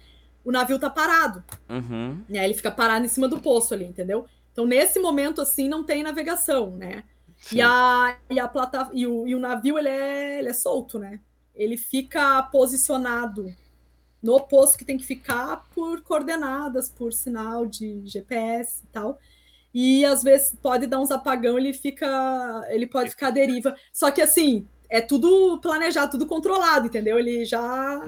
o 0.45 0.53
navio 0.53 0.77
está 0.77 0.91
parado, 0.91 1.43
uhum. 1.69 2.23
né? 2.29 2.45
Ele 2.45 2.55
fica 2.55 2.71
parado 2.71 3.05
em 3.05 3.09
cima 3.09 3.27
do 3.27 3.41
poço 3.41 3.73
ali, 3.73 3.87
entendeu? 3.87 4.27
Então 4.53 4.67
nesse 4.67 4.99
momento 4.99 5.41
assim 5.41 5.69
não 5.69 5.83
tem 5.83 6.03
navegação, 6.03 6.73
né? 6.73 7.05
E, 7.53 7.63
a, 7.63 8.19
e, 8.29 8.39
a 8.39 8.49
plata, 8.49 8.91
e, 8.93 9.07
o, 9.07 9.27
e 9.27 9.35
o 9.35 9.39
navio 9.41 9.79
ele 9.79 9.89
é, 9.89 10.39
ele 10.39 10.49
é 10.49 10.53
solto, 10.53 10.99
né? 10.99 11.21
Ele 11.55 11.77
fica 11.77 12.43
posicionado 12.45 13.55
no 14.23 14.41
posto 14.41 14.77
que 14.77 14.85
tem 14.85 14.99
que 14.99 15.05
ficar 15.05 15.69
por 15.75 16.03
coordenadas, 16.03 16.89
por 16.89 17.13
sinal 17.13 17.67
de 17.67 18.07
GPS 18.07 18.83
e 18.85 18.87
tal. 18.89 19.19
E 19.73 20.05
às 20.05 20.23
vezes 20.23 20.55
pode 20.61 20.87
dar 20.87 21.01
uns 21.01 21.11
apagão, 21.11 21.59
ele 21.59 21.73
fica, 21.73 22.67
ele 22.69 22.87
pode 22.87 23.11
ficar 23.11 23.29
à 23.29 23.31
deriva. 23.31 23.77
Só 23.93 24.11
que 24.11 24.21
assim, 24.21 24.67
é 24.89 25.01
tudo 25.01 25.59
planejado, 25.61 26.13
tudo 26.13 26.27
controlado, 26.27 26.87
entendeu? 26.87 27.19
Ele 27.19 27.45
já 27.45 28.03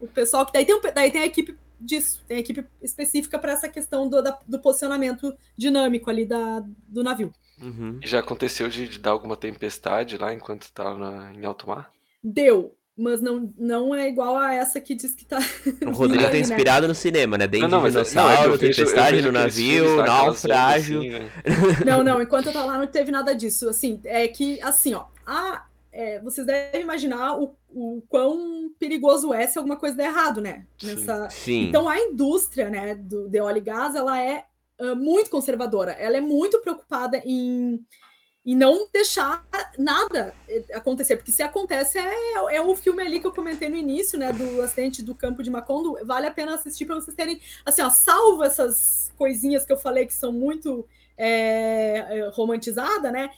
o 0.00 0.06
pessoal 0.08 0.46
que 0.46 0.52
daí 0.52 0.64
tem, 0.64 0.80
daí 0.94 1.10
tem 1.10 1.22
a 1.22 1.26
equipe 1.26 1.56
disso, 1.78 2.20
tem 2.26 2.38
a 2.38 2.40
equipe 2.40 2.64
específica 2.82 3.38
para 3.38 3.52
essa 3.52 3.68
questão 3.68 4.08
do, 4.08 4.22
da, 4.22 4.38
do 4.46 4.58
posicionamento 4.58 5.34
dinâmico 5.56 6.10
ali 6.10 6.24
da, 6.26 6.62
do 6.88 7.02
navio. 7.02 7.32
Uhum. 7.62 7.98
Já 8.02 8.20
aconteceu 8.20 8.68
de, 8.68 8.88
de, 8.88 8.98
dar 8.98 9.10
alguma 9.10 9.36
tempestade 9.36 10.16
lá 10.16 10.32
enquanto 10.32 10.62
estava 10.62 11.30
em 11.34 11.44
alto 11.44 11.68
mar? 11.68 11.90
Deu, 12.22 12.74
mas 12.96 13.20
não, 13.20 13.52
não 13.56 13.94
é 13.94 14.08
igual 14.08 14.36
a 14.36 14.54
essa 14.54 14.80
que 14.80 14.94
diz 14.94 15.14
que 15.14 15.24
tá. 15.24 15.38
O 15.86 15.90
Rodrigo 15.90 16.24
tá 16.24 16.36
inspirado 16.36 16.86
no 16.86 16.94
cinema, 16.94 17.38
né? 17.38 17.46
Dentro 17.46 17.68
não, 17.68 17.80
não, 17.80 17.88
dinossauro, 17.88 18.54
é, 18.54 18.58
tempestade 18.58 19.22
no 19.22 19.32
navio, 19.32 19.96
naufrágio. 19.96 21.00
Assim, 21.00 21.10
né? 21.10 21.30
Não, 21.86 22.04
não, 22.04 22.20
enquanto 22.20 22.46
eu 22.46 22.52
tava 22.52 22.66
lá 22.66 22.78
não 22.78 22.86
teve 22.86 23.10
nada 23.10 23.34
disso. 23.34 23.68
Assim, 23.68 24.00
é 24.04 24.28
que, 24.28 24.60
assim, 24.60 24.94
ó, 24.94 25.06
a, 25.26 25.64
é, 25.92 26.20
vocês 26.20 26.46
devem 26.46 26.82
imaginar 26.82 27.38
o, 27.38 27.54
o 27.68 28.02
quão 28.08 28.70
perigoso 28.78 29.32
é 29.32 29.46
se 29.46 29.58
alguma 29.58 29.76
coisa 29.76 29.96
der 29.96 30.06
errado, 30.06 30.40
né? 30.40 30.66
Nessa... 30.82 31.28
Sim. 31.30 31.68
Então 31.68 31.88
a 31.88 31.98
indústria, 31.98 32.68
né, 32.68 32.94
do 32.94 33.28
de 33.28 33.40
óleo 33.40 33.58
e 33.58 33.62
gás, 33.62 33.94
ela 33.94 34.20
é 34.20 34.44
muito 34.94 35.30
conservadora. 35.30 35.92
Ela 35.92 36.16
é 36.16 36.20
muito 36.20 36.60
preocupada 36.60 37.20
em, 37.24 37.84
em 38.44 38.56
não 38.56 38.88
deixar 38.92 39.46
nada 39.78 40.34
eh, 40.48 40.64
acontecer, 40.72 41.16
porque 41.16 41.32
se 41.32 41.42
acontece 41.42 41.98
é, 41.98 42.56
é 42.56 42.60
o 42.60 42.74
filme 42.74 43.02
ali 43.02 43.20
que 43.20 43.26
eu 43.26 43.34
comentei 43.34 43.68
no 43.68 43.76
início, 43.76 44.18
né, 44.18 44.32
do 44.32 44.62
acidente 44.62 45.02
do 45.02 45.14
campo 45.14 45.42
de 45.42 45.50
Macondo. 45.50 45.96
Vale 46.04 46.26
a 46.26 46.30
pena 46.30 46.54
assistir 46.54 46.86
para 46.86 46.94
vocês 46.94 47.16
terem, 47.16 47.40
assim, 47.64 47.82
ó, 47.82 47.90
salvo 47.90 48.42
essas 48.42 49.12
coisinhas 49.16 49.64
que 49.64 49.72
eu 49.72 49.76
falei 49.76 50.06
que 50.06 50.14
são 50.14 50.32
muito 50.32 50.86
é, 51.16 52.30
romantizadas, 52.32 53.12
né? 53.12 53.30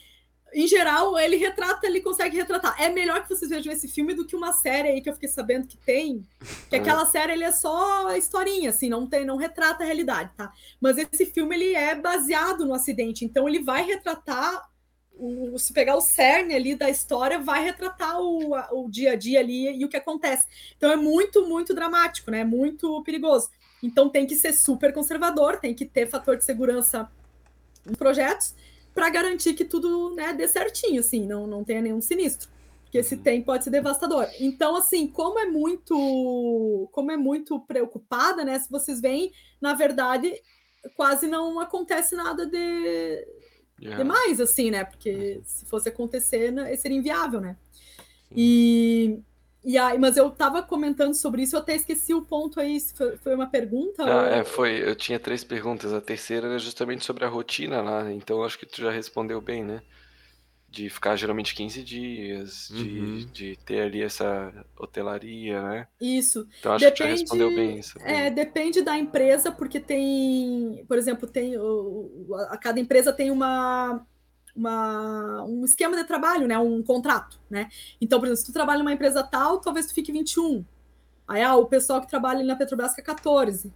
Em 0.55 0.67
geral, 0.67 1.19
ele 1.19 1.37
retrata, 1.37 1.87
ele 1.87 2.01
consegue 2.01 2.37
retratar. 2.37 2.81
É 2.81 2.89
melhor 2.91 3.23
que 3.23 3.29
vocês 3.29 3.51
vejam 3.51 3.73
esse 3.73 3.89
filme 3.89 4.15
do 4.15 4.27
que 4.27 4.37
uma 4.37 4.53
série 4.53 4.89
aí 4.89 5.01
que 5.01 5.09
eu 5.09 5.15
fiquei 5.15 5.29
sabendo 5.29 5.67
que 5.67 5.77
tem. 5.79 6.27
Que 6.69 6.77
aquela 6.77 7.07
série 7.07 7.33
ele 7.33 7.45
é 7.45 7.53
só 7.53 8.15
historinha, 8.17 8.71
assim, 8.71 8.89
não 8.89 9.07
tem, 9.07 9.25
não 9.25 9.37
retrata 9.37 9.83
a 9.83 9.87
realidade, 9.87 10.31
tá? 10.37 10.53
Mas 10.81 10.99
esse 10.99 11.27
filme 11.27 11.57
ele 11.57 11.75
é 11.75 11.95
baseado 11.95 12.67
no 12.67 12.75
acidente, 12.75 13.25
então 13.25 13.49
ele 13.49 13.63
vai 13.63 13.83
retratar 13.83 14.69
o, 15.15 15.59
se 15.59 15.73
pegar 15.73 15.97
o 15.97 16.01
cerne 16.01 16.55
ali 16.55 16.75
da 16.75 16.91
história, 16.91 17.39
vai 17.39 17.65
retratar 17.65 18.21
o, 18.21 18.55
o 18.73 18.91
dia 18.91 19.13
a 19.13 19.17
dia 19.17 19.41
ali 19.41 19.75
e 19.77 19.85
o 19.85 19.89
que 19.89 19.97
acontece. 19.97 20.47
Então 20.77 20.91
é 20.91 20.97
muito, 20.97 21.47
muito 21.47 21.75
dramático, 21.75 22.31
né? 22.31 22.45
Muito 22.45 23.03
perigoso. 23.05 23.49
Então 23.83 24.09
tem 24.09 24.27
que 24.27 24.37
ser 24.37 24.53
super 24.53 24.93
conservador, 24.93 25.59
tem 25.59 25.75
que 25.75 25.87
ter 25.87 26.09
fator 26.09 26.37
de 26.37 26.45
segurança 26.45 27.11
nos 27.85 27.97
projetos 27.97 28.55
para 28.95 29.09
garantir 29.11 29.55
que 29.55 29.65
tudo 29.65 30.15
né, 30.15 30.33
dê 30.33 30.47
certinho, 30.47 31.01
assim, 31.01 31.27
não, 31.27 31.47
não 31.47 31.65
tenha 31.65 31.81
nenhum 31.81 32.01
sinistro. 32.01 32.51
Porque 32.83 33.03
se 33.03 33.17
tem, 33.17 33.41
pode 33.41 33.65
ser 33.65 33.71
devastador. 33.71 34.29
Então, 34.39 34.77
assim, 34.77 35.07
como 35.07 35.39
é 35.39 35.47
muito, 35.47 36.89
como 36.93 37.11
é 37.11 37.17
muito 37.17 37.59
preocupada, 37.61 38.45
né? 38.45 38.59
Se 38.59 38.71
vocês 38.71 39.01
veem, 39.01 39.33
na 39.59 39.73
verdade, 39.73 40.35
quase 40.95 41.27
não 41.27 41.59
acontece 41.59 42.15
nada 42.15 42.45
de, 42.45 43.27
yeah. 43.81 43.97
demais, 43.97 44.41
assim, 44.41 44.71
né? 44.71 44.85
Porque 44.85 45.41
se 45.43 45.65
fosse 45.65 45.89
acontecer, 45.89 46.53
né, 46.53 46.77
seria 46.77 46.99
inviável, 46.99 47.41
né? 47.41 47.57
E, 48.31 49.21
e 49.65 49.79
aí, 49.79 49.99
mas 49.99 50.17
eu 50.17 50.29
estava 50.29 50.63
comentando 50.63 51.15
sobre 51.15 51.43
isso, 51.43 51.57
eu 51.57 51.61
até 51.61 51.75
esqueci 51.75 52.13
o 52.13 52.23
ponto 52.23 52.59
aí, 52.59 52.81
se 52.81 52.95
foi, 52.95 53.17
foi 53.17 53.35
uma 53.35 53.47
pergunta? 53.47 54.03
Ah, 54.05 54.23
ou... 54.23 54.27
é, 54.27 54.45
foi. 54.45 54.89
Eu 54.89 54.95
tinha 54.97 55.21
três 55.21 55.45
perguntas. 55.45 55.93
A 55.93 56.01
terceira 56.01 56.49
era 56.49 56.59
justamente 56.59 57.05
sobre 57.05 57.25
a 57.25 57.29
rotina 57.29 57.81
lá, 57.81 58.13
então 58.13 58.43
acho 58.43 58.59
que 58.59 58.67
tu 58.67 58.81
já 58.81 58.91
respondeu 58.91 59.41
bem, 59.41 59.65
né? 59.65 59.83
de 60.73 60.89
ficar 60.89 61.15
geralmente 61.17 61.55
15 61.55 61.83
dias, 61.83 62.69
de, 62.73 62.99
uhum. 62.99 63.27
de 63.31 63.57
ter 63.57 63.83
ali 63.83 64.01
essa 64.01 64.65
hotelaria, 64.79 65.61
né? 65.61 65.87
Isso. 66.01 66.49
Então 66.59 66.73
acho 66.73 66.87
depende, 66.87 66.97
que 66.97 67.05
você 67.05 67.21
respondeu 67.21 67.55
bem 67.55 67.79
isso. 67.79 67.99
É, 68.01 68.31
depende 68.31 68.81
da 68.81 68.97
empresa, 68.97 69.53
porque 69.53 69.79
tem, 69.79 70.83
por 70.89 70.97
exemplo, 70.97 71.29
tem 71.29 71.57
a 72.49 72.57
cada 72.57 72.81
empresa 72.81 73.13
tem 73.13 73.31
uma, 73.31 74.03
uma 74.55 75.45
um 75.45 75.65
esquema 75.65 75.97
de 75.97 76.05
trabalho, 76.05 76.47
né? 76.47 76.59
Um 76.59 76.83
contrato, 76.83 77.41
né? 77.49 77.69
Então, 78.01 78.19
por 78.19 78.27
exemplo, 78.27 78.41
se 78.41 78.47
tu 78.47 78.53
trabalha 78.53 78.79
numa 78.79 78.93
empresa 78.93 79.23
tal, 79.23 79.61
talvez 79.61 79.87
tu 79.87 79.95
fique 79.95 80.13
21. 80.13 80.65
Aí 81.27 81.43
ah, 81.43 81.57
o 81.57 81.67
pessoal 81.67 82.01
que 82.01 82.09
trabalha 82.09 82.45
na 82.45 82.57
Petrobras 82.57 82.95
fica 82.95 83.15
14. 83.15 83.73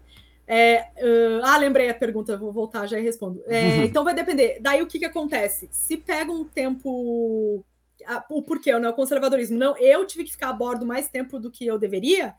É, 0.48 0.90
uh, 0.98 1.40
ah, 1.43 1.57
lembrei 1.57 1.89
a 1.89 1.94
pergunta, 1.94 2.36
vou 2.36 2.53
voltar 2.53 2.86
já 2.86 2.98
e 2.98 3.03
respondo. 3.03 3.43
É, 3.47 3.85
então 3.85 4.05
vai 4.05 4.15
depender. 4.15 4.59
Daí 4.61 4.82
o 4.82 4.86
que, 4.86 4.98
que 4.98 5.05
acontece? 5.05 5.69
Se 5.73 5.97
pega 5.97 6.31
um 6.31 6.44
tempo. 6.44 7.65
o 8.31 8.43
porquê, 8.43 8.78
né? 8.78 8.89
O 8.89 8.94
conservadorismo. 8.94 9.59
Não, 9.59 9.77
eu 9.78 10.07
tive 10.07 10.24
que 10.24 10.32
ficar 10.32 10.51
a 10.51 10.53
bordo 10.53 10.86
mais 10.86 11.09
tempo 11.09 11.39
do 11.39 11.51
que 11.51 11.66
eu 11.66 11.78
deveria 11.78 12.35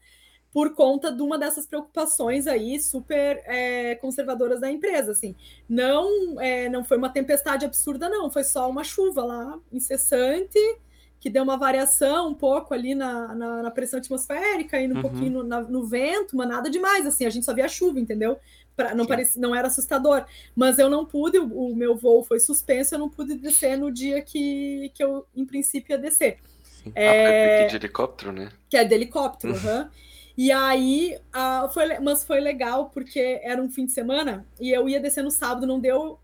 por 0.52 0.74
conta 0.74 1.12
de 1.12 1.22
uma 1.22 1.38
dessas 1.38 1.66
preocupações 1.66 2.48
aí 2.48 2.80
super 2.80 3.42
é, 3.46 3.96
conservadoras 3.96 4.60
da 4.60 4.72
empresa, 4.72 5.12
assim. 5.12 5.36
Não, 5.68 6.40
é, 6.42 6.68
não 6.70 6.84
foi 6.84 6.98
uma 6.98 7.10
tempestade 7.10 7.66
absurda, 7.66 8.10
não. 8.10 8.30
Foi 8.30 8.44
só 8.44 8.70
uma 8.70 8.84
chuva 8.84 9.24
lá 9.24 9.60
incessante 9.72 10.58
que 11.20 11.30
deu 11.30 11.44
uma 11.44 11.58
variação 11.58 12.30
um 12.30 12.34
pouco 12.34 12.74
ali 12.74 12.94
na, 12.94 13.34
na, 13.34 13.64
na 13.64 13.72
pressão 13.72 14.00
atmosférica 14.00 14.80
e 14.80 14.88
um 14.88 14.96
uhum. 14.96 15.02
pouquinho 15.02 15.32
no, 15.32 15.44
na, 15.44 15.62
no, 15.62 15.86
vento, 15.86 16.36
mas 16.38 16.48
nada 16.48 16.70
demais, 16.70 17.06
assim, 17.06 17.26
a 17.26 17.30
gente 17.30 17.46
só 17.46 17.54
via 17.54 17.68
chuva, 17.68 18.00
entendeu? 18.00 18.40
Pra, 18.76 18.94
não, 18.94 19.08
parecia, 19.08 19.42
não 19.42 19.56
era 19.56 19.68
assustador, 19.68 20.26
mas 20.56 20.78
eu 20.78 20.90
não 20.90 21.06
pude, 21.06 21.40
o, 21.40 21.72
o, 21.72 21.76
meu 21.76 21.96
voo 21.96 22.24
foi 22.24 22.40
suspenso, 22.40 22.94
eu 22.94 23.00
não 23.00 23.10
pude 23.10 23.36
descer 23.36 23.78
no 23.78 23.92
dia 23.92 24.22
que, 24.22 24.92
que 24.94 25.04
eu, 25.04 25.26
em 25.36 25.46
princípio, 25.46 25.94
ia 25.94 25.98
descer. 25.98 26.38
É, 26.94 27.66
ah, 27.66 27.68
de 27.68 27.76
helicóptero, 27.76 28.32
né? 28.32 28.50
Que 28.70 28.78
é 28.78 28.84
de 28.84 28.94
helicóptero, 28.94 29.54
uhum. 29.54 29.90
E 30.38 30.52
aí, 30.52 31.18
foi, 31.74 32.00
mas 32.00 32.24
foi 32.24 32.40
legal 32.40 32.92
porque 32.92 33.40
era 33.42 33.62
um 33.62 33.70
fim 33.70 33.86
de 33.86 33.92
semana 33.92 34.46
e 34.60 34.70
eu 34.72 34.88
ia 34.88 35.00
descer 35.00 35.24
no 35.24 35.32
sábado, 35.32 35.66
não 35.66 35.80
deu 35.80 36.20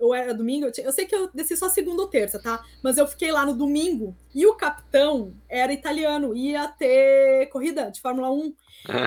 ou 0.00 0.14
era 0.14 0.32
domingo, 0.32 0.64
eu, 0.64 0.72
tinha, 0.72 0.86
eu, 0.86 0.92
sei 0.92 1.04
que 1.04 1.14
eu 1.14 1.28
desci 1.32 1.54
só 1.56 1.68
segunda 1.68 2.00
ou 2.00 2.08
terça, 2.08 2.40
tá? 2.40 2.64
Mas 2.82 2.96
eu 2.96 3.06
fiquei 3.06 3.30
lá 3.30 3.44
no 3.44 3.52
domingo 3.52 4.16
e 4.34 4.46
o 4.46 4.54
capitão 4.54 5.34
era 5.46 5.72
italiano, 5.72 6.34
ia 6.34 6.66
ter 6.68 7.46
corrida 7.50 7.90
de 7.90 8.00
Fórmula 8.00 8.32
1. 8.32 8.54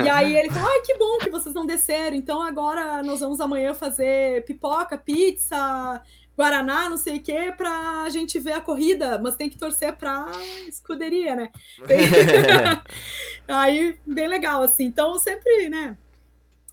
E 0.05 0.09
aí 0.09 0.38
ele 0.38 0.51
falou: 0.51 0.69
ai, 0.69 0.81
que 0.81 0.95
bom 0.95 1.17
que 1.17 1.31
vocês 1.31 1.55
não 1.55 1.65
desceram. 1.65 2.15
Então 2.15 2.39
agora 2.39 3.01
nós 3.01 3.21
vamos 3.21 3.41
amanhã 3.41 3.73
fazer 3.73 4.45
pipoca, 4.45 4.95
pizza, 4.95 5.99
Guaraná, 6.35 6.89
não 6.89 6.97
sei 6.97 7.18
o 7.18 7.22
que, 7.22 7.51
pra 7.51 8.10
gente 8.10 8.39
ver 8.39 8.53
a 8.53 8.61
corrida, 8.61 9.19
mas 9.19 9.35
tem 9.35 9.49
que 9.49 9.57
torcer 9.57 9.95
pra 9.95 10.26
escuderia, 10.68 11.35
né? 11.35 11.51
aí, 13.47 13.99
bem 14.05 14.27
legal, 14.27 14.64
assim. 14.64 14.85
Então, 14.85 15.19
sempre, 15.19 15.69
né? 15.69 15.95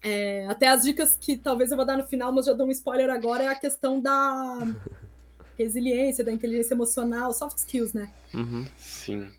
É, 0.03 0.47
até 0.49 0.69
as 0.69 0.83
dicas 0.83 1.15
que 1.21 1.37
talvez 1.37 1.71
eu 1.71 1.77
vou 1.77 1.85
dar 1.85 1.97
no 1.97 2.07
final, 2.07 2.33
mas 2.33 2.47
já 2.47 2.55
dou 2.55 2.67
um 2.67 2.71
spoiler 2.71 3.11
agora, 3.11 3.45
é 3.45 3.49
a 3.49 3.55
questão 3.55 4.01
da 4.01 4.67
resiliência, 5.59 6.25
da 6.25 6.33
inteligência 6.33 6.73
emocional, 6.73 7.33
soft 7.35 7.59
skills, 7.59 7.93
né? 7.93 8.11
Uhum. 8.33 8.67
Sim. 8.79 9.31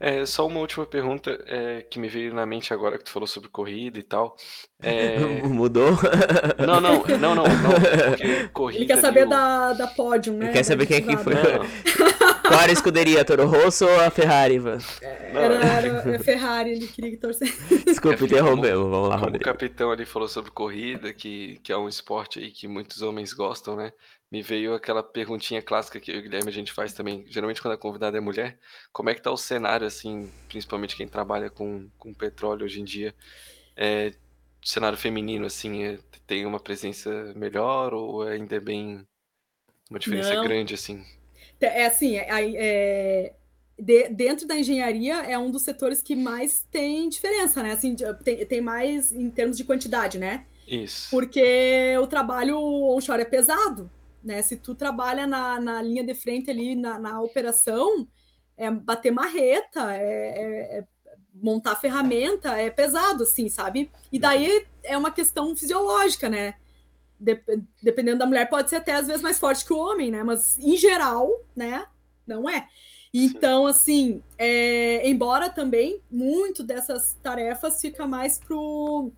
É, 0.00 0.24
só 0.24 0.46
uma 0.46 0.60
última 0.60 0.86
pergunta 0.86 1.42
é, 1.46 1.82
que 1.82 1.98
me 1.98 2.08
veio 2.08 2.32
na 2.32 2.46
mente 2.46 2.72
agora 2.72 2.96
que 2.98 3.04
tu 3.04 3.10
falou 3.10 3.26
sobre 3.26 3.48
corrida 3.48 3.98
e 3.98 4.02
tal. 4.02 4.36
É... 4.82 5.18
Mudou? 5.42 5.90
Não, 6.64 6.80
não, 6.80 7.04
não, 7.04 7.34
não. 7.34 7.44
não 7.44 8.48
corrida 8.52 8.82
Ele 8.82 8.86
quer 8.86 9.00
saber 9.00 9.26
da, 9.26 9.72
da 9.72 9.86
pódio, 9.88 10.32
né? 10.32 10.46
Ele 10.46 10.52
quer 10.52 10.62
saber 10.62 10.86
quem 10.86 10.98
é 10.98 11.00
que 11.00 11.16
foi. 11.16 11.34
Qual 12.48 12.60
era 12.60 12.70
a 12.70 12.72
escuderia, 12.72 13.24
Toro 13.26 13.46
Rosso 13.46 13.84
ou 13.84 14.00
a 14.00 14.10
Ferrari, 14.10 14.54
Ivan? 14.54 14.78
Era, 15.02 15.54
era 15.54 16.16
a 16.16 16.18
Ferrari, 16.18 16.70
ele 16.70 16.86
queria 16.86 17.10
que 17.10 17.18
torcesse. 17.18 17.84
Desculpa, 17.84 18.24
interrompeu. 18.24 18.88
Vamos 18.88 19.08
lá, 19.10 19.16
Rodrigo. 19.16 19.44
O 19.44 19.44
capitão 19.44 19.90
ali 19.90 20.06
falou 20.06 20.28
sobre 20.28 20.50
corrida, 20.50 21.12
que, 21.12 21.60
que 21.62 21.70
é 21.70 21.76
um 21.76 21.86
esporte 21.86 22.38
aí 22.38 22.50
que 22.50 22.66
muitos 22.66 23.02
homens 23.02 23.34
gostam, 23.34 23.76
né? 23.76 23.92
Me 24.30 24.42
veio 24.42 24.74
aquela 24.74 25.02
perguntinha 25.02 25.62
clássica 25.62 25.98
que 25.98 26.10
eu 26.10 26.16
e 26.16 26.18
o 26.18 26.22
Guilherme 26.22 26.50
a 26.50 26.52
gente 26.52 26.72
faz 26.72 26.92
também, 26.92 27.24
geralmente 27.28 27.62
quando 27.62 27.74
a 27.74 27.78
convidada 27.78 28.18
é 28.18 28.20
mulher, 28.20 28.58
como 28.92 29.08
é 29.08 29.14
que 29.14 29.22
tá 29.22 29.30
o 29.30 29.36
cenário, 29.36 29.86
assim, 29.86 30.30
principalmente 30.48 30.96
quem 30.96 31.08
trabalha 31.08 31.48
com, 31.48 31.88
com 31.96 32.12
petróleo 32.12 32.64
hoje 32.64 32.80
em 32.80 32.84
dia, 32.84 33.14
é, 33.76 34.12
cenário 34.62 34.98
feminino, 34.98 35.46
assim, 35.46 35.84
é, 35.84 35.98
tem 36.26 36.44
uma 36.44 36.60
presença 36.60 37.32
melhor 37.34 37.94
ou 37.94 38.22
ainda 38.22 38.56
é 38.56 38.60
bem 38.60 39.06
uma 39.88 39.98
diferença 39.98 40.34
Não. 40.34 40.44
grande, 40.44 40.74
assim? 40.74 41.02
É 41.60 41.86
assim, 41.86 42.16
é, 42.16 42.26
é, 42.28 43.34
de, 43.78 44.08
dentro 44.10 44.46
da 44.46 44.56
engenharia 44.56 45.22
é 45.22 45.38
um 45.38 45.50
dos 45.50 45.62
setores 45.62 46.02
que 46.02 46.14
mais 46.14 46.66
tem 46.70 47.08
diferença, 47.08 47.62
né? 47.62 47.72
Assim, 47.72 47.96
tem, 48.22 48.44
tem 48.44 48.60
mais 48.60 49.10
em 49.10 49.30
termos 49.30 49.56
de 49.56 49.64
quantidade, 49.64 50.18
né? 50.18 50.44
Isso. 50.66 51.08
Porque 51.10 51.96
o 52.00 52.06
trabalho 52.06 52.58
onshore 52.58 53.22
é 53.22 53.24
pesado, 53.24 53.90
né? 54.22 54.42
Se 54.42 54.56
tu 54.56 54.74
trabalha 54.74 55.26
na, 55.26 55.60
na 55.60 55.82
linha 55.82 56.04
de 56.04 56.14
frente 56.14 56.50
ali 56.50 56.74
na, 56.74 56.98
na 56.98 57.20
operação, 57.20 58.06
é 58.56 58.70
bater 58.70 59.10
marreta, 59.10 59.94
é, 59.94 60.02
é, 60.02 60.78
é, 60.78 60.84
montar 61.34 61.76
ferramenta, 61.76 62.56
é 62.56 62.70
pesado, 62.70 63.22
assim, 63.22 63.48
sabe? 63.48 63.90
E 64.12 64.18
daí 64.18 64.66
é 64.82 64.96
uma 64.96 65.10
questão 65.10 65.54
fisiológica, 65.56 66.28
né? 66.28 66.54
dependendo 67.82 68.20
da 68.20 68.26
mulher, 68.26 68.48
pode 68.48 68.70
ser 68.70 68.76
até 68.76 68.94
às 68.94 69.08
vezes 69.08 69.22
mais 69.22 69.38
forte 69.38 69.64
que 69.64 69.72
o 69.72 69.78
homem, 69.78 70.10
né? 70.10 70.22
Mas 70.22 70.58
em 70.58 70.76
geral, 70.76 71.28
né? 71.54 71.84
Não 72.26 72.48
é. 72.48 72.68
Então, 73.12 73.66
assim, 73.66 74.22
é, 74.36 75.08
embora 75.08 75.48
também 75.48 76.00
muito 76.10 76.62
dessas 76.62 77.16
tarefas 77.22 77.80
fica 77.80 78.06
mais 78.06 78.38
pro, 78.38 79.10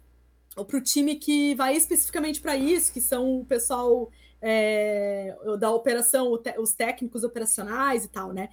pro 0.67 0.81
time 0.81 1.17
que 1.17 1.55
vai 1.57 1.77
especificamente 1.77 2.41
para 2.41 2.57
isso, 2.57 2.93
que 2.93 3.01
são 3.01 3.41
o 3.41 3.45
pessoal 3.45 4.11
é, 4.41 5.35
da 5.59 5.71
operação, 5.71 6.39
os 6.59 6.73
técnicos 6.73 7.25
operacionais 7.25 8.05
e 8.05 8.09
tal, 8.09 8.33
né? 8.33 8.49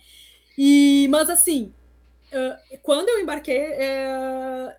E, 0.57 1.07
mas 1.09 1.29
assim, 1.29 1.73
quando 2.81 3.09
eu 3.09 3.19
embarquei, 3.19 3.57
é, 3.57 4.77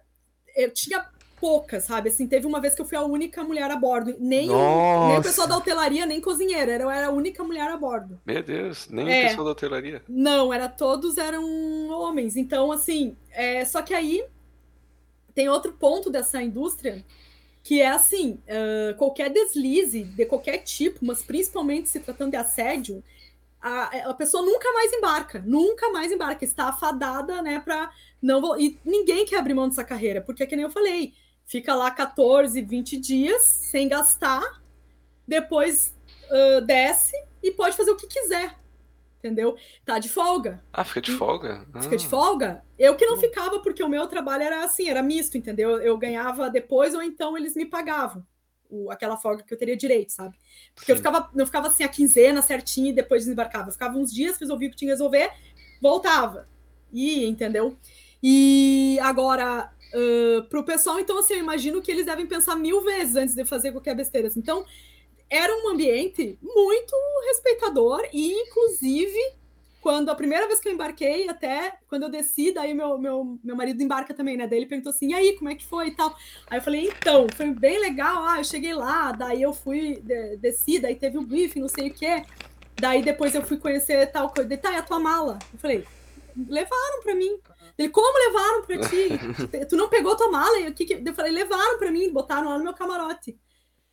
eu 0.56 0.72
tinha 0.72 1.06
poucas, 1.40 1.84
sabe? 1.84 2.08
Assim, 2.08 2.26
teve 2.26 2.46
uma 2.46 2.60
vez 2.60 2.74
que 2.74 2.82
eu 2.82 2.84
fui 2.84 2.98
a 2.98 3.04
única 3.04 3.42
mulher 3.42 3.70
a 3.70 3.76
bordo. 3.76 4.14
Nem, 4.18 4.50
o, 4.50 5.08
nem 5.08 5.18
o 5.18 5.22
pessoal 5.22 5.46
da 5.46 5.56
hotelaria, 5.56 6.04
nem 6.04 6.20
cozinheira. 6.20 6.72
Eu 6.72 6.90
era 6.90 7.06
a 7.06 7.10
única 7.10 7.42
mulher 7.44 7.70
a 7.70 7.76
bordo. 7.76 8.20
Meu 8.26 8.42
Deus, 8.42 8.88
nem 8.88 9.08
é, 9.08 9.24
o 9.24 9.28
pessoal 9.28 9.44
da 9.44 9.50
hotelaria. 9.52 10.02
Não, 10.08 10.52
era 10.52 10.68
todos 10.68 11.16
eram 11.16 11.88
homens. 11.90 12.36
Então, 12.36 12.72
assim, 12.72 13.16
é, 13.30 13.64
só 13.64 13.82
que 13.82 13.94
aí 13.94 14.24
tem 15.34 15.48
outro 15.48 15.72
ponto 15.72 16.10
dessa 16.10 16.42
indústria 16.42 17.04
que 17.68 17.82
é 17.82 17.88
assim, 17.88 18.40
uh, 18.48 18.96
qualquer 18.96 19.28
deslize 19.28 20.02
de 20.02 20.24
qualquer 20.24 20.56
tipo, 20.60 21.04
mas 21.04 21.22
principalmente 21.22 21.90
se 21.90 22.00
tratando 22.00 22.30
de 22.30 22.38
assédio, 22.38 23.04
a, 23.60 24.08
a 24.08 24.14
pessoa 24.14 24.42
nunca 24.42 24.72
mais 24.72 24.90
embarca, 24.90 25.42
nunca 25.44 25.90
mais 25.90 26.10
embarca, 26.10 26.46
está 26.46 26.70
afadada, 26.70 27.42
né, 27.42 27.60
para 27.60 27.92
não 28.22 28.58
e 28.58 28.80
ninguém 28.82 29.26
quer 29.26 29.38
abrir 29.38 29.52
mão 29.52 29.68
dessa 29.68 29.84
carreira, 29.84 30.22
porque 30.22 30.46
que 30.46 30.56
nem 30.56 30.64
eu 30.64 30.70
falei, 30.70 31.12
fica 31.44 31.74
lá 31.74 31.90
14, 31.90 32.58
20 32.62 32.96
dias 32.96 33.42
sem 33.42 33.86
gastar, 33.86 34.62
depois 35.26 35.94
uh, 36.30 36.62
desce 36.62 37.12
e 37.42 37.50
pode 37.50 37.76
fazer 37.76 37.90
o 37.90 37.96
que 37.96 38.06
quiser 38.06 38.56
entendeu? 39.18 39.56
Tá 39.84 39.98
de 39.98 40.08
folga. 40.08 40.62
Ah, 40.72 40.84
fica 40.84 41.00
de 41.00 41.12
folga? 41.12 41.66
Ah. 41.74 41.82
Fica 41.82 41.96
de 41.96 42.06
folga? 42.06 42.64
Eu 42.78 42.96
que 42.96 43.06
não 43.06 43.16
hum. 43.16 43.20
ficava, 43.20 43.60
porque 43.60 43.82
o 43.82 43.88
meu 43.88 44.06
trabalho 44.06 44.42
era 44.44 44.64
assim, 44.64 44.88
era 44.88 45.02
misto, 45.02 45.36
entendeu? 45.36 45.78
Eu 45.78 45.98
ganhava 45.98 46.48
depois 46.48 46.94
ou 46.94 47.02
então 47.02 47.36
eles 47.36 47.54
me 47.54 47.66
pagavam. 47.66 48.24
o, 48.70 48.90
aquela 48.90 49.16
folga 49.16 49.42
que 49.42 49.52
eu 49.52 49.58
teria 49.58 49.76
direito, 49.76 50.12
sabe? 50.12 50.36
Porque 50.74 50.86
Sim. 50.86 50.92
eu 50.92 50.96
ficava, 50.96 51.30
não 51.34 51.46
ficava 51.46 51.68
assim 51.68 51.84
a 51.84 51.88
quinzena 51.88 52.42
certinha 52.42 52.90
e 52.90 52.94
depois 52.94 53.24
desembarcava. 53.24 53.68
Eu 53.68 53.72
ficava 53.72 53.98
uns 53.98 54.12
dias, 54.12 54.38
resolvi 54.38 54.66
o 54.66 54.70
que 54.70 54.76
tinha 54.76 54.88
que 54.88 54.94
resolver, 54.94 55.30
voltava. 55.80 56.48
E, 56.92 57.24
entendeu? 57.26 57.76
E 58.22 58.98
agora, 59.00 59.70
uh, 59.94 60.42
pro 60.48 60.64
pessoal, 60.64 60.98
então, 60.98 61.18
assim, 61.18 61.34
eu 61.34 61.40
imagino 61.40 61.80
que 61.80 61.90
eles 61.90 62.06
devem 62.06 62.26
pensar 62.26 62.56
mil 62.56 62.82
vezes 62.82 63.16
antes 63.16 63.34
de 63.34 63.44
fazer 63.44 63.72
qualquer 63.72 63.94
besteira. 63.94 64.30
Então, 64.36 64.64
era 65.30 65.54
um 65.54 65.68
ambiente 65.70 66.38
muito 66.42 66.94
respeitador 67.26 68.02
e, 68.12 68.32
inclusive, 68.32 69.18
quando 69.80 70.10
a 70.10 70.14
primeira 70.14 70.46
vez 70.46 70.60
que 70.60 70.68
eu 70.68 70.72
embarquei, 70.72 71.28
até 71.28 71.78
quando 71.88 72.04
eu 72.04 72.10
desci, 72.10 72.52
daí 72.52 72.74
meu, 72.74 72.98
meu, 72.98 73.38
meu 73.42 73.56
marido 73.56 73.82
embarca 73.82 74.12
também, 74.12 74.36
né? 74.36 74.46
Daí 74.46 74.58
ele 74.58 74.66
perguntou 74.66 74.90
assim, 74.90 75.10
e 75.10 75.14
aí, 75.14 75.36
como 75.36 75.50
é 75.50 75.54
que 75.54 75.64
foi 75.64 75.88
e 75.88 75.90
tal? 75.92 76.14
Aí 76.50 76.58
eu 76.58 76.62
falei, 76.62 76.88
então, 76.88 77.26
foi 77.34 77.50
bem 77.52 77.80
legal, 77.80 78.24
ah, 78.24 78.38
eu 78.38 78.44
cheguei 78.44 78.74
lá, 78.74 79.12
daí 79.12 79.40
eu 79.40 79.52
fui, 79.52 80.00
de, 80.02 80.36
desci, 80.36 80.78
daí 80.78 80.96
teve 80.96 81.18
um 81.18 81.24
briefing, 81.24 81.60
não 81.60 81.68
sei 81.68 81.88
o 81.88 81.94
quê. 81.94 82.24
Daí 82.80 83.02
depois 83.02 83.34
eu 83.34 83.42
fui 83.42 83.56
conhecer 83.56 84.06
tal 84.10 84.30
coisa, 84.30 84.48
daí 84.48 84.58
tá, 84.58 84.72
e 84.72 84.76
a 84.76 84.82
tua 84.82 84.98
mala? 84.98 85.38
Eu 85.52 85.58
falei, 85.58 85.84
levaram 86.36 87.02
para 87.02 87.14
mim. 87.14 87.38
Ele, 87.76 87.88
como 87.88 88.18
levaram 88.18 88.62
para 88.64 88.78
ti? 88.88 89.08
tu 89.68 89.76
não 89.76 89.88
pegou 89.88 90.16
tua 90.16 90.30
mala? 90.30 90.58
Eu, 90.58 90.74
que 90.74 90.84
que... 90.84 91.02
eu 91.08 91.14
falei, 91.14 91.32
levaram 91.32 91.78
para 91.78 91.90
mim, 91.90 92.12
botaram 92.12 92.48
lá 92.48 92.58
no 92.58 92.64
meu 92.64 92.74
camarote. 92.74 93.38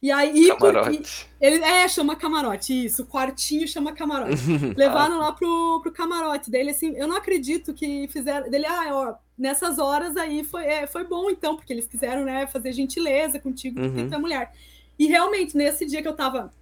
E 0.06 0.12
aí, 0.12 0.50
camarote. 0.50 0.98
Porque, 0.98 1.26
ele, 1.42 1.64
é, 1.64 1.88
chama 1.88 2.16
camarote, 2.16 2.86
isso, 2.86 3.02
o 3.02 3.06
quartinho 3.08 3.68
chama 3.68 3.92
camarote. 3.92 4.36
Levaram 4.78 5.18
lá 5.18 5.32
pro, 5.32 5.80
pro 5.82 5.92
camarote 5.92 6.52
dele, 6.52 6.70
assim, 6.70 6.96
eu 6.96 7.08
não 7.08 7.18
acredito 7.18 7.74
que 7.74 8.08
fizeram. 8.10 8.48
Dele, 8.48 8.68
ah, 8.68 8.90
ó, 8.92 9.16
nessas 9.36 9.80
horas 9.80 10.16
aí 10.16 10.44
foi, 10.44 10.64
é, 10.64 10.86
foi 10.86 11.06
bom, 11.06 11.28
então, 11.32 11.56
porque 11.56 11.74
eles 11.74 11.88
quiseram, 11.88 12.24
né, 12.24 12.46
fazer 12.46 12.72
gentileza 12.72 13.40
contigo, 13.40 13.82
porque 13.82 14.02
uhum. 14.02 14.08
tu 14.08 14.14
é 14.14 14.18
mulher. 14.20 14.52
E 15.00 15.08
realmente, 15.08 15.58
nesse 15.58 15.88
dia 15.88 16.04
que 16.04 16.08
eu 16.08 16.16
tava 16.16 16.54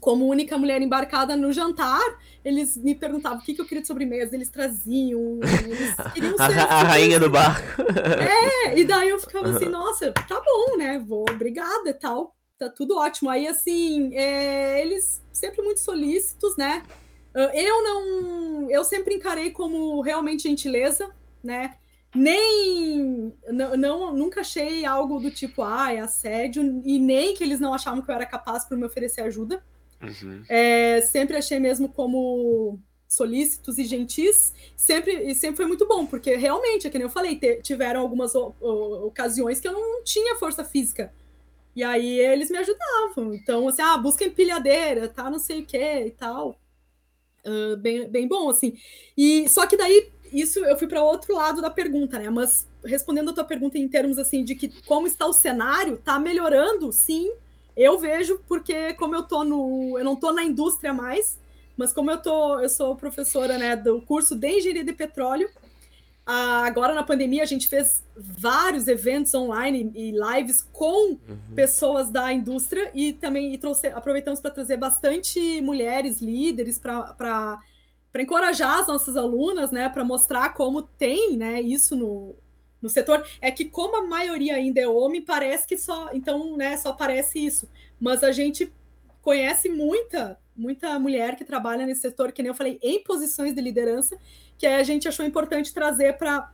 como 0.00 0.26
única 0.26 0.56
mulher 0.56 0.80
embarcada 0.80 1.36
no 1.36 1.52
jantar, 1.52 2.00
eles 2.42 2.78
me 2.78 2.94
perguntavam 2.94 3.40
o 3.40 3.42
que, 3.42 3.52
que 3.52 3.60
eu 3.60 3.66
queria 3.66 3.82
de 3.82 3.88
sobremesa, 3.88 4.34
eles 4.34 4.48
traziam, 4.48 5.38
eles 5.42 5.94
queriam 6.14 6.36
ser... 6.38 6.58
a, 6.60 6.64
a 6.64 6.82
rainha 6.82 7.20
do 7.20 7.28
barco. 7.28 7.82
É, 7.82 8.78
e 8.78 8.84
daí 8.84 9.10
eu 9.10 9.18
ficava 9.18 9.50
assim, 9.50 9.66
nossa, 9.66 10.12
tá 10.12 10.40
bom, 10.40 10.78
né, 10.78 10.98
vou, 10.98 11.26
obrigada 11.30 11.90
e 11.90 11.94
tal 11.94 12.35
tá 12.58 12.68
tudo 12.68 12.96
ótimo. 12.96 13.30
Aí, 13.30 13.46
assim, 13.46 14.14
é, 14.14 14.80
eles 14.80 15.22
sempre 15.32 15.62
muito 15.62 15.80
solícitos, 15.80 16.56
né? 16.56 16.82
Ah, 17.34 17.50
eu 17.54 17.82
não. 17.82 18.70
Eu 18.70 18.82
sempre 18.82 19.14
encarei 19.14 19.50
como 19.50 20.00
realmente 20.00 20.44
gentileza, 20.44 21.10
né? 21.44 21.76
Nem. 22.14 23.34
Não, 23.48 23.76
não, 23.76 24.14
nunca 24.14 24.40
achei 24.40 24.86
algo 24.86 25.20
do 25.20 25.30
tipo, 25.30 25.62
ah, 25.62 25.92
é 25.92 26.00
assédio, 26.00 26.82
e 26.84 26.98
nem 26.98 27.34
que 27.34 27.44
eles 27.44 27.60
não 27.60 27.74
achavam 27.74 28.00
que 28.00 28.10
eu 28.10 28.14
era 28.14 28.24
capaz 28.24 28.64
para 28.64 28.76
me 28.76 28.86
oferecer 28.86 29.20
ajuda. 29.20 29.62
Uhum. 30.02 30.42
É, 30.48 31.02
sempre 31.02 31.36
achei 31.36 31.58
mesmo 31.58 31.88
como 31.90 32.78
solícitos 33.06 33.78
e 33.78 33.84
gentis, 33.84 34.52
sempre, 34.74 35.30
e 35.30 35.34
sempre 35.34 35.56
foi 35.56 35.66
muito 35.66 35.86
bom, 35.86 36.06
porque 36.06 36.36
realmente, 36.36 36.86
é 36.86 36.90
que 36.90 36.98
nem 36.98 37.06
eu 37.06 37.10
falei, 37.10 37.38
tiveram 37.62 38.00
algumas 38.00 38.34
ocasiões 38.34 39.60
que 39.60 39.68
eu 39.68 39.72
não 39.72 40.02
tinha 40.02 40.36
força 40.36 40.64
física 40.64 41.12
e 41.76 41.84
aí 41.84 42.18
eles 42.18 42.50
me 42.50 42.56
ajudavam. 42.56 43.34
Então, 43.34 43.68
assim, 43.68 43.82
ah, 43.82 43.98
busca 43.98 44.24
empilhadeira, 44.24 45.08
tá, 45.08 45.30
não 45.30 45.38
sei 45.38 45.60
o 45.60 45.66
que 45.66 45.76
e 45.76 46.10
tal. 46.10 46.58
Uh, 47.46 47.76
bem, 47.76 48.08
bem 48.08 48.26
bom, 48.26 48.48
assim. 48.48 48.78
E 49.16 49.46
só 49.48 49.66
que 49.66 49.76
daí, 49.76 50.10
isso 50.32 50.58
eu 50.64 50.76
fui 50.78 50.88
para 50.88 51.04
outro 51.04 51.34
lado 51.34 51.60
da 51.60 51.68
pergunta, 51.68 52.18
né? 52.18 52.30
Mas 52.30 52.66
respondendo 52.82 53.30
a 53.30 53.34
tua 53.34 53.44
pergunta 53.44 53.76
em 53.76 53.86
termos 53.86 54.18
assim 54.18 54.42
de 54.42 54.54
que 54.54 54.68
como 54.82 55.06
está 55.06 55.26
o 55.26 55.34
cenário, 55.34 55.98
tá 55.98 56.18
melhorando, 56.18 56.90
sim. 56.90 57.30
Eu 57.76 57.98
vejo 57.98 58.40
porque 58.48 58.94
como 58.94 59.14
eu 59.14 59.22
tô 59.24 59.44
no, 59.44 59.98
eu 59.98 60.04
não 60.04 60.16
tô 60.16 60.32
na 60.32 60.42
indústria 60.42 60.94
mais, 60.94 61.38
mas 61.76 61.92
como 61.92 62.10
eu 62.10 62.16
tô, 62.16 62.58
eu 62.58 62.70
sou 62.70 62.96
professora, 62.96 63.58
né, 63.58 63.76
do 63.76 64.00
curso 64.00 64.34
de 64.34 64.48
engenharia 64.48 64.84
de 64.84 64.94
petróleo, 64.94 65.50
agora 66.26 66.92
na 66.92 67.04
pandemia 67.04 67.44
a 67.44 67.46
gente 67.46 67.68
fez 67.68 68.04
vários 68.16 68.88
eventos 68.88 69.32
online 69.32 69.92
e 69.94 70.10
lives 70.10 70.60
com 70.72 71.12
uhum. 71.12 71.54
pessoas 71.54 72.10
da 72.10 72.32
indústria 72.32 72.90
e 72.92 73.12
também 73.12 73.54
e 73.54 73.58
trouxe, 73.58 73.86
aproveitamos 73.86 74.40
para 74.40 74.50
trazer 74.50 74.76
bastante 74.76 75.60
mulheres 75.60 76.20
líderes 76.20 76.80
para 76.80 77.60
encorajar 78.18 78.80
as 78.80 78.88
nossas 78.88 79.16
alunas, 79.16 79.70
né, 79.70 79.88
para 79.88 80.02
mostrar 80.02 80.52
como 80.54 80.82
tem, 80.82 81.36
né, 81.36 81.60
isso 81.60 81.94
no, 81.94 82.34
no 82.82 82.88
setor. 82.88 83.24
É 83.40 83.52
que 83.52 83.66
como 83.66 83.96
a 83.96 84.06
maioria 84.06 84.56
ainda 84.56 84.80
é 84.80 84.88
homem, 84.88 85.22
parece 85.22 85.64
que 85.64 85.78
só, 85.78 86.10
então, 86.12 86.56
né, 86.56 86.76
só 86.76 86.92
parece 86.92 87.38
isso. 87.38 87.68
Mas 88.00 88.24
a 88.24 88.32
gente 88.32 88.72
conhece 89.22 89.68
muita 89.68 90.38
muita 90.56 90.98
mulher 90.98 91.36
que 91.36 91.44
trabalha 91.44 91.84
nesse 91.84 92.00
setor, 92.00 92.32
que 92.32 92.42
nem 92.42 92.48
eu 92.48 92.54
falei, 92.54 92.78
em 92.82 93.02
posições 93.02 93.54
de 93.54 93.60
liderança 93.60 94.16
que 94.58 94.66
a 94.66 94.82
gente 94.82 95.06
achou 95.08 95.24
importante 95.24 95.72
trazer 95.72 96.16
para 96.16 96.52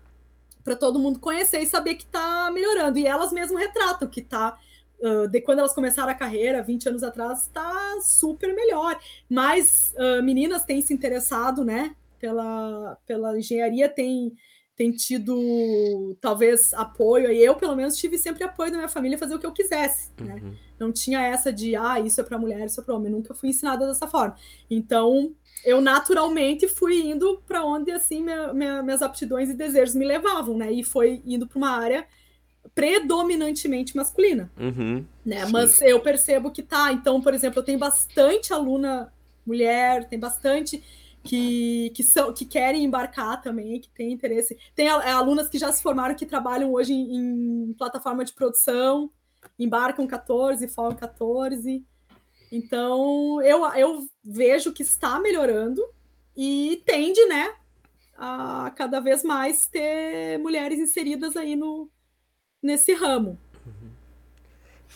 para 0.64 0.76
todo 0.76 0.98
mundo 0.98 1.18
conhecer 1.18 1.58
e 1.60 1.66
saber 1.66 1.96
que 1.96 2.04
está 2.04 2.48
melhorando. 2.52 2.98
E 2.98 3.04
elas 3.06 3.32
mesmas 3.32 3.60
retratam 3.60 4.08
que 4.08 4.20
está, 4.20 4.56
uh, 5.00 5.26
de 5.26 5.40
quando 5.40 5.58
elas 5.58 5.74
começaram 5.74 6.10
a 6.10 6.14
carreira, 6.14 6.62
20 6.62 6.88
anos 6.88 7.02
atrás, 7.02 7.42
está 7.42 7.98
super 8.00 8.54
melhor. 8.54 8.98
Mas 9.28 9.92
uh, 9.96 10.22
meninas 10.22 10.64
têm 10.64 10.80
se 10.80 10.94
interessado, 10.94 11.64
né, 11.64 11.96
pela, 12.20 12.96
pela 13.06 13.36
engenharia, 13.36 13.88
têm 13.88 14.32
tem 14.74 14.90
tido 14.90 16.16
talvez 16.20 16.72
apoio, 16.72 17.30
e 17.30 17.44
eu 17.44 17.54
pelo 17.54 17.76
menos 17.76 17.96
tive 17.96 18.16
sempre 18.16 18.42
apoio 18.42 18.70
da 18.70 18.78
minha 18.78 18.88
família 18.88 19.18
fazer 19.18 19.34
o 19.34 19.38
que 19.38 19.46
eu 19.46 19.52
quisesse, 19.52 20.10
né? 20.18 20.40
Uhum. 20.42 20.54
Não 20.78 20.90
tinha 20.90 21.20
essa 21.20 21.52
de 21.52 21.76
ah, 21.76 22.00
isso 22.00 22.20
é 22.20 22.24
para 22.24 22.38
mulher, 22.38 22.64
isso 22.64 22.80
é 22.80 22.84
para 22.84 22.94
homem, 22.94 23.12
nunca 23.12 23.34
fui 23.34 23.50
ensinada 23.50 23.86
dessa 23.86 24.08
forma. 24.08 24.34
Então, 24.70 25.34
eu 25.64 25.80
naturalmente 25.80 26.66
fui 26.68 27.00
indo 27.00 27.40
para 27.46 27.64
onde 27.64 27.90
assim 27.92 28.22
minha, 28.22 28.52
minha, 28.52 28.82
minhas 28.82 29.02
aptidões 29.02 29.48
e 29.48 29.54
desejos 29.54 29.94
me 29.94 30.04
levavam, 30.04 30.56
né? 30.56 30.72
E 30.72 30.82
foi 30.82 31.22
indo 31.24 31.46
para 31.46 31.58
uma 31.58 31.70
área 31.70 32.06
predominantemente 32.74 33.96
masculina, 33.96 34.50
uhum, 34.58 35.04
né? 35.24 35.44
Sim. 35.44 35.52
Mas 35.52 35.80
eu 35.82 36.00
percebo 36.00 36.50
que 36.50 36.62
tá. 36.62 36.92
Então, 36.92 37.20
por 37.20 37.34
exemplo, 37.34 37.60
eu 37.60 37.64
tenho 37.64 37.78
bastante 37.78 38.52
aluna 38.52 39.12
mulher, 39.46 40.08
tem 40.08 40.18
bastante 40.18 40.82
que, 41.22 41.90
que 41.94 42.02
são 42.02 42.32
que 42.32 42.44
querem 42.44 42.84
embarcar 42.84 43.40
também, 43.40 43.80
que 43.80 43.88
tem 43.90 44.12
interesse. 44.12 44.56
Tem 44.74 44.88
alunas 44.88 45.48
que 45.48 45.58
já 45.58 45.70
se 45.72 45.82
formaram 45.82 46.14
que 46.14 46.26
trabalham 46.26 46.72
hoje 46.72 46.92
em, 46.92 47.68
em 47.68 47.72
plataforma 47.74 48.24
de 48.24 48.32
produção, 48.32 49.10
embarcam 49.58 50.06
14, 50.06 50.66
folgam 50.68 50.96
14. 50.96 51.84
Então, 52.52 53.40
eu, 53.40 53.64
eu 53.74 54.06
vejo 54.22 54.74
que 54.74 54.82
está 54.82 55.18
melhorando 55.18 55.82
e 56.36 56.82
tende, 56.84 57.24
né, 57.24 57.54
a 58.14 58.70
cada 58.76 59.00
vez 59.00 59.24
mais 59.24 59.66
ter 59.66 60.38
mulheres 60.38 60.78
inseridas 60.78 61.34
aí 61.34 61.56
no, 61.56 61.90
nesse 62.62 62.92
ramo. 62.92 63.40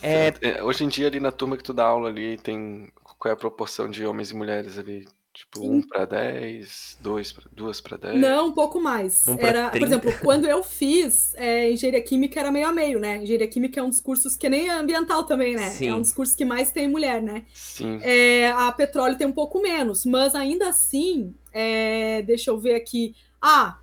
É... 0.03 0.31
é 0.41 0.63
hoje 0.63 0.83
em 0.83 0.87
dia, 0.87 1.07
ali 1.07 1.19
na 1.19 1.31
turma 1.31 1.57
que 1.57 1.63
tu 1.63 1.73
dá 1.73 1.85
aula 1.85 2.09
ali, 2.09 2.37
tem 2.37 2.91
qual 3.17 3.31
é 3.31 3.33
a 3.33 3.37
proporção 3.37 3.89
de 3.89 4.05
homens 4.05 4.29
e 4.29 4.35
mulheres 4.35 4.77
ali? 4.77 5.07
Tipo, 5.37 5.69
um 5.69 5.83
para 5.83 6.03
10, 6.03 6.97
dois, 6.99 7.31
duas 7.51 7.79
para 7.79 7.95
10? 7.95 8.19
Não, 8.19 8.47
um 8.47 8.51
pouco 8.53 8.81
mais. 8.81 9.27
Um 9.27 9.37
era, 9.39 9.69
por 9.69 9.83
exemplo, 9.83 10.11
quando 10.23 10.47
eu 10.47 10.63
fiz 10.63 11.35
é, 11.35 11.71
engenharia 11.71 12.01
química 12.01 12.39
era 12.39 12.51
meio 12.51 12.67
a 12.67 12.71
meio, 12.71 12.99
né? 12.99 13.17
Engenharia 13.17 13.47
química 13.47 13.79
é 13.79 13.83
um 13.83 13.89
dos 13.89 14.01
cursos 14.01 14.35
que 14.35 14.49
nem 14.49 14.67
ambiental 14.67 15.25
também, 15.25 15.55
né? 15.55 15.69
Sim. 15.69 15.89
É 15.89 15.93
um 15.93 16.01
dos 16.01 16.11
cursos 16.11 16.35
que 16.35 16.43
mais 16.43 16.71
tem 16.71 16.87
mulher, 16.87 17.21
né? 17.21 17.43
Sim. 17.53 17.99
É, 18.01 18.49
a 18.49 18.71
petróleo 18.71 19.15
tem 19.15 19.27
um 19.27 19.31
pouco 19.31 19.61
menos, 19.61 20.05
mas 20.07 20.33
ainda 20.33 20.69
assim, 20.69 21.35
é, 21.53 22.23
deixa 22.23 22.49
eu 22.49 22.57
ver 22.57 22.73
aqui. 22.73 23.13
Ah, 23.39 23.77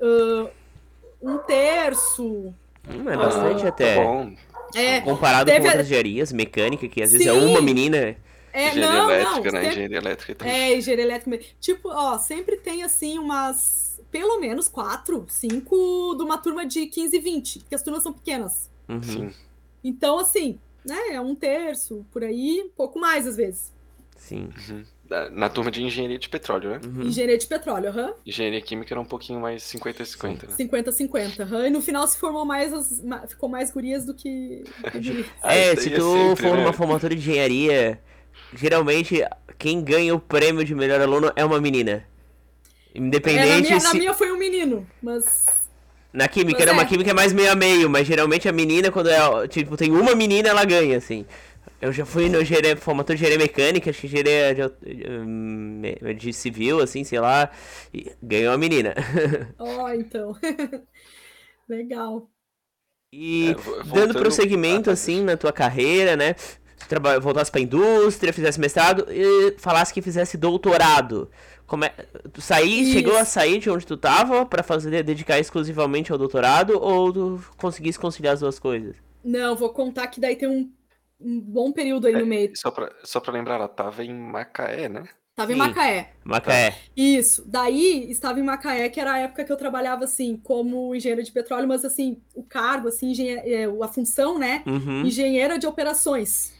uh, 0.00 0.48
um 1.20 1.36
terço. 1.36 2.54
Hum, 2.88 3.10
é 3.10 3.16
bastante 3.16 3.66
ah, 3.66 3.68
até. 3.68 3.96
Tá 3.96 4.02
bom. 4.02 4.32
É, 4.74 5.00
Comparado 5.02 5.50
com 5.50 5.56
outras 5.58 5.86
engenharias, 5.86 6.32
mecânica, 6.32 6.88
que 6.88 7.02
às 7.02 7.12
vezes 7.12 7.26
é 7.26 7.30
Sim. 7.30 7.38
é 7.38 7.42
uma 7.42 7.60
menina. 7.60 8.16
É, 8.54 8.68
engenharia 8.68 9.02
não, 9.02 9.10
elétrica, 9.10 9.34
não, 9.34 9.42
né? 9.42 9.50
Sempre... 9.50 9.68
Engenharia 9.68 9.98
elétrica 9.98 10.34
também. 10.36 10.54
É, 10.54 10.76
engenharia 10.78 11.04
elétrica. 11.04 11.44
Tipo, 11.60 11.88
ó, 11.88 12.18
sempre 12.18 12.56
tem 12.56 12.84
assim 12.84 13.18
umas. 13.18 14.00
Pelo 14.12 14.38
menos 14.38 14.68
quatro, 14.68 15.26
cinco 15.28 16.14
de 16.16 16.22
uma 16.22 16.38
turma 16.38 16.64
de 16.64 16.86
15 16.86 17.16
e 17.16 17.18
20, 17.18 17.58
porque 17.60 17.74
as 17.74 17.82
turmas 17.82 18.04
são 18.04 18.12
pequenas. 18.12 18.70
Uhum. 18.88 19.02
Sim. 19.02 19.34
Então, 19.82 20.20
assim, 20.20 20.60
né? 20.84 21.14
É 21.14 21.20
um 21.20 21.34
terço, 21.34 22.06
por 22.12 22.22
aí, 22.22 22.62
um 22.64 22.68
pouco 22.68 22.96
mais 22.98 23.26
às 23.26 23.36
vezes. 23.36 23.72
Sim. 24.16 24.50
Uhum. 24.70 24.84
Na 25.32 25.48
turma 25.48 25.70
de 25.70 25.82
engenharia 25.82 26.18
de 26.18 26.28
petróleo, 26.28 26.70
né? 26.70 26.80
Uhum. 26.84 27.02
Engenharia 27.02 27.36
de 27.36 27.46
petróleo, 27.46 27.88
aham. 27.90 28.06
Uhum. 28.06 28.14
Engenharia 28.24 28.60
química 28.60 28.94
era 28.94 29.00
um 29.00 29.04
pouquinho 29.04 29.40
mais 29.40 29.64
50-50, 29.64 30.48
né? 30.48 30.54
50-50, 30.56 31.40
aham. 31.40 31.66
E 31.66 31.70
no 31.70 31.82
final 31.82 32.06
se 32.06 32.16
formou 32.18 32.44
mais 32.44 32.72
as, 32.72 33.02
ficou 33.28 33.48
mais 33.48 33.72
gurias 33.72 34.06
do 34.06 34.14
que, 34.14 34.62
é, 35.42 35.74
se 35.76 35.90
tu 35.90 36.16
é 36.16 36.28
sempre, 36.28 36.42
for 36.42 36.56
né? 36.56 36.62
numa 36.62 36.72
formatura 36.72 37.14
de 37.14 37.20
engenharia, 37.20 38.00
geralmente 38.56 39.24
quem 39.58 39.82
ganha 39.82 40.14
o 40.14 40.20
prêmio 40.20 40.64
de 40.64 40.74
melhor 40.74 41.00
aluno 41.00 41.32
é 41.36 41.44
uma 41.44 41.60
menina. 41.60 42.06
Independente. 42.94 43.48
É, 43.48 43.54
na, 43.56 43.60
minha, 43.60 43.80
se... 43.80 43.86
na 43.86 43.94
minha 43.94 44.14
foi 44.14 44.32
um 44.32 44.38
menino, 44.38 44.86
mas. 45.02 45.46
Na 46.12 46.28
química, 46.28 46.58
mas 46.58 46.62
era 46.62 46.70
é. 46.70 46.74
uma 46.74 46.86
química 46.86 47.12
mais 47.12 47.32
meio 47.32 47.50
a 47.50 47.56
meio, 47.56 47.90
mas 47.90 48.06
geralmente 48.06 48.48
a 48.48 48.52
menina, 48.52 48.90
quando 48.92 49.10
é, 49.10 49.48
tipo, 49.48 49.76
tem 49.76 49.90
uma 49.90 50.14
menina, 50.14 50.48
ela 50.48 50.64
ganha, 50.64 50.96
assim. 50.96 51.26
eu 51.82 51.92
já 51.92 52.06
fui 52.06 52.28
no 52.28 52.38
formator 52.76 53.16
de 53.16 53.22
engenharia 53.22 53.44
mecânica, 53.44 53.90
acho 53.90 54.00
que 54.00 54.06
engenharia 54.06 54.54
de, 54.54 56.14
de, 56.14 56.32
civil, 56.32 56.78
assim, 56.80 57.02
sei 57.02 57.18
lá, 57.18 57.50
e 57.92 58.12
ganhou 58.22 58.54
a 58.54 58.58
menina. 58.58 58.94
Ó, 59.58 59.84
oh, 59.84 59.88
então. 59.88 60.36
Legal. 61.68 62.30
E 63.12 63.50
é, 63.50 63.54
dando 63.92 64.14
prosseguimento, 64.14 64.88
assim, 64.88 65.24
na 65.24 65.36
tua 65.36 65.52
carreira, 65.52 66.16
né? 66.16 66.36
Voltasse 67.20 67.50
para 67.50 67.60
indústria, 67.60 68.32
fizesse 68.32 68.60
mestrado 68.60 69.06
e 69.08 69.54
falasse 69.58 69.92
que 69.92 70.02
fizesse 70.02 70.36
doutorado. 70.36 71.30
Como 71.66 71.84
é, 71.84 71.90
tu 72.32 72.40
saí, 72.40 72.92
chegou 72.92 73.16
a 73.16 73.24
sair 73.24 73.58
de 73.58 73.70
onde 73.70 73.86
tu 73.86 73.96
tava 73.96 74.44
para 74.44 74.62
fazer 74.62 75.02
dedicar 75.02 75.38
exclusivamente 75.38 76.12
ao 76.12 76.18
doutorado 76.18 76.78
ou 76.80 77.12
tu 77.12 77.44
conseguisse 77.56 77.98
conciliar 77.98 78.34
as 78.34 78.40
duas 78.40 78.58
coisas? 78.58 78.96
Não, 79.24 79.56
vou 79.56 79.70
contar 79.70 80.08
que 80.08 80.20
daí 80.20 80.36
tem 80.36 80.48
um, 80.48 80.70
um 81.18 81.40
bom 81.40 81.72
período 81.72 82.06
aí 82.06 82.14
é, 82.14 82.18
no 82.18 82.26
meio. 82.26 82.52
Só 82.54 82.70
para 82.70 82.92
só 83.02 83.18
pra 83.18 83.32
lembrar, 83.32 83.54
ela 83.54 83.68
tava 83.68 84.04
em 84.04 84.12
Macaé, 84.12 84.88
né? 84.88 85.04
Estava 85.34 85.52
em 85.52 85.56
Macaé. 85.56 86.12
Macaé. 86.22 86.76
Isso. 86.96 87.42
Daí 87.44 88.08
estava 88.08 88.38
em 88.38 88.42
Macaé, 88.44 88.88
que 88.88 89.00
era 89.00 89.14
a 89.14 89.18
época 89.18 89.44
que 89.44 89.50
eu 89.50 89.56
trabalhava 89.56 90.04
assim 90.04 90.36
como 90.36 90.94
engenheiro 90.94 91.24
de 91.24 91.32
petróleo, 91.32 91.66
mas 91.66 91.84
assim, 91.84 92.22
o 92.36 92.44
cargo, 92.44 92.86
assim, 92.86 93.12
é, 93.28 93.64
a 93.64 93.88
função, 93.88 94.38
né? 94.38 94.62
Uhum. 94.64 95.04
Engenheira 95.04 95.58
de 95.58 95.66
operações. 95.66 96.53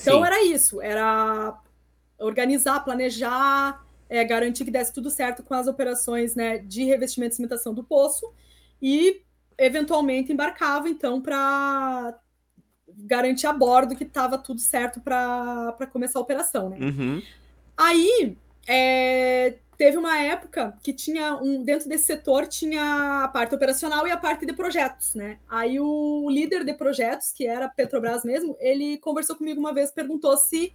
Então 0.00 0.20
Sim. 0.20 0.26
era 0.26 0.44
isso, 0.44 0.80
era 0.80 1.58
organizar, 2.18 2.80
planejar, 2.80 3.84
é, 4.08 4.24
garantir 4.24 4.64
que 4.64 4.70
desse 4.70 4.92
tudo 4.92 5.10
certo 5.10 5.42
com 5.42 5.54
as 5.54 5.66
operações 5.66 6.34
né, 6.34 6.58
de 6.58 6.84
revestimento 6.84 7.32
e 7.32 7.36
cimentação 7.36 7.74
do 7.74 7.84
poço 7.84 8.32
e 8.80 9.22
eventualmente 9.58 10.32
embarcava 10.32 10.88
então 10.88 11.20
para 11.20 12.18
garantir 12.88 13.46
a 13.46 13.52
bordo 13.52 13.96
que 13.96 14.04
estava 14.04 14.38
tudo 14.38 14.60
certo 14.60 15.00
para 15.00 15.88
começar 15.92 16.18
a 16.18 16.22
operação. 16.22 16.70
Né? 16.70 16.78
Uhum. 16.80 17.22
Aí 17.76 18.36
é, 18.66 19.56
teve 19.76 19.96
uma 19.96 20.18
época 20.18 20.76
que 20.82 20.92
tinha 20.92 21.36
um 21.36 21.62
dentro 21.62 21.88
desse 21.88 22.04
setor 22.04 22.46
tinha 22.46 23.24
a 23.24 23.28
parte 23.28 23.54
operacional 23.54 24.06
e 24.06 24.10
a 24.10 24.16
parte 24.16 24.46
de 24.46 24.52
projetos, 24.52 25.14
né? 25.14 25.38
Aí 25.48 25.78
o 25.78 26.28
líder 26.30 26.64
de 26.64 26.74
projetos, 26.74 27.32
que 27.32 27.46
era 27.46 27.68
Petrobras 27.68 28.24
mesmo, 28.24 28.56
ele 28.60 28.98
conversou 28.98 29.36
comigo 29.36 29.60
uma 29.60 29.74
vez, 29.74 29.90
perguntou 29.90 30.36
se 30.36 30.72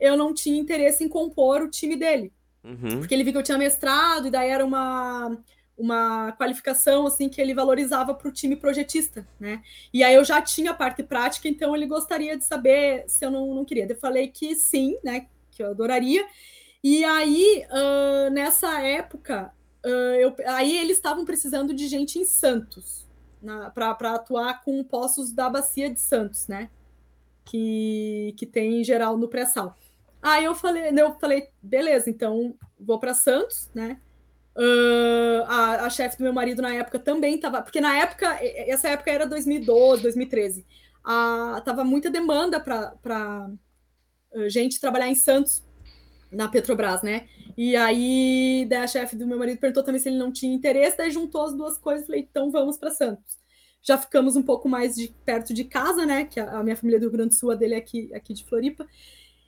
eu 0.00 0.16
não 0.16 0.32
tinha 0.32 0.58
interesse 0.58 1.04
em 1.04 1.08
compor 1.08 1.62
o 1.62 1.70
time 1.70 1.96
dele, 1.96 2.32
uhum. 2.64 2.98
porque 2.98 3.14
ele 3.14 3.24
viu 3.24 3.32
que 3.32 3.38
eu 3.38 3.42
tinha 3.42 3.58
mestrado 3.58 4.28
e 4.28 4.30
daí 4.30 4.48
era 4.48 4.64
uma 4.64 5.36
uma 5.78 6.32
qualificação 6.32 7.06
assim 7.06 7.28
que 7.28 7.40
ele 7.40 7.54
valorizava 7.54 8.12
para 8.12 8.28
o 8.28 8.32
time 8.32 8.56
projetista, 8.56 9.26
né? 9.38 9.62
E 9.94 10.02
aí 10.02 10.14
eu 10.14 10.24
já 10.24 10.42
tinha 10.42 10.72
a 10.72 10.74
parte 10.74 11.04
prática, 11.04 11.48
então 11.48 11.74
ele 11.74 11.86
gostaria 11.86 12.36
de 12.36 12.44
saber 12.44 13.04
se 13.06 13.24
eu 13.24 13.30
não, 13.30 13.54
não 13.54 13.64
queria. 13.64 13.86
Eu 13.88 13.96
falei 13.96 14.26
que 14.26 14.56
sim, 14.56 14.98
né? 15.04 15.26
Que 15.52 15.62
eu 15.62 15.70
adoraria. 15.70 16.26
E 16.82 17.04
aí, 17.04 17.64
uh, 17.70 18.30
nessa 18.30 18.80
época, 18.80 19.52
uh, 19.84 19.88
eu, 19.88 20.34
aí 20.46 20.78
eles 20.78 20.96
estavam 20.96 21.24
precisando 21.24 21.74
de 21.74 21.88
gente 21.88 22.18
em 22.18 22.24
Santos 22.24 23.06
para 23.74 24.14
atuar 24.14 24.62
com 24.62 24.82
poços 24.84 25.32
da 25.32 25.48
bacia 25.48 25.90
de 25.90 26.00
Santos, 26.00 26.46
né? 26.48 26.70
Que, 27.44 28.34
que 28.36 28.44
tem 28.44 28.80
em 28.80 28.84
geral 28.84 29.16
no 29.16 29.28
pré-sal. 29.28 29.76
Aí 30.20 30.44
eu 30.44 30.54
falei, 30.54 30.90
eu 30.96 31.14
falei, 31.18 31.48
beleza, 31.62 32.10
então 32.10 32.54
vou 32.78 32.98
para 32.98 33.14
Santos, 33.14 33.70
né? 33.74 34.00
Uh, 34.56 35.44
a, 35.46 35.86
a 35.86 35.90
chefe 35.90 36.18
do 36.18 36.24
meu 36.24 36.32
marido 36.32 36.60
na 36.60 36.74
época 36.74 36.98
também 36.98 37.36
estava, 37.36 37.62
porque 37.62 37.80
na 37.80 37.96
época, 37.96 38.38
essa 38.42 38.88
época 38.88 39.10
era 39.10 39.24
2012, 39.24 40.02
2013, 40.02 40.66
a, 41.04 41.62
tava 41.64 41.84
muita 41.84 42.10
demanda 42.10 42.58
para 42.58 43.48
gente 44.48 44.80
trabalhar 44.80 45.08
em 45.08 45.14
Santos 45.14 45.62
na 46.30 46.48
Petrobras, 46.48 47.02
né? 47.02 47.26
E 47.56 47.74
aí, 47.74 48.66
daí 48.68 48.82
a 48.82 48.86
chefe 48.86 49.16
do 49.16 49.26
meu 49.26 49.38
marido 49.38 49.58
perguntou 49.58 49.82
também 49.82 50.00
se 50.00 50.08
ele 50.08 50.18
não 50.18 50.30
tinha 50.30 50.54
interesse, 50.54 50.96
daí 50.96 51.10
juntou 51.10 51.42
as 51.42 51.54
duas 51.54 51.76
coisas, 51.78 52.06
falei, 52.06 52.26
então 52.30 52.50
vamos 52.50 52.76
para 52.76 52.90
Santos. 52.90 53.36
Já 53.82 53.96
ficamos 53.96 54.36
um 54.36 54.42
pouco 54.42 54.68
mais 54.68 54.94
de 54.94 55.14
perto 55.24 55.54
de 55.54 55.64
casa, 55.64 56.04
né? 56.04 56.24
Que 56.24 56.40
a, 56.40 56.58
a 56.58 56.62
minha 56.62 56.76
família 56.76 56.96
é 56.96 57.00
do 57.00 57.04
Rio 57.04 57.12
Grande 57.12 57.30
do 57.30 57.34
Sul, 57.34 57.50
a 57.50 57.54
dele 57.54 57.74
é 57.74 57.78
aqui, 57.78 58.12
aqui 58.14 58.34
de 58.34 58.44
Floripa. 58.44 58.86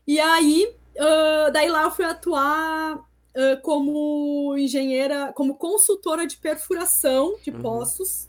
E 0.07 0.19
aí, 0.19 0.75
uh, 0.97 1.53
daí 1.53 1.69
lá 1.69 1.83
eu 1.83 1.91
fui 1.91 2.05
atuar 2.05 2.97
uh, 2.97 3.61
como 3.63 4.57
engenheira, 4.57 5.33
como 5.35 5.57
consultora 5.57 6.27
de 6.27 6.37
perfuração 6.37 7.39
de 7.43 7.51
uhum. 7.51 7.61
poços 7.61 8.29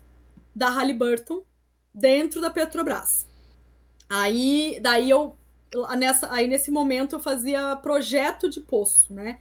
da 0.55 0.69
Halliburton 0.69 1.43
dentro 1.93 2.41
da 2.41 2.49
Petrobras. 2.49 3.27
Aí, 4.09 4.77
daí 4.81 5.09
eu 5.09 5.37
nessa, 5.97 6.31
aí 6.31 6.47
nesse 6.47 6.71
momento 6.71 7.15
eu 7.15 7.19
fazia 7.19 7.75
projeto 7.75 8.49
de 8.49 8.59
poço, 8.59 9.13
né? 9.13 9.39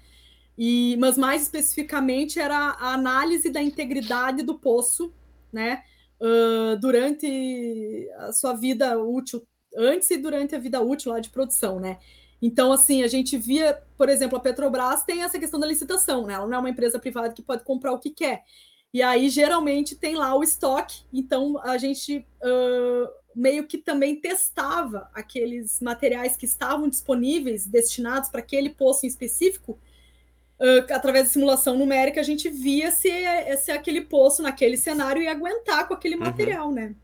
E, 0.56 0.96
mas 0.98 1.16
mais 1.16 1.42
especificamente 1.42 2.38
era 2.38 2.56
a 2.56 2.92
análise 2.92 3.50
da 3.50 3.62
integridade 3.62 4.42
do 4.42 4.58
poço, 4.58 5.12
né? 5.52 5.82
Uh, 6.20 6.76
durante 6.78 8.08
a 8.18 8.32
sua 8.32 8.52
vida 8.52 8.98
útil, 8.98 9.42
antes 9.76 10.10
e 10.10 10.18
durante 10.18 10.54
a 10.54 10.58
vida 10.58 10.80
útil 10.80 11.12
lá 11.12 11.20
de 11.20 11.30
produção, 11.30 11.80
né? 11.80 11.98
Então, 12.42 12.72
assim, 12.72 13.02
a 13.02 13.08
gente 13.08 13.36
via, 13.36 13.82
por 13.96 14.08
exemplo, 14.08 14.36
a 14.36 14.40
Petrobras 14.40 15.04
tem 15.04 15.22
essa 15.22 15.38
questão 15.38 15.60
da 15.60 15.66
licitação, 15.66 16.26
né? 16.26 16.34
Ela 16.34 16.46
não 16.46 16.56
é 16.56 16.58
uma 16.58 16.70
empresa 16.70 16.98
privada 16.98 17.32
que 17.32 17.42
pode 17.42 17.64
comprar 17.64 17.92
o 17.92 17.98
que 17.98 18.10
quer. 18.10 18.44
E 18.92 19.02
aí, 19.02 19.28
geralmente, 19.28 19.94
tem 19.94 20.14
lá 20.14 20.34
o 20.34 20.42
estoque. 20.42 21.02
Então, 21.12 21.58
a 21.62 21.76
gente 21.78 22.26
uh, 22.42 23.08
meio 23.34 23.66
que 23.66 23.78
também 23.78 24.16
testava 24.16 25.10
aqueles 25.14 25.80
materiais 25.80 26.36
que 26.36 26.44
estavam 26.44 26.88
disponíveis, 26.88 27.66
destinados 27.66 28.28
para 28.28 28.40
aquele 28.40 28.70
poço 28.70 29.06
em 29.06 29.08
específico, 29.08 29.78
uh, 30.58 30.92
através 30.92 31.26
de 31.26 31.32
simulação 31.32 31.76
numérica, 31.76 32.20
a 32.20 32.24
gente 32.24 32.48
via 32.48 32.90
se, 32.90 33.10
se 33.58 33.70
aquele 33.70 34.02
poço 34.02 34.42
naquele 34.42 34.76
cenário 34.76 35.22
ia 35.22 35.32
aguentar 35.32 35.86
com 35.86 35.94
aquele 35.94 36.16
uhum. 36.16 36.24
material, 36.24 36.72
né? 36.72 36.94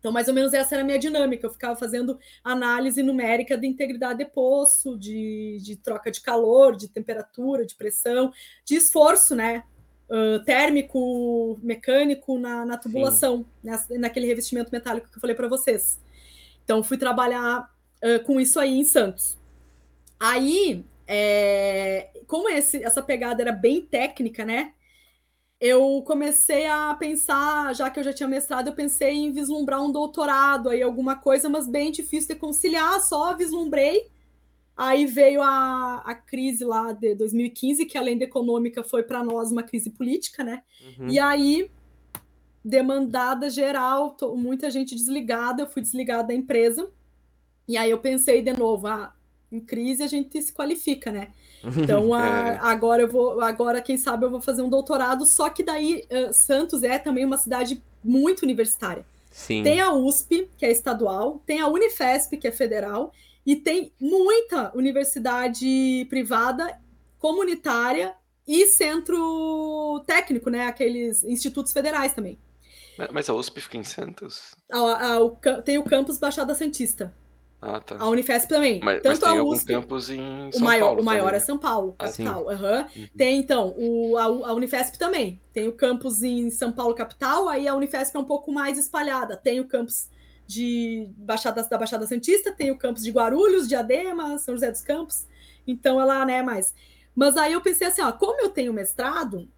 Então, 0.00 0.10
mais 0.10 0.28
ou 0.28 0.34
menos 0.34 0.54
essa 0.54 0.74
era 0.74 0.82
a 0.82 0.84
minha 0.84 0.98
dinâmica. 0.98 1.46
Eu 1.46 1.52
ficava 1.52 1.76
fazendo 1.76 2.18
análise 2.42 3.02
numérica 3.02 3.56
de 3.56 3.66
integridade 3.66 4.20
de 4.20 4.24
poço, 4.24 4.98
de, 4.98 5.58
de 5.62 5.76
troca 5.76 6.10
de 6.10 6.22
calor, 6.22 6.74
de 6.74 6.88
temperatura, 6.88 7.66
de 7.66 7.74
pressão, 7.74 8.32
de 8.64 8.76
esforço, 8.76 9.36
né? 9.36 9.62
Uh, 10.10 10.44
térmico, 10.44 11.58
mecânico 11.62 12.38
na, 12.38 12.66
na 12.66 12.76
tubulação, 12.76 13.46
na, 13.62 13.82
naquele 13.90 14.26
revestimento 14.26 14.70
metálico 14.72 15.08
que 15.08 15.16
eu 15.16 15.20
falei 15.20 15.36
para 15.36 15.48
vocês. 15.48 16.00
Então, 16.64 16.82
fui 16.82 16.98
trabalhar 16.98 17.70
uh, 18.04 18.24
com 18.24 18.40
isso 18.40 18.58
aí 18.58 18.78
em 18.78 18.84
Santos. 18.84 19.38
Aí, 20.18 20.84
é, 21.06 22.10
como 22.26 22.48
esse, 22.48 22.82
essa 22.82 23.02
pegada 23.02 23.42
era 23.42 23.52
bem 23.52 23.80
técnica, 23.80 24.44
né? 24.44 24.74
Eu 25.60 26.02
comecei 26.06 26.66
a 26.66 26.94
pensar, 26.94 27.74
já 27.74 27.90
que 27.90 28.00
eu 28.00 28.04
já 28.04 28.12
tinha 28.12 28.28
mestrado, 28.28 28.68
eu 28.68 28.74
pensei 28.74 29.14
em 29.14 29.32
vislumbrar 29.32 29.82
um 29.82 29.92
doutorado 29.92 30.70
aí, 30.70 30.82
alguma 30.82 31.16
coisa, 31.16 31.48
mas 31.48 31.68
bem 31.68 31.90
difícil 31.90 32.34
de 32.34 32.40
conciliar, 32.40 33.00
só 33.00 33.36
vislumbrei 33.36 34.10
Aí 34.80 35.04
veio 35.04 35.42
a, 35.42 35.96
a 36.06 36.14
crise 36.14 36.64
lá 36.64 36.90
de 36.92 37.14
2015, 37.14 37.84
que 37.84 37.98
além 37.98 38.16
da 38.16 38.24
econômica 38.24 38.82
foi 38.82 39.02
para 39.02 39.22
nós 39.22 39.52
uma 39.52 39.62
crise 39.62 39.90
política, 39.90 40.42
né? 40.42 40.62
Uhum. 40.98 41.10
E 41.10 41.18
aí, 41.18 41.70
demandada 42.64 43.50
geral, 43.50 44.12
tô, 44.12 44.34
muita 44.34 44.70
gente 44.70 44.94
desligada, 44.94 45.64
eu 45.64 45.66
fui 45.66 45.82
desligada 45.82 46.28
da 46.28 46.34
empresa. 46.34 46.88
E 47.68 47.76
aí 47.76 47.90
eu 47.90 47.98
pensei 47.98 48.40
de 48.40 48.54
novo, 48.54 48.86
ah, 48.86 49.14
em 49.52 49.60
crise 49.60 50.02
a 50.02 50.06
gente 50.06 50.40
se 50.40 50.50
qualifica, 50.50 51.12
né? 51.12 51.28
Então 51.76 52.14
a, 52.14 52.48
é. 52.48 52.58
agora 52.62 53.02
eu 53.02 53.08
vou, 53.08 53.38
agora 53.42 53.82
quem 53.82 53.98
sabe 53.98 54.24
eu 54.24 54.30
vou 54.30 54.40
fazer 54.40 54.62
um 54.62 54.70
doutorado, 54.70 55.26
só 55.26 55.50
que 55.50 55.62
daí 55.62 56.06
uh, 56.10 56.32
Santos 56.32 56.82
é 56.82 56.98
também 56.98 57.26
uma 57.26 57.36
cidade 57.36 57.82
muito 58.02 58.44
universitária. 58.44 59.04
Sim. 59.30 59.62
Tem 59.62 59.78
a 59.78 59.92
USP, 59.92 60.48
que 60.56 60.64
é 60.64 60.72
estadual, 60.72 61.42
tem 61.44 61.60
a 61.60 61.68
Unifesp, 61.68 62.38
que 62.38 62.48
é 62.48 62.50
federal, 62.50 63.12
e 63.44 63.56
tem 63.56 63.92
muita 64.00 64.70
universidade 64.76 66.06
privada, 66.08 66.78
comunitária 67.18 68.14
e 68.46 68.66
centro 68.66 70.02
técnico, 70.06 70.50
né? 70.50 70.66
Aqueles 70.66 71.22
institutos 71.24 71.72
federais 71.72 72.12
também. 72.14 72.38
Mas 73.12 73.30
a 73.30 73.34
USP 73.34 73.60
fica 73.60 73.78
em 73.78 73.84
Santos? 73.84 74.54
A, 74.70 74.78
a, 75.06 75.20
o, 75.20 75.36
tem 75.64 75.78
o 75.78 75.84
campus 75.84 76.18
Baixada 76.18 76.54
Santista. 76.54 77.14
Ah, 77.62 77.78
tá. 77.78 77.96
A 77.98 78.08
Unifesp 78.08 78.48
também. 78.48 78.80
Mas, 78.82 79.02
Tanto 79.02 79.08
mas 79.08 79.18
tem 79.18 79.38
a 79.38 79.44
USP, 79.44 79.66
campus 79.66 80.10
em 80.10 80.50
São 80.50 80.60
o 80.60 80.64
maior, 80.64 80.86
Paulo. 80.86 81.02
O 81.02 81.04
maior 81.04 81.34
é 81.34 81.40
São 81.40 81.58
Paulo, 81.58 81.94
ah, 81.98 82.06
capital. 82.06 82.46
Uhum. 82.46 82.52
Uhum. 82.52 83.08
Tem, 83.16 83.38
então, 83.38 83.74
o, 83.76 84.16
a, 84.16 84.24
a, 84.24 84.54
Unifesp 84.54 84.98
também. 84.98 85.40
Tem 85.52 85.68
o 85.68 85.72
campus 85.72 86.22
em 86.22 86.50
São 86.50 86.72
Paulo, 86.72 86.94
capital. 86.94 87.48
Aí 87.48 87.68
a 87.68 87.74
Unifesp 87.74 88.16
é 88.16 88.20
um 88.20 88.24
pouco 88.24 88.50
mais 88.50 88.78
espalhada. 88.78 89.36
Tem 89.36 89.60
o 89.60 89.66
campus 89.66 90.08
de 90.50 91.08
Baixada, 91.16 91.62
da 91.62 91.78
Baixada 91.78 92.06
Santista, 92.06 92.50
tem 92.50 92.72
o 92.72 92.78
campus 92.78 93.04
de 93.04 93.12
Guarulhos, 93.12 93.68
Diadema, 93.68 94.36
São 94.38 94.54
José 94.54 94.70
dos 94.70 94.82
Campos, 94.82 95.28
então 95.64 96.00
ela, 96.00 96.24
né, 96.24 96.42
mais. 96.42 96.74
Mas 97.14 97.36
aí 97.36 97.52
eu 97.52 97.60
pensei 97.60 97.86
assim, 97.86 98.02
ó, 98.02 98.10
como 98.10 98.40
eu 98.40 98.50
tenho 98.50 98.72
mestrado, 98.72 99.48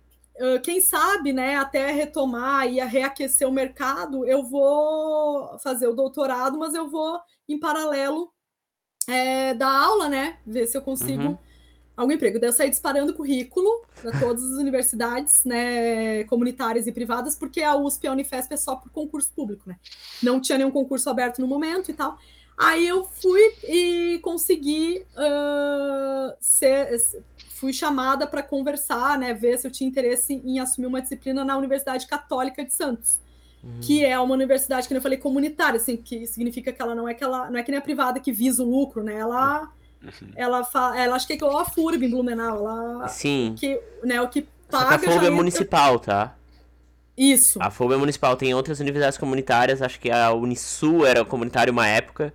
quem 0.63 0.81
sabe, 0.81 1.33
né, 1.33 1.57
até 1.57 1.91
retomar 1.91 2.67
e 2.67 2.81
reaquecer 2.81 3.49
o 3.49 3.53
mercado, 3.53 4.27
eu 4.27 4.43
vou 4.43 5.59
fazer 5.61 5.87
o 5.87 5.95
doutorado, 5.95 6.59
mas 6.59 6.75
eu 6.75 6.89
vou 6.89 7.19
em 7.49 7.59
paralelo 7.59 8.33
é, 9.09 9.55
dar 9.55 9.71
aula, 9.71 10.09
né? 10.09 10.39
Ver 10.47 10.67
se 10.67 10.77
eu 10.77 10.83
consigo 10.83 11.23
uhum. 11.23 11.39
Algum 12.03 12.13
emprego. 12.13 12.39
Daí 12.39 12.49
eu 12.49 12.53
saí 12.53 12.71
disparando 12.71 13.15
currículo 13.15 13.83
para 14.01 14.19
todas 14.19 14.45
as 14.45 14.59
universidades, 14.59 15.45
né, 15.45 16.25
comunitárias 16.25 16.87
e 16.87 16.93
privadas, 16.93 17.37
porque 17.37 17.63
a 17.63 17.77
USP 17.77 18.05
e 18.05 18.09
a 18.09 18.13
Unifesp 18.13 18.53
é 18.53 18.57
só 18.57 18.77
por 18.77 18.91
concurso 18.91 19.31
público, 19.35 19.63
né? 19.67 19.77
Não 20.23 20.41
tinha 20.41 20.59
nenhum 20.59 20.71
concurso 20.71 21.09
aberto 21.09 21.41
no 21.41 21.47
momento 21.47 21.91
e 21.91 21.95
tal. 21.95 22.19
Aí 22.57 22.87
eu 22.87 23.05
fui 23.05 23.41
e 23.65 24.21
consegui 24.23 25.05
uh, 25.17 26.35
ser, 26.39 27.01
fui 27.49 27.73
chamada 27.73 28.27
para 28.27 28.43
conversar, 28.43 29.19
né, 29.19 29.33
ver 29.33 29.59
se 29.59 29.67
eu 29.67 29.71
tinha 29.71 29.89
interesse 29.89 30.35
em 30.45 30.61
assumir 30.61 30.87
uma 30.87 31.01
disciplina 31.01 31.45
na 31.45 31.57
Universidade 31.57 32.07
Católica 32.07 32.65
de 32.65 32.73
Santos, 32.73 33.21
uhum. 33.65 33.81
que 33.81 34.05
é 34.05 34.19
uma 34.19 34.35
universidade 34.35 34.87
que 34.87 34.95
eu 34.95 35.03
falei 35.03 35.19
comunitária, 35.19 35.79
assim, 35.79 35.97
que 35.97 36.27
significa 36.27 36.73
que 36.73 36.83
ela 36.83 36.95
não 36.95 37.09
é 37.09 37.15
que 37.15 37.25
ela 37.25 37.51
não 37.51 37.59
é 37.59 37.63
que 37.63 37.71
nem 37.71 37.79
a 37.79 37.83
privada 37.83 38.21
que 38.21 38.31
visa 38.31 38.63
o 38.63 38.71
lucro, 38.71 39.03
né? 39.03 39.15
Ela 39.15 39.73
uhum. 40.03 40.29
ela 40.37 40.65
fa, 40.65 40.99
ela 40.99 41.17
acho 41.17 41.27
que 41.27 41.33
é 41.33 41.37
a 41.37 41.65
FURB 41.65 42.07
em 42.07 42.11
Blumenau, 42.11 42.69
ela 42.69 43.09
Sim. 43.09 43.55
que, 43.57 43.81
né, 44.03 44.21
o 44.21 44.29
que 44.29 44.47
paga 44.71 44.97
a 44.97 44.99
FURB 44.99 45.27
é 45.27 45.31
municipal, 45.31 45.99
tá? 45.99 46.35
Isso. 47.17 47.63
A 47.63 47.71
FURB 47.71 47.95
é 47.95 47.97
municipal, 47.99 48.37
tem 48.37 48.55
outras 48.55 48.81
universidades 48.81 49.19
comunitárias, 49.19 49.83
acho 49.83 50.01
que 50.01 50.11
a 50.11 50.33
Unisul 50.33 51.07
era 51.07 51.25
comunitária 51.25 51.71
uma 51.71 51.87
época. 51.87 52.33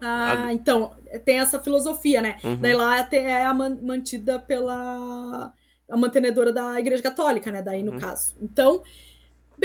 Ah, 0.00 0.46
a... 0.46 0.52
então, 0.52 0.92
tem 1.24 1.38
essa 1.38 1.60
filosofia, 1.60 2.20
né? 2.20 2.36
Uhum. 2.42 2.56
Daí 2.56 2.74
lá 2.74 3.06
é 3.12 3.44
a 3.44 3.54
mantida 3.54 4.38
pela 4.38 5.52
a 5.88 5.96
mantenedora 5.96 6.52
da 6.52 6.78
Igreja 6.80 7.02
Católica, 7.02 7.50
né? 7.50 7.62
Daí, 7.62 7.82
no 7.82 7.92
uhum. 7.92 7.98
caso. 7.98 8.34
Então, 8.40 8.82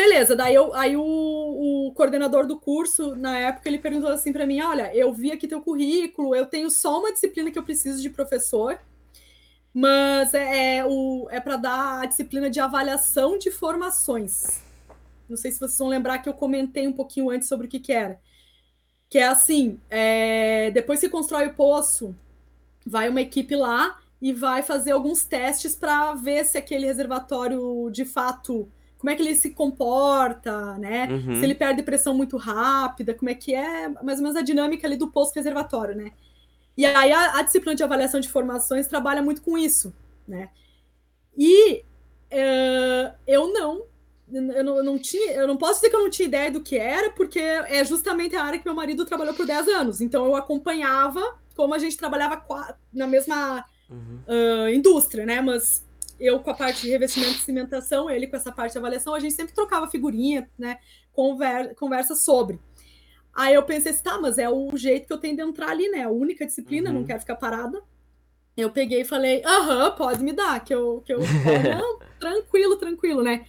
beleza. 0.02 0.36
Daí 0.36 0.56
eu, 0.56 0.74
aí 0.74 0.96
o, 0.96 1.02
o, 1.04 1.92
coordenador 1.94 2.46
do 2.48 2.60
curso, 2.60 3.16
na 3.16 3.38
época, 3.38 3.68
ele 3.68 3.80
perguntou 3.80 4.10
assim 4.10 4.32
para 4.32 4.46
mim: 4.46 4.62
olha, 4.62 4.96
eu 4.96 5.14
vi 5.14 5.32
aqui 5.32 5.48
teu 5.48 5.62
currículo, 5.62 6.36
eu 6.36 6.46
tenho 6.46 6.70
só 6.70 7.00
uma 7.00 7.12
disciplina 7.12 7.52
que 7.52 7.60
eu 7.60 7.64
preciso 7.64 8.02
de 8.02 8.10
professor, 8.10 8.80
mas 9.74 10.34
é, 10.34 10.78
é, 10.78 10.86
o, 10.86 11.28
é 11.30 11.40
para 11.40 11.58
dar 11.58 12.02
a 12.04 12.06
disciplina 12.06 12.50
de 12.50 12.60
avaliação 12.60 13.38
de 13.38 13.52
formações. 13.52 14.64
Não 15.28 15.38
sei 15.38 15.52
se 15.52 15.60
vocês 15.60 15.78
vão 15.78 15.90
lembrar 15.90 16.20
que 16.20 16.30
eu 16.30 16.34
comentei 16.34 16.88
um 16.88 16.94
pouquinho 16.94 17.30
antes 17.30 17.48
sobre 17.48 17.68
o 17.68 17.70
que, 17.70 17.80
que 17.80 17.94
era 17.94 18.20
que 19.10 19.18
é 19.18 19.28
assim: 19.28 19.80
é, 19.90 20.72
depois 20.72 21.00
que 21.00 21.10
constrói 21.10 21.48
o 21.48 21.54
poço, 21.54 22.16
vai 22.86 23.10
uma 23.10 23.22
equipe 23.22 23.56
lá 23.56 24.00
e 24.22 24.34
vai 24.34 24.62
fazer 24.62 24.92
alguns 24.92 25.24
testes 25.26 25.76
para 25.76 26.14
ver 26.14 26.46
se 26.46 26.58
aquele 26.58 26.86
reservatório 26.86 27.90
de 27.92 28.06
fato 28.06 28.70
como 29.00 29.10
é 29.10 29.16
que 29.16 29.22
ele 29.22 29.34
se 29.34 29.52
comporta, 29.52 30.78
né? 30.78 31.08
Uhum. 31.10 31.36
Se 31.36 31.44
ele 31.44 31.56
perde 31.56 31.82
pressão 31.82 32.14
muito 32.14 32.36
rápida, 32.36 33.14
como 33.14 33.30
é 33.30 33.34
que 33.34 33.56
é 33.56 33.88
mais 34.04 34.20
ou 34.20 34.24
menos 34.24 34.36
a 34.36 34.42
dinâmica 34.42 34.86
ali 34.86 34.98
do 34.98 35.08
poço 35.08 35.32
reservatório, 35.34 35.96
né? 35.96 36.12
E 36.78 36.86
aí 36.86 37.12
a, 37.12 37.40
a 37.40 37.42
disciplina 37.42 37.76
de 37.76 37.84
avaliação 37.84 38.20
de 38.20 38.30
formações 38.30 38.88
trabalha 38.88 39.22
muito 39.22 39.42
com 39.42 39.58
isso, 39.58 39.94
né? 40.28 40.50
E 41.38 41.84
uh, 42.32 43.14
eu 43.26 43.52
não 43.54 43.84
eu 44.32 44.64
não, 44.64 44.78
eu 44.78 44.84
não, 44.84 45.00
tinha, 45.00 45.32
eu 45.32 45.48
não 45.48 45.58
posso 45.58 45.76
dizer 45.76 45.90
que 45.90 45.96
eu 45.96 46.04
não 46.04 46.10
tinha 46.10 46.28
ideia 46.28 46.52
do 46.52 46.62
que 46.62 46.78
era, 46.78 47.10
porque 47.10 47.40
é 47.40 47.84
justamente 47.84 48.36
a 48.36 48.44
área 48.44 48.60
que 48.60 48.66
meu 48.66 48.76
marido 48.76 49.04
trabalhou 49.04 49.34
por 49.34 49.46
10 49.46 49.68
anos. 49.70 50.02
Então 50.02 50.26
eu 50.26 50.36
acompanhava 50.36 51.40
como 51.56 51.74
a 51.74 51.80
gente 51.80 51.98
trabalhava 51.98 52.44
na 52.94 53.08
mesma 53.08 53.66
uhum. 53.90 54.20
uh, 54.28 54.70
indústria, 54.70 55.26
né? 55.26 55.42
Mas 55.42 55.84
eu 56.20 56.40
com 56.40 56.50
a 56.50 56.54
parte 56.54 56.82
de 56.82 56.90
revestimento 56.90 57.36
e 57.36 57.42
cimentação, 57.42 58.10
ele 58.10 58.28
com 58.28 58.36
essa 58.36 58.52
parte 58.52 58.74
de 58.74 58.78
avaliação, 58.78 59.14
a 59.14 59.20
gente 59.20 59.34
sempre 59.34 59.54
trocava 59.54 59.90
figurinha, 59.90 60.50
né? 60.58 60.78
Conver, 61.14 61.76
conversa 61.76 62.16
sobre. 62.16 62.60
Aí 63.34 63.54
eu 63.54 63.64
pensei 63.64 63.92
assim, 63.92 64.04
tá, 64.04 64.20
mas 64.20 64.38
é 64.38 64.50
o 64.50 64.76
jeito 64.76 65.08
que 65.08 65.14
eu 65.14 65.18
tenho 65.18 65.36
de 65.36 65.42
entrar 65.42 65.70
ali, 65.70 65.88
né? 65.90 66.04
A 66.04 66.10
única 66.10 66.46
disciplina, 66.46 66.90
uhum. 66.90 67.00
não 67.00 67.04
quero 67.06 67.20
ficar 67.20 67.36
parada. 67.36 67.82
Eu 68.58 68.70
peguei 68.70 69.02
e 69.02 69.06
falei, 69.06 69.42
aham, 69.46 69.92
pode 69.92 70.22
me 70.24 70.34
dar, 70.34 70.64
que 70.64 70.74
eu, 70.74 71.02
que 71.06 71.14
eu, 71.14 71.20
não, 71.80 72.00
tranquilo, 72.20 72.76
tranquilo, 72.76 73.24
né? 73.24 73.46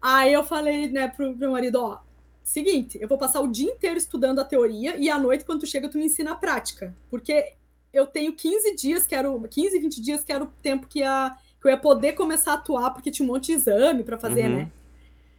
Aí 0.00 0.32
eu 0.32 0.44
falei, 0.44 0.88
né, 0.88 1.08
pro 1.08 1.36
meu 1.36 1.52
marido, 1.52 1.80
ó, 1.80 2.00
seguinte, 2.42 2.98
eu 3.00 3.06
vou 3.06 3.18
passar 3.18 3.40
o 3.40 3.48
dia 3.48 3.70
inteiro 3.70 3.98
estudando 3.98 4.40
a 4.40 4.44
teoria 4.44 4.96
e 4.96 5.10
à 5.10 5.18
noite, 5.18 5.44
quando 5.44 5.60
tu 5.60 5.66
chega, 5.66 5.88
tu 5.88 5.98
me 5.98 6.06
ensina 6.06 6.32
a 6.32 6.36
prática. 6.36 6.96
Porque 7.10 7.54
eu 7.92 8.06
tenho 8.06 8.34
15 8.34 8.74
dias, 8.74 9.06
que 9.06 9.14
era 9.14 9.28
15, 9.28 9.78
20 9.78 10.00
dias, 10.00 10.24
que 10.24 10.32
era 10.32 10.44
o 10.44 10.48
tempo 10.62 10.86
que, 10.86 11.00
ia, 11.00 11.36
que 11.60 11.66
eu 11.66 11.70
ia 11.70 11.76
poder 11.76 12.12
começar 12.12 12.52
a 12.52 12.54
atuar, 12.54 12.90
porque 12.90 13.10
tinha 13.10 13.28
um 13.28 13.32
monte 13.32 13.46
de 13.46 13.52
exame 13.52 14.02
para 14.04 14.18
fazer, 14.18 14.44
uhum. 14.44 14.56
né? 14.56 14.72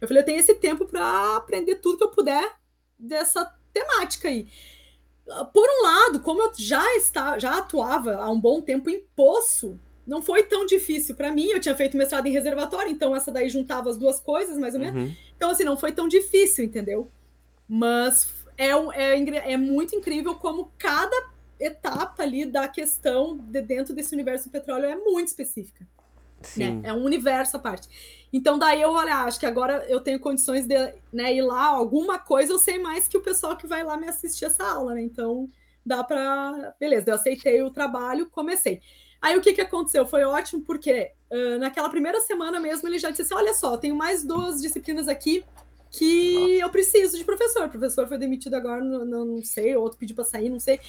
Eu 0.00 0.08
falei, 0.08 0.22
eu 0.22 0.26
tenho 0.26 0.38
esse 0.38 0.54
tempo 0.54 0.86
para 0.86 1.36
aprender 1.36 1.76
tudo 1.76 1.98
que 1.98 2.04
eu 2.04 2.10
puder 2.10 2.56
dessa 2.98 3.44
temática 3.72 4.28
aí. 4.28 4.48
Por 5.52 5.68
um 5.68 5.82
lado, 5.82 6.20
como 6.20 6.42
eu 6.42 6.52
já, 6.56 6.96
está, 6.96 7.38
já 7.38 7.58
atuava 7.58 8.16
há 8.16 8.30
um 8.30 8.40
bom 8.40 8.60
tempo 8.60 8.90
em 8.90 9.04
poço, 9.14 9.78
não 10.06 10.22
foi 10.22 10.42
tão 10.42 10.66
difícil 10.66 11.14
para 11.14 11.30
mim. 11.30 11.46
Eu 11.46 11.60
tinha 11.60 11.76
feito 11.76 11.96
mestrado 11.96 12.26
em 12.26 12.32
reservatório, 12.32 12.90
então 12.90 13.14
essa 13.14 13.30
daí 13.30 13.48
juntava 13.48 13.90
as 13.90 13.96
duas 13.96 14.18
coisas, 14.18 14.58
mais 14.58 14.74
ou 14.74 14.80
menos. 14.80 15.02
Uhum. 15.02 15.16
Então, 15.36 15.50
assim, 15.50 15.64
não 15.64 15.76
foi 15.76 15.92
tão 15.92 16.08
difícil, 16.08 16.64
entendeu? 16.64 17.10
Mas 17.68 18.28
é, 18.56 18.70
é, 18.70 19.52
é 19.52 19.56
muito 19.56 19.94
incrível 19.94 20.34
como 20.34 20.72
cada 20.76 21.30
etapa 21.60 22.22
ali 22.22 22.46
da 22.46 22.66
questão 22.66 23.36
de 23.36 23.60
dentro 23.60 23.94
desse 23.94 24.14
universo 24.14 24.48
do 24.48 24.52
petróleo 24.52 24.86
é 24.86 24.96
muito 24.96 25.28
específica. 25.28 25.86
Né? 26.56 26.80
É 26.84 26.92
um 26.92 27.04
universo 27.04 27.56
à 27.56 27.60
parte. 27.60 27.88
Então, 28.32 28.58
daí 28.58 28.80
eu 28.80 28.90
olha, 28.90 29.14
ah, 29.14 29.24
acho 29.24 29.40
que 29.40 29.46
agora 29.46 29.84
eu 29.88 30.00
tenho 30.00 30.20
condições 30.20 30.66
de 30.66 30.74
né, 31.12 31.34
ir 31.34 31.42
lá, 31.42 31.66
alguma 31.66 32.18
coisa 32.18 32.52
eu 32.52 32.58
sei 32.58 32.78
mais 32.78 33.08
que 33.08 33.16
o 33.16 33.22
pessoal 33.22 33.56
que 33.56 33.66
vai 33.66 33.82
lá 33.82 33.96
me 33.96 34.08
assistir 34.08 34.44
essa 34.44 34.64
aula, 34.64 34.94
né? 34.94 35.02
Então, 35.02 35.48
dá 35.84 36.04
para. 36.04 36.74
Beleza, 36.78 37.10
eu 37.10 37.14
aceitei 37.14 37.62
o 37.62 37.70
trabalho, 37.70 38.30
comecei. 38.30 38.80
Aí 39.20 39.36
o 39.36 39.40
que, 39.40 39.52
que 39.52 39.60
aconteceu? 39.60 40.06
Foi 40.06 40.24
ótimo, 40.24 40.62
porque 40.62 41.12
uh, 41.30 41.58
naquela 41.58 41.90
primeira 41.90 42.20
semana 42.20 42.58
mesmo 42.58 42.88
ele 42.88 42.98
já 42.98 43.10
disse 43.10 43.22
assim: 43.22 43.34
olha 43.34 43.52
só, 43.52 43.76
tenho 43.76 43.94
mais 43.94 44.24
duas 44.24 44.62
disciplinas 44.62 45.08
aqui 45.08 45.44
que 45.90 46.58
eu 46.58 46.70
preciso 46.70 47.18
de 47.18 47.24
professor. 47.24 47.66
O 47.66 47.70
professor 47.70 48.06
foi 48.06 48.16
demitido 48.16 48.54
agora, 48.54 48.82
não, 48.82 49.04
não 49.04 49.44
sei, 49.44 49.76
outro 49.76 49.98
pediu 49.98 50.14
para 50.14 50.24
sair, 50.24 50.48
não 50.48 50.60
sei. 50.60 50.80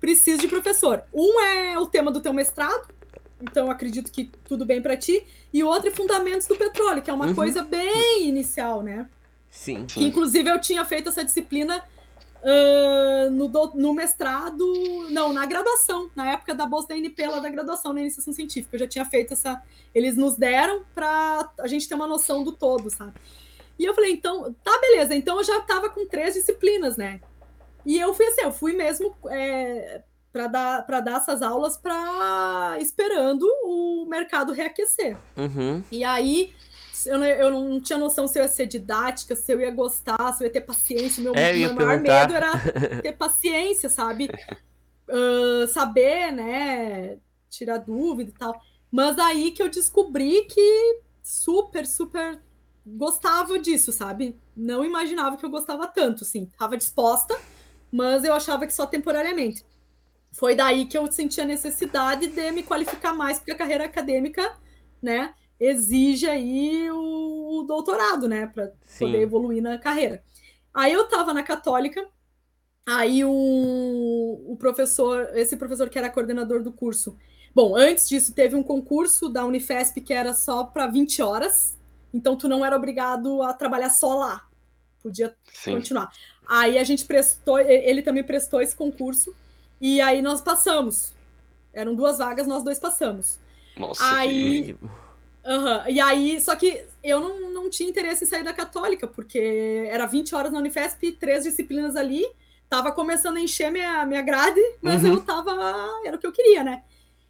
Preciso 0.00 0.40
de 0.40 0.48
professor. 0.48 1.04
Um 1.12 1.40
é 1.40 1.78
o 1.78 1.86
tema 1.86 2.10
do 2.10 2.20
teu 2.20 2.32
mestrado, 2.32 2.88
então 3.40 3.70
acredito 3.70 4.10
que 4.10 4.30
tudo 4.44 4.64
bem 4.64 4.80
para 4.80 4.96
ti. 4.96 5.24
E 5.52 5.62
o 5.62 5.68
outro 5.68 5.88
é 5.88 5.92
Fundamentos 5.92 6.46
do 6.46 6.56
Petróleo, 6.56 7.02
que 7.02 7.10
é 7.10 7.12
uma 7.12 7.26
uhum. 7.26 7.34
coisa 7.34 7.62
bem 7.62 8.28
inicial, 8.28 8.82
né? 8.82 9.08
Sim. 9.50 9.86
Que, 9.86 10.04
inclusive 10.04 10.50
eu 10.50 10.60
tinha 10.60 10.84
feito 10.84 11.08
essa 11.08 11.24
disciplina 11.24 11.82
Uh, 12.42 13.28
no, 13.30 13.48
do, 13.48 13.72
no, 13.74 13.92
mestrado, 13.92 14.64
não, 15.10 15.32
na 15.32 15.44
graduação, 15.46 16.08
na 16.14 16.30
época 16.30 16.54
da 16.54 16.64
bolsa 16.64 16.88
da 16.88 16.96
NP, 16.96 17.26
lá 17.26 17.40
da 17.40 17.48
graduação, 17.48 17.92
na 17.92 18.00
iniciação 18.00 18.32
científica. 18.32 18.76
Eu 18.76 18.80
já 18.80 18.86
tinha 18.86 19.04
feito 19.04 19.32
essa. 19.32 19.60
Eles 19.92 20.16
nos 20.16 20.36
deram 20.36 20.84
para 20.94 21.50
a 21.58 21.66
gente 21.66 21.88
ter 21.88 21.96
uma 21.96 22.06
noção 22.06 22.44
do 22.44 22.52
todo, 22.52 22.88
sabe? 22.88 23.14
E 23.76 23.84
eu 23.84 23.94
falei, 23.94 24.12
então, 24.12 24.54
tá, 24.62 24.78
beleza, 24.80 25.14
então 25.14 25.38
eu 25.38 25.44
já 25.44 25.58
estava 25.58 25.90
com 25.90 26.06
três 26.06 26.34
disciplinas, 26.34 26.96
né? 26.96 27.20
E 27.84 27.98
eu 27.98 28.14
fui 28.14 28.26
assim, 28.26 28.42
eu 28.42 28.52
fui 28.52 28.74
mesmo 28.74 29.16
é, 29.28 30.02
para 30.36 30.48
dar, 30.48 31.00
dar 31.00 31.16
essas 31.16 31.40
aulas 31.40 31.78
para 31.78 32.76
esperando 32.78 33.46
o 33.64 34.04
mercado 34.06 34.52
reaquecer. 34.52 35.16
Uhum. 35.34 35.82
E 35.90 36.04
aí 36.04 36.52
eu 37.06 37.18
não, 37.18 37.26
eu 37.26 37.50
não 37.50 37.80
tinha 37.80 37.98
noção 37.98 38.28
se 38.28 38.38
eu 38.38 38.42
ia 38.42 38.48
ser 38.48 38.66
didática, 38.66 39.34
se 39.34 39.50
eu 39.50 39.60
ia 39.60 39.70
gostar, 39.70 40.34
se 40.34 40.42
eu 40.42 40.46
ia 40.46 40.52
ter 40.52 40.60
paciência. 40.60 41.22
Meu, 41.22 41.34
é, 41.34 41.54
meu 41.54 41.74
maior 41.74 41.98
medo 42.00 42.34
era 42.34 42.52
ter 43.00 43.12
paciência, 43.12 43.88
sabe? 43.88 44.28
Uh, 45.08 45.66
saber, 45.68 46.32
né? 46.32 47.16
Tirar 47.48 47.78
dúvida 47.78 48.30
e 48.30 48.34
tal. 48.34 48.60
Mas 48.90 49.18
aí 49.18 49.52
que 49.52 49.62
eu 49.62 49.70
descobri 49.70 50.42
que 50.44 51.00
super, 51.22 51.86
super 51.86 52.40
gostava 52.84 53.58
disso, 53.58 53.90
sabe? 53.90 54.38
Não 54.54 54.84
imaginava 54.84 55.36
que 55.36 55.46
eu 55.46 55.50
gostava 55.50 55.86
tanto, 55.86 56.24
assim. 56.24 56.46
Tava 56.58 56.76
disposta, 56.76 57.34
mas 57.90 58.22
eu 58.22 58.34
achava 58.34 58.66
que 58.66 58.74
só 58.74 58.84
temporariamente. 58.84 59.64
Foi 60.36 60.54
daí 60.54 60.86
que 60.86 60.96
eu 60.96 61.10
senti 61.10 61.40
a 61.40 61.44
necessidade 61.44 62.26
de 62.28 62.50
me 62.52 62.62
qualificar 62.62 63.14
mais, 63.14 63.38
porque 63.38 63.52
a 63.52 63.56
carreira 63.56 63.84
acadêmica, 63.84 64.56
né? 65.02 65.34
exige 65.58 66.26
aí 66.28 66.90
o, 66.90 67.60
o 67.60 67.62
doutorado, 67.64 68.28
né, 68.28 68.46
para 68.46 68.72
poder 68.98 69.22
evoluir 69.22 69.62
na 69.62 69.78
carreira. 69.78 70.22
Aí 70.72 70.92
eu 70.92 71.04
estava 71.04 71.32
na 71.32 71.42
Católica, 71.42 72.06
aí 72.86 73.24
o, 73.24 73.30
o 73.30 74.56
professor, 74.58 75.30
esse 75.34 75.56
professor 75.56 75.88
que 75.88 75.98
era 75.98 76.10
coordenador 76.10 76.62
do 76.62 76.72
curso, 76.72 77.16
bom, 77.54 77.74
antes 77.74 78.08
disso 78.08 78.34
teve 78.34 78.54
um 78.54 78.62
concurso 78.62 79.28
da 79.28 79.44
Unifesp 79.44 80.00
que 80.00 80.12
era 80.12 80.34
só 80.34 80.64
para 80.64 80.86
20 80.86 81.22
horas, 81.22 81.76
então 82.12 82.36
tu 82.36 82.48
não 82.48 82.64
era 82.64 82.76
obrigado 82.76 83.42
a 83.42 83.54
trabalhar 83.54 83.90
só 83.90 84.14
lá, 84.14 84.46
podia 85.02 85.34
Sim. 85.54 85.76
continuar. 85.76 86.12
Aí 86.46 86.78
a 86.78 86.84
gente 86.84 87.06
prestou, 87.06 87.58
ele 87.58 88.02
também 88.02 88.22
prestou 88.22 88.60
esse 88.60 88.76
concurso, 88.76 89.34
e 89.80 90.00
aí 90.00 90.22
nós 90.22 90.40
passamos. 90.40 91.12
Eram 91.72 91.94
duas 91.94 92.18
vagas, 92.18 92.46
nós 92.46 92.62
dois 92.62 92.78
passamos. 92.78 93.38
Nossa, 93.76 94.02
aí, 94.02 94.74
que... 94.74 94.78
Uhum. 94.82 95.88
E 95.88 96.00
aí, 96.00 96.40
só 96.40 96.56
que 96.56 96.84
eu 97.02 97.20
não, 97.20 97.50
não 97.52 97.70
tinha 97.70 97.88
interesse 97.88 98.24
em 98.24 98.26
sair 98.26 98.42
da 98.42 98.52
católica, 98.52 99.06
porque 99.06 99.86
era 99.88 100.06
20 100.06 100.34
horas 100.34 100.52
na 100.52 100.58
Unifesp, 100.58 101.12
três 101.12 101.44
disciplinas 101.44 101.94
ali, 101.94 102.26
tava 102.68 102.90
começando 102.92 103.36
a 103.36 103.40
encher 103.40 103.70
minha, 103.70 104.04
minha 104.06 104.22
grade, 104.22 104.60
mas 104.80 105.04
uhum. 105.04 105.14
eu 105.14 105.20
tava. 105.22 105.52
Era 106.04 106.16
o 106.16 106.18
que 106.18 106.26
eu 106.26 106.32
queria, 106.32 106.64
né? 106.64 106.82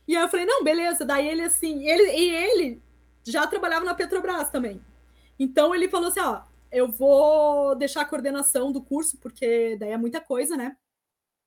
E 0.06 0.16
aí 0.16 0.22
eu 0.22 0.28
falei, 0.28 0.46
não, 0.46 0.62
beleza. 0.62 1.04
Daí 1.04 1.28
ele 1.28 1.42
assim, 1.42 1.86
ele, 1.86 2.04
e 2.12 2.30
ele 2.30 2.82
já 3.24 3.46
trabalhava 3.46 3.84
na 3.84 3.94
Petrobras 3.94 4.50
também. 4.50 4.80
Então 5.38 5.74
ele 5.74 5.88
falou 5.88 6.08
assim: 6.08 6.20
ó, 6.20 6.40
eu 6.70 6.88
vou 6.88 7.74
deixar 7.74 8.02
a 8.02 8.06
coordenação 8.06 8.72
do 8.72 8.80
curso, 8.80 9.18
porque 9.18 9.76
daí 9.78 9.90
é 9.90 9.96
muita 9.96 10.20
coisa, 10.20 10.56
né? 10.56 10.76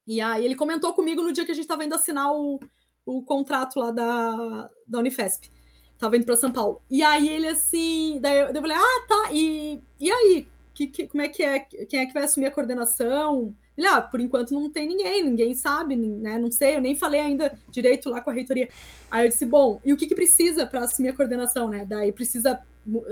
E 0.09 0.19
aí 0.21 0.43
ele 0.43 0.55
comentou 0.55 0.91
comigo 0.91 1.21
no 1.21 1.31
dia 1.31 1.45
que 1.45 1.51
a 1.51 1.53
gente 1.53 1.65
estava 1.65 1.85
indo 1.85 1.93
assinar 1.93 2.33
o, 2.33 2.59
o 3.05 3.21
contrato 3.21 3.79
lá 3.79 3.91
da, 3.91 4.67
da 4.87 4.97
Unifesp. 4.97 5.51
Tava 5.99 6.17
indo 6.17 6.25
para 6.25 6.35
São 6.35 6.51
Paulo. 6.51 6.81
E 6.89 7.03
aí 7.03 7.29
ele 7.29 7.47
assim, 7.47 8.17
daí 8.19 8.39
eu, 8.39 8.47
eu 8.47 8.59
falei, 8.59 8.75
ah, 8.75 9.05
tá, 9.07 9.29
e, 9.31 9.79
e 9.99 10.11
aí? 10.11 10.47
Que, 10.73 10.87
que, 10.87 11.07
como 11.07 11.21
é 11.21 11.27
que 11.29 11.43
é? 11.43 11.59
Quem 11.59 11.99
é 11.99 12.07
que 12.07 12.13
vai 12.13 12.23
assumir 12.23 12.47
a 12.47 12.51
coordenação? 12.51 13.55
Ele, 13.77 13.85
ah, 13.85 14.01
por 14.01 14.19
enquanto 14.19 14.51
não 14.51 14.67
tem 14.71 14.87
ninguém, 14.87 15.23
ninguém 15.23 15.53
sabe, 15.53 15.95
né? 15.95 16.39
Não 16.39 16.49
sei, 16.49 16.75
eu 16.75 16.81
nem 16.81 16.95
falei 16.95 17.19
ainda 17.19 17.55
direito 17.69 18.09
lá 18.09 18.19
com 18.19 18.31
a 18.31 18.33
reitoria. 18.33 18.67
Aí 19.11 19.27
eu 19.27 19.29
disse, 19.29 19.45
bom, 19.45 19.79
e 19.85 19.93
o 19.93 19.97
que, 19.97 20.07
que 20.07 20.15
precisa 20.15 20.65
para 20.65 20.85
assumir 20.85 21.09
a 21.09 21.15
coordenação, 21.15 21.69
né? 21.69 21.85
Daí 21.85 22.11
precisa 22.11 22.59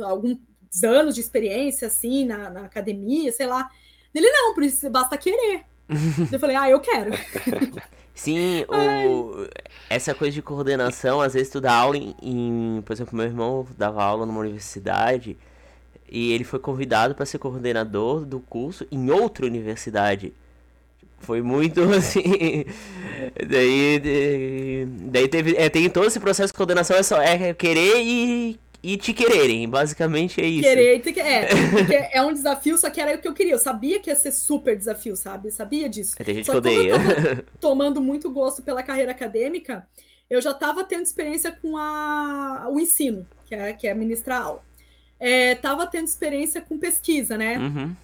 alguns 0.03 0.40
anos 0.84 1.14
de 1.14 1.22
experiência, 1.22 1.90
assim, 1.90 2.26
na, 2.26 2.49
na 2.49 2.61
academia, 2.61 3.32
sei 3.32 3.45
lá. 3.45 3.69
Ele, 4.15 4.32
não, 4.32 4.56
precisa, 4.56 4.90
basta 4.90 5.15
querer. 5.15 5.64
Eu 6.31 6.39
falei, 6.39 6.55
ah, 6.55 6.69
eu 6.69 6.80
quero. 6.80 7.11
Sim, 8.14 8.65
o... 8.68 9.47
essa 9.89 10.14
coisa 10.15 10.34
de 10.34 10.41
coordenação, 10.41 11.22
às 11.22 11.34
vezes 11.34 11.49
tu 11.49 11.61
dá 11.61 11.73
aula 11.73 11.97
em, 11.97 12.15
em, 12.22 12.81
Por 12.81 12.93
exemplo, 12.93 13.15
meu 13.15 13.26
irmão 13.26 13.68
dava 13.77 14.03
aula 14.03 14.26
numa 14.26 14.39
universidade 14.39 15.38
e 16.09 16.34
ele 16.34 16.43
foi 16.43 16.57
convidado 16.57 17.14
para 17.14 17.26
ser 17.26 17.38
coordenador 17.38 18.26
do 18.26 18.39
curso 18.39 18.88
em 18.91 19.11
outra 19.11 19.45
universidade. 19.45 20.34
Foi 21.19 21.41
muito 21.41 21.81
assim. 21.93 22.65
daí, 23.47 24.85
daí 25.11 25.27
teve. 25.27 25.55
É, 25.55 25.69
tem 25.69 25.89
todo 25.89 26.07
esse 26.07 26.19
processo 26.19 26.53
de 26.53 26.57
coordenação, 26.57 26.97
é 26.97 27.03
só 27.03 27.22
é 27.22 27.53
querer 27.53 28.01
e 28.01 28.59
e 28.81 28.97
te 28.97 29.13
quererem. 29.13 29.67
Basicamente 29.67 30.41
é 30.41 30.45
isso. 30.45 30.63
Querer 30.63 31.03
e 31.05 31.19
é, 31.19 31.47
porque 31.71 32.09
é 32.11 32.21
um 32.21 32.33
desafio, 32.33 32.77
só 32.77 32.89
que 32.89 33.01
era 33.01 33.15
o 33.15 33.21
que 33.21 33.27
eu 33.27 33.33
queria. 33.33 33.53
Eu 33.53 33.59
sabia 33.59 33.99
que 33.99 34.09
ia 34.09 34.15
ser 34.15 34.31
super 34.31 34.77
desafio, 34.77 35.15
sabe? 35.15 35.47
Eu 35.47 35.51
sabia 35.51 35.89
disso. 35.89 36.15
É, 36.19 36.23
tem 36.23 36.35
gente 36.35 36.45
só 36.45 36.53
que 36.53 36.57
odeia. 36.59 36.93
tomando 37.59 38.01
muito 38.01 38.31
gosto 38.31 38.61
pela 38.61 38.83
carreira 38.83 39.11
acadêmica, 39.11 39.87
eu 40.29 40.41
já 40.41 40.51
estava 40.51 40.83
tendo 40.83 41.03
experiência 41.03 41.51
com 41.51 41.77
a, 41.77 42.67
o 42.69 42.79
ensino, 42.79 43.27
que 43.45 43.55
é, 43.55 43.73
que 43.73 43.87
é 43.87 43.93
ministrar 43.93 44.41
aula. 44.41 44.63
É, 45.19 45.55
tava 45.55 45.87
tendo 45.87 46.05
experiência 46.05 46.61
com 46.61 46.77
pesquisa, 46.77 47.37
né? 47.37 47.57
Uhum. 47.57 47.95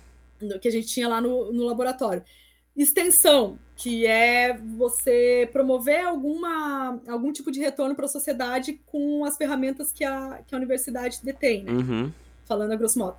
Que 0.59 0.67
a 0.67 0.71
gente 0.71 0.87
tinha 0.87 1.07
lá 1.07 1.21
no, 1.21 1.53
no 1.53 1.63
laboratório. 1.65 2.23
Extensão, 2.75 3.59
que 3.75 4.05
é 4.05 4.55
você 4.55 5.49
promover 5.51 6.05
alguma, 6.05 7.01
algum 7.07 7.31
tipo 7.31 7.51
de 7.51 7.59
retorno 7.59 7.95
para 7.95 8.05
a 8.05 8.09
sociedade 8.09 8.79
com 8.85 9.25
as 9.25 9.35
ferramentas 9.35 9.91
que 9.91 10.03
a, 10.03 10.41
que 10.45 10.53
a 10.53 10.57
universidade 10.57 11.19
detém, 11.23 11.63
né? 11.63 11.71
uhum. 11.71 12.11
falando 12.45 12.71
a 12.71 12.75
grosso 12.75 12.99
modo. 12.99 13.17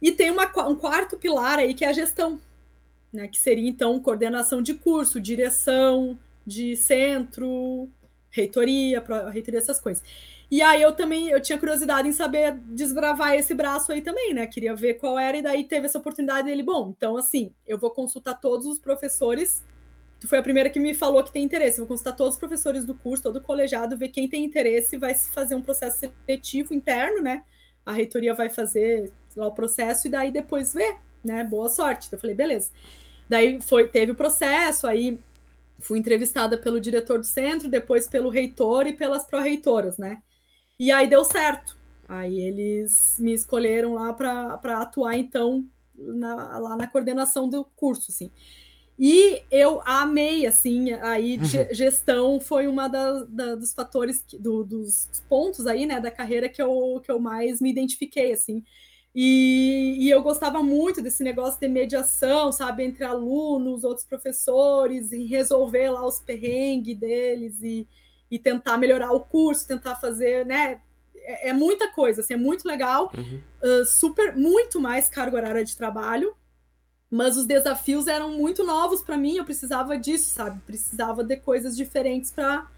E 0.00 0.12
tem 0.12 0.30
uma, 0.30 0.44
um 0.68 0.76
quarto 0.76 1.16
pilar 1.16 1.58
aí 1.58 1.72
que 1.72 1.84
é 1.84 1.88
a 1.88 1.92
gestão, 1.92 2.38
né? 3.12 3.28
que 3.28 3.38
seria 3.38 3.68
então 3.68 3.98
coordenação 3.98 4.60
de 4.60 4.74
curso, 4.74 5.20
direção 5.20 6.18
de 6.46 6.76
centro, 6.76 7.88
reitoria, 8.30 9.02
reitoria, 9.32 9.58
essas 9.58 9.80
coisas. 9.80 10.02
E 10.50 10.60
aí 10.60 10.82
eu 10.82 10.92
também 10.92 11.30
eu 11.30 11.40
tinha 11.40 11.58
curiosidade 11.58 12.06
em 12.06 12.12
saber 12.12 12.56
desbravar 12.66 13.34
esse 13.34 13.54
braço 13.54 13.90
aí 13.90 14.02
também, 14.02 14.34
né? 14.34 14.46
Queria 14.46 14.76
ver 14.76 14.94
qual 14.94 15.18
era, 15.18 15.38
e 15.38 15.42
daí 15.42 15.64
teve 15.64 15.86
essa 15.86 15.98
oportunidade 15.98 16.46
dele. 16.46 16.62
Bom, 16.62 16.92
então 16.96 17.16
assim, 17.16 17.50
eu 17.66 17.78
vou 17.78 17.90
consultar 17.90 18.34
todos 18.34 18.66
os 18.66 18.78
professores. 18.78 19.64
Tu 20.24 20.28
foi 20.28 20.38
a 20.38 20.42
primeira 20.42 20.70
que 20.70 20.80
me 20.80 20.94
falou 20.94 21.22
que 21.22 21.30
tem 21.30 21.44
interesse. 21.44 21.76
Vou 21.76 21.86
consultar 21.86 22.16
todos 22.16 22.32
os 22.32 22.40
professores 22.40 22.86
do 22.86 22.94
curso, 22.94 23.24
todo 23.24 23.36
o 23.36 23.42
colegiado, 23.42 23.94
ver 23.94 24.08
quem 24.08 24.26
tem 24.26 24.42
interesse, 24.42 24.96
vai 24.96 25.12
se 25.12 25.30
fazer 25.30 25.54
um 25.54 25.60
processo 25.60 25.98
seletivo 25.98 26.72
interno, 26.72 27.20
né? 27.20 27.44
A 27.84 27.92
reitoria 27.92 28.32
vai 28.32 28.48
fazer 28.48 29.12
lá 29.36 29.46
o 29.46 29.52
processo 29.52 30.06
e 30.06 30.10
daí 30.10 30.30
depois 30.30 30.72
ver, 30.72 30.96
né? 31.22 31.44
Boa 31.44 31.68
sorte. 31.68 32.08
Eu 32.10 32.18
falei, 32.18 32.34
beleza. 32.34 32.70
Daí 33.28 33.60
foi, 33.60 33.86
teve 33.86 34.12
o 34.12 34.14
processo, 34.14 34.86
aí 34.86 35.20
fui 35.78 35.98
entrevistada 35.98 36.56
pelo 36.56 36.80
diretor 36.80 37.18
do 37.18 37.26
centro, 37.26 37.68
depois 37.68 38.08
pelo 38.08 38.30
reitor 38.30 38.86
e 38.86 38.94
pelas 38.94 39.26
pró-reitoras, 39.26 39.98
né? 39.98 40.22
E 40.80 40.90
aí 40.90 41.06
deu 41.06 41.22
certo. 41.22 41.76
Aí 42.08 42.40
eles 42.40 43.18
me 43.18 43.34
escolheram 43.34 43.92
lá 43.92 44.10
para 44.14 44.80
atuar, 44.80 45.18
então, 45.18 45.68
na, 45.94 46.58
lá 46.58 46.76
na 46.76 46.86
coordenação 46.86 47.46
do 47.46 47.62
curso, 47.76 48.10
assim. 48.10 48.32
E 48.98 49.42
eu 49.50 49.82
amei, 49.84 50.46
assim, 50.46 50.92
aí 50.92 51.36
uhum. 51.38 51.74
gestão 51.74 52.40
foi 52.40 52.68
uma 52.68 52.86
da, 52.88 53.24
da, 53.24 53.54
dos 53.56 53.72
fatores, 53.72 54.22
que, 54.26 54.38
do, 54.38 54.62
dos 54.62 55.10
pontos 55.28 55.66
aí, 55.66 55.84
né, 55.84 56.00
da 56.00 56.12
carreira 56.12 56.48
que 56.48 56.62
eu, 56.62 57.00
que 57.04 57.10
eu 57.10 57.18
mais 57.18 57.60
me 57.60 57.70
identifiquei, 57.70 58.32
assim. 58.32 58.62
E, 59.12 59.96
e, 59.98 60.10
eu 60.10 60.22
gostava 60.22 60.60
muito 60.62 61.00
desse 61.00 61.22
negócio 61.22 61.60
de 61.60 61.68
mediação, 61.68 62.50
sabe, 62.50 62.82
entre 62.82 63.04
alunos, 63.04 63.84
outros 63.84 64.04
professores, 64.04 65.12
e 65.12 65.24
resolver 65.24 65.90
lá 65.90 66.04
os 66.04 66.18
perrengues 66.18 66.98
deles 66.98 67.62
e, 67.62 67.86
e 68.28 68.38
tentar 68.38 68.76
melhorar 68.76 69.12
o 69.12 69.20
curso, 69.20 69.68
tentar 69.68 69.96
fazer, 69.96 70.44
né? 70.44 70.80
É, 71.16 71.50
é 71.50 71.52
muita 71.52 71.88
coisa, 71.88 72.22
assim, 72.22 72.34
é 72.34 72.36
muito 72.36 72.66
legal, 72.66 73.12
uhum. 73.16 73.40
uh, 73.62 73.84
super, 73.84 74.36
muito 74.36 74.80
mais 74.80 75.08
carga 75.08 75.36
horária 75.36 75.64
de 75.64 75.76
trabalho, 75.76 76.34
mas 77.14 77.36
os 77.36 77.46
desafios 77.46 78.08
eram 78.08 78.32
muito 78.32 78.64
novos 78.64 79.00
para 79.00 79.16
mim, 79.16 79.36
eu 79.36 79.44
precisava 79.44 79.96
disso, 79.96 80.30
sabe? 80.30 80.60
Precisava 80.66 81.22
de 81.22 81.36
coisas 81.36 81.76
diferentes 81.76 82.32
para 82.32 82.68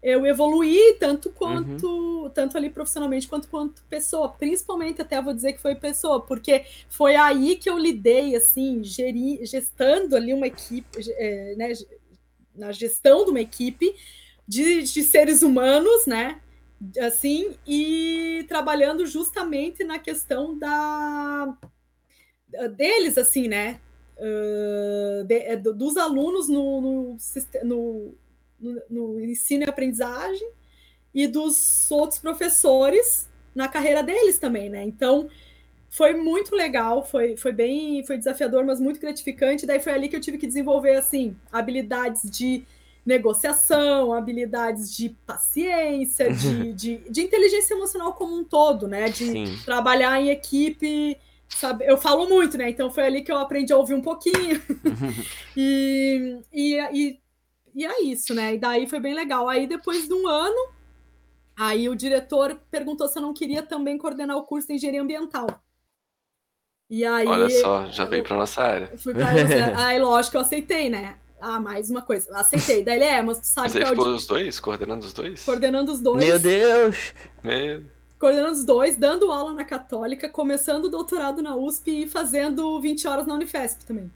eu 0.00 0.24
evoluir 0.24 0.98
tanto 1.00 1.30
quanto 1.30 1.88
uhum. 1.88 2.30
tanto 2.30 2.56
ali 2.56 2.70
profissionalmente 2.70 3.26
quanto 3.26 3.48
quanto 3.48 3.82
pessoa, 3.90 4.28
principalmente 4.28 5.02
até 5.02 5.20
vou 5.20 5.34
dizer 5.34 5.54
que 5.54 5.60
foi 5.60 5.74
pessoa, 5.74 6.20
porque 6.20 6.64
foi 6.88 7.16
aí 7.16 7.56
que 7.56 7.68
eu 7.68 7.76
lidei 7.76 8.36
assim, 8.36 8.84
geri, 8.84 9.44
gestando 9.44 10.14
ali 10.14 10.32
uma 10.32 10.46
equipe, 10.46 10.98
é, 11.16 11.56
né, 11.56 11.72
na 12.54 12.70
gestão 12.70 13.24
de 13.24 13.32
uma 13.32 13.40
equipe 13.40 13.96
de, 14.46 14.82
de 14.82 15.02
seres 15.02 15.42
humanos, 15.42 16.06
né? 16.06 16.40
Assim, 17.00 17.56
e 17.66 18.44
trabalhando 18.48 19.06
justamente 19.06 19.82
na 19.82 19.98
questão 19.98 20.56
da 20.56 21.56
deles, 22.76 23.18
assim, 23.18 23.48
né? 23.48 23.80
Uh, 24.16 25.24
de, 25.24 25.34
é, 25.34 25.56
dos 25.56 25.96
alunos 25.96 26.48
no, 26.48 26.80
no, 26.80 27.16
no, 27.64 28.14
no, 28.88 29.20
ensino 29.20 29.64
e 29.64 29.68
aprendizagem 29.68 30.48
e 31.12 31.26
dos 31.26 31.90
outros 31.90 32.20
professores 32.20 33.28
na 33.54 33.68
carreira 33.68 34.02
deles 34.02 34.38
também, 34.38 34.68
né? 34.68 34.84
Então 34.84 35.28
foi 35.90 36.14
muito 36.14 36.54
legal, 36.54 37.04
foi, 37.04 37.36
foi 37.36 37.52
bem, 37.52 38.04
foi 38.06 38.16
desafiador, 38.16 38.64
mas 38.64 38.80
muito 38.80 39.00
gratificante. 39.00 39.66
Daí 39.66 39.80
foi 39.80 39.92
ali 39.92 40.08
que 40.08 40.16
eu 40.16 40.20
tive 40.20 40.38
que 40.38 40.46
desenvolver 40.46 40.96
assim 40.96 41.36
habilidades 41.50 42.30
de 42.30 42.64
negociação, 43.04 44.12
habilidades 44.12 44.96
de 44.96 45.10
paciência, 45.26 46.32
de, 46.32 46.72
de, 46.72 46.96
de, 47.10 47.20
inteligência 47.20 47.74
emocional 47.74 48.14
como 48.14 48.38
um 48.38 48.44
todo, 48.44 48.88
né? 48.88 49.08
De 49.10 49.26
Sim. 49.26 49.58
trabalhar 49.64 50.20
em 50.20 50.30
equipe, 50.30 51.18
sabe? 51.56 51.84
Eu 51.86 51.96
falo 51.96 52.28
muito, 52.28 52.56
né? 52.58 52.70
Então 52.70 52.90
foi 52.90 53.04
ali 53.04 53.22
que 53.22 53.30
eu 53.30 53.38
aprendi 53.38 53.72
a 53.72 53.76
ouvir 53.76 53.94
um 53.94 54.02
pouquinho. 54.02 54.60
e, 55.56 56.38
e, 56.52 56.78
e, 56.92 57.20
e 57.74 57.86
é 57.86 58.02
isso, 58.02 58.34
né? 58.34 58.54
E 58.54 58.58
daí 58.58 58.86
foi 58.86 59.00
bem 59.00 59.14
legal. 59.14 59.48
Aí 59.48 59.66
depois 59.66 60.06
de 60.08 60.14
um 60.14 60.26
ano, 60.26 60.72
aí 61.56 61.88
o 61.88 61.96
diretor 61.96 62.60
perguntou 62.70 63.08
se 63.08 63.18
eu 63.18 63.22
não 63.22 63.34
queria 63.34 63.62
também 63.62 63.96
coordenar 63.96 64.36
o 64.36 64.44
curso 64.44 64.68
de 64.68 64.74
engenharia 64.74 65.02
ambiental. 65.02 65.46
E 66.90 67.06
aí, 67.06 67.26
Olha 67.26 67.48
só, 67.48 67.86
já 67.86 68.04
veio 68.04 68.22
para 68.22 68.36
nossa 68.36 68.60
área. 68.60 68.92
Fui 68.98 69.14
pra, 69.14 69.28
aí, 69.86 69.98
lógico, 69.98 70.36
eu 70.36 70.42
aceitei, 70.42 70.90
né? 70.90 71.16
Ah, 71.40 71.58
mais 71.58 71.90
uma 71.90 72.02
coisa. 72.02 72.36
Aceitei. 72.36 72.84
Daí 72.84 72.96
ele 72.96 73.04
é, 73.04 73.22
mas 73.22 73.40
tu 73.40 73.46
sabe 73.46 73.68
mas 73.68 73.72
que 73.72 73.82
é 73.82 73.86
ficou 73.86 74.08
os 74.08 74.26
dois? 74.26 74.60
Coordenando 74.60 75.06
os 75.06 75.12
dois? 75.12 75.42
Coordenando 75.42 75.90
os 75.90 76.00
dois. 76.00 76.24
Meu 76.24 76.38
Deus! 76.38 77.14
Meu... 77.42 77.82
Coordenando 78.22 78.52
os 78.52 78.64
dois, 78.64 78.96
dando 78.96 79.32
aula 79.32 79.52
na 79.52 79.64
Católica, 79.64 80.28
começando 80.28 80.84
o 80.84 80.88
doutorado 80.88 81.42
na 81.42 81.56
USP 81.56 82.04
e 82.04 82.08
fazendo 82.08 82.80
20 82.80 83.08
horas 83.08 83.26
na 83.26 83.34
Unifesp 83.34 83.84
também. 83.84 84.08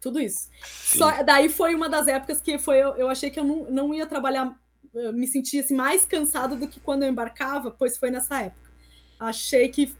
Tudo 0.00 0.18
isso. 0.18 0.48
Só, 0.64 1.22
daí 1.22 1.48
foi 1.48 1.72
uma 1.72 1.88
das 1.88 2.08
épocas 2.08 2.40
que 2.40 2.58
foi, 2.58 2.78
eu, 2.78 2.96
eu 2.96 3.08
achei 3.08 3.30
que 3.30 3.38
eu 3.38 3.44
não, 3.44 3.70
não 3.70 3.94
ia 3.94 4.04
trabalhar, 4.04 4.52
me 5.14 5.28
sentia 5.28 5.60
assim, 5.60 5.76
mais 5.76 6.04
cansado 6.04 6.56
do 6.56 6.66
que 6.66 6.80
quando 6.80 7.04
eu 7.04 7.08
embarcava, 7.08 7.70
pois 7.70 7.96
foi 7.96 8.10
nessa 8.10 8.40
época. 8.40 8.68
Achei 9.20 9.68
que 9.68 9.94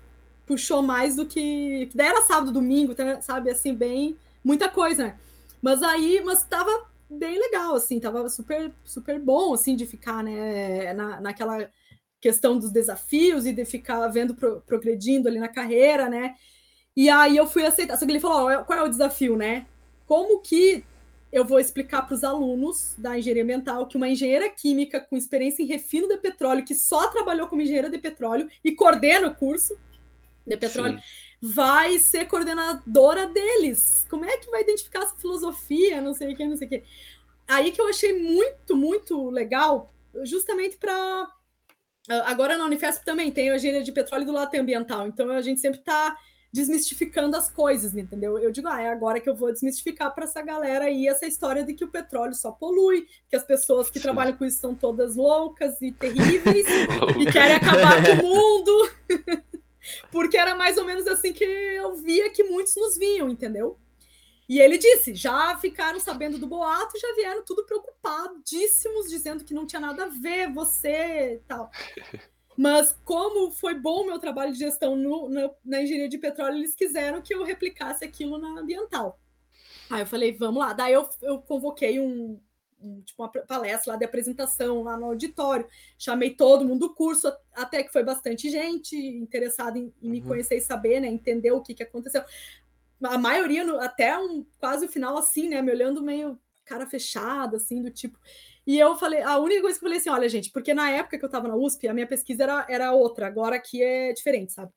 puxou 0.45 0.83
mais 0.83 1.15
do 1.15 1.25
que. 1.25 1.89
Daí 1.95 2.09
era 2.09 2.23
sábado, 2.23 2.51
domingo, 2.51 2.97
sabe? 3.23 3.49
Assim, 3.49 3.73
bem. 3.73 4.17
Muita 4.43 4.69
coisa, 4.69 5.05
né? 5.05 5.17
Mas 5.63 5.85
aí, 5.85 6.21
mas 6.25 6.43
tava 6.43 6.89
bem 7.09 7.39
legal, 7.39 7.77
assim, 7.77 8.01
tava 8.01 8.29
super, 8.29 8.73
super 8.85 9.21
bom, 9.21 9.55
assim, 9.55 9.77
de 9.77 9.87
ficar, 9.87 10.25
né, 10.25 10.93
na, 10.95 11.21
naquela 11.21 11.71
questão 12.21 12.59
dos 12.59 12.71
desafios 12.71 13.47
e 13.47 13.53
de 13.53 13.65
ficar 13.65 14.07
vendo 14.09 14.35
pro, 14.35 14.61
progredindo 14.63 15.29
ali 15.29 15.39
na 15.39 15.49
carreira, 15.49 16.09
né? 16.09 16.35
E 16.97 17.09
aí 17.09 17.37
eu 17.37 17.47
fui 17.47 17.65
aceitar. 17.65 17.97
Só 17.97 18.05
que 18.05 18.13
ele 18.13 18.21
falou: 18.21 18.65
qual 18.65 18.79
é 18.79 18.83
o 18.83 18.89
desafio, 18.89 19.37
né? 19.37 19.67
como 20.11 20.41
que 20.41 20.83
eu 21.31 21.45
vou 21.45 21.61
explicar 21.61 22.03
para 22.03 22.17
os 22.17 22.25
alunos 22.25 22.95
da 22.99 23.17
engenharia 23.17 23.45
ambiental 23.45 23.87
que 23.87 23.97
uma 23.97 24.09
engenheira 24.09 24.51
química 24.51 25.01
com 25.01 25.17
experiência 25.17 25.63
em 25.63 25.67
refino 25.67 26.09
de 26.09 26.17
petróleo, 26.17 26.65
que 26.65 26.75
só 26.75 27.07
trabalhou 27.07 27.47
como 27.47 27.63
engenheira 27.63 27.89
de 27.89 27.97
petróleo 27.97 28.51
e 28.65 28.73
coordena 28.73 29.29
o 29.29 29.35
curso 29.37 29.79
de 30.45 30.57
petróleo, 30.57 30.99
Sim. 30.99 31.05
vai 31.41 31.97
ser 32.01 32.27
coordenadora 32.27 33.29
deles. 33.29 34.05
Como 34.11 34.25
é 34.25 34.37
que 34.39 34.51
vai 34.51 34.63
identificar 34.63 35.05
essa 35.05 35.15
filosofia, 35.15 36.01
não 36.01 36.13
sei 36.13 36.33
o 36.33 36.37
que, 36.37 36.45
não 36.45 36.57
sei 36.57 36.67
o 36.67 36.71
que. 36.71 36.83
Aí 37.47 37.71
que 37.71 37.81
eu 37.81 37.89
achei 37.89 38.21
muito, 38.21 38.77
muito 38.77 39.31
legal, 39.31 39.95
justamente 40.25 40.77
para 40.77 41.33
Agora 42.25 42.59
na 42.59 42.65
Unifesp 42.65 43.05
também 43.05 43.31
tem 43.31 43.51
a 43.51 43.57
engenharia 43.57 43.85
de 43.85 43.93
petróleo 43.93 44.27
do 44.27 44.33
lado 44.33 44.55
ambiental, 44.55 45.07
então 45.07 45.31
a 45.31 45.41
gente 45.41 45.61
sempre 45.61 45.79
está 45.79 46.17
desmistificando 46.53 47.37
as 47.37 47.49
coisas, 47.49 47.95
entendeu? 47.97 48.37
Eu 48.39 48.51
digo, 48.51 48.67
ah, 48.67 48.81
é 48.81 48.91
agora 48.91 49.21
que 49.21 49.31
eu 49.31 49.37
vou 49.37 49.53
desmistificar 49.53 50.13
para 50.13 50.25
essa 50.25 50.43
galera 50.43 50.87
aí 50.87 51.07
essa 51.07 51.27
história 51.27 51.63
de 51.65 51.75
que 51.75 51.85
o 51.85 51.89
petróleo 51.89 52.35
só 52.35 52.51
polui, 52.51 53.07
que 53.29 53.37
as 53.37 53.45
pessoas 53.45 53.89
que 53.89 53.99
Sim. 53.99 54.03
trabalham 54.03 54.37
com 54.37 54.45
isso 54.45 54.59
são 54.59 54.75
todas 54.75 55.15
loucas 55.15 55.81
e 55.81 55.93
terríveis 55.93 56.67
e 57.19 57.31
querem 57.31 57.55
acabar 57.55 58.03
com 58.05 58.13
o 58.13 58.29
mundo. 58.29 58.91
Porque 60.11 60.37
era 60.37 60.55
mais 60.55 60.77
ou 60.77 60.85
menos 60.85 61.07
assim 61.07 61.33
que 61.33 61.45
eu 61.45 61.95
via 61.97 62.31
que 62.31 62.43
muitos 62.43 62.75
nos 62.77 62.99
viam, 62.99 63.29
entendeu? 63.29 63.79
E 64.51 64.61
ele 64.61 64.79
disse: 64.79 65.15
já 65.15 65.57
ficaram 65.59 66.01
sabendo 66.01 66.37
do 66.37 66.45
boato, 66.49 66.99
já 66.99 67.15
vieram 67.15 67.45
tudo 67.45 67.65
preocupadíssimos, 67.65 69.09
dizendo 69.09 69.45
que 69.45 69.55
não 69.55 69.65
tinha 69.65 69.79
nada 69.79 70.07
a 70.07 70.09
ver 70.09 70.53
você 70.53 71.41
tal. 71.47 71.71
Mas 72.59 72.99
como 73.05 73.53
foi 73.53 73.75
bom 73.75 74.03
o 74.03 74.07
meu 74.07 74.19
trabalho 74.19 74.53
de 74.53 74.59
gestão 74.59 74.97
no, 74.97 75.29
no, 75.29 75.55
na 75.65 75.81
engenharia 75.81 76.09
de 76.09 76.19
petróleo, 76.19 76.57
eles 76.57 76.75
quiseram 76.75 77.23
que 77.23 77.33
eu 77.33 77.45
replicasse 77.45 78.05
aquilo 78.05 78.39
na 78.39 78.61
ambiental. 78.61 79.21
Aí 79.89 80.03
eu 80.03 80.07
falei, 80.07 80.33
vamos 80.33 80.59
lá. 80.59 80.73
Daí 80.73 80.95
eu, 80.95 81.09
eu 81.23 81.41
convoquei 81.41 82.01
um, 82.01 82.41
um, 82.83 83.03
tipo, 83.03 83.23
uma 83.23 83.29
palestra 83.29 83.93
lá 83.93 83.99
de 83.99 84.05
apresentação 84.05 84.83
lá 84.83 84.97
no 84.97 85.07
auditório. 85.07 85.67
Chamei 85.97 86.31
todo 86.31 86.65
mundo 86.65 86.89
do 86.89 86.95
curso, 86.95 87.33
até 87.53 87.83
que 87.83 87.93
foi 87.93 88.03
bastante 88.03 88.51
gente 88.51 88.97
interessada 88.97 89.79
em, 89.79 89.93
em 90.03 90.11
me 90.11 90.21
uhum. 90.21 90.27
conhecer 90.27 90.57
e 90.57 90.61
saber, 90.61 91.01
né? 91.01 91.09
Entender 91.09 91.53
o 91.53 91.63
que, 91.63 91.73
que 91.73 91.83
aconteceu. 91.83 92.23
A 93.03 93.19
maioria, 93.19 93.65
no, 93.65 93.81
até 93.81 94.19
um, 94.19 94.45
quase 94.59 94.87
o 94.87 94.89
final, 94.89 95.17
assim, 95.19 95.49
né? 95.49 95.63
Me 95.63 95.73
olhando 95.73 96.03
meio 96.03 96.39
cara 96.65 96.87
fechada, 96.87 97.57
assim, 97.57 97.83
do 97.83 97.91
tipo. 97.91 98.19
E 98.67 98.79
eu 98.79 98.97
falei, 98.97 99.23
a 99.23 99.39
única 99.39 99.63
coisa 99.63 99.79
que 99.79 99.85
eu 99.85 99.89
falei 99.89 99.99
assim, 99.99 100.11
olha, 100.11 100.29
gente, 100.29 100.51
porque 100.53 100.73
na 100.73 100.91
época 100.91 101.19
que 101.19 101.25
eu 101.25 101.29
estava 101.29 101.49
na 101.49 101.57
USP, 101.57 101.89
a 101.89 101.95
minha 101.95 102.07
pesquisa 102.07 102.45
era, 102.45 102.67
era 102.69 102.93
outra, 102.93 103.27
agora 103.27 103.57
aqui 103.57 103.83
é 103.83 104.13
diferente, 104.13 104.53
sabe? 104.53 104.71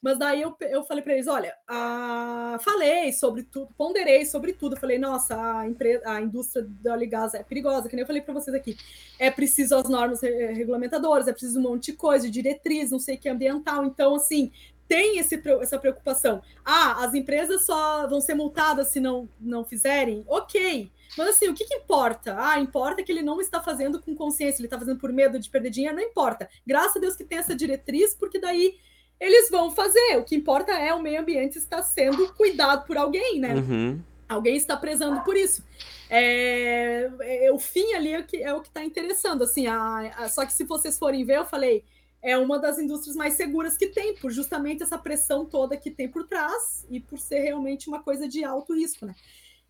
Mas 0.00 0.18
daí 0.18 0.42
eu, 0.42 0.54
eu 0.60 0.84
falei 0.84 1.02
para 1.02 1.14
eles, 1.14 1.26
olha, 1.26 1.54
a... 1.66 2.58
falei 2.62 3.10
sobre 3.10 3.42
tudo, 3.42 3.68
ponderei 3.76 4.26
sobre 4.26 4.52
tudo, 4.52 4.76
falei, 4.76 4.98
nossa, 4.98 5.34
a, 5.34 5.66
empresa, 5.66 6.02
a 6.06 6.20
indústria 6.20 6.62
do 6.62 6.90
óleo 6.90 7.04
e 7.04 7.06
gás 7.06 7.32
é 7.32 7.42
perigosa, 7.42 7.88
que 7.88 7.96
nem 7.96 8.02
eu 8.02 8.06
falei 8.06 8.20
para 8.20 8.34
vocês 8.34 8.54
aqui, 8.54 8.76
é 9.18 9.30
preciso 9.30 9.74
as 9.76 9.88
normas 9.88 10.20
regulamentadoras, 10.20 11.26
é 11.26 11.32
preciso 11.32 11.58
um 11.58 11.62
monte 11.62 11.92
de 11.92 11.96
coisa, 11.96 12.30
diretriz, 12.30 12.90
não 12.90 12.98
sei 12.98 13.16
o 13.16 13.18
que, 13.18 13.30
ambiental, 13.30 13.86
então, 13.86 14.14
assim, 14.14 14.52
tem 14.88 15.18
esse, 15.18 15.40
essa 15.60 15.78
preocupação. 15.78 16.42
Ah, 16.64 17.04
as 17.04 17.14
empresas 17.14 17.64
só 17.64 18.06
vão 18.06 18.20
ser 18.20 18.34
multadas 18.34 18.88
se 18.88 19.00
não, 19.00 19.28
não 19.40 19.64
fizerem? 19.64 20.24
Ok, 20.26 20.90
mas 21.16 21.28
assim, 21.28 21.48
o 21.48 21.54
que, 21.54 21.64
que, 21.64 21.74
importa? 21.74 22.36
Ah, 22.38 22.58
importa 22.58 23.02
que 23.02 23.10
ele 23.10 23.22
não 23.22 23.40
está 23.40 23.62
fazendo 23.62 24.00
com 24.00 24.14
consciência, 24.14 24.60
ele 24.60 24.66
está 24.66 24.78
fazendo 24.78 24.98
por 24.98 25.12
medo 25.12 25.38
de 25.38 25.48
perder 25.48 25.70
dinheiro, 25.70 25.96
não 25.96 26.02
importa. 26.02 26.48
Graças 26.66 26.96
a 26.96 27.00
Deus 27.00 27.16
que 27.16 27.24
tem 27.24 27.38
essa 27.38 27.54
diretriz, 27.54 28.14
porque 28.14 28.38
daí 28.38 28.76
eles 29.20 29.50
vão 29.50 29.70
fazer. 29.70 30.18
O 30.18 30.24
que 30.24 30.34
importa 30.34 30.72
é 30.72 30.92
o 30.92 31.00
meio 31.00 31.20
ambiente 31.20 31.56
estar 31.56 31.82
sendo 31.82 32.32
cuidado 32.34 32.86
por 32.86 32.96
alguém, 32.96 33.38
né? 33.38 33.54
Uhum. 33.54 34.00
Alguém 34.28 34.56
está 34.56 34.76
prezando 34.76 35.20
por 35.22 35.36
isso. 35.36 35.62
É, 36.10 37.10
é, 37.20 37.52
o 37.52 37.58
fim 37.58 37.92
ali 37.94 38.12
é 38.12 38.20
o 38.20 38.24
que 38.24 38.36
é 38.42 38.56
está 38.58 38.84
interessando. 38.84 39.44
Assim, 39.44 39.66
a, 39.66 40.12
a, 40.16 40.28
só 40.28 40.44
que 40.44 40.52
se 40.52 40.64
vocês 40.64 40.98
forem 40.98 41.24
ver, 41.24 41.36
eu 41.36 41.44
falei, 41.44 41.84
é 42.24 42.38
uma 42.38 42.58
das 42.58 42.78
indústrias 42.78 43.14
mais 43.14 43.34
seguras 43.34 43.76
que 43.76 43.88
tem, 43.88 44.14
por 44.14 44.30
justamente 44.30 44.82
essa 44.82 44.96
pressão 44.96 45.44
toda 45.44 45.76
que 45.76 45.90
tem 45.90 46.08
por 46.08 46.26
trás 46.26 46.86
e 46.88 46.98
por 46.98 47.18
ser 47.18 47.40
realmente 47.40 47.86
uma 47.86 48.02
coisa 48.02 48.26
de 48.26 48.42
alto 48.42 48.74
risco, 48.74 49.04
né? 49.04 49.14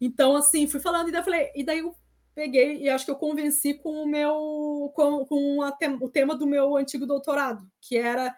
Então, 0.01 0.37
assim, 0.37 0.69
fui 0.69 0.79
falando 0.79 1.09
e 1.09 1.13
daí 1.13 1.21
eu 1.21 1.25
falei, 1.25 1.51
e 1.57 1.65
daí 1.65 1.79
eu 1.81 1.95
peguei 2.33 2.79
e 2.79 2.89
acho 2.89 3.05
que 3.05 3.11
eu 3.11 3.17
convenci 3.17 3.75
com 3.75 4.05
o 4.05 4.07
meu 4.07 4.93
com, 4.95 5.25
com 5.25 5.63
a, 5.63 5.77
o 6.01 6.09
tema 6.09 6.37
do 6.37 6.47
meu 6.47 6.77
antigo 6.77 7.07
doutorado, 7.07 7.69
que 7.81 7.97
era 7.97 8.35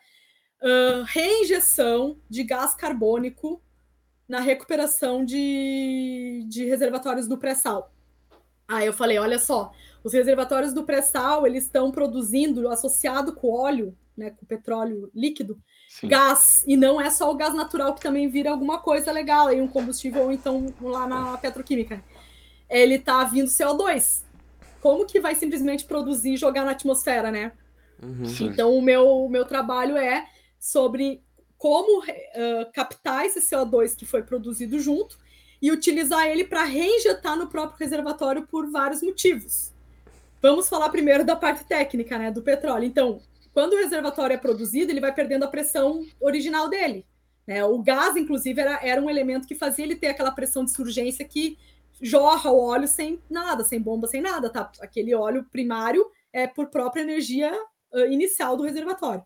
uh, 0.63 1.03
reinjeção 1.07 2.19
de 2.29 2.43
gás 2.43 2.75
carbônico 2.75 3.63
na 4.27 4.41
recuperação 4.41 5.25
de, 5.27 6.43
de 6.49 6.65
reservatórios 6.65 7.29
do 7.29 7.37
pré-sal. 7.37 7.95
Aí 8.69 8.87
eu 8.87 8.93
falei, 8.93 9.19
olha 9.19 9.39
só, 9.39 9.73
os 10.03 10.13
reservatórios 10.13 10.73
do 10.73 10.85
pré-sal, 10.85 11.47
eles 11.47 11.65
estão 11.65 11.91
produzindo, 11.91 12.69
associado 12.69 13.33
com 13.33 13.53
óleo, 13.53 13.97
né, 14.17 14.31
com 14.31 14.47
petróleo 14.47 15.11
líquido, 15.15 15.59
Sim. 15.89 16.09
gás, 16.09 16.65
e 16.67 16.77
não 16.77 17.01
é 17.01 17.11
só 17.11 17.31
o 17.31 17.37
gás 17.37 17.55
natural 17.55 17.95
que 17.95 18.01
também 18.01 18.29
vira 18.29 18.51
alguma 18.51 18.79
coisa 18.79 19.13
legal, 19.13 19.49
aí 19.49 19.61
um 19.61 19.69
combustível, 19.69 20.25
ou 20.25 20.33
então 20.33 20.67
lá 20.81 21.07
na 21.07 21.39
petroquímica. 21.39 22.03
Ele 22.69 22.99
tá 22.99 23.23
vindo 23.25 23.49
CO2. 23.49 24.23
Como 24.81 25.07
que 25.07 25.21
vai 25.21 25.35
simplesmente 25.35 25.85
produzir 25.85 26.35
e 26.35 26.37
jogar 26.37 26.65
na 26.65 26.73
atmosfera, 26.73 27.31
né? 27.31 27.53
Uhum. 28.03 28.25
Então, 28.41 28.77
o 28.77 28.83
meu, 28.83 29.09
o 29.09 29.29
meu 29.29 29.45
trabalho 29.45 29.97
é 29.97 30.27
sobre 30.59 31.23
como 31.57 32.01
uh, 32.01 32.73
captar 32.73 33.25
esse 33.25 33.41
CO2 33.41 33.97
que 33.97 34.05
foi 34.05 34.23
produzido 34.23 34.79
junto 34.79 35.19
e 35.67 35.73
utilizar 35.73 36.29
ele 36.29 36.45
para 36.45 36.63
reinjetar 36.63 37.37
no 37.37 37.49
próprio 37.49 37.77
reservatório 37.81 38.47
por 38.47 38.71
vários 38.71 39.03
motivos. 39.03 39.73
Vamos 40.41 40.69
falar 40.69 40.91
primeiro 40.91 41.25
da 41.25 41.35
parte 41.35 41.65
técnica, 41.65 42.17
né, 42.17 42.31
do 42.31 42.41
petróleo. 42.41 42.85
Então, 42.85 43.21
quando 43.53 43.73
o 43.73 43.77
reservatório 43.77 44.35
é 44.35 44.37
produzido, 44.37 44.93
ele 44.93 45.01
vai 45.01 45.13
perdendo 45.13 45.43
a 45.43 45.49
pressão 45.49 46.07
original 46.21 46.69
dele. 46.69 47.05
Né? 47.45 47.65
O 47.65 47.83
gás, 47.83 48.15
inclusive, 48.15 48.61
era, 48.61 48.79
era 48.81 49.03
um 49.03 49.11
elemento 49.11 49.49
que 49.49 49.57
fazia 49.57 49.85
ele 49.85 49.97
ter 49.97 50.07
aquela 50.07 50.31
pressão 50.31 50.65
de 50.65 50.71
surgência 50.71 51.25
que 51.25 51.59
jorra 52.01 52.49
o 52.53 52.61
óleo 52.61 52.87
sem 52.87 53.21
nada, 53.29 53.65
sem 53.65 53.81
bomba, 53.81 54.07
sem 54.07 54.21
nada, 54.21 54.49
tá? 54.49 54.71
Aquele 54.81 55.17
óleo 55.17 55.45
primário 55.51 56.07
é 56.33 56.47
por 56.47 56.69
própria 56.69 57.03
energia 57.03 57.53
uh, 57.93 58.07
inicial 58.07 58.57
do 58.57 58.63
reservatório. 58.63 59.25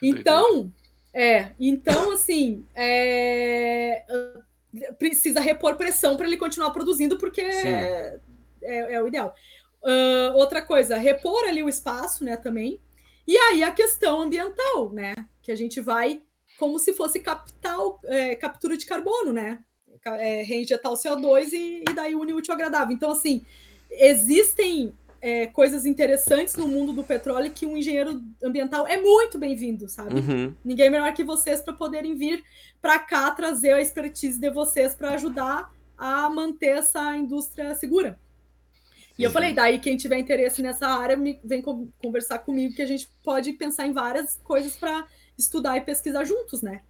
Então, 0.00 0.72
é, 1.12 1.50
então 1.58 2.12
assim, 2.12 2.64
é, 2.72 4.04
precisa 4.98 5.40
repor 5.40 5.76
pressão 5.76 6.16
para 6.16 6.26
ele 6.26 6.36
continuar 6.36 6.70
produzindo, 6.70 7.18
porque 7.18 7.40
é, 7.40 8.18
é, 8.62 8.94
é, 8.94 9.02
o 9.02 9.08
ideal. 9.08 9.34
Uh, 9.82 10.36
outra 10.36 10.62
coisa, 10.62 10.96
repor 10.96 11.44
ali 11.44 11.62
o 11.62 11.68
espaço, 11.68 12.24
né, 12.24 12.36
também. 12.36 12.80
E 13.26 13.36
aí 13.36 13.62
a 13.62 13.70
questão 13.70 14.22
ambiental, 14.22 14.90
né? 14.90 15.14
Que 15.42 15.52
a 15.52 15.56
gente 15.56 15.80
vai 15.80 16.22
como 16.58 16.78
se 16.78 16.92
fosse 16.92 17.18
capital, 17.20 18.00
é, 18.04 18.36
captura 18.36 18.76
de 18.76 18.86
carbono, 18.86 19.32
né? 19.32 19.58
É, 20.04 20.42
reinjetar 20.42 20.92
o 20.92 20.96
CO2 20.96 21.52
e, 21.52 21.84
e 21.88 21.94
daí 21.94 22.14
une 22.14 22.32
útil 22.32 22.54
agradável. 22.54 22.94
Então, 22.94 23.10
assim, 23.10 23.44
existem 23.90 24.96
é, 25.22 25.46
coisas 25.46 25.86
interessantes 25.86 26.56
no 26.56 26.66
mundo 26.66 26.92
do 26.92 27.04
petróleo 27.04 27.52
que 27.52 27.64
um 27.64 27.76
engenheiro 27.76 28.20
ambiental 28.42 28.88
é 28.88 29.00
muito 29.00 29.38
bem-vindo, 29.38 29.88
sabe? 29.88 30.16
Uhum. 30.16 30.52
Ninguém 30.64 30.90
melhor 30.90 31.14
que 31.14 31.22
vocês 31.22 31.62
para 31.62 31.72
poderem 31.72 32.16
vir 32.16 32.42
para 32.80 32.98
cá 32.98 33.30
trazer 33.30 33.72
a 33.72 33.80
expertise 33.80 34.40
de 34.40 34.50
vocês 34.50 34.96
para 34.96 35.10
ajudar 35.10 35.72
a 35.96 36.28
manter 36.28 36.78
essa 36.78 37.16
indústria 37.16 37.72
segura. 37.76 38.18
E 39.16 39.22
eu 39.22 39.30
falei, 39.30 39.54
daí 39.54 39.78
quem 39.78 39.96
tiver 39.96 40.18
interesse 40.18 40.60
nessa 40.60 40.88
área, 40.88 41.16
me, 41.16 41.38
vem 41.44 41.62
conversar 41.62 42.40
comigo, 42.40 42.74
que 42.74 42.82
a 42.82 42.86
gente 42.86 43.08
pode 43.22 43.52
pensar 43.52 43.86
em 43.86 43.92
várias 43.92 44.40
coisas 44.42 44.74
para 44.74 45.06
estudar 45.38 45.76
e 45.76 45.82
pesquisar 45.82 46.24
juntos, 46.24 46.62
né? 46.62 46.82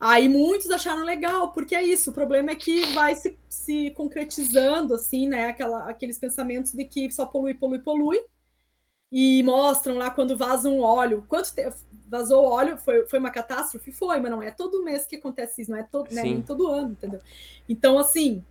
Aí 0.00 0.30
muitos 0.30 0.70
acharam 0.70 1.04
legal, 1.04 1.52
porque 1.52 1.74
é 1.74 1.82
isso, 1.82 2.10
o 2.10 2.14
problema 2.14 2.52
é 2.52 2.54
que 2.54 2.86
vai 2.94 3.14
se, 3.14 3.38
se 3.50 3.90
concretizando, 3.90 4.94
assim, 4.94 5.28
né? 5.28 5.48
Aquela, 5.48 5.90
aqueles 5.90 6.18
pensamentos 6.18 6.72
de 6.72 6.86
que 6.86 7.10
só 7.10 7.26
polui, 7.26 7.52
polui, 7.52 7.80
polui, 7.80 8.18
e 9.12 9.42
mostram 9.42 9.98
lá 9.98 10.10
quando 10.10 10.38
vaza 10.38 10.70
um 10.70 10.80
óleo. 10.80 11.24
Quanto 11.28 11.52
te... 11.54 11.68
vazou 12.08 12.44
óleo? 12.44 12.78
Foi, 12.78 13.06
foi 13.06 13.18
uma 13.18 13.30
catástrofe? 13.30 13.92
Foi, 13.92 14.18
mas 14.20 14.30
não 14.30 14.42
é 14.42 14.50
todo 14.50 14.82
mês 14.82 15.04
que 15.04 15.16
acontece 15.16 15.60
isso, 15.60 15.70
não 15.70 15.78
é 15.78 15.82
todo, 15.82 16.10
né, 16.14 16.22
nem 16.22 16.40
todo 16.40 16.68
ano, 16.68 16.92
entendeu? 16.92 17.20
Então, 17.68 17.98
assim, 17.98 18.42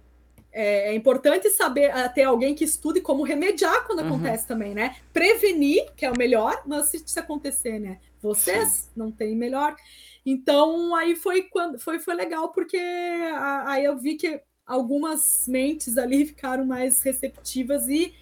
é, 0.52 0.92
é, 0.92 0.96
importante 0.96 1.50
saber 1.50 1.92
uh, 1.92 2.14
ter 2.14 2.24
alguém 2.24 2.54
que 2.54 2.64
estude 2.64 3.02
como 3.02 3.24
remediar 3.24 3.88
quando 3.88 4.00
uhum. 4.00 4.08
acontece 4.08 4.48
também, 4.48 4.76
né? 4.76 4.98
Prevenir, 5.12 5.92
que 5.96 6.06
é 6.06 6.12
o 6.12 6.18
melhor, 6.18 6.62
mas 6.66 6.88
se 6.88 6.98
isso 6.98 7.20
acontecer, 7.20 7.80
né? 7.80 8.00
Vocês 8.22 8.70
Sim. 8.70 8.90
não 8.96 9.12
têm 9.12 9.36
melhor. 9.36 9.76
Então 10.26 10.96
aí 10.96 11.16
foi 11.16 11.44
quando 11.44 11.80
foi, 11.80 12.00
foi 12.00 12.14
legal, 12.14 12.50
porque 12.50 12.78
a, 12.78 13.72
aí 13.72 13.86
eu 13.86 13.98
vi 13.98 14.16
que 14.16 14.42
algumas 14.66 15.46
mentes 15.48 15.98
ali 15.98 16.26
ficaram 16.26 16.66
mais 16.66 17.02
receptivas 17.02 17.88
e 17.88 18.14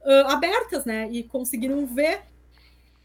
uh, 0.00 0.28
abertas, 0.28 0.84
né? 0.84 1.08
E 1.10 1.22
conseguiram 1.22 1.86
ver 1.86 2.22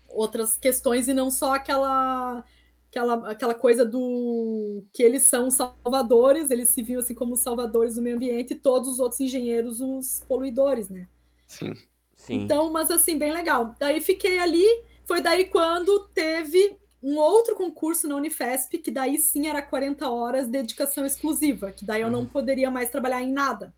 outras 0.10 0.58
questões 0.58 1.08
e 1.08 1.14
não 1.14 1.32
só 1.32 1.56
aquela 1.56 2.44
aquela, 2.90 3.32
aquela 3.32 3.54
coisa 3.54 3.86
do 3.86 4.84
que 4.94 5.02
eles 5.02 5.24
são 5.24 5.50
salvadores, 5.50 6.52
eles 6.52 6.70
se 6.70 6.84
viam 6.84 7.00
assim 7.00 7.16
como 7.16 7.38
salvadores 7.38 7.96
do 7.96 8.02
meio 8.02 8.18
ambiente 8.18 8.52
e 8.52 8.58
todos 8.58 8.90
os 8.90 9.00
outros 9.00 9.22
engenheiros 9.22 9.80
os 9.80 10.22
poluidores, 10.28 10.90
né? 10.90 11.08
Sim. 11.48 11.74
Sim. 12.18 12.36
Então, 12.36 12.72
mas 12.72 12.92
assim, 12.92 13.18
bem 13.18 13.32
legal. 13.32 13.74
Daí 13.80 14.00
fiquei 14.00 14.38
ali, 14.38 14.66
foi 15.06 15.22
daí 15.22 15.46
quando 15.46 16.08
teve 16.14 16.78
um 17.04 17.18
outro 17.18 17.56
concurso 17.56 18.08
na 18.08 18.16
Unifesp, 18.16 18.78
que 18.78 18.92
daí 18.92 19.18
sim 19.18 19.48
era 19.48 19.62
40 19.62 20.10
horas 20.10 20.46
de 20.46 20.52
dedicação 20.52 21.06
exclusiva, 21.06 21.72
que 21.72 21.86
daí 21.86 22.02
eu 22.02 22.12
não 22.12 22.26
poderia 22.26 22.70
mais 22.72 22.90
trabalhar 22.90 23.22
em 23.22 23.32
nada, 23.32 23.74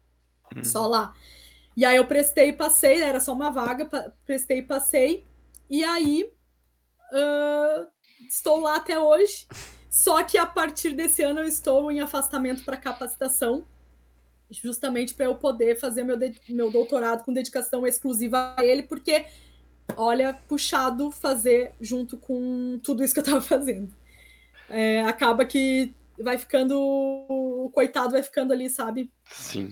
Uhum. 0.56 0.64
só 0.64 0.88
lá. 0.88 1.14
E 1.76 1.86
aí 1.86 1.98
eu 1.98 2.06
prestei 2.06 2.50
e 2.50 2.54
passei, 2.54 3.02
era 3.02 3.20
só 3.20 3.34
uma 3.34 3.50
vaga, 3.52 3.90
prestei 4.26 4.60
e 4.60 4.64
passei, 4.64 5.26
e 5.70 5.84
aí 5.84 6.32
ah, 7.12 7.88
estou 8.28 8.60
lá 8.60 8.78
até 8.78 9.00
hoje. 9.00 9.48
Só 9.90 10.24
que 10.24 10.38
a 10.38 10.46
partir 10.46 10.94
desse 10.94 11.22
ano 11.22 11.42
eu 11.42 11.48
estou 11.48 11.92
em 11.92 12.02
afastamento 12.02 12.64
para 12.66 12.78
capacitação, 12.78 13.66
justamente 14.50 15.14
para 15.14 15.26
eu 15.26 15.36
poder 15.36 15.80
fazer 15.80 16.04
meu, 16.04 16.18
meu 16.50 16.72
doutorado 16.72 17.24
com 17.24 17.34
dedicação 17.34 17.86
exclusiva 17.88 18.54
a 18.58 18.66
ele, 18.66 18.84
porque, 18.84 19.26
olha, 19.96 20.34
puxado 20.48 21.12
fazer 21.12 21.74
junto 21.80 22.18
com 22.18 22.80
tudo 22.84 23.04
isso 23.04 23.14
que 23.14 23.20
eu 23.20 23.24
estava 23.24 23.42
fazendo. 23.42 23.94
É, 24.70 25.02
acaba 25.04 25.46
que 25.46 25.94
vai 26.18 26.38
ficando, 26.38 26.78
o 26.80 27.70
coitado 27.74 28.12
vai 28.12 28.24
ficando 28.24 28.54
ali, 28.54 28.70
sabe, 28.70 29.12
Sim. 29.30 29.72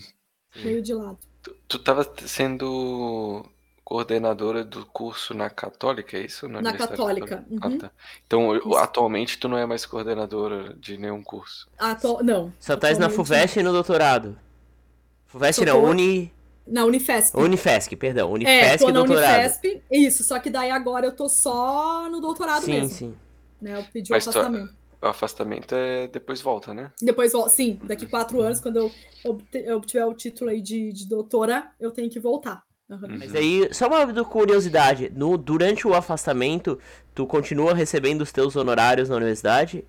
meio 0.56 0.82
de 0.82 0.94
lado. 0.94 1.18
Tu, 1.42 1.56
tu 1.68 1.80
tava 1.80 2.08
sendo 2.26 3.44
coordenadora 3.84 4.64
do 4.64 4.86
curso 4.86 5.34
na 5.34 5.50
Católica, 5.50 6.18
é 6.18 6.22
isso? 6.26 6.48
Na 6.48 6.60
Universidade 6.60 6.92
Católica, 6.92 7.46
Ah, 7.62 7.68
uhum. 7.68 7.78
tá. 7.78 7.92
Então, 8.26 8.56
Isso. 8.56 8.76
atualmente 8.76 9.38
tu 9.38 9.48
não 9.50 9.58
é 9.58 9.66
mais 9.66 9.86
coordenadora 9.86 10.74
de 10.76 10.98
nenhum 10.98 11.22
curso. 11.24 11.68
Atu- 11.78 12.24
Não. 12.24 12.54
Só 12.60 12.78
tá 12.78 12.92
na 12.94 13.10
FUVEST 13.10 13.60
e 13.60 13.64
no 13.64 13.72
doutorado. 13.74 14.38
FUVEST 15.28 15.66
tô- 15.66 15.78
Uni... 15.80 16.32
Na 16.68 16.86
Unifesp. 16.86 17.38
Unifesc, 17.38 17.96
perdão. 17.96 18.30
É, 18.30 18.34
Unifesc 18.34 18.78
tô 18.80 18.90
e 18.90 18.94
na 18.94 19.00
doutorado. 19.00 19.40
Unifesp, 19.40 19.82
isso, 19.92 20.24
só 20.24 20.40
que 20.40 20.50
daí 20.50 20.70
agora 20.72 21.06
eu 21.08 21.12
tô 21.16 21.28
só 21.28 22.08
no 22.10 22.22
doutorado 22.22 22.64
Sim, 22.64 22.72
mesmo. 22.72 22.90
sim. 22.90 23.16
Né, 23.62 23.78
eu 23.78 23.84
pedi 23.92 24.12
o 24.12 24.16
Mas 24.16 24.24
tu- 24.26 24.30
afastamento. 24.30 24.74
O 25.02 25.08
afastamento 25.08 25.74
é 25.76 26.08
depois 26.08 26.42
volta, 26.42 26.74
né? 26.76 26.92
Depois, 27.02 27.32
vol- 27.34 27.50
sim, 27.50 27.80
daqui 27.84 28.06
quatro 28.06 28.40
anos, 28.40 28.60
quando 28.60 28.78
eu 28.78 28.92
eu 29.54 29.78
obtiver 29.78 30.06
o 30.06 30.14
título 30.14 30.52
aí 30.52 30.62
de, 30.62 30.94
de 30.94 31.08
doutora, 31.08 31.68
eu 31.80 31.90
tenho 31.92 32.10
que 32.10 32.20
voltar. 32.20 32.62
Aham. 32.90 33.08
Mas 33.18 33.34
aí, 33.34 33.68
só 33.74 33.88
uma 33.88 34.24
curiosidade. 34.26 35.12
No, 35.16 35.38
durante 35.38 35.88
o 35.88 35.94
afastamento, 35.96 36.78
tu 37.16 37.26
continua 37.26 37.74
recebendo 37.74 38.22
os 38.22 38.32
teus 38.32 38.56
honorários 38.56 39.10
na 39.10 39.16
universidade? 39.16 39.84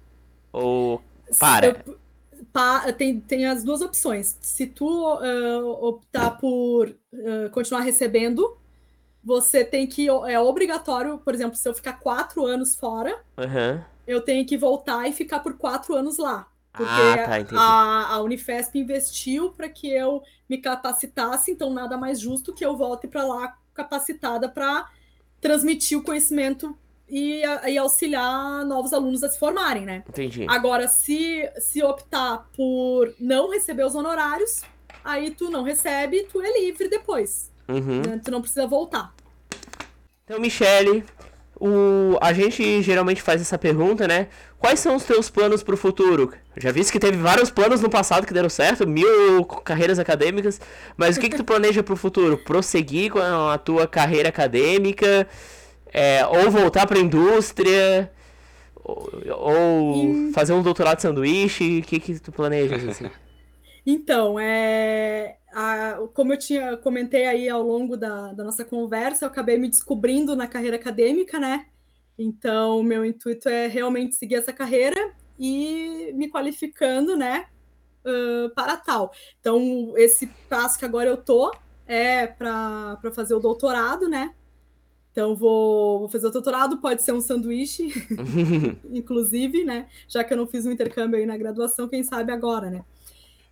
Ou 0.53 1.03
para? 1.39 1.67
Eu- 1.87 1.99
tem, 2.97 3.21
tem 3.21 3.47
as 3.47 3.63
duas 3.65 3.81
opções. 3.81 4.39
Se 4.41 4.67
tu 4.67 5.07
ah, 5.07 5.61
optar 5.81 6.33
por 6.33 6.95
ah, 7.15 7.49
continuar 7.51 7.83
recebendo, 7.83 8.57
você 9.23 9.65
tem 9.65 9.87
que. 9.87 10.09
É 10.09 10.39
obrigatório, 10.41 11.19
por 11.19 11.35
exemplo, 11.35 11.57
se 11.57 11.69
eu 11.69 11.75
ficar 11.75 11.95
quatro 11.95 12.45
anos 12.45 12.75
fora, 12.75 13.23
Aham. 13.39 13.85
eu 14.07 14.21
tenho 14.21 14.47
que 14.47 14.57
voltar 14.57 15.09
e 15.09 15.13
ficar 15.13 15.41
por 15.41 15.57
quatro 15.57 15.95
anos 15.95 16.19
lá. 16.19 16.49
Porque 16.73 16.91
Ah, 16.91 17.45
tá, 17.45 17.57
a, 17.59 18.15
a 18.15 18.23
Unifesp 18.23 18.79
investiu 18.79 19.53
para 19.53 19.69
que 19.69 19.89
eu 19.89 20.23
me 20.49 20.59
capacitasse, 20.59 21.51
então 21.51 21.73
nada 21.73 21.99
mais 21.99 22.19
justo 22.19 22.55
que 22.55 22.65
eu 22.65 22.77
volte 22.77 23.07
para 23.07 23.25
lá 23.25 23.59
capacitada 23.75 24.49
para 24.49 24.89
transmitir 25.41 25.99
o 25.99 26.03
conhecimento 26.03 26.77
e, 27.13 27.43
e 27.69 27.77
auxiliar 27.77 28.65
novos 28.65 28.95
alunos 28.95 29.23
a 29.23 29.29
se 29.29 29.39
formarem, 29.39 29.85
né? 29.85 30.03
Entendi. 30.09 30.47
Agora, 30.49 30.89
se, 30.89 31.47
se 31.59 31.83
optar 31.83 32.49
por 32.57 33.13
não 33.21 33.51
receber 33.51 33.85
os 33.85 33.95
honorários, 33.95 34.63
aí 35.05 35.31
tu 35.31 35.51
não 35.51 35.63
recebe, 35.63 36.27
tu 36.33 36.41
é 36.41 36.59
livre 36.59 36.89
depois. 36.89 37.53
Uhum. 37.69 38.01
né? 38.01 38.21
Tu 38.25 38.31
não 38.31 38.41
precisa 38.41 38.67
voltar. 38.67 39.15
Então, 40.25 40.41
Michele, 40.41 41.05
o... 41.61 42.17
a 42.19 42.33
gente 42.33 42.81
geralmente 42.81 43.21
faz 43.21 43.43
essa 43.43 43.59
pergunta, 43.59 44.09
né? 44.09 44.29
Quais 44.59 44.81
são 44.81 44.97
os 44.97 45.05
teus 45.05 45.29
planos 45.29 45.63
pro 45.63 45.77
futuro? 45.77 46.33
Já 46.57 46.73
viste 46.73 46.91
que 46.91 46.99
teve 46.99 47.19
vários 47.19 47.51
planos 47.51 47.83
no 47.83 47.91
passado 47.91 48.27
que 48.27 48.33
deram 48.33 48.49
certo, 48.49 48.89
mil 48.89 49.45
carreiras 49.45 49.99
acadêmicas, 49.99 50.59
mas 50.97 51.19
o 51.19 51.21
que, 51.21 51.29
que 51.29 51.37
tu 51.37 51.45
planeja 51.45 51.83
pro 51.83 51.95
futuro? 51.95 52.39
Prosseguir 52.39 53.13
com 53.13 53.19
a 53.21 53.59
tua 53.59 53.87
carreira 53.87 54.31
acadêmica? 54.31 55.29
É, 55.93 56.27
ou 56.27 56.51
voltar 56.51 56.87
pra 56.87 56.99
indústria? 56.99 58.11
Ou, 58.85 59.11
ou 59.39 60.15
fazer 60.33 60.53
um 60.53 60.63
doutorado 60.63 60.97
de 60.97 61.03
sanduíche? 61.03 61.81
O 61.81 61.83
que, 61.83 62.01
que 62.01 62.19
tu 62.21 62.33
planejas, 62.33 62.85
assim? 62.85 63.11
Então, 63.85 64.39
é, 64.39 65.39
a- 65.53 65.99
como 66.15 66.33
eu 66.33 66.39
tinha 66.39 66.77
comentei 66.77 67.27
aí 67.27 67.49
ao 67.49 67.63
longo 67.63 67.97
da, 67.97 68.33
da 68.33 68.45
nossa 68.45 68.65
conversa, 68.65 69.25
eu 69.25 69.29
acabei 69.29 69.59
me 69.59 69.69
descobrindo 69.69 70.37
na 70.37 70.47
carreira 70.47 70.77
acadêmica, 70.77 71.39
né? 71.39 71.67
Então, 72.19 72.83
meu 72.83 73.05
intuito 73.05 73.49
é 73.49 73.67
realmente 73.67 74.15
seguir 74.15 74.37
essa 74.37 74.53
carreira 74.53 75.13
e 75.39 76.13
me 76.15 76.29
qualificando, 76.31 77.17
né, 77.17 77.47
ãh, 78.05 78.51
para 78.55 78.77
tal. 78.77 79.13
Então, 79.41 79.95
esse 79.97 80.29
passo 80.49 80.79
que 80.79 80.85
agora 80.85 81.09
eu 81.09 81.17
tô 81.17 81.53
é 81.87 82.27
para 82.27 82.99
fazer 83.15 83.35
o 83.35 83.41
doutorado, 83.41 84.09
né? 84.09 84.33
Então, 85.13 85.37
vou, 85.37 86.01
vou 86.01 86.09
fazer 86.09 86.27
o 86.27 86.31
doutorado, 86.31 86.79
pode 86.79 87.03
ser 87.03 87.13
um 87.13 87.21
sanduíche, 87.21 87.93
inclusive, 88.91 89.63
né? 89.65 89.87
Já 90.09 90.25
que 90.25 90.33
eu 90.33 90.37
não 90.39 90.47
fiz 90.47 90.65
um 90.67 90.73
intercâmbio 90.73 91.19
aí 91.19 91.27
na 91.27 91.37
graduação, 91.37 91.87
quem 91.87 92.03
sabe 92.03 92.33
agora, 92.33 92.71
né? 92.71 92.83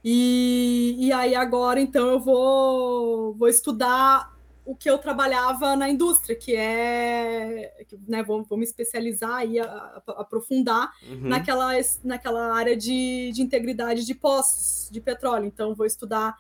E, 0.03 0.97
e 0.99 1.13
aí 1.13 1.35
agora, 1.35 1.79
então, 1.81 2.09
eu 2.09 2.19
vou, 2.19 3.35
vou 3.35 3.49
estudar 3.49 4.35
o 4.65 4.75
que 4.75 4.89
eu 4.89 4.97
trabalhava 4.99 5.77
na 5.77 5.91
indústria, 5.91 6.35
que 6.35 6.55
é, 6.55 7.73
né, 8.09 8.23
vou, 8.23 8.43
vou 8.45 8.57
me 8.57 8.65
especializar 8.65 9.43
a- 9.43 10.03
aprofundar 10.19 10.91
Uhum. 11.03 11.29
naquela, 11.29 11.73
naquela 12.05 12.55
área 12.55 12.77
de, 12.77 13.33
de 13.35 13.43
integridade 13.43 14.07
de 14.07 14.15
poços 14.15 14.89
de 14.91 15.01
petróleo. 15.01 15.45
Então, 15.45 15.75
vou 15.75 15.85
estudar 15.87 16.35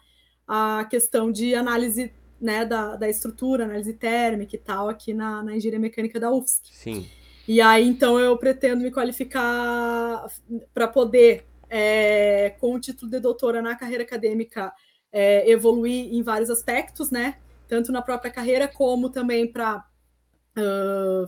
a 0.48 0.86
questão 0.88 1.30
de 1.30 1.54
análise 1.54 2.12
né, 2.40 2.64
da, 2.64 2.96
da 2.96 3.08
estrutura, 3.08 3.64
análise 3.64 3.92
térmica 3.92 4.56
e 4.56 4.58
tal, 4.58 4.88
aqui 4.88 5.12
na, 5.12 5.42
na 5.42 5.56
engenharia 5.56 5.78
mecânica 5.78 6.18
da 6.18 6.30
UFSC. 6.30 6.62
Sim. 6.72 7.06
E 7.46 7.60
aí, 7.60 7.86
então, 7.86 8.18
eu 8.18 8.36
pretendo 8.38 8.82
me 8.82 8.90
qualificar 8.90 10.26
para 10.72 10.86
poder, 10.88 11.44
é, 11.68 12.50
com 12.60 12.74
o 12.74 12.80
título 12.80 13.10
de 13.10 13.18
doutora 13.18 13.60
na 13.60 13.74
carreira 13.76 14.04
acadêmica, 14.04 14.72
é, 15.12 15.50
evoluir 15.50 16.14
em 16.14 16.22
vários 16.22 16.48
aspectos, 16.50 17.10
né? 17.10 17.36
Tanto 17.68 17.90
na 17.90 18.00
própria 18.02 18.30
carreira, 18.30 18.68
como 18.68 19.10
também 19.10 19.46
para 19.50 19.84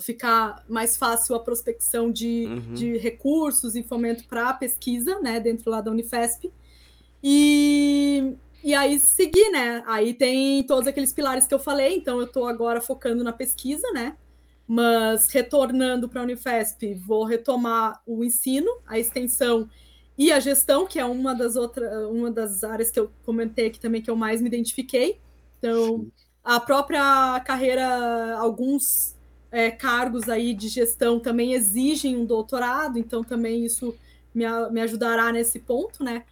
ficar 0.01 0.65
mais 0.69 0.97
fácil 0.97 1.35
a 1.35 1.41
prospecção 1.41 2.11
de, 2.13 2.47
Uhum. 2.47 2.75
de 2.75 2.99
recursos 2.99 3.75
e 3.75 3.83
fomento 3.83 4.27
para 4.27 4.51
a 4.51 4.53
pesquisa, 4.53 5.19
né? 5.21 5.41
Dentro 5.41 5.71
lá 5.71 5.81
da 5.81 5.91
Unifesp. 5.91 6.53
E, 7.23 8.35
e 8.63 8.75
aí 8.75 8.99
seguir, 9.01 9.51
né? 9.51 9.83
Aí 9.87 10.15
tem 10.15 10.63
todos 10.65 10.87
aqueles 10.87 11.13
pilares 11.13 11.47
que 11.47 11.55
eu 11.55 11.59
falei, 11.59 11.97
então 11.97 12.19
eu 12.19 12.27
estou 12.27 12.47
agora 12.47 12.81
focando 12.81 13.25
na 13.25 13.33
pesquisa, 13.33 13.91
né? 13.93 14.17
Mas 14.67 15.29
retornando 15.29 16.09
para 16.09 16.21
a 16.21 16.25
Unifesp, 16.25 16.95
vou 16.95 17.25
retomar 17.25 18.01
o 18.07 18.25
ensino, 18.25 18.71
a 18.87 18.99
extensão 18.99 19.69
e 20.17 20.31
a 20.31 20.39
gestão, 20.39 20.87
que 20.87 20.99
é 20.99 21.05
uma 21.05 21.35
das 21.35 21.57
outras, 21.57 21.91
uma 22.09 22.31
das 22.31 22.63
áreas 22.63 22.91
que 22.91 23.01
eu 23.01 23.11
comentei 23.25 23.67
aqui 23.67 23.81
também 23.81 24.01
que 24.01 24.11
eu 24.11 24.17
mais 24.17 24.41
me 24.41 24.49
identifiquei. 24.49 25.21
Então, 25.59 26.07
a 26.45 26.61
própria 26.61 27.41
carreira, 27.41 28.37
alguns 28.39 29.17
é, 29.51 29.71
cargos 29.71 30.29
aí 30.29 30.55
de 30.55 30.69
gestão 30.69 31.21
também 31.21 31.53
exigem 31.53 32.17
um 32.17 32.25
doutorado, 32.25 32.99
então 32.99 33.23
também 33.23 33.65
isso 33.65 33.95
me, 34.35 34.45
me 34.71 34.81
ajudará 34.81 35.33
nesse 35.33 35.61
ponto, 35.61 36.03
né? 36.03 36.25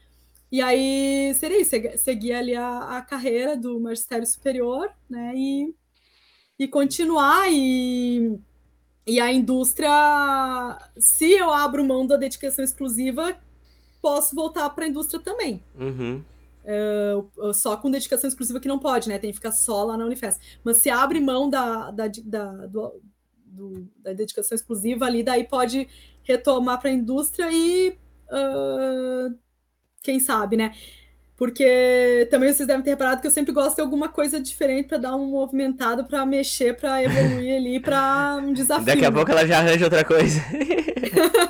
E 0.52 0.60
aí 0.60 1.32
seria 1.35 1.60
isso, 1.60 1.70
seg- 1.70 1.97
seguir 1.97 2.32
ali 2.32 2.56
a, 2.56 2.97
a 2.98 3.02
carreira 3.02 3.56
do 3.56 3.78
magistério 3.78 4.27
superior, 4.27 4.90
né? 5.09 5.32
E, 5.36 5.74
e 6.59 6.66
continuar 6.66 7.48
e, 7.51 8.36
e 9.06 9.20
a 9.20 9.32
indústria, 9.32 9.89
se 10.98 11.31
eu 11.32 11.51
abro 11.52 11.85
mão 11.85 12.06
da 12.06 12.16
dedicação 12.16 12.64
exclusiva, 12.64 13.36
posso 14.02 14.35
voltar 14.35 14.68
para 14.70 14.85
a 14.85 14.89
indústria 14.89 15.20
também. 15.22 15.62
Uhum. 15.78 16.22
Uh, 17.43 17.55
Só 17.55 17.77
com 17.77 17.90
dedicação 17.90 18.28
exclusiva 18.28 18.60
que 18.60 18.68
não 18.68 18.78
pode, 18.78 19.09
né? 19.09 19.18
Tem 19.18 19.31
que 19.31 19.36
ficar 19.36 19.52
só 19.52 19.85
lá 19.85 19.97
na 19.97 20.05
Unifesp. 20.05 20.43
Mas 20.64 20.78
se 20.78 20.90
abre 20.90 21.20
mão 21.20 21.48
da, 21.48 21.90
da, 21.90 22.06
da, 22.24 22.66
do- 22.66 23.01
do- 23.44 23.89
da 23.98 24.12
dedicação 24.12 24.56
exclusiva 24.56 25.05
ali, 25.06 25.22
daí 25.22 25.44
pode 25.44 25.89
retomar 26.22 26.81
para 26.81 26.90
a 26.90 26.93
indústria 26.93 27.48
e 27.52 27.90
uh, 28.31 29.35
quem 30.02 30.18
sabe, 30.20 30.56
né? 30.56 30.74
Porque 31.41 32.29
também 32.31 32.53
vocês 32.53 32.69
devem 32.69 32.83
ter 32.83 32.91
reparado 32.91 33.23
que 33.23 33.27
eu 33.27 33.31
sempre 33.31 33.51
gosto 33.51 33.77
de 33.77 33.81
alguma 33.81 34.11
coisa 34.11 34.39
diferente 34.39 34.89
para 34.89 34.99
dar 34.99 35.17
um 35.17 35.25
movimentado, 35.25 36.05
para 36.05 36.27
mexer, 36.27 36.77
para 36.77 37.03
evoluir 37.03 37.57
ali, 37.57 37.81
para 37.81 38.39
um 38.43 38.53
desafio. 38.53 38.85
Daqui 38.85 39.07
a 39.07 39.11
pouco 39.11 39.31
ela 39.31 39.47
já 39.47 39.57
arranja 39.57 39.87
outra 39.87 40.05
coisa. 40.05 40.39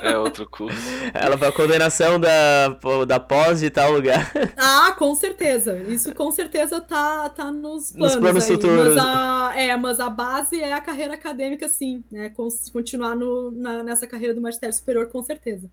É 0.02 0.16
outro 0.16 0.48
curso. 0.48 0.78
Ela 1.12 1.36
vai 1.36 1.50
a 1.50 1.52
coordenação 1.52 2.18
da, 2.18 2.68
da 3.06 3.20
pós 3.20 3.60
de 3.60 3.68
tal 3.68 3.92
lugar. 3.92 4.32
Ah, 4.56 4.94
com 4.96 5.14
certeza. 5.14 5.76
Isso 5.88 6.14
com 6.14 6.30
certeza 6.30 6.80
tá, 6.80 7.28
tá 7.28 7.50
nos 7.50 7.92
planos. 7.92 8.14
Nos 8.14 8.16
planos 8.16 8.44
aí. 8.44 8.50
futuros. 8.50 8.94
Mas 8.94 9.04
a, 9.04 9.52
é, 9.56 9.76
mas 9.76 10.00
a 10.00 10.08
base 10.08 10.60
é 10.60 10.72
a 10.72 10.80
carreira 10.80 11.14
acadêmica, 11.14 11.68
sim. 11.68 12.02
Né? 12.10 12.30
Continuar 12.72 13.14
no, 13.14 13.50
na, 13.50 13.82
nessa 13.82 14.06
carreira 14.06 14.34
do 14.34 14.40
magistério 14.40 14.74
superior, 14.74 15.08
com 15.08 15.22
certeza. 15.22 15.70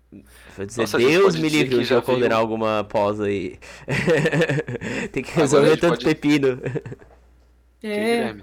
Vou 0.56 0.66
dizer, 0.66 0.80
Nossa, 0.82 0.98
Deus 0.98 1.36
me 1.36 1.48
livre 1.48 1.84
de 1.84 1.92
eu 1.92 2.02
coordenar 2.02 2.38
alguma 2.38 2.84
pós 2.84 3.20
aí. 3.20 3.58
Tem 5.12 5.22
que 5.22 5.32
resolver 5.32 5.76
tanto 5.76 5.98
pode... 5.98 6.04
pepino. 6.04 6.60
É. 7.82 8.34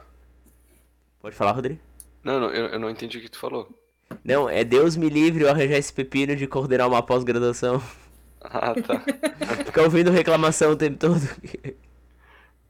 Pode 1.22 1.36
falar, 1.36 1.52
Rodrigo? 1.54 1.80
Não, 2.24 2.40
não 2.40 2.50
eu, 2.50 2.68
eu, 2.68 2.80
não 2.80 2.90
entendi 2.90 3.18
o 3.18 3.22
que 3.22 3.30
tu 3.30 3.38
falou. 3.38 3.70
Não, 4.24 4.50
é 4.50 4.64
Deus 4.64 4.96
me 4.96 5.10
livre 5.10 5.44
eu 5.44 5.50
arranjar 5.50 5.78
esse 5.78 5.92
pepino 5.92 6.36
de 6.36 6.48
coordenar 6.48 6.88
uma 6.88 7.04
pós-graduação. 7.04 7.82
Ah, 8.42 8.74
tá. 8.76 9.00
Ficar 9.66 9.84
ouvindo 9.84 10.12
reclamação 10.12 10.72
o 10.72 10.76
tempo 10.76 10.98
todo. 10.98 11.22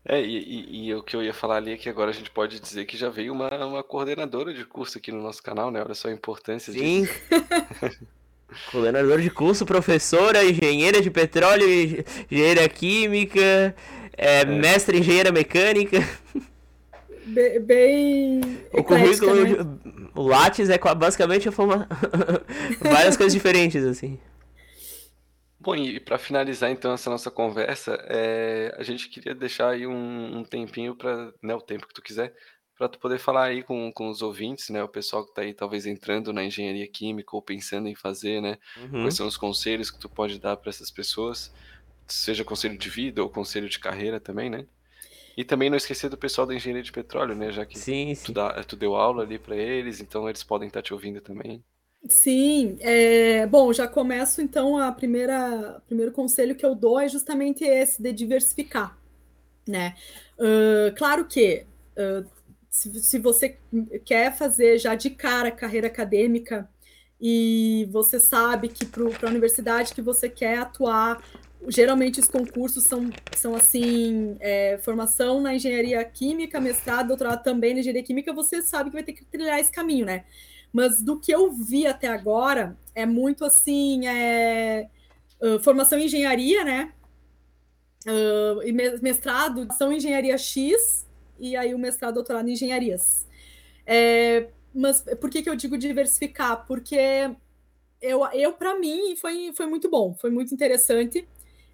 É, 0.05 0.21
e, 0.21 0.37
e, 0.37 0.87
e, 0.87 0.93
o 0.93 1.01
que 1.01 1.15
eu 1.15 1.23
ia 1.23 1.33
falar 1.33 1.57
ali 1.57 1.71
é 1.71 1.77
que 1.77 1.89
agora 1.89 2.11
a 2.11 2.13
gente 2.13 2.29
pode 2.29 2.59
dizer 2.59 2.85
que 2.85 2.95
já 2.95 3.09
veio 3.09 3.33
uma, 3.33 3.49
uma 3.65 3.83
coordenadora 3.83 4.53
de 4.53 4.63
curso 4.63 4.97
aqui 4.97 5.11
no 5.11 5.21
nosso 5.21 5.41
canal, 5.41 5.71
né? 5.71 5.81
Olha 5.83 5.95
só 5.95 6.09
a 6.09 6.13
importância 6.13 6.71
Sim. 6.71 7.03
disso. 7.03 7.13
Coordenador 8.71 9.19
de 9.21 9.29
curso, 9.29 9.65
professora, 9.65 10.43
engenheira 10.43 11.01
de 11.01 11.09
petróleo, 11.09 11.65
engenheira 12.29 12.67
química, 12.69 13.75
é, 14.17 14.41
é. 14.41 14.45
mestre 14.45 14.97
em 14.97 14.99
engenheira 15.01 15.31
mecânica. 15.31 15.97
Bem. 17.25 17.59
bem 17.59 18.41
o 18.71 18.83
currículo, 18.83 19.33
né? 19.35 19.77
o 20.13 20.21
Lattes 20.21 20.69
é 20.69 20.77
basicamente 20.77 21.49
a 21.49 21.51
forma... 21.51 21.87
várias 22.81 23.17
coisas 23.17 23.33
diferentes, 23.33 23.83
assim. 23.83 24.19
Bom, 25.65 25.75
e 25.75 25.99
para 25.99 26.19
finalizar 26.19 26.69
então 26.69 26.93
essa 26.93 27.09
nossa 27.09 27.31
conversa, 27.31 27.97
é, 28.07 28.75
a 28.77 28.83
gente 28.83 29.09
queria 29.09 29.33
deixar 29.33 29.69
aí 29.69 29.87
um, 29.87 30.37
um 30.37 30.43
tempinho 30.43 30.95
para, 30.95 31.33
né, 31.41 31.55
o 31.55 31.61
tempo 31.61 31.87
que 31.87 31.93
tu 31.95 32.03
quiser, 32.03 32.35
para 32.77 32.89
tu 32.89 32.99
poder 32.99 33.19
falar 33.19 33.45
aí 33.45 33.63
com, 33.63 33.91
com 33.91 34.09
os 34.09 34.21
ouvintes, 34.21 34.69
né? 34.69 34.83
O 34.83 34.87
pessoal 34.87 35.23
que 35.23 35.29
está 35.29 35.41
aí 35.41 35.53
talvez 35.53 35.85
entrando 35.85 36.33
na 36.33 36.43
engenharia 36.43 36.87
química 36.87 37.35
ou 37.35 37.41
pensando 37.41 37.87
em 37.87 37.95
fazer, 37.95 38.41
né? 38.41 38.57
Uhum. 38.77 39.03
Quais 39.03 39.15
são 39.15 39.27
os 39.27 39.37
conselhos 39.37 39.89
que 39.89 39.99
tu 39.99 40.09
pode 40.09 40.39
dar 40.39 40.57
para 40.57 40.69
essas 40.69 40.91
pessoas, 40.91 41.53
seja 42.07 42.43
conselho 42.43 42.77
de 42.77 42.89
vida 42.89 43.23
ou 43.23 43.29
conselho 43.29 43.69
de 43.69 43.79
carreira 43.79 44.19
também, 44.19 44.49
né? 44.49 44.65
E 45.37 45.43
também 45.43 45.69
não 45.69 45.77
esquecer 45.77 46.09
do 46.09 46.17
pessoal 46.17 46.45
da 46.45 46.53
engenharia 46.53 46.83
de 46.83 46.91
petróleo, 46.91 47.35
né? 47.35 47.51
Já 47.51 47.65
que 47.65 47.79
sim, 47.79 48.13
sim. 48.13 48.25
Tu, 48.25 48.31
dá, 48.33 48.63
tu, 48.63 48.75
deu 48.75 48.95
aula 48.95 49.23
ali 49.23 49.39
para 49.39 49.55
eles, 49.55 50.01
então 50.01 50.27
eles 50.27 50.43
podem 50.43 50.67
estar 50.67 50.79
tá 50.79 50.83
te 50.83 50.93
ouvindo 50.93 51.21
também. 51.21 51.63
Sim, 52.07 52.77
é, 52.81 53.47
bom, 53.47 53.73
já 53.73 53.87
começo 53.87 54.41
então 54.41 54.77
a 54.77 54.91
primeira, 54.91 55.81
primeiro 55.87 56.11
conselho 56.11 56.55
que 56.55 56.65
eu 56.65 56.75
dou 56.75 56.99
é 56.99 57.07
justamente 57.07 57.63
esse 57.63 58.01
de 58.01 58.13
diversificar, 58.13 58.97
né? 59.67 59.95
Uh, 60.37 60.95
claro 60.95 61.25
que 61.25 61.65
uh, 61.97 62.34
se, 62.75 63.01
se 63.01 63.17
você 63.17 63.57
quer 64.03 64.35
fazer 64.35 64.77
já 64.77 64.95
de 64.95 65.09
cara 65.09 65.49
carreira 65.49 65.87
acadêmica 65.87 66.69
e 67.21 67.87
você 67.89 68.19
sabe 68.19 68.67
que 68.67 68.85
para 68.85 69.05
a 69.23 69.29
universidade 69.29 69.93
que 69.93 70.01
você 70.01 70.27
quer 70.27 70.57
atuar, 70.57 71.23
geralmente 71.69 72.19
os 72.19 72.27
concursos 72.27 72.83
são, 72.83 73.09
são 73.33 73.55
assim, 73.55 74.35
é, 74.41 74.77
formação 74.79 75.39
na 75.39 75.55
engenharia 75.55 76.03
química, 76.03 76.59
mestrado, 76.59 77.07
doutorado 77.07 77.43
também 77.43 77.73
na 77.73 77.79
engenharia 77.79 78.03
química, 78.03 78.33
você 78.33 78.61
sabe 78.61 78.89
que 78.89 78.95
vai 78.97 79.03
ter 79.03 79.13
que 79.13 79.23
trilhar 79.23 79.57
esse 79.57 79.71
caminho, 79.71 80.05
né? 80.05 80.25
Mas 80.73 81.01
do 81.01 81.17
que 81.17 81.31
eu 81.31 81.53
vi 81.53 81.87
até 81.87 82.09
agora, 82.09 82.77
é 82.93 83.05
muito 83.05 83.45
assim, 83.45 84.05
é, 84.05 84.89
uh, 85.41 85.63
formação 85.63 85.97
em 85.97 86.05
engenharia, 86.07 86.65
né? 86.65 86.91
Uh, 88.05 88.61
e 88.67 88.73
mestrado 89.01 89.65
são 89.77 89.93
engenharia 89.93 90.37
X, 90.37 91.04
e 91.39 91.55
aí 91.55 91.73
o 91.73 91.79
mestrado, 91.79 92.15
doutorado 92.15 92.47
em 92.47 92.53
engenharias. 92.53 93.25
É, 93.85 94.47
mas 94.73 95.01
por 95.19 95.29
que, 95.29 95.41
que 95.41 95.49
eu 95.49 95.55
digo 95.55 95.77
diversificar? 95.77 96.65
Porque 96.65 96.97
eu, 98.01 98.25
eu 98.33 98.53
para 98.53 98.77
mim, 98.77 99.15
foi, 99.15 99.51
foi 99.55 99.65
muito 99.65 99.89
bom, 99.89 100.13
foi 100.13 100.29
muito 100.29 100.53
interessante. 100.53 101.27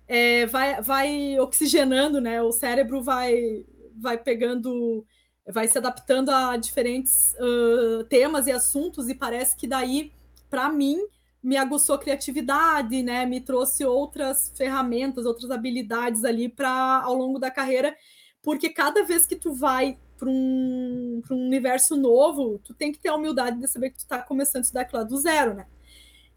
É, 0.08 0.46
vai, 0.46 0.82
vai 0.82 1.40
oxigenando, 1.40 2.20
né? 2.20 2.42
O 2.42 2.52
cérebro 2.52 3.02
vai, 3.02 3.66
vai 3.98 4.18
pegando, 4.18 5.06
vai 5.48 5.68
se 5.68 5.78
adaptando 5.78 6.30
a 6.30 6.58
diferentes 6.58 7.34
uh, 7.40 8.04
temas 8.06 8.48
e 8.48 8.52
assuntos, 8.52 9.10
e 9.10 9.16
parece 9.16 9.56
que 9.56 9.68
daí, 9.68 10.12
para 10.50 10.70
mim, 10.70 10.98
me 11.42 11.58
aguçou 11.58 11.96
a 11.96 12.00
criatividade, 12.00 13.02
né? 13.02 13.26
Me 13.26 13.42
trouxe 13.42 13.84
outras 13.86 14.52
ferramentas, 14.56 15.26
outras 15.26 15.50
habilidades 15.50 16.24
ali 16.24 16.50
para 16.50 17.02
ao 17.04 17.16
longo 17.16 17.40
da 17.40 17.50
carreira 17.50 17.96
porque 18.42 18.70
cada 18.70 19.04
vez 19.04 19.26
que 19.26 19.36
tu 19.36 19.54
vai 19.54 19.98
para 20.18 20.30
um, 20.30 21.22
um 21.32 21.48
universo 21.48 21.96
novo, 21.96 22.60
tu 22.64 22.74
tem 22.74 22.92
que 22.92 23.00
ter 23.00 23.10
a 23.10 23.16
humildade 23.16 23.60
de 23.60 23.68
saber 23.68 23.90
que 23.90 23.98
tu 23.98 24.02
está 24.02 24.22
começando 24.22 24.58
a 24.58 24.62
estudar 24.62 24.82
aquilo 24.82 25.02
lá 25.02 25.08
do 25.08 25.18
zero, 25.18 25.54
né? 25.54 25.66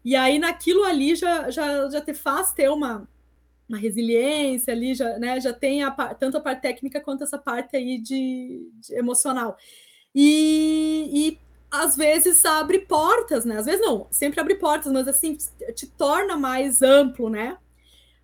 E 0.03 0.15
aí 0.15 0.39
naquilo 0.39 0.83
ali 0.83 1.15
já, 1.15 1.49
já, 1.49 1.89
já 1.89 2.01
te 2.01 2.13
faz 2.13 2.51
ter 2.51 2.69
uma, 2.69 3.07
uma 3.67 3.77
resiliência 3.77 4.73
ali, 4.73 4.93
já, 4.93 5.17
né, 5.17 5.39
já 5.39 5.51
tem 5.51 5.83
a, 5.83 5.91
tanto 6.13 6.37
a 6.37 6.41
parte 6.41 6.61
técnica 6.61 7.01
quanto 7.01 7.23
essa 7.23 7.37
parte 7.37 7.75
aí 7.75 7.99
de, 7.99 8.69
de 8.79 8.95
emocional. 8.95 9.57
E, 10.13 11.09
e 11.11 11.39
às 11.69 11.95
vezes 11.95 12.45
abre 12.45 12.79
portas, 12.79 13.45
né? 13.45 13.57
Às 13.57 13.65
vezes 13.65 13.81
não, 13.81 14.07
sempre 14.09 14.39
abre 14.39 14.55
portas, 14.55 14.91
mas 14.91 15.07
assim 15.07 15.35
te, 15.35 15.73
te 15.73 15.87
torna 15.87 16.37
mais 16.37 16.81
amplo, 16.81 17.29
né? 17.29 17.57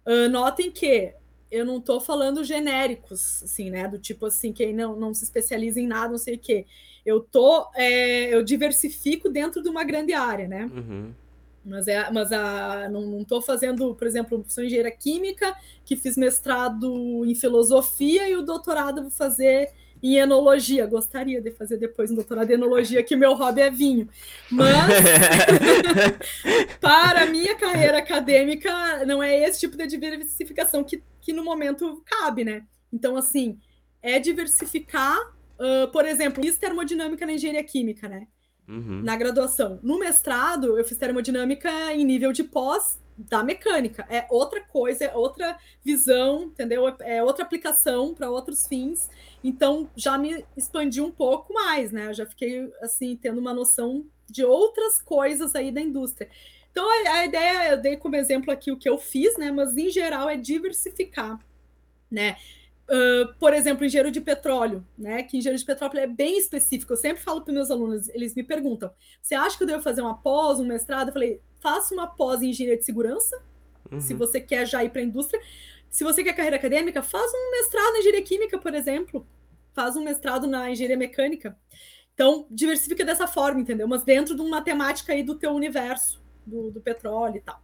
Uh, 0.05 0.29
notem 0.29 0.71
que 0.71 1.13
eu 1.51 1.65
não 1.65 1.77
estou 1.77 1.99
falando 1.99 2.43
genéricos, 2.43 3.43
assim, 3.43 3.69
né? 3.69 3.87
Do 3.87 3.99
tipo 3.99 4.25
assim, 4.25 4.53
quem 4.53 4.73
não, 4.73 4.95
não 4.95 5.13
se 5.13 5.23
especializa 5.23 5.81
em 5.81 5.87
nada, 5.87 6.09
não 6.09 6.17
sei 6.17 6.35
o 6.35 6.39
quê. 6.39 6.65
Eu 7.05 7.19
tô, 7.19 7.69
é, 7.75 8.33
eu 8.33 8.41
diversifico 8.41 9.29
dentro 9.29 9.61
de 9.61 9.67
uma 9.69 9.83
grande 9.83 10.13
área, 10.13 10.47
né? 10.47 10.71
Uhum. 10.73 11.13
Mas, 11.63 11.87
é, 11.87 12.09
mas 12.11 12.31
a, 12.31 12.89
não 12.89 13.21
estou 13.21 13.41
fazendo, 13.41 13.93
por 13.93 14.07
exemplo, 14.07 14.43
sou 14.47 14.63
engenheira 14.63 14.89
química, 14.89 15.55
que 15.85 15.95
fiz 15.95 16.17
mestrado 16.17 17.23
em 17.25 17.35
filosofia 17.35 18.29
e 18.29 18.35
o 18.35 18.41
doutorado 18.41 19.01
vou 19.01 19.11
fazer 19.11 19.69
em 20.01 20.17
enologia. 20.17 20.85
Gostaria 20.85 21.41
de 21.41 21.51
fazer 21.51 21.77
depois 21.77 22.11
um 22.11 22.15
doutorado 22.15 22.49
em 22.49 22.53
enologia, 22.53 23.03
que 23.03 23.15
meu 23.15 23.33
hobby 23.33 23.61
é 23.61 23.69
vinho. 23.69 24.09
Mas, 24.49 24.91
para 26.79 27.23
a 27.23 27.25
minha 27.25 27.55
carreira 27.55 27.99
acadêmica, 27.99 29.05
não 29.05 29.21
é 29.21 29.37
esse 29.47 29.59
tipo 29.59 29.77
de 29.77 29.87
diversificação 29.87 30.83
que, 30.83 31.03
que 31.21 31.33
no 31.33 31.43
momento 31.43 32.01
cabe, 32.05 32.43
né? 32.43 32.63
Então, 32.91 33.15
assim, 33.15 33.59
é 34.01 34.19
diversificar, 34.19 35.17
uh, 35.19 35.87
por 35.91 36.05
exemplo, 36.05 36.43
fiz 36.43 36.57
termodinâmica 36.57 37.25
na 37.25 37.33
engenharia 37.33 37.63
química, 37.63 38.07
né? 38.07 38.27
Uhum. 38.67 39.01
Na 39.03 39.15
graduação. 39.15 39.79
No 39.83 39.99
mestrado, 39.99 40.77
eu 40.77 40.85
fiz 40.85 40.97
termodinâmica 40.97 41.93
em 41.93 42.05
nível 42.05 42.31
de 42.31 42.43
pós 42.43 42.99
da 43.29 43.43
mecânica. 43.43 44.05
É 44.09 44.25
outra 44.29 44.61
coisa, 44.61 45.05
é 45.05 45.15
outra 45.15 45.57
visão, 45.83 46.43
entendeu? 46.43 46.83
É 47.01 47.23
outra 47.23 47.43
aplicação 47.43 48.13
para 48.13 48.29
outros 48.29 48.67
fins. 48.67 49.09
Então 49.43 49.89
já 49.95 50.17
me 50.17 50.45
expandi 50.55 51.01
um 51.01 51.11
pouco 51.11 51.53
mais, 51.53 51.91
né? 51.91 52.07
Eu 52.07 52.13
já 52.13 52.25
fiquei 52.25 52.71
assim 52.81 53.15
tendo 53.15 53.39
uma 53.39 53.53
noção 53.53 54.05
de 54.29 54.43
outras 54.43 55.01
coisas 55.01 55.55
aí 55.55 55.71
da 55.71 55.81
indústria. 55.81 56.29
Então 56.71 56.85
a, 56.89 57.11
a 57.19 57.25
ideia, 57.25 57.71
eu 57.71 57.81
dei 57.81 57.97
como 57.97 58.15
exemplo 58.15 58.51
aqui 58.51 58.71
o 58.71 58.77
que 58.77 58.89
eu 58.89 58.97
fiz, 58.97 59.37
né? 59.37 59.51
Mas 59.51 59.75
em 59.77 59.89
geral 59.89 60.29
é 60.29 60.37
diversificar, 60.37 61.39
né? 62.09 62.37
Uh, 62.89 63.33
por 63.39 63.53
exemplo, 63.53 63.85
engenheiro 63.85 64.11
de 64.11 64.19
petróleo, 64.19 64.85
né? 64.97 65.23
Que 65.23 65.37
engenheiro 65.37 65.57
de 65.57 65.65
petróleo 65.65 65.99
é 65.99 66.07
bem 66.07 66.37
específico. 66.37 66.91
Eu 66.91 66.97
sempre 66.97 67.23
falo 67.23 67.41
para 67.41 67.53
meus 67.53 67.71
alunos, 67.71 68.09
eles 68.09 68.35
me 68.35 68.43
perguntam: 68.43 68.91
você 69.21 69.35
acha 69.35 69.55
que 69.57 69.63
eu 69.63 69.67
devo 69.67 69.83
fazer 69.83 70.01
uma 70.01 70.17
pós, 70.17 70.59
um 70.59 70.65
mestrado? 70.65 71.07
Eu 71.07 71.13
falei, 71.13 71.41
faça 71.61 71.93
uma 71.93 72.07
pós 72.07 72.41
em 72.41 72.49
engenharia 72.49 72.77
de 72.77 72.85
segurança, 72.85 73.41
uhum. 73.91 74.01
se 74.01 74.13
você 74.13 74.41
quer 74.41 74.65
já 74.67 74.83
ir 74.83 74.89
para 74.89 75.01
a 75.01 75.05
indústria. 75.05 75.41
Se 75.89 76.03
você 76.05 76.23
quer 76.23 76.33
carreira 76.33 76.55
acadêmica, 76.55 77.03
faz 77.03 77.31
um 77.33 77.51
mestrado 77.51 77.95
em 77.95 77.99
engenharia 77.99 78.23
química, 78.23 78.57
por 78.57 78.73
exemplo. 78.73 79.27
Faz 79.73 79.95
um 79.95 80.03
mestrado 80.03 80.47
na 80.47 80.71
engenharia 80.71 80.97
mecânica. 80.97 81.57
Então, 82.13 82.47
diversifica 82.49 83.03
dessa 83.03 83.27
forma, 83.27 83.59
entendeu? 83.59 83.87
Mas 83.87 84.03
dentro 84.03 84.35
de 84.35 84.41
uma 84.41 84.61
temática 84.61 85.11
aí 85.11 85.21
do 85.21 85.35
teu 85.35 85.51
universo, 85.51 86.21
do, 86.45 86.71
do 86.71 86.81
petróleo 86.81 87.37
e 87.37 87.41
tal. 87.41 87.61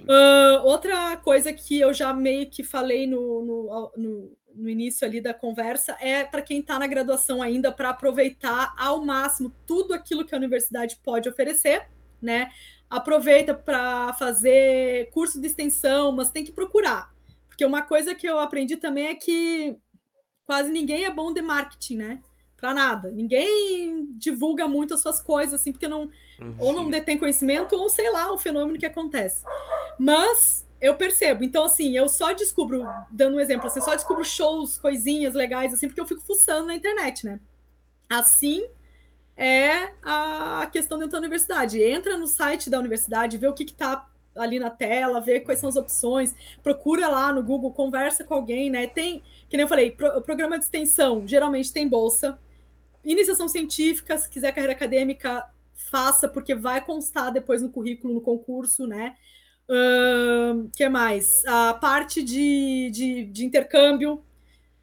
Uh, 0.00 0.64
outra 0.64 1.16
coisa 1.16 1.52
que 1.52 1.78
eu 1.80 1.94
já 1.94 2.12
meio 2.12 2.50
que 2.50 2.64
falei 2.64 3.06
no, 3.06 3.44
no, 3.44 3.92
no, 3.96 4.36
no 4.54 4.68
início 4.68 5.06
ali 5.06 5.20
da 5.20 5.32
conversa 5.32 5.96
é 6.00 6.24
para 6.24 6.42
quem 6.42 6.60
está 6.60 6.78
na 6.78 6.86
graduação 6.86 7.42
ainda, 7.42 7.70
para 7.70 7.90
aproveitar 7.90 8.74
ao 8.76 9.04
máximo 9.04 9.54
tudo 9.66 9.94
aquilo 9.94 10.24
que 10.24 10.34
a 10.34 10.38
universidade 10.38 10.98
pode 11.02 11.28
oferecer, 11.28 11.86
né? 12.20 12.50
Aproveita 12.88 13.52
para 13.52 14.12
fazer 14.14 15.10
curso 15.10 15.40
de 15.40 15.46
extensão, 15.46 16.12
mas 16.12 16.30
tem 16.30 16.44
que 16.44 16.52
procurar 16.52 17.12
Porque 17.48 17.64
uma 17.64 17.82
coisa 17.82 18.14
que 18.14 18.26
eu 18.26 18.38
aprendi 18.38 18.76
também 18.76 19.08
é 19.08 19.14
que 19.14 19.76
quase 20.44 20.70
ninguém 20.70 21.04
é 21.04 21.10
bom 21.10 21.32
de 21.32 21.42
marketing, 21.42 21.96
né? 21.96 22.22
Para 22.56 22.72
nada. 22.72 23.10
Ninguém 23.10 24.06
divulga 24.12 24.68
muito 24.68 24.94
as 24.94 25.00
suas 25.00 25.20
coisas, 25.20 25.60
assim, 25.60 25.72
porque 25.72 25.88
não. 25.88 26.10
Uhum. 26.40 26.56
Ou 26.58 26.72
não 26.72 26.90
detém 26.90 27.18
conhecimento, 27.18 27.74
ou 27.74 27.88
sei 27.88 28.10
lá, 28.10 28.32
o 28.32 28.38
fenômeno 28.38 28.78
que 28.78 28.86
acontece. 28.86 29.44
Mas 29.98 30.66
eu 30.80 30.94
percebo. 30.94 31.44
Então, 31.44 31.64
assim, 31.64 31.96
eu 31.96 32.08
só 32.08 32.32
descubro, 32.32 32.86
dando 33.10 33.36
um 33.36 33.40
exemplo, 33.40 33.66
assim, 33.66 33.80
só 33.80 33.94
descubro 33.94 34.24
shows, 34.24 34.78
coisinhas 34.78 35.34
legais, 35.34 35.74
assim, 35.74 35.88
porque 35.88 36.00
eu 36.00 36.06
fico 36.06 36.22
fuçando 36.22 36.68
na 36.68 36.74
internet, 36.74 37.26
né? 37.26 37.40
Assim 38.08 38.64
é 39.36 39.90
a 40.02 40.68
questão 40.72 40.98
dentro 40.98 41.12
da 41.12 41.18
universidade. 41.18 41.82
Entra 41.82 42.16
no 42.16 42.26
site 42.26 42.70
da 42.70 42.78
universidade, 42.78 43.36
vê 43.36 43.46
o 43.46 43.52
que 43.52 43.64
está 43.64 44.08
ali 44.34 44.58
na 44.58 44.70
tela, 44.70 45.20
vê 45.20 45.40
quais 45.40 45.60
são 45.60 45.68
as 45.68 45.76
opções, 45.76 46.34
procura 46.62 47.08
lá 47.08 47.32
no 47.32 47.42
Google, 47.42 47.72
conversa 47.72 48.24
com 48.24 48.34
alguém, 48.34 48.70
né? 48.70 48.86
Tem, 48.86 49.22
que 49.48 49.56
nem 49.56 49.64
eu 49.64 49.68
falei, 49.68 49.90
pro, 49.90 50.20
programa 50.22 50.58
de 50.58 50.64
extensão 50.64 51.26
geralmente 51.26 51.72
tem 51.72 51.88
bolsa. 51.88 52.38
Iniciação 53.04 53.48
científica, 53.48 54.18
se 54.18 54.28
quiser 54.28 54.52
carreira 54.52 54.72
acadêmica, 54.72 55.44
faça, 55.74 56.28
porque 56.28 56.54
vai 56.54 56.84
constar 56.84 57.32
depois 57.32 57.62
no 57.62 57.70
currículo, 57.70 58.14
no 58.14 58.20
concurso, 58.20 58.86
né? 58.86 59.14
Uh, 59.68 60.68
que 60.76 60.88
mais? 60.88 61.44
A 61.46 61.74
parte 61.74 62.22
de, 62.22 62.90
de, 62.90 63.24
de 63.24 63.44
intercâmbio, 63.44 64.22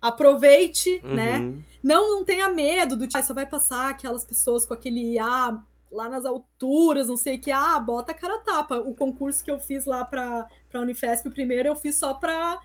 aproveite, 0.02 1.02
né? 1.04 1.38
uhum. 1.38 1.50
né? 1.52 1.64
Não, 1.84 2.12
não 2.12 2.24
tenha 2.24 2.48
medo 2.48 2.96
do 2.96 3.06
tipo, 3.06 3.18
ah, 3.18 3.24
só 3.24 3.34
vai 3.34 3.46
passar 3.46 3.90
aquelas 3.90 4.24
pessoas 4.24 4.66
com 4.66 4.74
aquele 4.74 5.20
ah, 5.20 5.62
lá 5.92 6.08
nas 6.10 6.26
alturas, 6.26 7.10
não 7.10 7.18
sei 7.18 7.36
o 7.36 7.42
que, 7.42 7.52
ah, 7.52 7.78
bota 7.80 8.14
a 8.14 8.16
cara 8.16 8.40
tapa. 8.40 8.78
O 8.78 8.96
concurso 8.96 9.44
que 9.44 9.52
eu 9.52 9.60
fiz 9.60 9.86
lá 9.86 10.06
para 10.06 10.48
a 10.74 10.80
Unifesp, 10.80 11.28
o 11.28 11.32
primeiro, 11.32 11.68
eu 11.68 11.76
fiz 11.76 11.98
só 11.98 12.14
para 12.14 12.60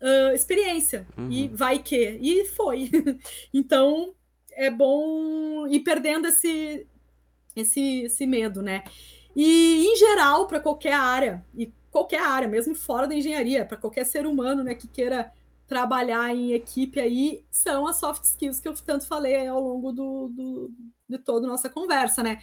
uh, 0.00 0.34
experiência. 0.34 1.06
Uhum. 1.18 1.30
E 1.30 1.48
vai 1.48 1.80
que. 1.80 2.18
E 2.20 2.44
foi. 2.46 2.90
então, 3.52 4.14
é 4.52 4.70
bom 4.70 5.66
ir 5.66 5.80
perdendo 5.80 6.28
esse, 6.28 6.86
esse, 7.56 8.02
esse 8.02 8.26
medo, 8.26 8.62
né? 8.62 8.84
E, 9.34 9.86
em 9.86 9.96
geral, 9.96 10.46
para 10.46 10.60
qualquer 10.60 10.94
área, 10.94 11.44
e 11.56 11.72
qualquer 11.90 12.20
área, 12.20 12.48
mesmo 12.48 12.74
fora 12.74 13.06
da 13.06 13.14
engenharia, 13.14 13.64
para 13.64 13.76
qualquer 13.76 14.04
ser 14.04 14.26
humano 14.26 14.62
né, 14.62 14.74
que 14.74 14.86
queira 14.86 15.32
trabalhar 15.66 16.34
em 16.34 16.52
equipe 16.52 17.00
aí, 17.00 17.44
são 17.50 17.86
as 17.86 17.96
soft 17.96 18.22
skills 18.24 18.60
que 18.60 18.68
eu 18.68 18.74
tanto 18.74 19.06
falei 19.06 19.46
ao 19.46 19.60
longo 19.60 19.92
do, 19.92 20.28
do 20.28 20.70
de 21.08 21.18
toda 21.18 21.46
a 21.46 21.50
nossa 21.50 21.68
conversa, 21.68 22.22
né? 22.22 22.42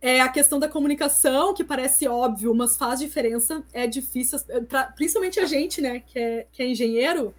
É 0.00 0.20
a 0.20 0.28
questão 0.28 0.58
da 0.58 0.68
comunicação, 0.68 1.54
que 1.54 1.64
parece 1.64 2.06
óbvio, 2.06 2.54
mas 2.54 2.76
faz 2.76 3.00
diferença, 3.00 3.64
é 3.72 3.86
difícil, 3.86 4.38
pra, 4.68 4.84
principalmente 4.92 5.40
a 5.40 5.46
gente, 5.46 5.80
né, 5.80 6.00
que 6.00 6.18
é, 6.18 6.46
que 6.52 6.62
é 6.62 6.68
engenheiro, 6.68 7.34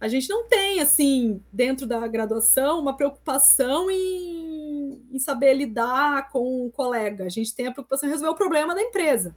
a 0.00 0.08
gente 0.08 0.28
não 0.28 0.46
tem, 0.46 0.80
assim, 0.80 1.42
dentro 1.52 1.86
da 1.86 2.06
graduação, 2.06 2.80
uma 2.80 2.96
preocupação 2.96 3.90
em, 3.90 5.02
em 5.10 5.18
saber 5.18 5.54
lidar 5.54 6.30
com 6.30 6.66
o 6.66 6.70
colega. 6.70 7.24
A 7.24 7.28
gente 7.28 7.54
tem 7.54 7.66
a 7.66 7.72
preocupação 7.72 8.08
em 8.08 8.12
resolver 8.12 8.32
o 8.32 8.36
problema 8.36 8.74
da 8.74 8.82
empresa, 8.82 9.34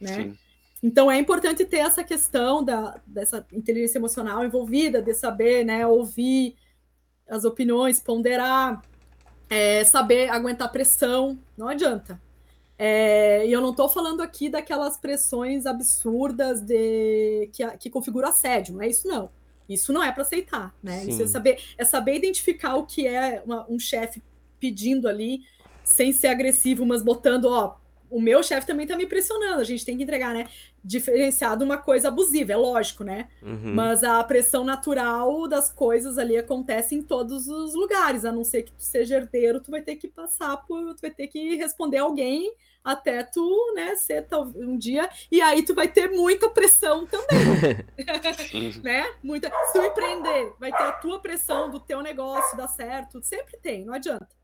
né? 0.00 0.14
Sim. 0.14 0.38
Então 0.82 1.10
é 1.10 1.18
importante 1.18 1.64
ter 1.64 1.78
essa 1.78 2.02
questão 2.02 2.64
da, 2.64 3.00
dessa 3.06 3.46
inteligência 3.52 3.98
emocional 3.98 4.44
envolvida, 4.44 5.02
de 5.02 5.12
saber, 5.14 5.64
né, 5.64 5.86
ouvir 5.86 6.56
as 7.28 7.44
opiniões, 7.44 8.00
ponderar, 8.00 8.82
é, 9.48 9.84
saber 9.84 10.30
aguentar 10.30 10.72
pressão, 10.72 11.38
não 11.56 11.68
adianta. 11.68 12.20
É, 12.78 13.46
e 13.46 13.52
eu 13.52 13.60
não 13.60 13.70
estou 13.70 13.90
falando 13.90 14.22
aqui 14.22 14.48
daquelas 14.48 14.96
pressões 14.96 15.66
absurdas 15.66 16.62
de 16.62 17.50
que, 17.52 17.66
que 17.76 17.90
configura 17.90 18.28
assédio, 18.28 18.74
não 18.74 18.82
é 18.82 18.88
isso 18.88 19.06
não. 19.06 19.30
Isso 19.68 19.92
não 19.92 20.02
é 20.02 20.10
para 20.10 20.22
aceitar, 20.22 20.74
né? 20.82 21.04
É 21.06 21.26
saber, 21.26 21.62
é 21.78 21.84
saber 21.84 22.16
identificar 22.16 22.74
o 22.74 22.86
que 22.86 23.06
é 23.06 23.42
uma, 23.44 23.70
um 23.70 23.78
chefe 23.78 24.20
pedindo 24.58 25.06
ali, 25.08 25.42
sem 25.84 26.12
ser 26.12 26.28
agressivo, 26.28 26.84
mas 26.84 27.02
botando, 27.02 27.44
ó, 27.44 27.76
o 28.10 28.20
meu 28.20 28.42
chefe 28.42 28.66
também 28.66 28.84
está 28.84 28.96
me 28.96 29.06
pressionando, 29.06 29.60
a 29.60 29.64
gente 29.64 29.84
tem 29.84 29.96
que 29.96 30.02
entregar, 30.02 30.34
né? 30.34 30.48
Diferenciado 30.82 31.64
uma 31.64 31.78
coisa 31.78 32.08
abusiva, 32.08 32.52
é 32.52 32.56
lógico, 32.56 33.04
né? 33.04 33.28
Uhum. 33.42 33.74
Mas 33.74 34.02
a 34.02 34.22
pressão 34.24 34.64
natural 34.64 35.46
das 35.48 35.70
coisas 35.70 36.18
ali 36.18 36.36
acontece 36.36 36.94
em 36.94 37.02
todos 37.02 37.46
os 37.48 37.74
lugares, 37.74 38.24
a 38.24 38.32
não 38.32 38.44
ser 38.44 38.62
que 38.62 38.72
tu 38.72 38.82
seja 38.82 39.16
herdeiro, 39.16 39.60
tu 39.60 39.70
vai 39.70 39.82
ter 39.82 39.96
que 39.96 40.08
passar 40.08 40.56
por, 40.66 40.94
tu 40.94 41.00
vai 41.00 41.10
ter 41.10 41.28
que 41.28 41.56
responder 41.56 41.98
alguém 41.98 42.52
até 42.82 43.22
tu, 43.22 43.74
né, 43.74 43.94
ser 43.96 44.26
um 44.56 44.76
dia, 44.76 45.08
e 45.30 45.40
aí 45.40 45.62
tu 45.62 45.74
vai 45.74 45.86
ter 45.86 46.10
muita 46.10 46.48
pressão 46.48 47.06
também, 47.06 47.28
né? 48.82 49.04
Muita, 49.22 49.50
se 49.66 49.72
tu 49.74 49.84
empreender, 49.84 50.54
vai 50.58 50.72
ter 50.72 50.82
a 50.82 50.92
tua 50.92 51.20
pressão 51.20 51.70
do 51.70 51.78
teu 51.78 52.00
negócio 52.00 52.56
dar 52.56 52.68
certo, 52.68 53.22
sempre 53.22 53.58
tem, 53.58 53.84
não 53.84 53.92
adianta. 53.92 54.39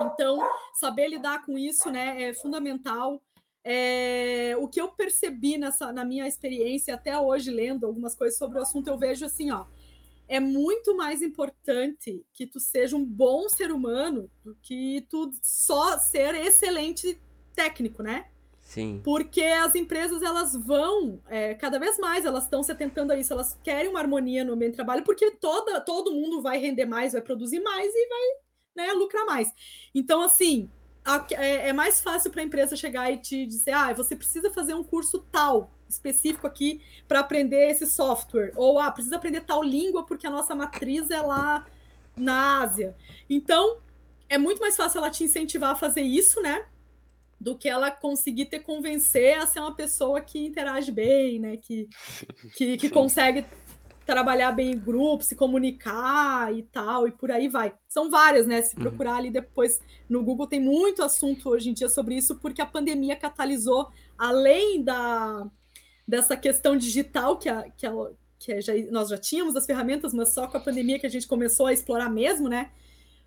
Então, 0.00 0.38
saber 0.74 1.08
lidar 1.08 1.44
com 1.44 1.58
isso 1.58 1.90
né, 1.90 2.22
é 2.22 2.34
fundamental. 2.34 3.22
É, 3.64 4.54
o 4.58 4.68
que 4.68 4.80
eu 4.80 4.88
percebi 4.88 5.58
nessa, 5.58 5.92
na 5.92 6.04
minha 6.04 6.26
experiência, 6.26 6.94
até 6.94 7.18
hoje, 7.18 7.50
lendo 7.50 7.86
algumas 7.86 8.14
coisas 8.14 8.38
sobre 8.38 8.58
o 8.58 8.62
assunto, 8.62 8.88
eu 8.88 8.98
vejo 8.98 9.24
assim, 9.24 9.50
ó. 9.50 9.66
É 10.30 10.38
muito 10.38 10.94
mais 10.94 11.22
importante 11.22 12.24
que 12.34 12.46
tu 12.46 12.60
seja 12.60 12.94
um 12.94 13.04
bom 13.04 13.48
ser 13.48 13.72
humano 13.72 14.30
do 14.44 14.54
que 14.62 15.06
tu 15.08 15.30
só 15.42 15.98
ser 15.98 16.34
excelente 16.34 17.18
técnico, 17.54 18.02
né? 18.02 18.26
Sim. 18.60 19.00
Porque 19.02 19.42
as 19.42 19.74
empresas 19.74 20.22
elas 20.22 20.54
vão 20.54 21.22
é, 21.26 21.54
cada 21.54 21.78
vez 21.78 21.98
mais, 21.98 22.26
elas 22.26 22.44
estão 22.44 22.62
se 22.62 22.70
atentando 22.70 23.14
a 23.14 23.16
isso, 23.16 23.32
elas 23.32 23.58
querem 23.64 23.88
uma 23.88 24.00
harmonia 24.00 24.44
no 24.44 24.52
ambiente 24.52 24.72
de 24.72 24.76
trabalho, 24.76 25.02
porque 25.02 25.30
toda, 25.30 25.80
todo 25.80 26.12
mundo 26.12 26.42
vai 26.42 26.58
render 26.58 26.84
mais, 26.84 27.14
vai 27.14 27.22
produzir 27.22 27.60
mais 27.60 27.90
e 27.94 28.08
vai 28.08 28.47
né, 28.76 28.92
lucrar 28.92 29.24
mais. 29.26 29.52
Então, 29.94 30.22
assim, 30.22 30.70
a, 31.04 31.26
é, 31.32 31.68
é, 31.68 31.72
mais 31.72 32.00
fácil 32.00 32.30
para 32.30 32.42
a 32.42 32.44
empresa 32.44 32.76
chegar 32.76 33.10
e 33.10 33.16
te 33.16 33.46
dizer, 33.46 33.72
ah, 33.72 33.92
você 33.92 34.14
precisa 34.14 34.50
fazer 34.50 34.74
um 34.74 34.84
curso 34.84 35.20
tal, 35.32 35.72
específico 35.88 36.46
aqui, 36.46 36.82
para 37.06 37.20
aprender 37.20 37.70
esse 37.70 37.86
software. 37.86 38.52
Ou, 38.56 38.78
ah, 38.78 38.90
precisa 38.90 39.16
aprender 39.16 39.40
tal 39.40 39.62
língua 39.62 40.04
porque 40.04 40.26
a 40.26 40.30
nossa 40.30 40.54
matriz 40.54 41.10
é 41.10 41.20
lá 41.20 41.66
na 42.16 42.62
Ásia. 42.62 42.94
Então, 43.28 43.78
é 44.28 44.36
muito 44.36 44.60
mais 44.60 44.76
fácil 44.76 44.98
ela 44.98 45.10
te 45.10 45.24
incentivar 45.24 45.72
a 45.72 45.76
fazer 45.76 46.02
isso, 46.02 46.42
né? 46.42 46.66
Do 47.40 47.56
que 47.56 47.68
ela 47.68 47.90
conseguir 47.90 48.46
te 48.46 48.58
convencer 48.58 49.38
a 49.38 49.46
ser 49.46 49.60
uma 49.60 49.74
pessoa 49.74 50.20
que 50.20 50.46
interage 50.46 50.92
bem, 50.92 51.38
né? 51.38 51.56
Que, 51.56 51.88
que, 52.54 52.76
que 52.76 52.90
consegue 52.90 53.46
trabalhar 54.08 54.52
bem 54.52 54.72
em 54.72 54.78
grupo, 54.78 55.22
se 55.22 55.36
comunicar 55.36 56.50
e 56.56 56.62
tal, 56.62 57.06
e 57.06 57.10
por 57.10 57.30
aí 57.30 57.46
vai. 57.46 57.74
São 57.86 58.10
várias, 58.10 58.46
né? 58.46 58.62
Se 58.62 58.74
uhum. 58.74 58.80
procurar 58.80 59.16
ali 59.16 59.30
depois 59.30 59.82
no 60.08 60.24
Google, 60.24 60.46
tem 60.46 60.58
muito 60.58 61.02
assunto 61.02 61.50
hoje 61.50 61.68
em 61.68 61.74
dia 61.74 61.90
sobre 61.90 62.14
isso, 62.14 62.36
porque 62.36 62.62
a 62.62 62.66
pandemia 62.66 63.14
catalisou, 63.14 63.90
além 64.16 64.82
da, 64.82 65.46
dessa 66.06 66.38
questão 66.38 66.74
digital 66.74 67.36
que, 67.36 67.50
a, 67.50 67.68
que, 67.70 67.86
a, 67.86 67.92
que 68.38 68.58
já, 68.62 68.72
nós 68.90 69.10
já 69.10 69.18
tínhamos 69.18 69.54
as 69.54 69.66
ferramentas, 69.66 70.14
mas 70.14 70.32
só 70.32 70.46
com 70.46 70.56
a 70.56 70.60
pandemia 70.60 70.98
que 70.98 71.06
a 71.06 71.10
gente 71.10 71.28
começou 71.28 71.66
a 71.66 71.72
explorar 71.74 72.08
mesmo, 72.08 72.48
né? 72.48 72.70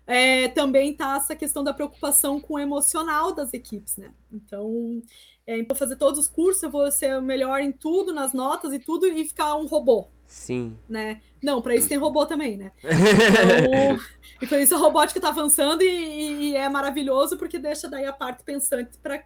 É, 0.04 0.48
também 0.48 0.90
está 0.90 1.16
essa 1.16 1.36
questão 1.36 1.62
da 1.62 1.72
preocupação 1.72 2.40
com 2.40 2.54
o 2.54 2.58
emocional 2.58 3.32
das 3.32 3.54
equipes, 3.54 3.96
né? 3.96 4.12
Então, 4.32 5.00
é, 5.46 5.62
vou 5.62 5.76
fazer 5.76 5.94
todos 5.94 6.18
os 6.18 6.26
cursos, 6.26 6.60
eu 6.64 6.70
vou 6.72 6.90
ser 6.90 7.22
melhor 7.22 7.60
em 7.60 7.70
tudo, 7.70 8.12
nas 8.12 8.32
notas 8.32 8.72
e 8.72 8.80
tudo, 8.80 9.06
e 9.06 9.28
ficar 9.28 9.54
um 9.54 9.66
robô. 9.66 10.08
Sim. 10.32 10.78
Né? 10.88 11.20
Não, 11.42 11.60
para 11.60 11.76
isso 11.76 11.90
tem 11.90 11.98
robô 11.98 12.24
também, 12.24 12.56
né? 12.56 12.72
Então, 12.82 13.98
e 14.40 14.46
por 14.46 14.58
isso 14.58 14.74
a 14.74 14.78
robótica 14.78 15.18
está 15.18 15.28
avançando 15.28 15.82
e, 15.82 16.50
e, 16.50 16.56
é 16.56 16.68
maravilhoso 16.68 17.36
porque 17.36 17.58
deixa 17.58 17.88
daí 17.88 18.06
a 18.06 18.12
parte 18.12 18.42
pensante 18.42 18.98
para 18.98 19.22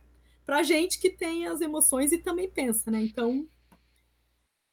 a 0.48 0.62
gente 0.62 0.98
que 0.98 1.08
tem 1.08 1.46
as 1.46 1.62
emoções 1.62 2.12
e 2.12 2.18
também 2.18 2.50
pensa, 2.50 2.90
né? 2.90 3.00
Então 3.00 3.48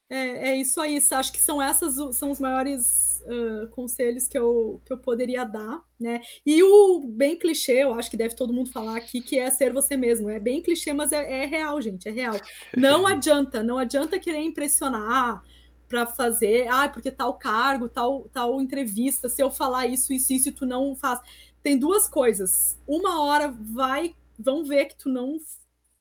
é, 0.10 0.49
é 0.49 0.57
isso 0.57 0.81
aí. 0.81 0.99
Acho 1.11 1.31
que 1.31 1.39
são 1.39 1.61
essas 1.61 1.95
são 2.15 2.31
os 2.31 2.39
maiores 2.39 3.22
uh, 3.26 3.68
conselhos 3.69 4.27
que 4.27 4.38
eu, 4.38 4.81
que 4.85 4.91
eu 4.91 4.97
poderia 4.97 5.45
dar, 5.45 5.81
né? 5.99 6.19
E 6.45 6.61
o 6.61 7.07
bem 7.07 7.38
clichê, 7.38 7.84
eu 7.84 7.93
acho 7.93 8.10
que 8.10 8.18
deve 8.18 8.35
todo 8.35 8.51
mundo 8.51 8.72
falar 8.72 8.97
aqui, 8.97 9.22
que 9.22 9.39
é 9.39 9.49
ser 9.49 9.72
você 9.72 9.95
mesmo. 9.95 10.30
É 10.30 10.39
bem 10.39 10.61
clichê, 10.61 10.93
mas 10.93 11.11
é, 11.11 11.43
é 11.43 11.45
real, 11.45 11.80
gente, 11.81 12.10
é 12.10 12.11
real. 12.11 12.35
Não 12.76 13.05
adianta, 13.07 13.64
não 13.64 13.77
adianta 13.77 14.19
querer 14.19 14.41
impressionar 14.41 15.41
para 15.93 16.07
fazer, 16.07 16.67
ah, 16.69 16.89
porque 16.89 17.11
tal 17.11 17.35
cargo, 17.35 17.87
tal, 17.87 18.27
tal 18.33 18.59
entrevista, 18.59 19.29
se 19.29 19.43
eu 19.43 19.51
falar 19.51 19.85
isso, 19.85 20.11
isso, 20.11 20.33
isso, 20.33 20.49
e 20.49 20.51
tu 20.51 20.65
não 20.65 20.95
faz. 20.95 21.19
Tem 21.61 21.77
duas 21.77 22.07
coisas. 22.07 22.81
Uma 22.87 23.21
hora 23.21 23.53
vai, 23.55 24.15
vão 24.39 24.63
ver 24.63 24.85
que 24.85 24.95
tu 24.95 25.07
não 25.07 25.37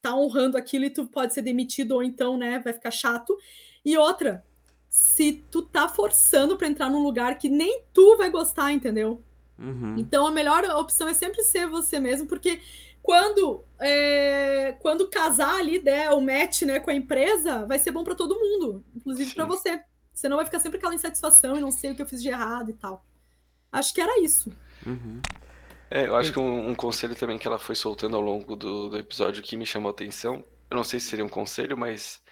tá 0.01 0.17
honrando 0.17 0.57
aquilo 0.57 0.87
e 0.87 0.91
tu 0.91 1.05
pode 1.05 1.35
ser 1.35 1.43
demitido, 1.43 1.93
ou 1.93 2.03
então, 2.03 2.39
né, 2.39 2.59
vai 2.59 2.73
ficar 2.73 2.91
chato. 2.91 3.37
E 3.85 3.99
outra, 3.99 4.43
se 4.89 5.45
tu 5.51 5.61
tá 5.61 5.87
forçando 5.87 6.57
para 6.57 6.69
entrar 6.69 6.89
num 6.89 7.03
lugar 7.03 7.37
que 7.37 7.51
nem 7.51 7.83
tu 7.93 8.17
vai 8.17 8.31
gostar, 8.31 8.73
entendeu? 8.73 9.23
Uhum. 9.59 9.97
Então 9.99 10.27
a 10.27 10.31
melhor 10.31 10.65
opção 10.71 11.07
é 11.07 11.13
sempre 11.13 11.43
ser 11.43 11.67
você 11.67 12.01
mesmo, 12.01 12.27
porque 12.27 12.63
quando 13.03 13.65
é, 13.81 14.77
quando 14.81 15.11
casar 15.11 15.57
ali 15.57 15.79
der 15.79 16.11
o 16.11 16.21
match 16.21 16.63
né, 16.63 16.79
com 16.79 16.91
a 16.91 16.95
empresa, 16.95 17.67
vai 17.67 17.79
ser 17.79 17.91
bom 17.91 18.05
para 18.05 18.15
todo 18.15 18.39
mundo, 18.39 18.85
inclusive 18.95 19.35
para 19.35 19.45
você. 19.45 19.83
Senão 20.15 20.37
vai 20.37 20.45
ficar 20.45 20.61
sempre 20.61 20.79
aquela 20.79 20.95
insatisfação 20.95 21.57
e 21.57 21.61
não 21.61 21.71
sei 21.71 21.91
o 21.91 21.97
que 21.97 22.03
eu 22.03 22.07
fiz 22.07 22.23
de 22.23 22.29
errado 22.29 22.71
e 22.71 22.75
tal. 22.75 23.05
Acho 23.73 23.93
que 23.93 24.01
era 24.01 24.21
isso. 24.21 24.53
Uhum. 24.87 25.21
É, 25.91 26.07
eu 26.07 26.17
acho 26.17 26.33
que 26.33 26.39
um, 26.39 26.71
um, 26.71 26.75
conselho 26.75 27.15
também 27.15 27.39
que 27.39 27.47
ela 27.47 27.59
foi 27.59 27.75
soltando 27.75 28.17
ao 28.17 28.23
longo 28.23 28.55
do, 28.55 28.89
do 28.89 28.97
episódio 28.97 29.43
que 29.43 29.57
me 29.57 29.67
chamou 29.67 29.89
a 29.89 29.93
atenção, 29.93 30.45
eu 30.71 30.77
não 30.77 30.85
sei 30.85 31.01
se 31.01 31.09
seria 31.09 31.25
um 31.25 31.29
conselho, 31.29 31.77
mas 31.77 32.23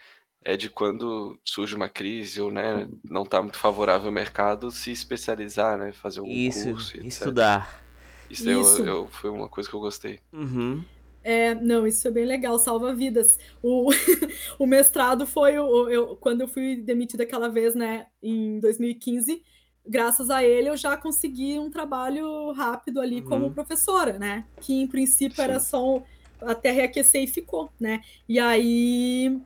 é 0.43 0.57
de 0.57 0.71
quando 0.71 1.39
surge 1.45 1.75
uma 1.75 1.89
crise 1.89 2.41
ou 2.41 2.51
né, 2.51 2.89
não 3.05 3.23
está 3.23 3.43
muito 3.43 3.59
favorável 3.59 4.07
ao 4.07 4.13
mercado, 4.13 4.71
se 4.71 4.91
especializar, 4.91 5.77
né, 5.77 5.93
fazer 5.93 6.21
um 6.21 6.27
Isso, 6.27 6.71
curso, 6.71 6.97
etc. 6.97 7.07
estudar. 7.07 7.83
Isso, 8.31 8.49
eu- 8.49 8.61
Isso. 8.61 8.83
Eu, 8.85 9.09
foi 9.09 9.31
uma 9.31 9.49
coisa 9.49 9.69
que 9.69 9.75
eu 9.75 9.81
gostei. 9.81 10.21
Uhum. 10.33 10.85
É, 11.23 11.55
não, 11.55 11.87
isso 11.87 12.09
é 12.09 12.11
bem 12.11 12.25
legal, 12.25 12.59
salva 12.59 12.95
vidas. 12.95 13.39
O, 13.63 13.91
o 14.59 14.67
mestrado 14.67 15.27
foi 15.27 15.59
o, 15.59 15.89
eu, 15.91 16.17
quando 16.17 16.41
eu 16.43 16.49
fui 16.49 16.77
demitida 16.77 17.25
aquela 17.25 17.49
vez, 17.49 17.75
né, 17.75 18.07
em 18.23 18.59
2015. 18.61 19.43
Graças 19.87 20.31
a 20.31 20.43
ele, 20.45 20.69
eu 20.69 20.77
já 20.77 20.97
consegui 20.97 21.59
um 21.59 21.71
trabalho 21.71 22.53
rápido 22.53 23.01
ali 23.01 23.21
Uhum. 23.21 23.29
como 23.29 23.51
professora, 23.55 24.19
né? 24.19 24.47
Que 24.61 24.75
em 24.75 24.87
princípio 24.87 25.43
era 25.43 25.59
Sim. 25.61 25.67
só 25.71 25.97
um, 25.97 26.03
até 26.41 26.71
reaquecer 26.71 27.23
e 27.23 27.27
ficou, 27.27 27.71
né? 27.81 28.01
E 28.29 28.39
aí 28.39 29.41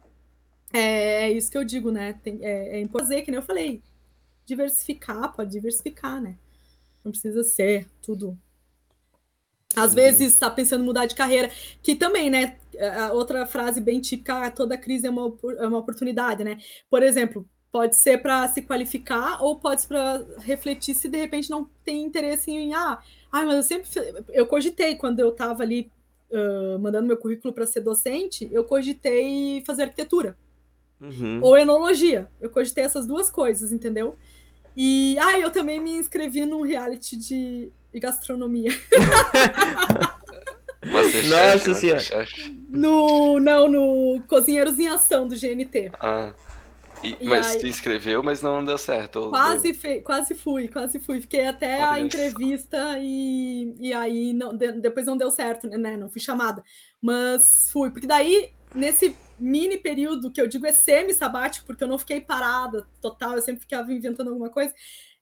é, 0.72 1.24
é 1.24 1.32
isso 1.32 1.50
que 1.50 1.58
eu 1.58 1.64
digo, 1.64 1.90
né? 1.90 2.14
Tem, 2.22 2.38
é, 2.42 2.76
é 2.78 2.80
importante 2.80 3.08
fazer, 3.08 3.22
que 3.22 3.30
nem 3.30 3.38
eu 3.40 3.46
falei, 3.46 3.82
diversificar, 4.46 5.32
pode 5.34 5.50
diversificar, 5.52 6.20
né? 6.20 6.36
Não 7.04 7.10
precisa 7.12 7.42
ser 7.44 7.86
tudo. 8.02 8.38
Às 9.76 9.90
Uhum. 9.90 9.96
vezes 9.96 10.32
está 10.32 10.50
pensando 10.50 10.82
em 10.82 10.86
mudar 10.86 11.06
de 11.06 11.14
carreira, 11.14 11.50
que 11.82 11.94
também, 11.94 12.30
né? 12.30 12.56
a 12.98 13.12
outra 13.12 13.46
frase 13.46 13.80
bem 13.80 14.00
típica, 14.00 14.46
ah, 14.46 14.50
toda 14.50 14.76
crise 14.76 15.06
é 15.06 15.10
uma, 15.10 15.32
é 15.58 15.66
uma 15.66 15.78
oportunidade, 15.78 16.42
né? 16.42 16.58
Por 16.90 17.02
exemplo, 17.02 17.48
pode 17.70 17.96
ser 17.96 18.18
para 18.18 18.48
se 18.48 18.62
qualificar 18.62 19.42
ou 19.42 19.58
pode 19.58 19.82
ser 19.82 19.88
para 19.88 20.24
refletir 20.38 20.94
se 20.94 21.08
de 21.08 21.16
repente 21.16 21.50
não 21.50 21.68
tem 21.84 22.02
interesse 22.02 22.50
em, 22.50 22.74
ah, 22.74 22.98
ah 23.30 23.44
mas 23.44 23.56
eu 23.56 23.62
sempre, 23.62 23.88
eu 24.32 24.46
cogitei 24.46 24.96
quando 24.96 25.20
eu 25.20 25.30
estava 25.30 25.62
ali 25.62 25.90
ah, 26.32 26.78
mandando 26.80 27.06
meu 27.06 27.16
currículo 27.16 27.52
para 27.54 27.66
ser 27.66 27.80
docente, 27.80 28.48
eu 28.52 28.64
cogitei 28.64 29.62
fazer 29.64 29.82
arquitetura 29.84 30.36
Uhum. 31.00 31.40
ou 31.42 31.58
enologia. 31.58 32.28
Eu 32.40 32.48
cogitei 32.48 32.84
essas 32.84 33.06
duas 33.06 33.30
coisas, 33.30 33.72
entendeu? 33.72 34.16
E 34.76 35.16
ah, 35.18 35.38
eu 35.38 35.50
também 35.50 35.80
me 35.80 35.92
inscrevi 35.92 36.46
num 36.46 36.62
reality 36.62 37.16
de, 37.16 37.70
de 37.94 38.00
gastronomia. 38.00 38.70
Nossa 40.84 41.74
Senhora. 41.74 42.26
No, 42.68 43.40
não, 43.40 43.68
no 43.68 44.22
Cozinheiros 44.28 44.78
em 44.78 44.88
Ação 44.88 45.26
do 45.26 45.34
GNT. 45.36 45.90
Ah. 45.98 46.32
E- 47.02 47.16
E 47.20 47.28
mas 47.28 47.46
aí- 47.46 47.60
se 47.60 47.68
inscreveu, 47.68 48.22
mas 48.22 48.42
não 48.42 48.64
deu 48.64 48.78
certo. 48.78 49.28
Quase, 49.30 49.74
fe... 49.74 50.00
quase 50.00 50.34
fui, 50.34 50.68
quase 50.68 50.98
fui. 50.98 51.20
Fiquei 51.20 51.46
até 51.46 51.82
a 51.82 51.90
Olha 51.92 52.00
só. 52.00 52.06
entrevista 52.06 52.98
e, 52.98 53.74
e 53.78 53.92
aí 53.92 54.32
não, 54.32 54.56
de- 54.56 54.72
depois 54.72 55.06
não 55.06 55.16
deu 55.16 55.30
certo, 55.30 55.68
né? 55.68 55.96
Não 55.96 56.08
fui 56.10 56.20
chamada. 56.20 56.62
Mas 57.00 57.68
fui, 57.72 57.90
porque 57.90 58.06
daí, 58.06 58.50
nesse 58.74 59.14
mini 59.38 59.76
período 59.76 60.30
que 60.30 60.40
eu 60.40 60.46
digo 60.46 60.66
é 60.66 60.72
semi-sabático, 60.72 61.66
porque 61.66 61.84
eu 61.84 61.88
não 61.88 61.98
fiquei 61.98 62.20
parada 62.20 62.86
total, 63.02 63.34
eu 63.34 63.42
sempre 63.42 63.62
ficava 63.62 63.92
inventando 63.92 64.28
alguma 64.30 64.48
coisa. 64.50 64.72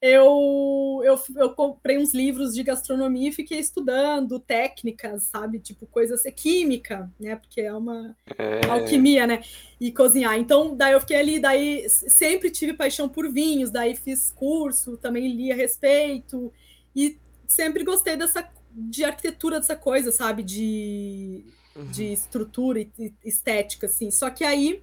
Eu, 0.05 1.01
eu, 1.05 1.16
eu 1.37 1.55
comprei 1.55 1.97
uns 1.97 2.12
livros 2.12 2.55
de 2.55 2.65
gastronomia 2.65 3.29
e 3.29 3.33
fiquei 3.33 3.61
estudando 3.61 4.41
técnicas, 4.41 5.24
sabe? 5.24 5.61
Tipo, 5.61 5.87
coisas, 5.87 6.23
química, 6.35 7.09
né? 7.20 7.37
Porque 7.37 7.61
é 7.61 7.73
uma, 7.73 8.16
É, 8.39 8.66
alquimia, 8.69 9.29
né? 9.29 9.43
E 9.81 9.93
cozinhar. 9.93 10.37
Então, 10.39 10.77
daí 10.77 10.93
eu 10.95 11.01
fiquei 11.01 11.16
ali, 11.16 11.39
daí 11.41 11.89
sempre 11.89 12.51
tive 12.51 12.74
paixão 12.74 13.09
por 13.09 13.31
vinhos, 13.33 13.70
daí 13.70 13.95
fiz 13.97 14.33
curso, 14.33 14.97
também 14.97 15.29
li 15.29 15.53
a 15.53 15.57
respeito 15.57 16.53
e 16.97 17.20
sempre 17.47 17.85
gostei 17.85 18.16
dessa 18.16 18.49
de 18.74 19.05
arquitetura 19.05 19.61
dessa 19.61 19.77
coisa, 19.77 20.11
sabe? 20.11 20.43
De, 20.43 21.45
de 21.87 22.12
estrutura 22.12 22.81
e 22.81 22.91
e 22.99 23.15
estética, 23.24 23.87
assim. 23.87 24.11
Só 24.11 24.31
que 24.31 24.45
aí, 24.45 24.83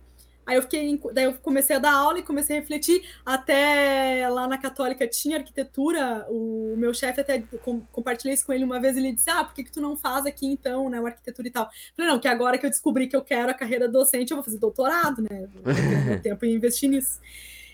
aí 0.50 0.56
eu 0.58 0.62
fiquei, 0.64 1.00
daí 1.14 1.26
eu 1.26 1.34
comecei 1.36 1.76
a 1.76 1.80
dar 1.80 1.94
aula 1.94 2.20
e 2.20 2.24
comecei 2.24 2.58
a 2.58 2.60
refletir. 2.60 3.08
Até 3.26 4.28
lá 4.30 4.48
na 4.48 4.58
Católica 4.58 5.08
tinha 5.08 5.38
arquitetura. 5.38 6.26
O 6.30 6.76
meu 6.78 6.94
chefe 6.94 7.22
até 7.22 7.40
com- 7.64 7.82
compartilhei 7.92 8.34
isso 8.34 8.46
com 8.46 8.52
ele 8.54 8.64
uma 8.64 8.80
vez. 8.80 8.98
Ele 8.98 9.14
disse: 9.14 9.30
Ah, 9.30 9.44
por 9.44 9.54
que, 9.54 9.64
que 9.64 9.72
tu 9.72 9.80
não 9.80 9.96
faz 9.96 10.26
aqui 10.26 10.46
então, 10.48 10.90
né? 10.90 11.00
Uma 11.00 11.10
arquitetura 11.10 11.48
e 11.48 11.52
tal. 11.52 11.70
Falei, 11.96 12.12
não, 12.12 12.20
que 12.20 12.28
agora 12.28 12.58
que 12.58 12.66
eu 12.66 12.70
descobri 12.70 13.08
que 13.08 13.16
eu 13.16 13.22
quero 13.24 13.52
a 13.52 13.54
carreira 13.54 13.88
docente, 13.88 14.32
eu 14.32 14.38
vou 14.38 14.44
fazer 14.44 14.58
doutorado, 14.58 15.22
né? 15.22 15.48
Vou 15.54 15.64
tempo 16.22 16.46
e 16.46 16.54
investir 16.54 16.90
nisso. 16.90 17.20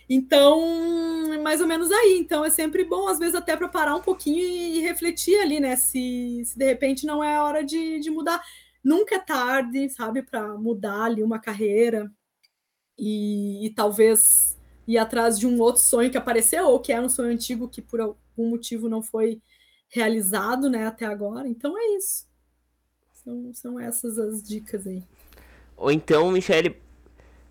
Então, 0.07 0.61
mais 1.41 1.61
ou 1.61 1.67
menos 1.67 1.91
aí. 1.91 2.17
Então, 2.19 2.45
é 2.45 2.49
sempre 2.49 2.83
bom, 2.83 3.07
às 3.07 3.17
vezes, 3.19 3.35
até 3.35 3.55
para 3.57 3.67
parar 3.67 3.95
um 3.95 4.01
pouquinho 4.01 4.39
e, 4.39 4.77
e 4.77 4.81
refletir 4.81 5.39
ali, 5.39 5.59
né? 5.59 5.75
Se, 5.75 6.43
se 6.45 6.57
de 6.57 6.65
repente 6.65 7.05
não 7.05 7.23
é 7.23 7.39
hora 7.39 7.63
de, 7.63 7.99
de 7.99 8.11
mudar. 8.11 8.41
Nunca 8.83 9.15
é 9.15 9.19
tarde, 9.19 9.89
sabe, 9.89 10.21
para 10.21 10.47
mudar 10.59 11.05
ali 11.05 11.23
uma 11.23 11.39
carreira 11.39 12.11
e, 12.97 13.65
e 13.65 13.69
talvez 13.71 14.55
ir 14.87 14.97
atrás 14.97 15.37
de 15.39 15.47
um 15.47 15.59
outro 15.59 15.81
sonho 15.81 16.11
que 16.11 16.17
apareceu, 16.17 16.67
ou 16.67 16.79
que 16.79 16.93
é 16.93 17.01
um 17.01 17.09
sonho 17.09 17.31
antigo 17.31 17.67
que 17.67 17.81
por 17.81 17.99
algum 17.99 18.49
motivo 18.49 18.87
não 18.87 19.01
foi 19.01 19.41
realizado, 19.89 20.69
né, 20.69 20.87
até 20.87 21.05
agora. 21.05 21.47
Então 21.47 21.77
é 21.77 21.95
isso. 21.95 22.25
São, 23.23 23.53
são 23.53 23.79
essas 23.79 24.19
as 24.19 24.43
dicas 24.43 24.85
aí. 24.85 25.03
Ou 25.75 25.91
então, 25.91 26.31
Michele, 26.31 26.77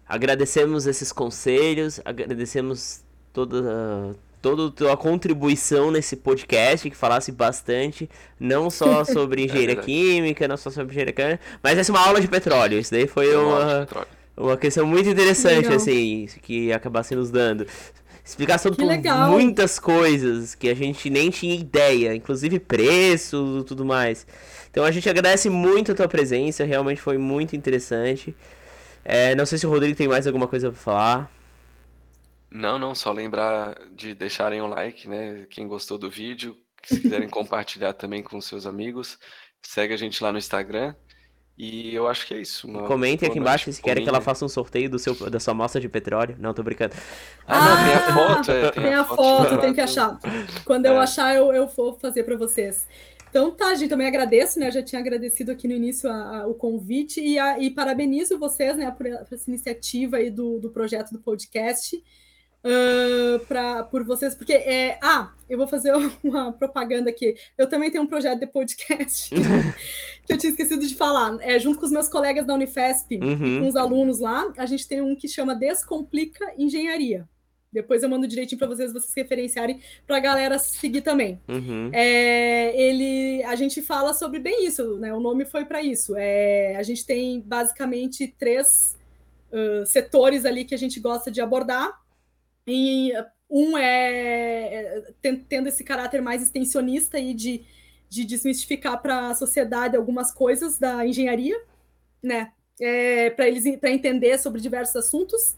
agradecemos 0.07 0.87
esses 0.87 1.13
conselhos, 1.13 2.01
agradecemos 2.05 3.03
toda, 3.33 4.15
toda 4.41 4.69
a 4.69 4.71
tua 4.71 4.97
contribuição 4.97 5.91
nesse 5.91 6.17
podcast, 6.17 6.89
que 6.89 6.97
falasse 6.97 7.33
bastante, 7.33 8.09
não 8.39 8.71
só 8.71 9.05
sobre 9.05 9.45
engenharia 9.45 9.77
química, 9.77 10.47
não 10.47 10.57
só 10.57 10.71
sobre 10.71 10.93
engenharia 10.93 11.13
química, 11.13 11.41
mas 11.63 11.77
essa 11.77 11.91
é 11.91 11.95
uma 11.95 12.07
aula 12.07 12.21
de 12.21 12.29
petróleo. 12.29 12.79
Isso 12.79 12.93
daí 12.93 13.07
foi 13.07 13.35
uma 13.35 13.53
aula 13.53 13.65
de 13.65 13.73
uma, 13.73 13.81
petróleo. 13.81 14.09
Uma 14.37 14.57
questão 14.57 14.87
muito 14.87 15.09
interessante, 15.09 15.71
Legal. 15.71 15.77
assim, 15.77 16.27
que 16.43 16.73
acabasse 16.73 17.15
nos 17.15 17.31
dando. 17.31 17.67
Explicação 18.25 18.73
Que 18.73 18.79
por 18.79 18.87
legal. 18.87 19.31
muitas 19.31 19.79
coisas 19.79 20.55
que 20.55 20.69
a 20.69 20.75
gente 20.75 21.11
nem 21.11 21.31
tinha 21.31 21.55
ideia, 21.55 22.15
inclusive 22.15 22.59
preço 22.59 23.59
e 23.61 23.65
tudo 23.65 23.85
mais. 23.85 24.27
Então 24.71 24.85
a 24.85 24.91
gente 24.91 25.09
agradece 25.09 25.51
muito 25.51 25.93
a 25.93 25.95
tua 25.95 26.09
presença, 26.09 26.65
realmente 26.65 27.01
foi 27.01 27.19
muito 27.19 27.55
interessante. 27.55 28.35
É, 29.05 29.35
não 29.35 29.47
sei 29.47 29.59
se 29.59 29.67
o 29.67 29.71
Rodrigo 29.71 29.97
tem 29.97 30.09
mais 30.09 30.27
alguma 30.27 30.49
coisa 30.49 30.71
pra 30.71 30.81
falar. 30.81 31.31
Não, 32.51 32.79
não, 32.79 32.95
só 32.95 33.13
lembrar 33.13 33.77
de 33.93 34.15
deixarem 34.15 34.61
o 34.61 34.67
like, 34.69 35.09
né? 35.09 35.47
Quem 35.51 35.67
gostou 35.67 35.99
do 35.99 36.09
vídeo, 36.11 36.57
se 36.85 37.01
quiserem 37.01 37.29
compartilhar 37.31 37.93
também 37.95 38.23
com 38.23 38.41
seus 38.41 38.65
amigos, 38.67 39.19
segue 39.63 39.93
a 39.93 39.97
gente 39.97 40.23
lá 40.23 40.31
no 40.33 40.39
Instagram. 40.39 40.95
E 41.57 41.95
eu 41.95 42.09
acho 42.09 42.27
que 42.27 42.35
é 42.35 42.41
isso. 42.41 42.67
Uma 42.67 42.83
Comentem 42.83 43.29
aqui 43.29 43.39
embaixo 43.39 43.73
se 43.73 43.81
querem 43.81 44.03
que 44.03 44.09
ela 44.09 44.21
faça 44.21 44.45
um 44.45 44.49
sorteio 44.49 44.91
do 44.91 44.99
seu, 44.99 45.15
da 45.31 45.39
sua 45.39 45.53
amostra 45.53 45.81
de 45.81 45.89
petróleo. 45.89 46.35
Não, 46.39 46.53
tô 46.53 46.63
brincando. 46.65 46.95
Ah, 47.47 47.61
não, 47.69 47.85
tem 47.85 47.95
a 47.95 47.99
Ah, 47.99 48.13
foto, 48.13 48.51
é, 48.51 48.71
Tem 48.73 48.95
a 48.95 49.05
foto, 49.05 49.59
tem 49.59 49.73
que 49.73 49.81
achar. 49.81 50.19
Quando 50.65 50.87
eu 50.87 50.95
É. 50.95 50.99
achar, 50.99 51.35
eu, 51.35 51.53
eu 51.53 51.69
vou 51.69 51.95
fazer 51.97 52.25
para 52.25 52.37
vocês. 52.37 52.89
Então 53.31 53.51
tá, 53.53 53.73
gente, 53.75 53.89
também 53.91 54.07
agradeço, 54.07 54.59
né? 54.59 54.69
Eu 54.69 54.73
já 54.73 54.83
tinha 54.83 55.01
agradecido 55.01 55.51
aqui 55.53 55.67
no 55.69 55.75
início 55.75 56.11
a- 56.11 56.39
a- 56.43 56.47
o 56.47 56.55
convite 56.55 57.21
e, 57.21 57.39
a- 57.39 57.59
e 57.59 57.71
parabenizo 57.71 58.39
vocês, 58.39 58.77
né, 58.77 58.91
por, 58.91 59.07
por 59.09 59.35
essa 59.35 59.49
iniciativa 59.51 60.17
aí 60.19 60.31
do, 60.31 60.59
do 60.61 60.71
projeto 60.71 61.11
do 61.13 61.19
podcast. 61.21 62.03
Ah, 62.65 63.39
pra, 63.47 63.83
por 63.85 64.03
vocês, 64.05 64.35
porque 64.35 64.55
é. 64.55 64.99
Ah, 65.03 65.31
eu 65.49 65.59
vou 65.59 65.67
fazer 65.67 65.93
uma 66.25 66.51
propaganda 66.53 67.11
aqui. 67.11 67.35
Eu 67.59 67.69
também 67.69 67.91
tenho 67.91 68.03
um 68.03 68.07
projeto 68.07 68.41
de 68.41 68.47
podcast 68.47 69.31
que 70.25 70.33
eu 70.33 70.39
tinha 70.39 70.51
esquecido 70.51 70.87
de 70.87 70.95
falar. 70.95 71.37
É, 71.43 71.59
junto 71.59 71.79
com 71.79 71.85
os 71.85 71.93
meus 71.93 72.09
colegas 72.09 72.47
da 72.47 72.55
Unifesp, 72.55 73.19
com 73.19 73.25
Uhum. 73.27 73.69
os 73.69 73.77
alunos 73.77 74.21
lá, 74.21 74.51
a 74.57 74.65
gente 74.65 74.89
tem 74.89 75.03
um 75.03 75.15
que 75.15 75.29
chama 75.29 75.55
Descomplica 75.55 76.55
Engenharia. 76.57 77.29
Depois 77.71 78.05
eu 78.05 78.09
mando 78.09 78.29
direitinho 78.29 78.59
para 78.59 78.69
vocês, 78.69 78.93
vocês 78.93 79.13
referenciarem 79.17 79.81
para 80.07 80.17
a 80.17 80.21
galera 80.21 80.59
seguir 80.61 81.03
também. 81.03 81.41
Uhum. 81.49 81.91
É, 81.93 82.73
ele, 82.81 83.43
a 83.43 83.57
gente 83.57 83.83
fala 83.83 84.15
sobre 84.15 84.39
bem 84.39 84.65
isso, 84.65 84.97
né? 84.99 85.13
O 85.13 85.19
nome 85.19 85.45
foi 85.45 85.65
para 85.65 85.83
isso. 85.83 86.15
É, 86.17 86.77
a 86.77 86.83
gente 86.85 87.05
tem 87.05 87.41
basicamente 87.41 88.29
três 88.39 88.97
uh, 89.53 89.85
setores 89.85 90.45
ali 90.45 90.65
que 90.65 90.75
a 90.75 90.79
gente 90.79 91.01
gosta 91.01 91.33
de 91.33 91.41
abordar. 91.41 92.04
E 92.67 93.13
um 93.49 93.77
é, 93.77 94.75
é 94.75 95.13
ten- 95.21 95.45
tendo 95.49 95.69
esse 95.69 95.85
caráter 95.85 96.21
mais 96.21 96.43
extensionista 96.43 97.19
e 97.19 97.35
de, 97.35 97.65
de 98.09 98.25
desmistificar 98.25 99.01
para 99.01 99.29
a 99.29 99.35
sociedade 99.35 99.97
algumas 99.97 100.33
coisas 100.33 100.79
da 100.79 101.07
engenharia, 101.07 101.61
né? 102.23 102.53
É, 102.81 103.31
para 103.31 103.47
eles 103.47 103.65
para 103.79 103.91
entender 103.91 104.39
sobre 104.39 104.61
diversos 104.61 104.97
assuntos. 104.97 105.57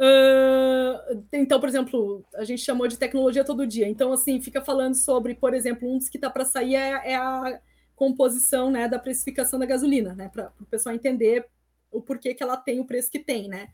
Uh, 0.00 1.22
então, 1.32 1.60
por 1.60 1.68
exemplo, 1.68 2.24
a 2.34 2.44
gente 2.44 2.62
chamou 2.62 2.88
de 2.88 2.96
tecnologia 2.98 3.44
todo 3.44 3.66
dia. 3.66 3.86
Então, 3.86 4.12
assim, 4.12 4.40
fica 4.40 4.60
falando 4.62 4.94
sobre, 4.94 5.34
por 5.34 5.52
exemplo, 5.52 5.90
um 5.90 5.98
dos 5.98 6.08
que 6.08 6.16
está 6.16 6.30
para 6.30 6.44
sair 6.44 6.74
é, 6.74 7.12
é 7.12 7.16
a 7.16 7.60
composição 7.94 8.70
né, 8.70 8.88
da 8.88 8.98
precificação 8.98 9.58
da 9.58 9.66
gasolina, 9.66 10.14
né? 10.14 10.30
Para 10.32 10.50
o 10.58 10.64
pessoal 10.64 10.94
entender 10.94 11.46
o 11.92 12.00
porquê 12.00 12.32
que 12.32 12.42
ela 12.42 12.56
tem 12.56 12.80
o 12.80 12.86
preço 12.86 13.10
que 13.10 13.18
tem, 13.18 13.46
né? 13.46 13.68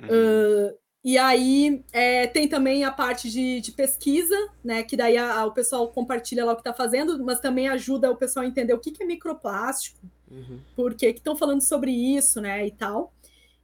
Uhum. 0.00 0.08
Uh, 0.08 0.78
e 1.04 1.16
aí 1.16 1.84
é, 1.92 2.26
tem 2.26 2.48
também 2.48 2.84
a 2.84 2.90
parte 2.90 3.30
de, 3.30 3.60
de 3.60 3.72
pesquisa, 3.72 4.36
né? 4.64 4.82
Que 4.82 4.96
daí 4.96 5.16
a, 5.16 5.40
a, 5.40 5.46
o 5.46 5.52
pessoal 5.52 5.88
compartilha 5.88 6.44
lá 6.44 6.52
o 6.52 6.56
que 6.56 6.60
está 6.60 6.74
fazendo, 6.74 7.22
mas 7.24 7.40
também 7.40 7.68
ajuda 7.68 8.10
o 8.10 8.16
pessoal 8.16 8.44
a 8.44 8.48
entender 8.48 8.74
o 8.74 8.78
que, 8.78 8.90
que 8.90 9.02
é 9.02 9.06
microplástico, 9.06 10.00
uhum. 10.30 10.60
por 10.74 10.94
que 10.94 11.06
estão 11.06 11.36
falando 11.36 11.62
sobre 11.62 11.92
isso, 11.92 12.40
né? 12.40 12.66
E 12.66 12.70
tal. 12.72 13.12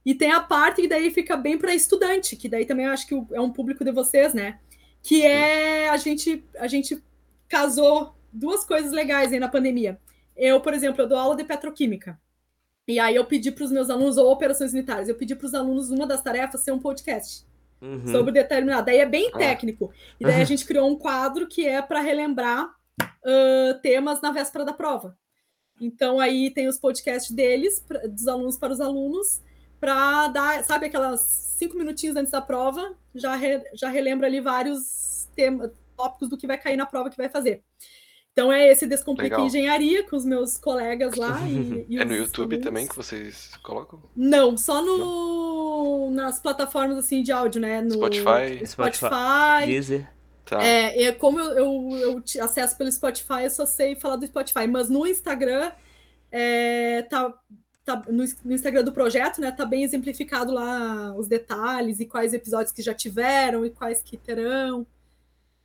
E 0.05 0.13
tem 0.13 0.31
a 0.31 0.39
parte 0.39 0.83
que 0.83 0.87
daí 0.87 1.11
fica 1.11 1.35
bem 1.35 1.57
para 1.57 1.73
estudante, 1.73 2.35
que 2.35 2.47
daí 2.47 2.65
também 2.65 2.85
eu 2.85 2.91
acho 2.91 3.07
que 3.07 3.15
é 3.33 3.41
um 3.41 3.51
público 3.51 3.83
de 3.83 3.91
vocês, 3.91 4.33
né? 4.33 4.59
Que 5.01 5.23
é 5.23 5.89
a 5.89 5.97
gente, 5.97 6.43
a 6.57 6.67
gente 6.67 7.03
casou 7.49 8.15
duas 8.31 8.63
coisas 8.63 8.91
legais 8.91 9.33
aí 9.33 9.39
na 9.39 9.49
pandemia. 9.49 9.99
Eu, 10.35 10.61
por 10.61 10.73
exemplo, 10.73 11.01
eu 11.01 11.07
dou 11.07 11.17
aula 11.17 11.35
de 11.35 11.43
petroquímica. 11.43 12.19
E 12.87 12.99
aí 12.99 13.15
eu 13.15 13.25
pedi 13.25 13.51
para 13.51 13.63
os 13.63 13.71
meus 13.71 13.89
alunos, 13.89 14.17
ou 14.17 14.31
operações 14.31 14.73
militares, 14.73 15.09
eu 15.09 15.15
pedi 15.15 15.35
para 15.35 15.47
os 15.47 15.53
alunos 15.53 15.89
uma 15.89 16.05
das 16.05 16.21
tarefas 16.21 16.61
ser 16.61 16.71
um 16.71 16.79
podcast 16.79 17.45
uhum. 17.81 18.07
sobre 18.07 18.31
determinado. 18.31 18.85
Daí 18.85 18.97
é 18.97 19.05
bem 19.05 19.31
ah. 19.33 19.37
técnico. 19.37 19.91
E 20.19 20.23
daí 20.23 20.41
a 20.41 20.45
gente 20.45 20.65
criou 20.65 20.89
um 20.89 20.95
quadro 20.95 21.47
que 21.47 21.65
é 21.65 21.81
para 21.81 22.01
relembrar 22.01 22.65
uh, 23.01 23.79
temas 23.81 24.21
na 24.21 24.31
véspera 24.31 24.63
da 24.63 24.73
prova. 24.73 25.17
Então 25.79 26.19
aí 26.19 26.51
tem 26.51 26.67
os 26.67 26.77
podcasts 26.77 27.31
deles, 27.31 27.83
pra, 27.85 27.99
dos 28.07 28.27
alunos 28.27 28.57
para 28.57 28.71
os 28.71 28.79
alunos, 28.79 29.41
para 29.79 30.27
dar, 30.29 30.63
sabe, 30.63 30.85
aquelas 30.85 31.21
cinco 31.21 31.77
minutinhos 31.77 32.15
antes 32.15 32.31
da 32.31 32.41
prova, 32.41 32.95
já, 33.13 33.35
re, 33.35 33.61
já 33.73 33.89
relembra 33.89 34.27
ali 34.27 34.39
vários 34.39 35.27
temas, 35.35 35.71
tópicos 35.97 36.29
do 36.29 36.37
que 36.37 36.47
vai 36.47 36.57
cair 36.57 36.77
na 36.77 36.85
prova 36.85 37.09
que 37.09 37.17
vai 37.17 37.29
fazer. 37.29 37.63
Então 38.35 38.51
é 38.51 38.67
esse 38.69 38.85
Descomplica 38.85 39.37
Legal. 39.37 39.47
Engenharia 39.47 40.03
com 40.03 40.17
os 40.17 40.25
meus 40.25 40.57
colegas 40.57 41.15
lá. 41.15 41.39
E, 41.47 41.85
e 41.87 41.97
é 41.97 42.03
no 42.03 42.13
YouTube 42.13 42.55
alunos. 42.55 42.65
também 42.65 42.85
que 42.85 42.93
vocês 42.93 43.55
colocam? 43.63 44.01
Não, 44.13 44.57
só 44.57 44.83
no, 44.83 46.11
nas 46.11 46.37
plataformas 46.37 46.97
assim 46.97 47.23
de 47.23 47.31
áudio, 47.31 47.61
né? 47.61 47.81
No 47.81 47.93
Spotify. 47.93 48.65
Spotify. 48.65 49.65
Deezer. 49.65 50.09
Tá. 50.43 50.61
É, 50.61 51.03
é, 51.03 51.11
como 51.13 51.39
eu, 51.39 51.57
eu, 51.57 52.21
eu 52.35 52.43
acesso 52.43 52.77
pelo 52.77 52.91
Spotify, 52.91 53.43
eu 53.43 53.49
só 53.49 53.65
sei 53.65 53.95
falar 53.95 54.17
do 54.17 54.27
Spotify, 54.27 54.67
mas 54.67 54.89
no 54.89 55.07
Instagram 55.07 55.71
é, 56.29 57.03
tá, 57.03 57.33
tá 57.85 58.03
no, 58.09 58.25
no, 58.43 58.53
Instagram 58.53 58.83
do 58.83 58.91
projeto, 58.91 59.39
né? 59.39 59.49
Tá 59.49 59.65
bem 59.65 59.83
exemplificado 59.83 60.51
lá 60.51 61.15
os 61.15 61.27
detalhes 61.27 62.01
e 62.01 62.05
quais 62.05 62.33
episódios 62.33 62.73
que 62.73 62.81
já 62.81 62.93
tiveram 62.93 63.65
e 63.65 63.69
quais 63.69 64.01
que 64.03 64.17
terão 64.17 64.85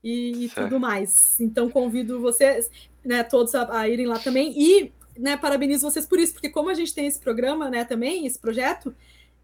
e, 0.02 0.44
e 0.44 0.48
tudo 0.48 0.80
mais. 0.80 1.38
Então 1.40 1.70
convido 1.70 2.20
vocês, 2.20 2.70
né, 3.04 3.22
todos 3.22 3.54
a, 3.54 3.80
a, 3.80 3.88
irem 3.88 4.06
lá 4.06 4.18
também 4.18 4.52
e, 4.56 4.92
né, 5.18 5.36
parabenizo 5.36 5.88
vocês 5.90 6.06
por 6.06 6.18
isso, 6.18 6.32
porque 6.32 6.48
como 6.48 6.70
a 6.70 6.74
gente 6.74 6.94
tem 6.94 7.06
esse 7.06 7.20
programa, 7.20 7.70
né, 7.70 7.84
também 7.84 8.26
esse 8.26 8.38
projeto, 8.38 8.94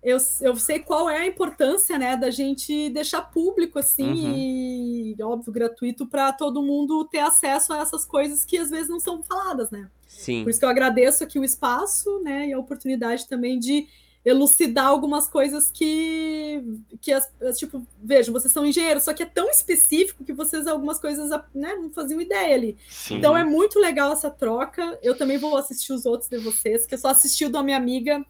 eu, 0.03 0.19
eu 0.41 0.57
sei 0.57 0.79
qual 0.79 1.11
é 1.11 1.19
a 1.19 1.27
importância, 1.27 1.99
né, 1.99 2.17
da 2.17 2.31
gente 2.31 2.91
deixar 2.91 3.23
público 3.23 3.79
assim 3.79 4.05
uhum. 4.05 4.35
e 4.37 5.17
óbvio 5.23 5.53
gratuito 5.53 6.07
para 6.07 6.33
todo 6.33 6.63
mundo 6.63 7.05
ter 7.11 7.19
acesso 7.19 7.73
a 7.73 7.79
essas 7.79 8.05
coisas 8.05 8.45
que 8.45 8.57
às 8.57 8.71
vezes 8.71 8.89
não 8.89 9.01
são 9.01 9.23
faladas, 9.23 9.71
né? 9.71 9.91
Sim. 10.07 10.45
Por 10.45 10.51
isso 10.51 10.61
que 10.61 10.65
eu 10.65 10.71
agradeço 10.71 11.25
aqui 11.25 11.39
o 11.39 11.45
espaço, 11.45 12.21
né, 12.21 12.49
e 12.49 12.53
a 12.53 12.59
oportunidade 12.59 13.29
também 13.29 13.59
de 13.59 13.89
elucidar 14.27 14.89
algumas 14.89 15.29
coisas 15.29 15.71
que, 15.71 16.61
que 17.01 17.13
as, 17.13 17.33
tipo, 17.57 17.87
vejam, 18.03 18.33
vocês 18.35 18.53
são 18.53 18.67
engenheiros, 18.67 19.05
só 19.05 19.15
que 19.15 19.23
é 19.23 19.27
tão 19.27 19.49
específico 19.49 20.25
que 20.25 20.33
vocês 20.33 20.67
algumas 20.67 20.99
coisas 20.99 21.31
né, 21.55 21.77
não 21.77 21.91
faziam 21.91 22.21
ideia 22.21 22.53
ali. 22.53 22.77
Sim. 22.89 23.19
Então 23.19 23.37
é 23.37 23.45
muito 23.45 23.79
legal 23.79 24.13
essa 24.13 24.29
troca. 24.29 24.99
Eu 25.01 25.17
também 25.17 25.39
vou 25.39 25.57
assistir 25.57 25.93
os 25.93 26.05
outros 26.05 26.29
de 26.29 26.39
vocês, 26.39 26.85
que 26.85 26.95
eu 26.95 26.99
só 26.99 27.09
assisti 27.09 27.45
o 27.45 27.51
da 27.51 27.63
minha 27.63 27.77
amiga 27.77 28.27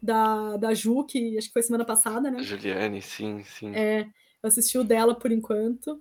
da, 0.00 0.56
da 0.56 0.74
Ju, 0.74 1.04
que 1.04 1.36
acho 1.36 1.48
que 1.48 1.52
foi 1.52 1.62
semana 1.64 1.84
passada, 1.84 2.30
né? 2.30 2.40
Juliane, 2.44 3.02
sim, 3.02 3.42
sim. 3.42 3.74
É, 3.74 4.02
eu 4.40 4.48
assisti 4.48 4.78
o 4.78 4.84
dela 4.84 5.12
por 5.12 5.32
enquanto. 5.32 6.00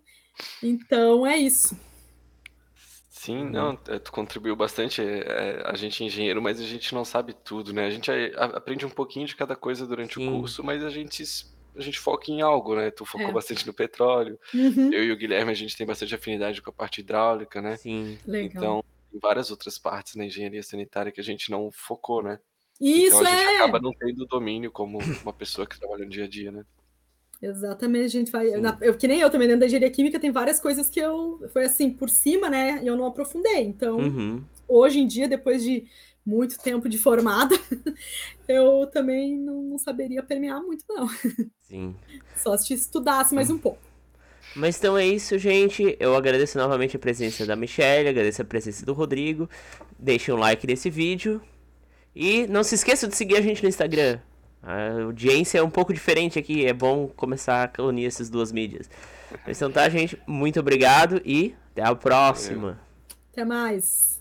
Então 0.62 1.26
é 1.26 1.36
isso. 1.36 1.76
Sim, 3.22 3.44
uhum. 3.44 3.50
não, 3.52 3.80
é, 3.88 4.00
tu 4.00 4.12
contribuiu 4.12 4.56
bastante. 4.56 5.00
É, 5.00 5.62
a 5.68 5.76
gente 5.76 6.02
é 6.02 6.08
engenheiro, 6.08 6.42
mas 6.42 6.60
a 6.60 6.64
gente 6.64 6.92
não 6.96 7.06
sabe 7.06 7.34
tudo, 7.34 7.72
né? 7.72 7.86
A 7.86 7.90
gente 7.92 8.10
é, 8.10 8.34
aprende 8.36 8.84
um 8.84 8.90
pouquinho 8.90 9.28
de 9.28 9.36
cada 9.36 9.56
coisa 9.56 9.86
durante 9.86 10.16
Sim. 10.16 10.28
o 10.28 10.40
curso, 10.40 10.64
mas 10.64 10.84
a 10.84 10.90
gente, 10.90 11.24
a 11.76 11.82
gente 11.82 12.00
foca 12.00 12.32
em 12.32 12.42
algo, 12.42 12.76
né? 12.76 12.90
Tu 12.90 13.06
focou 13.06 13.28
é. 13.28 13.32
bastante 13.32 13.68
no 13.68 13.76
petróleo. 13.76 14.40
Uhum. 14.52 14.92
Eu 14.92 15.04
e 15.04 15.12
o 15.12 15.16
Guilherme, 15.16 15.52
a 15.52 15.54
gente 15.54 15.78
tem 15.78 15.86
bastante 15.86 16.16
afinidade 16.16 16.64
com 16.64 16.72
a 16.72 16.74
parte 16.74 17.02
hidráulica, 17.02 17.62
né? 17.62 17.78
Sim. 17.78 18.18
Legal. 18.26 18.50
Então, 18.56 18.84
tem 19.12 19.20
várias 19.20 19.52
outras 19.52 19.78
partes 19.78 20.16
na 20.16 20.26
engenharia 20.26 20.64
sanitária 20.64 21.12
que 21.12 21.22
a 21.22 21.24
gente 21.24 21.52
não 21.52 21.70
focou, 21.72 22.24
né? 22.24 22.40
Isso 22.80 23.18
então 23.18 23.32
a 23.32 23.36
gente 23.36 23.44
é. 23.44 23.56
acaba 23.58 23.80
não 23.80 23.94
tendo 23.94 24.26
domínio 24.26 24.72
como 24.72 24.98
uma 25.22 25.32
pessoa 25.32 25.68
que 25.68 25.80
trabalha 25.80 26.06
no 26.06 26.10
dia 26.10 26.24
a 26.24 26.28
dia, 26.28 26.52
né? 26.52 26.66
Exatamente, 27.42 28.06
a 28.06 28.20
gente 28.20 28.32
vai. 28.32 28.52
Na, 28.52 28.78
eu, 28.82 28.94
que 28.96 29.08
nem 29.08 29.20
eu 29.20 29.30
também, 29.30 29.48
dentro 29.48 29.62
da 29.62 29.66
engenharia 29.66 29.90
química, 29.90 30.20
tem 30.20 30.32
várias 30.32 30.60
coisas 30.60 30.90
que 30.90 31.00
eu. 31.00 31.44
Foi 31.52 31.66
assim, 31.66 31.90
por 31.90 32.10
cima, 32.10 32.50
né? 32.50 32.80
E 32.84 32.88
eu 32.88 32.96
não 32.96 33.06
aprofundei. 33.06 33.64
Então, 33.64 33.98
uhum. 33.98 34.44
hoje 34.68 35.00
em 35.00 35.08
dia, 35.08 35.28
depois 35.28 35.64
de 35.64 35.86
muito 36.24 36.60
tempo 36.60 36.88
de 36.88 37.00
formada, 37.00 37.56
eu 38.48 38.88
também 38.94 39.38
não, 39.38 39.76
saberia 39.80 40.22
permear 40.22 40.62
muito, 40.62 40.86
não. 40.88 41.10
Sim. 41.64 41.96
Só 42.38 42.56
se 42.58 42.76
estudasse 42.76 43.34
mais 43.34 43.50
um 43.50 43.58
pouco. 43.58 43.80
Mas 44.56 44.78
então 44.78 44.96
é 44.96 45.08
isso, 45.08 45.38
gente. 45.40 45.96
Eu 46.00 46.16
agradeço 46.16 46.58
novamente 46.58 46.96
a 46.96 47.00
presença 47.00 47.46
da 47.46 47.56
Michelle, 47.56 48.10
agradeço 48.10 48.42
a 48.42 48.46
presença 48.46 48.86
do 48.86 48.94
Rodrigo. 48.94 49.50
Deixe 49.98 50.32
um 50.32 50.38
like 50.38 50.68
nesse 50.68 50.90
vídeo. 50.90 51.42
E 52.16 52.46
não 52.48 52.64
se 52.64 52.76
esqueça 52.76 53.08
de 53.08 53.16
seguir 53.16 53.38
a 53.38 53.42
gente 53.42 53.64
no 53.64 53.70
Instagram. 53.70 54.20
A 54.64 55.04
audiência 55.04 55.58
é 55.58 55.64
um 55.64 55.70
pouco 55.70 55.94
diferente 55.94 56.38
aqui, 56.38 56.66
é 56.66 56.74
bom 56.74 57.08
começar 57.08 57.72
a 57.78 57.82
unir 57.82 58.06
essas 58.06 58.30
duas 58.30 58.52
mídias. 58.52 58.90
Então 59.48 59.72
tá, 59.72 59.88
gente, 59.90 60.22
muito 60.28 60.60
obrigado 60.60 61.22
e 61.26 61.56
até 61.72 61.84
a 61.84 61.96
próxima. 61.96 62.80
Até 63.32 63.44
mais. 63.44 64.21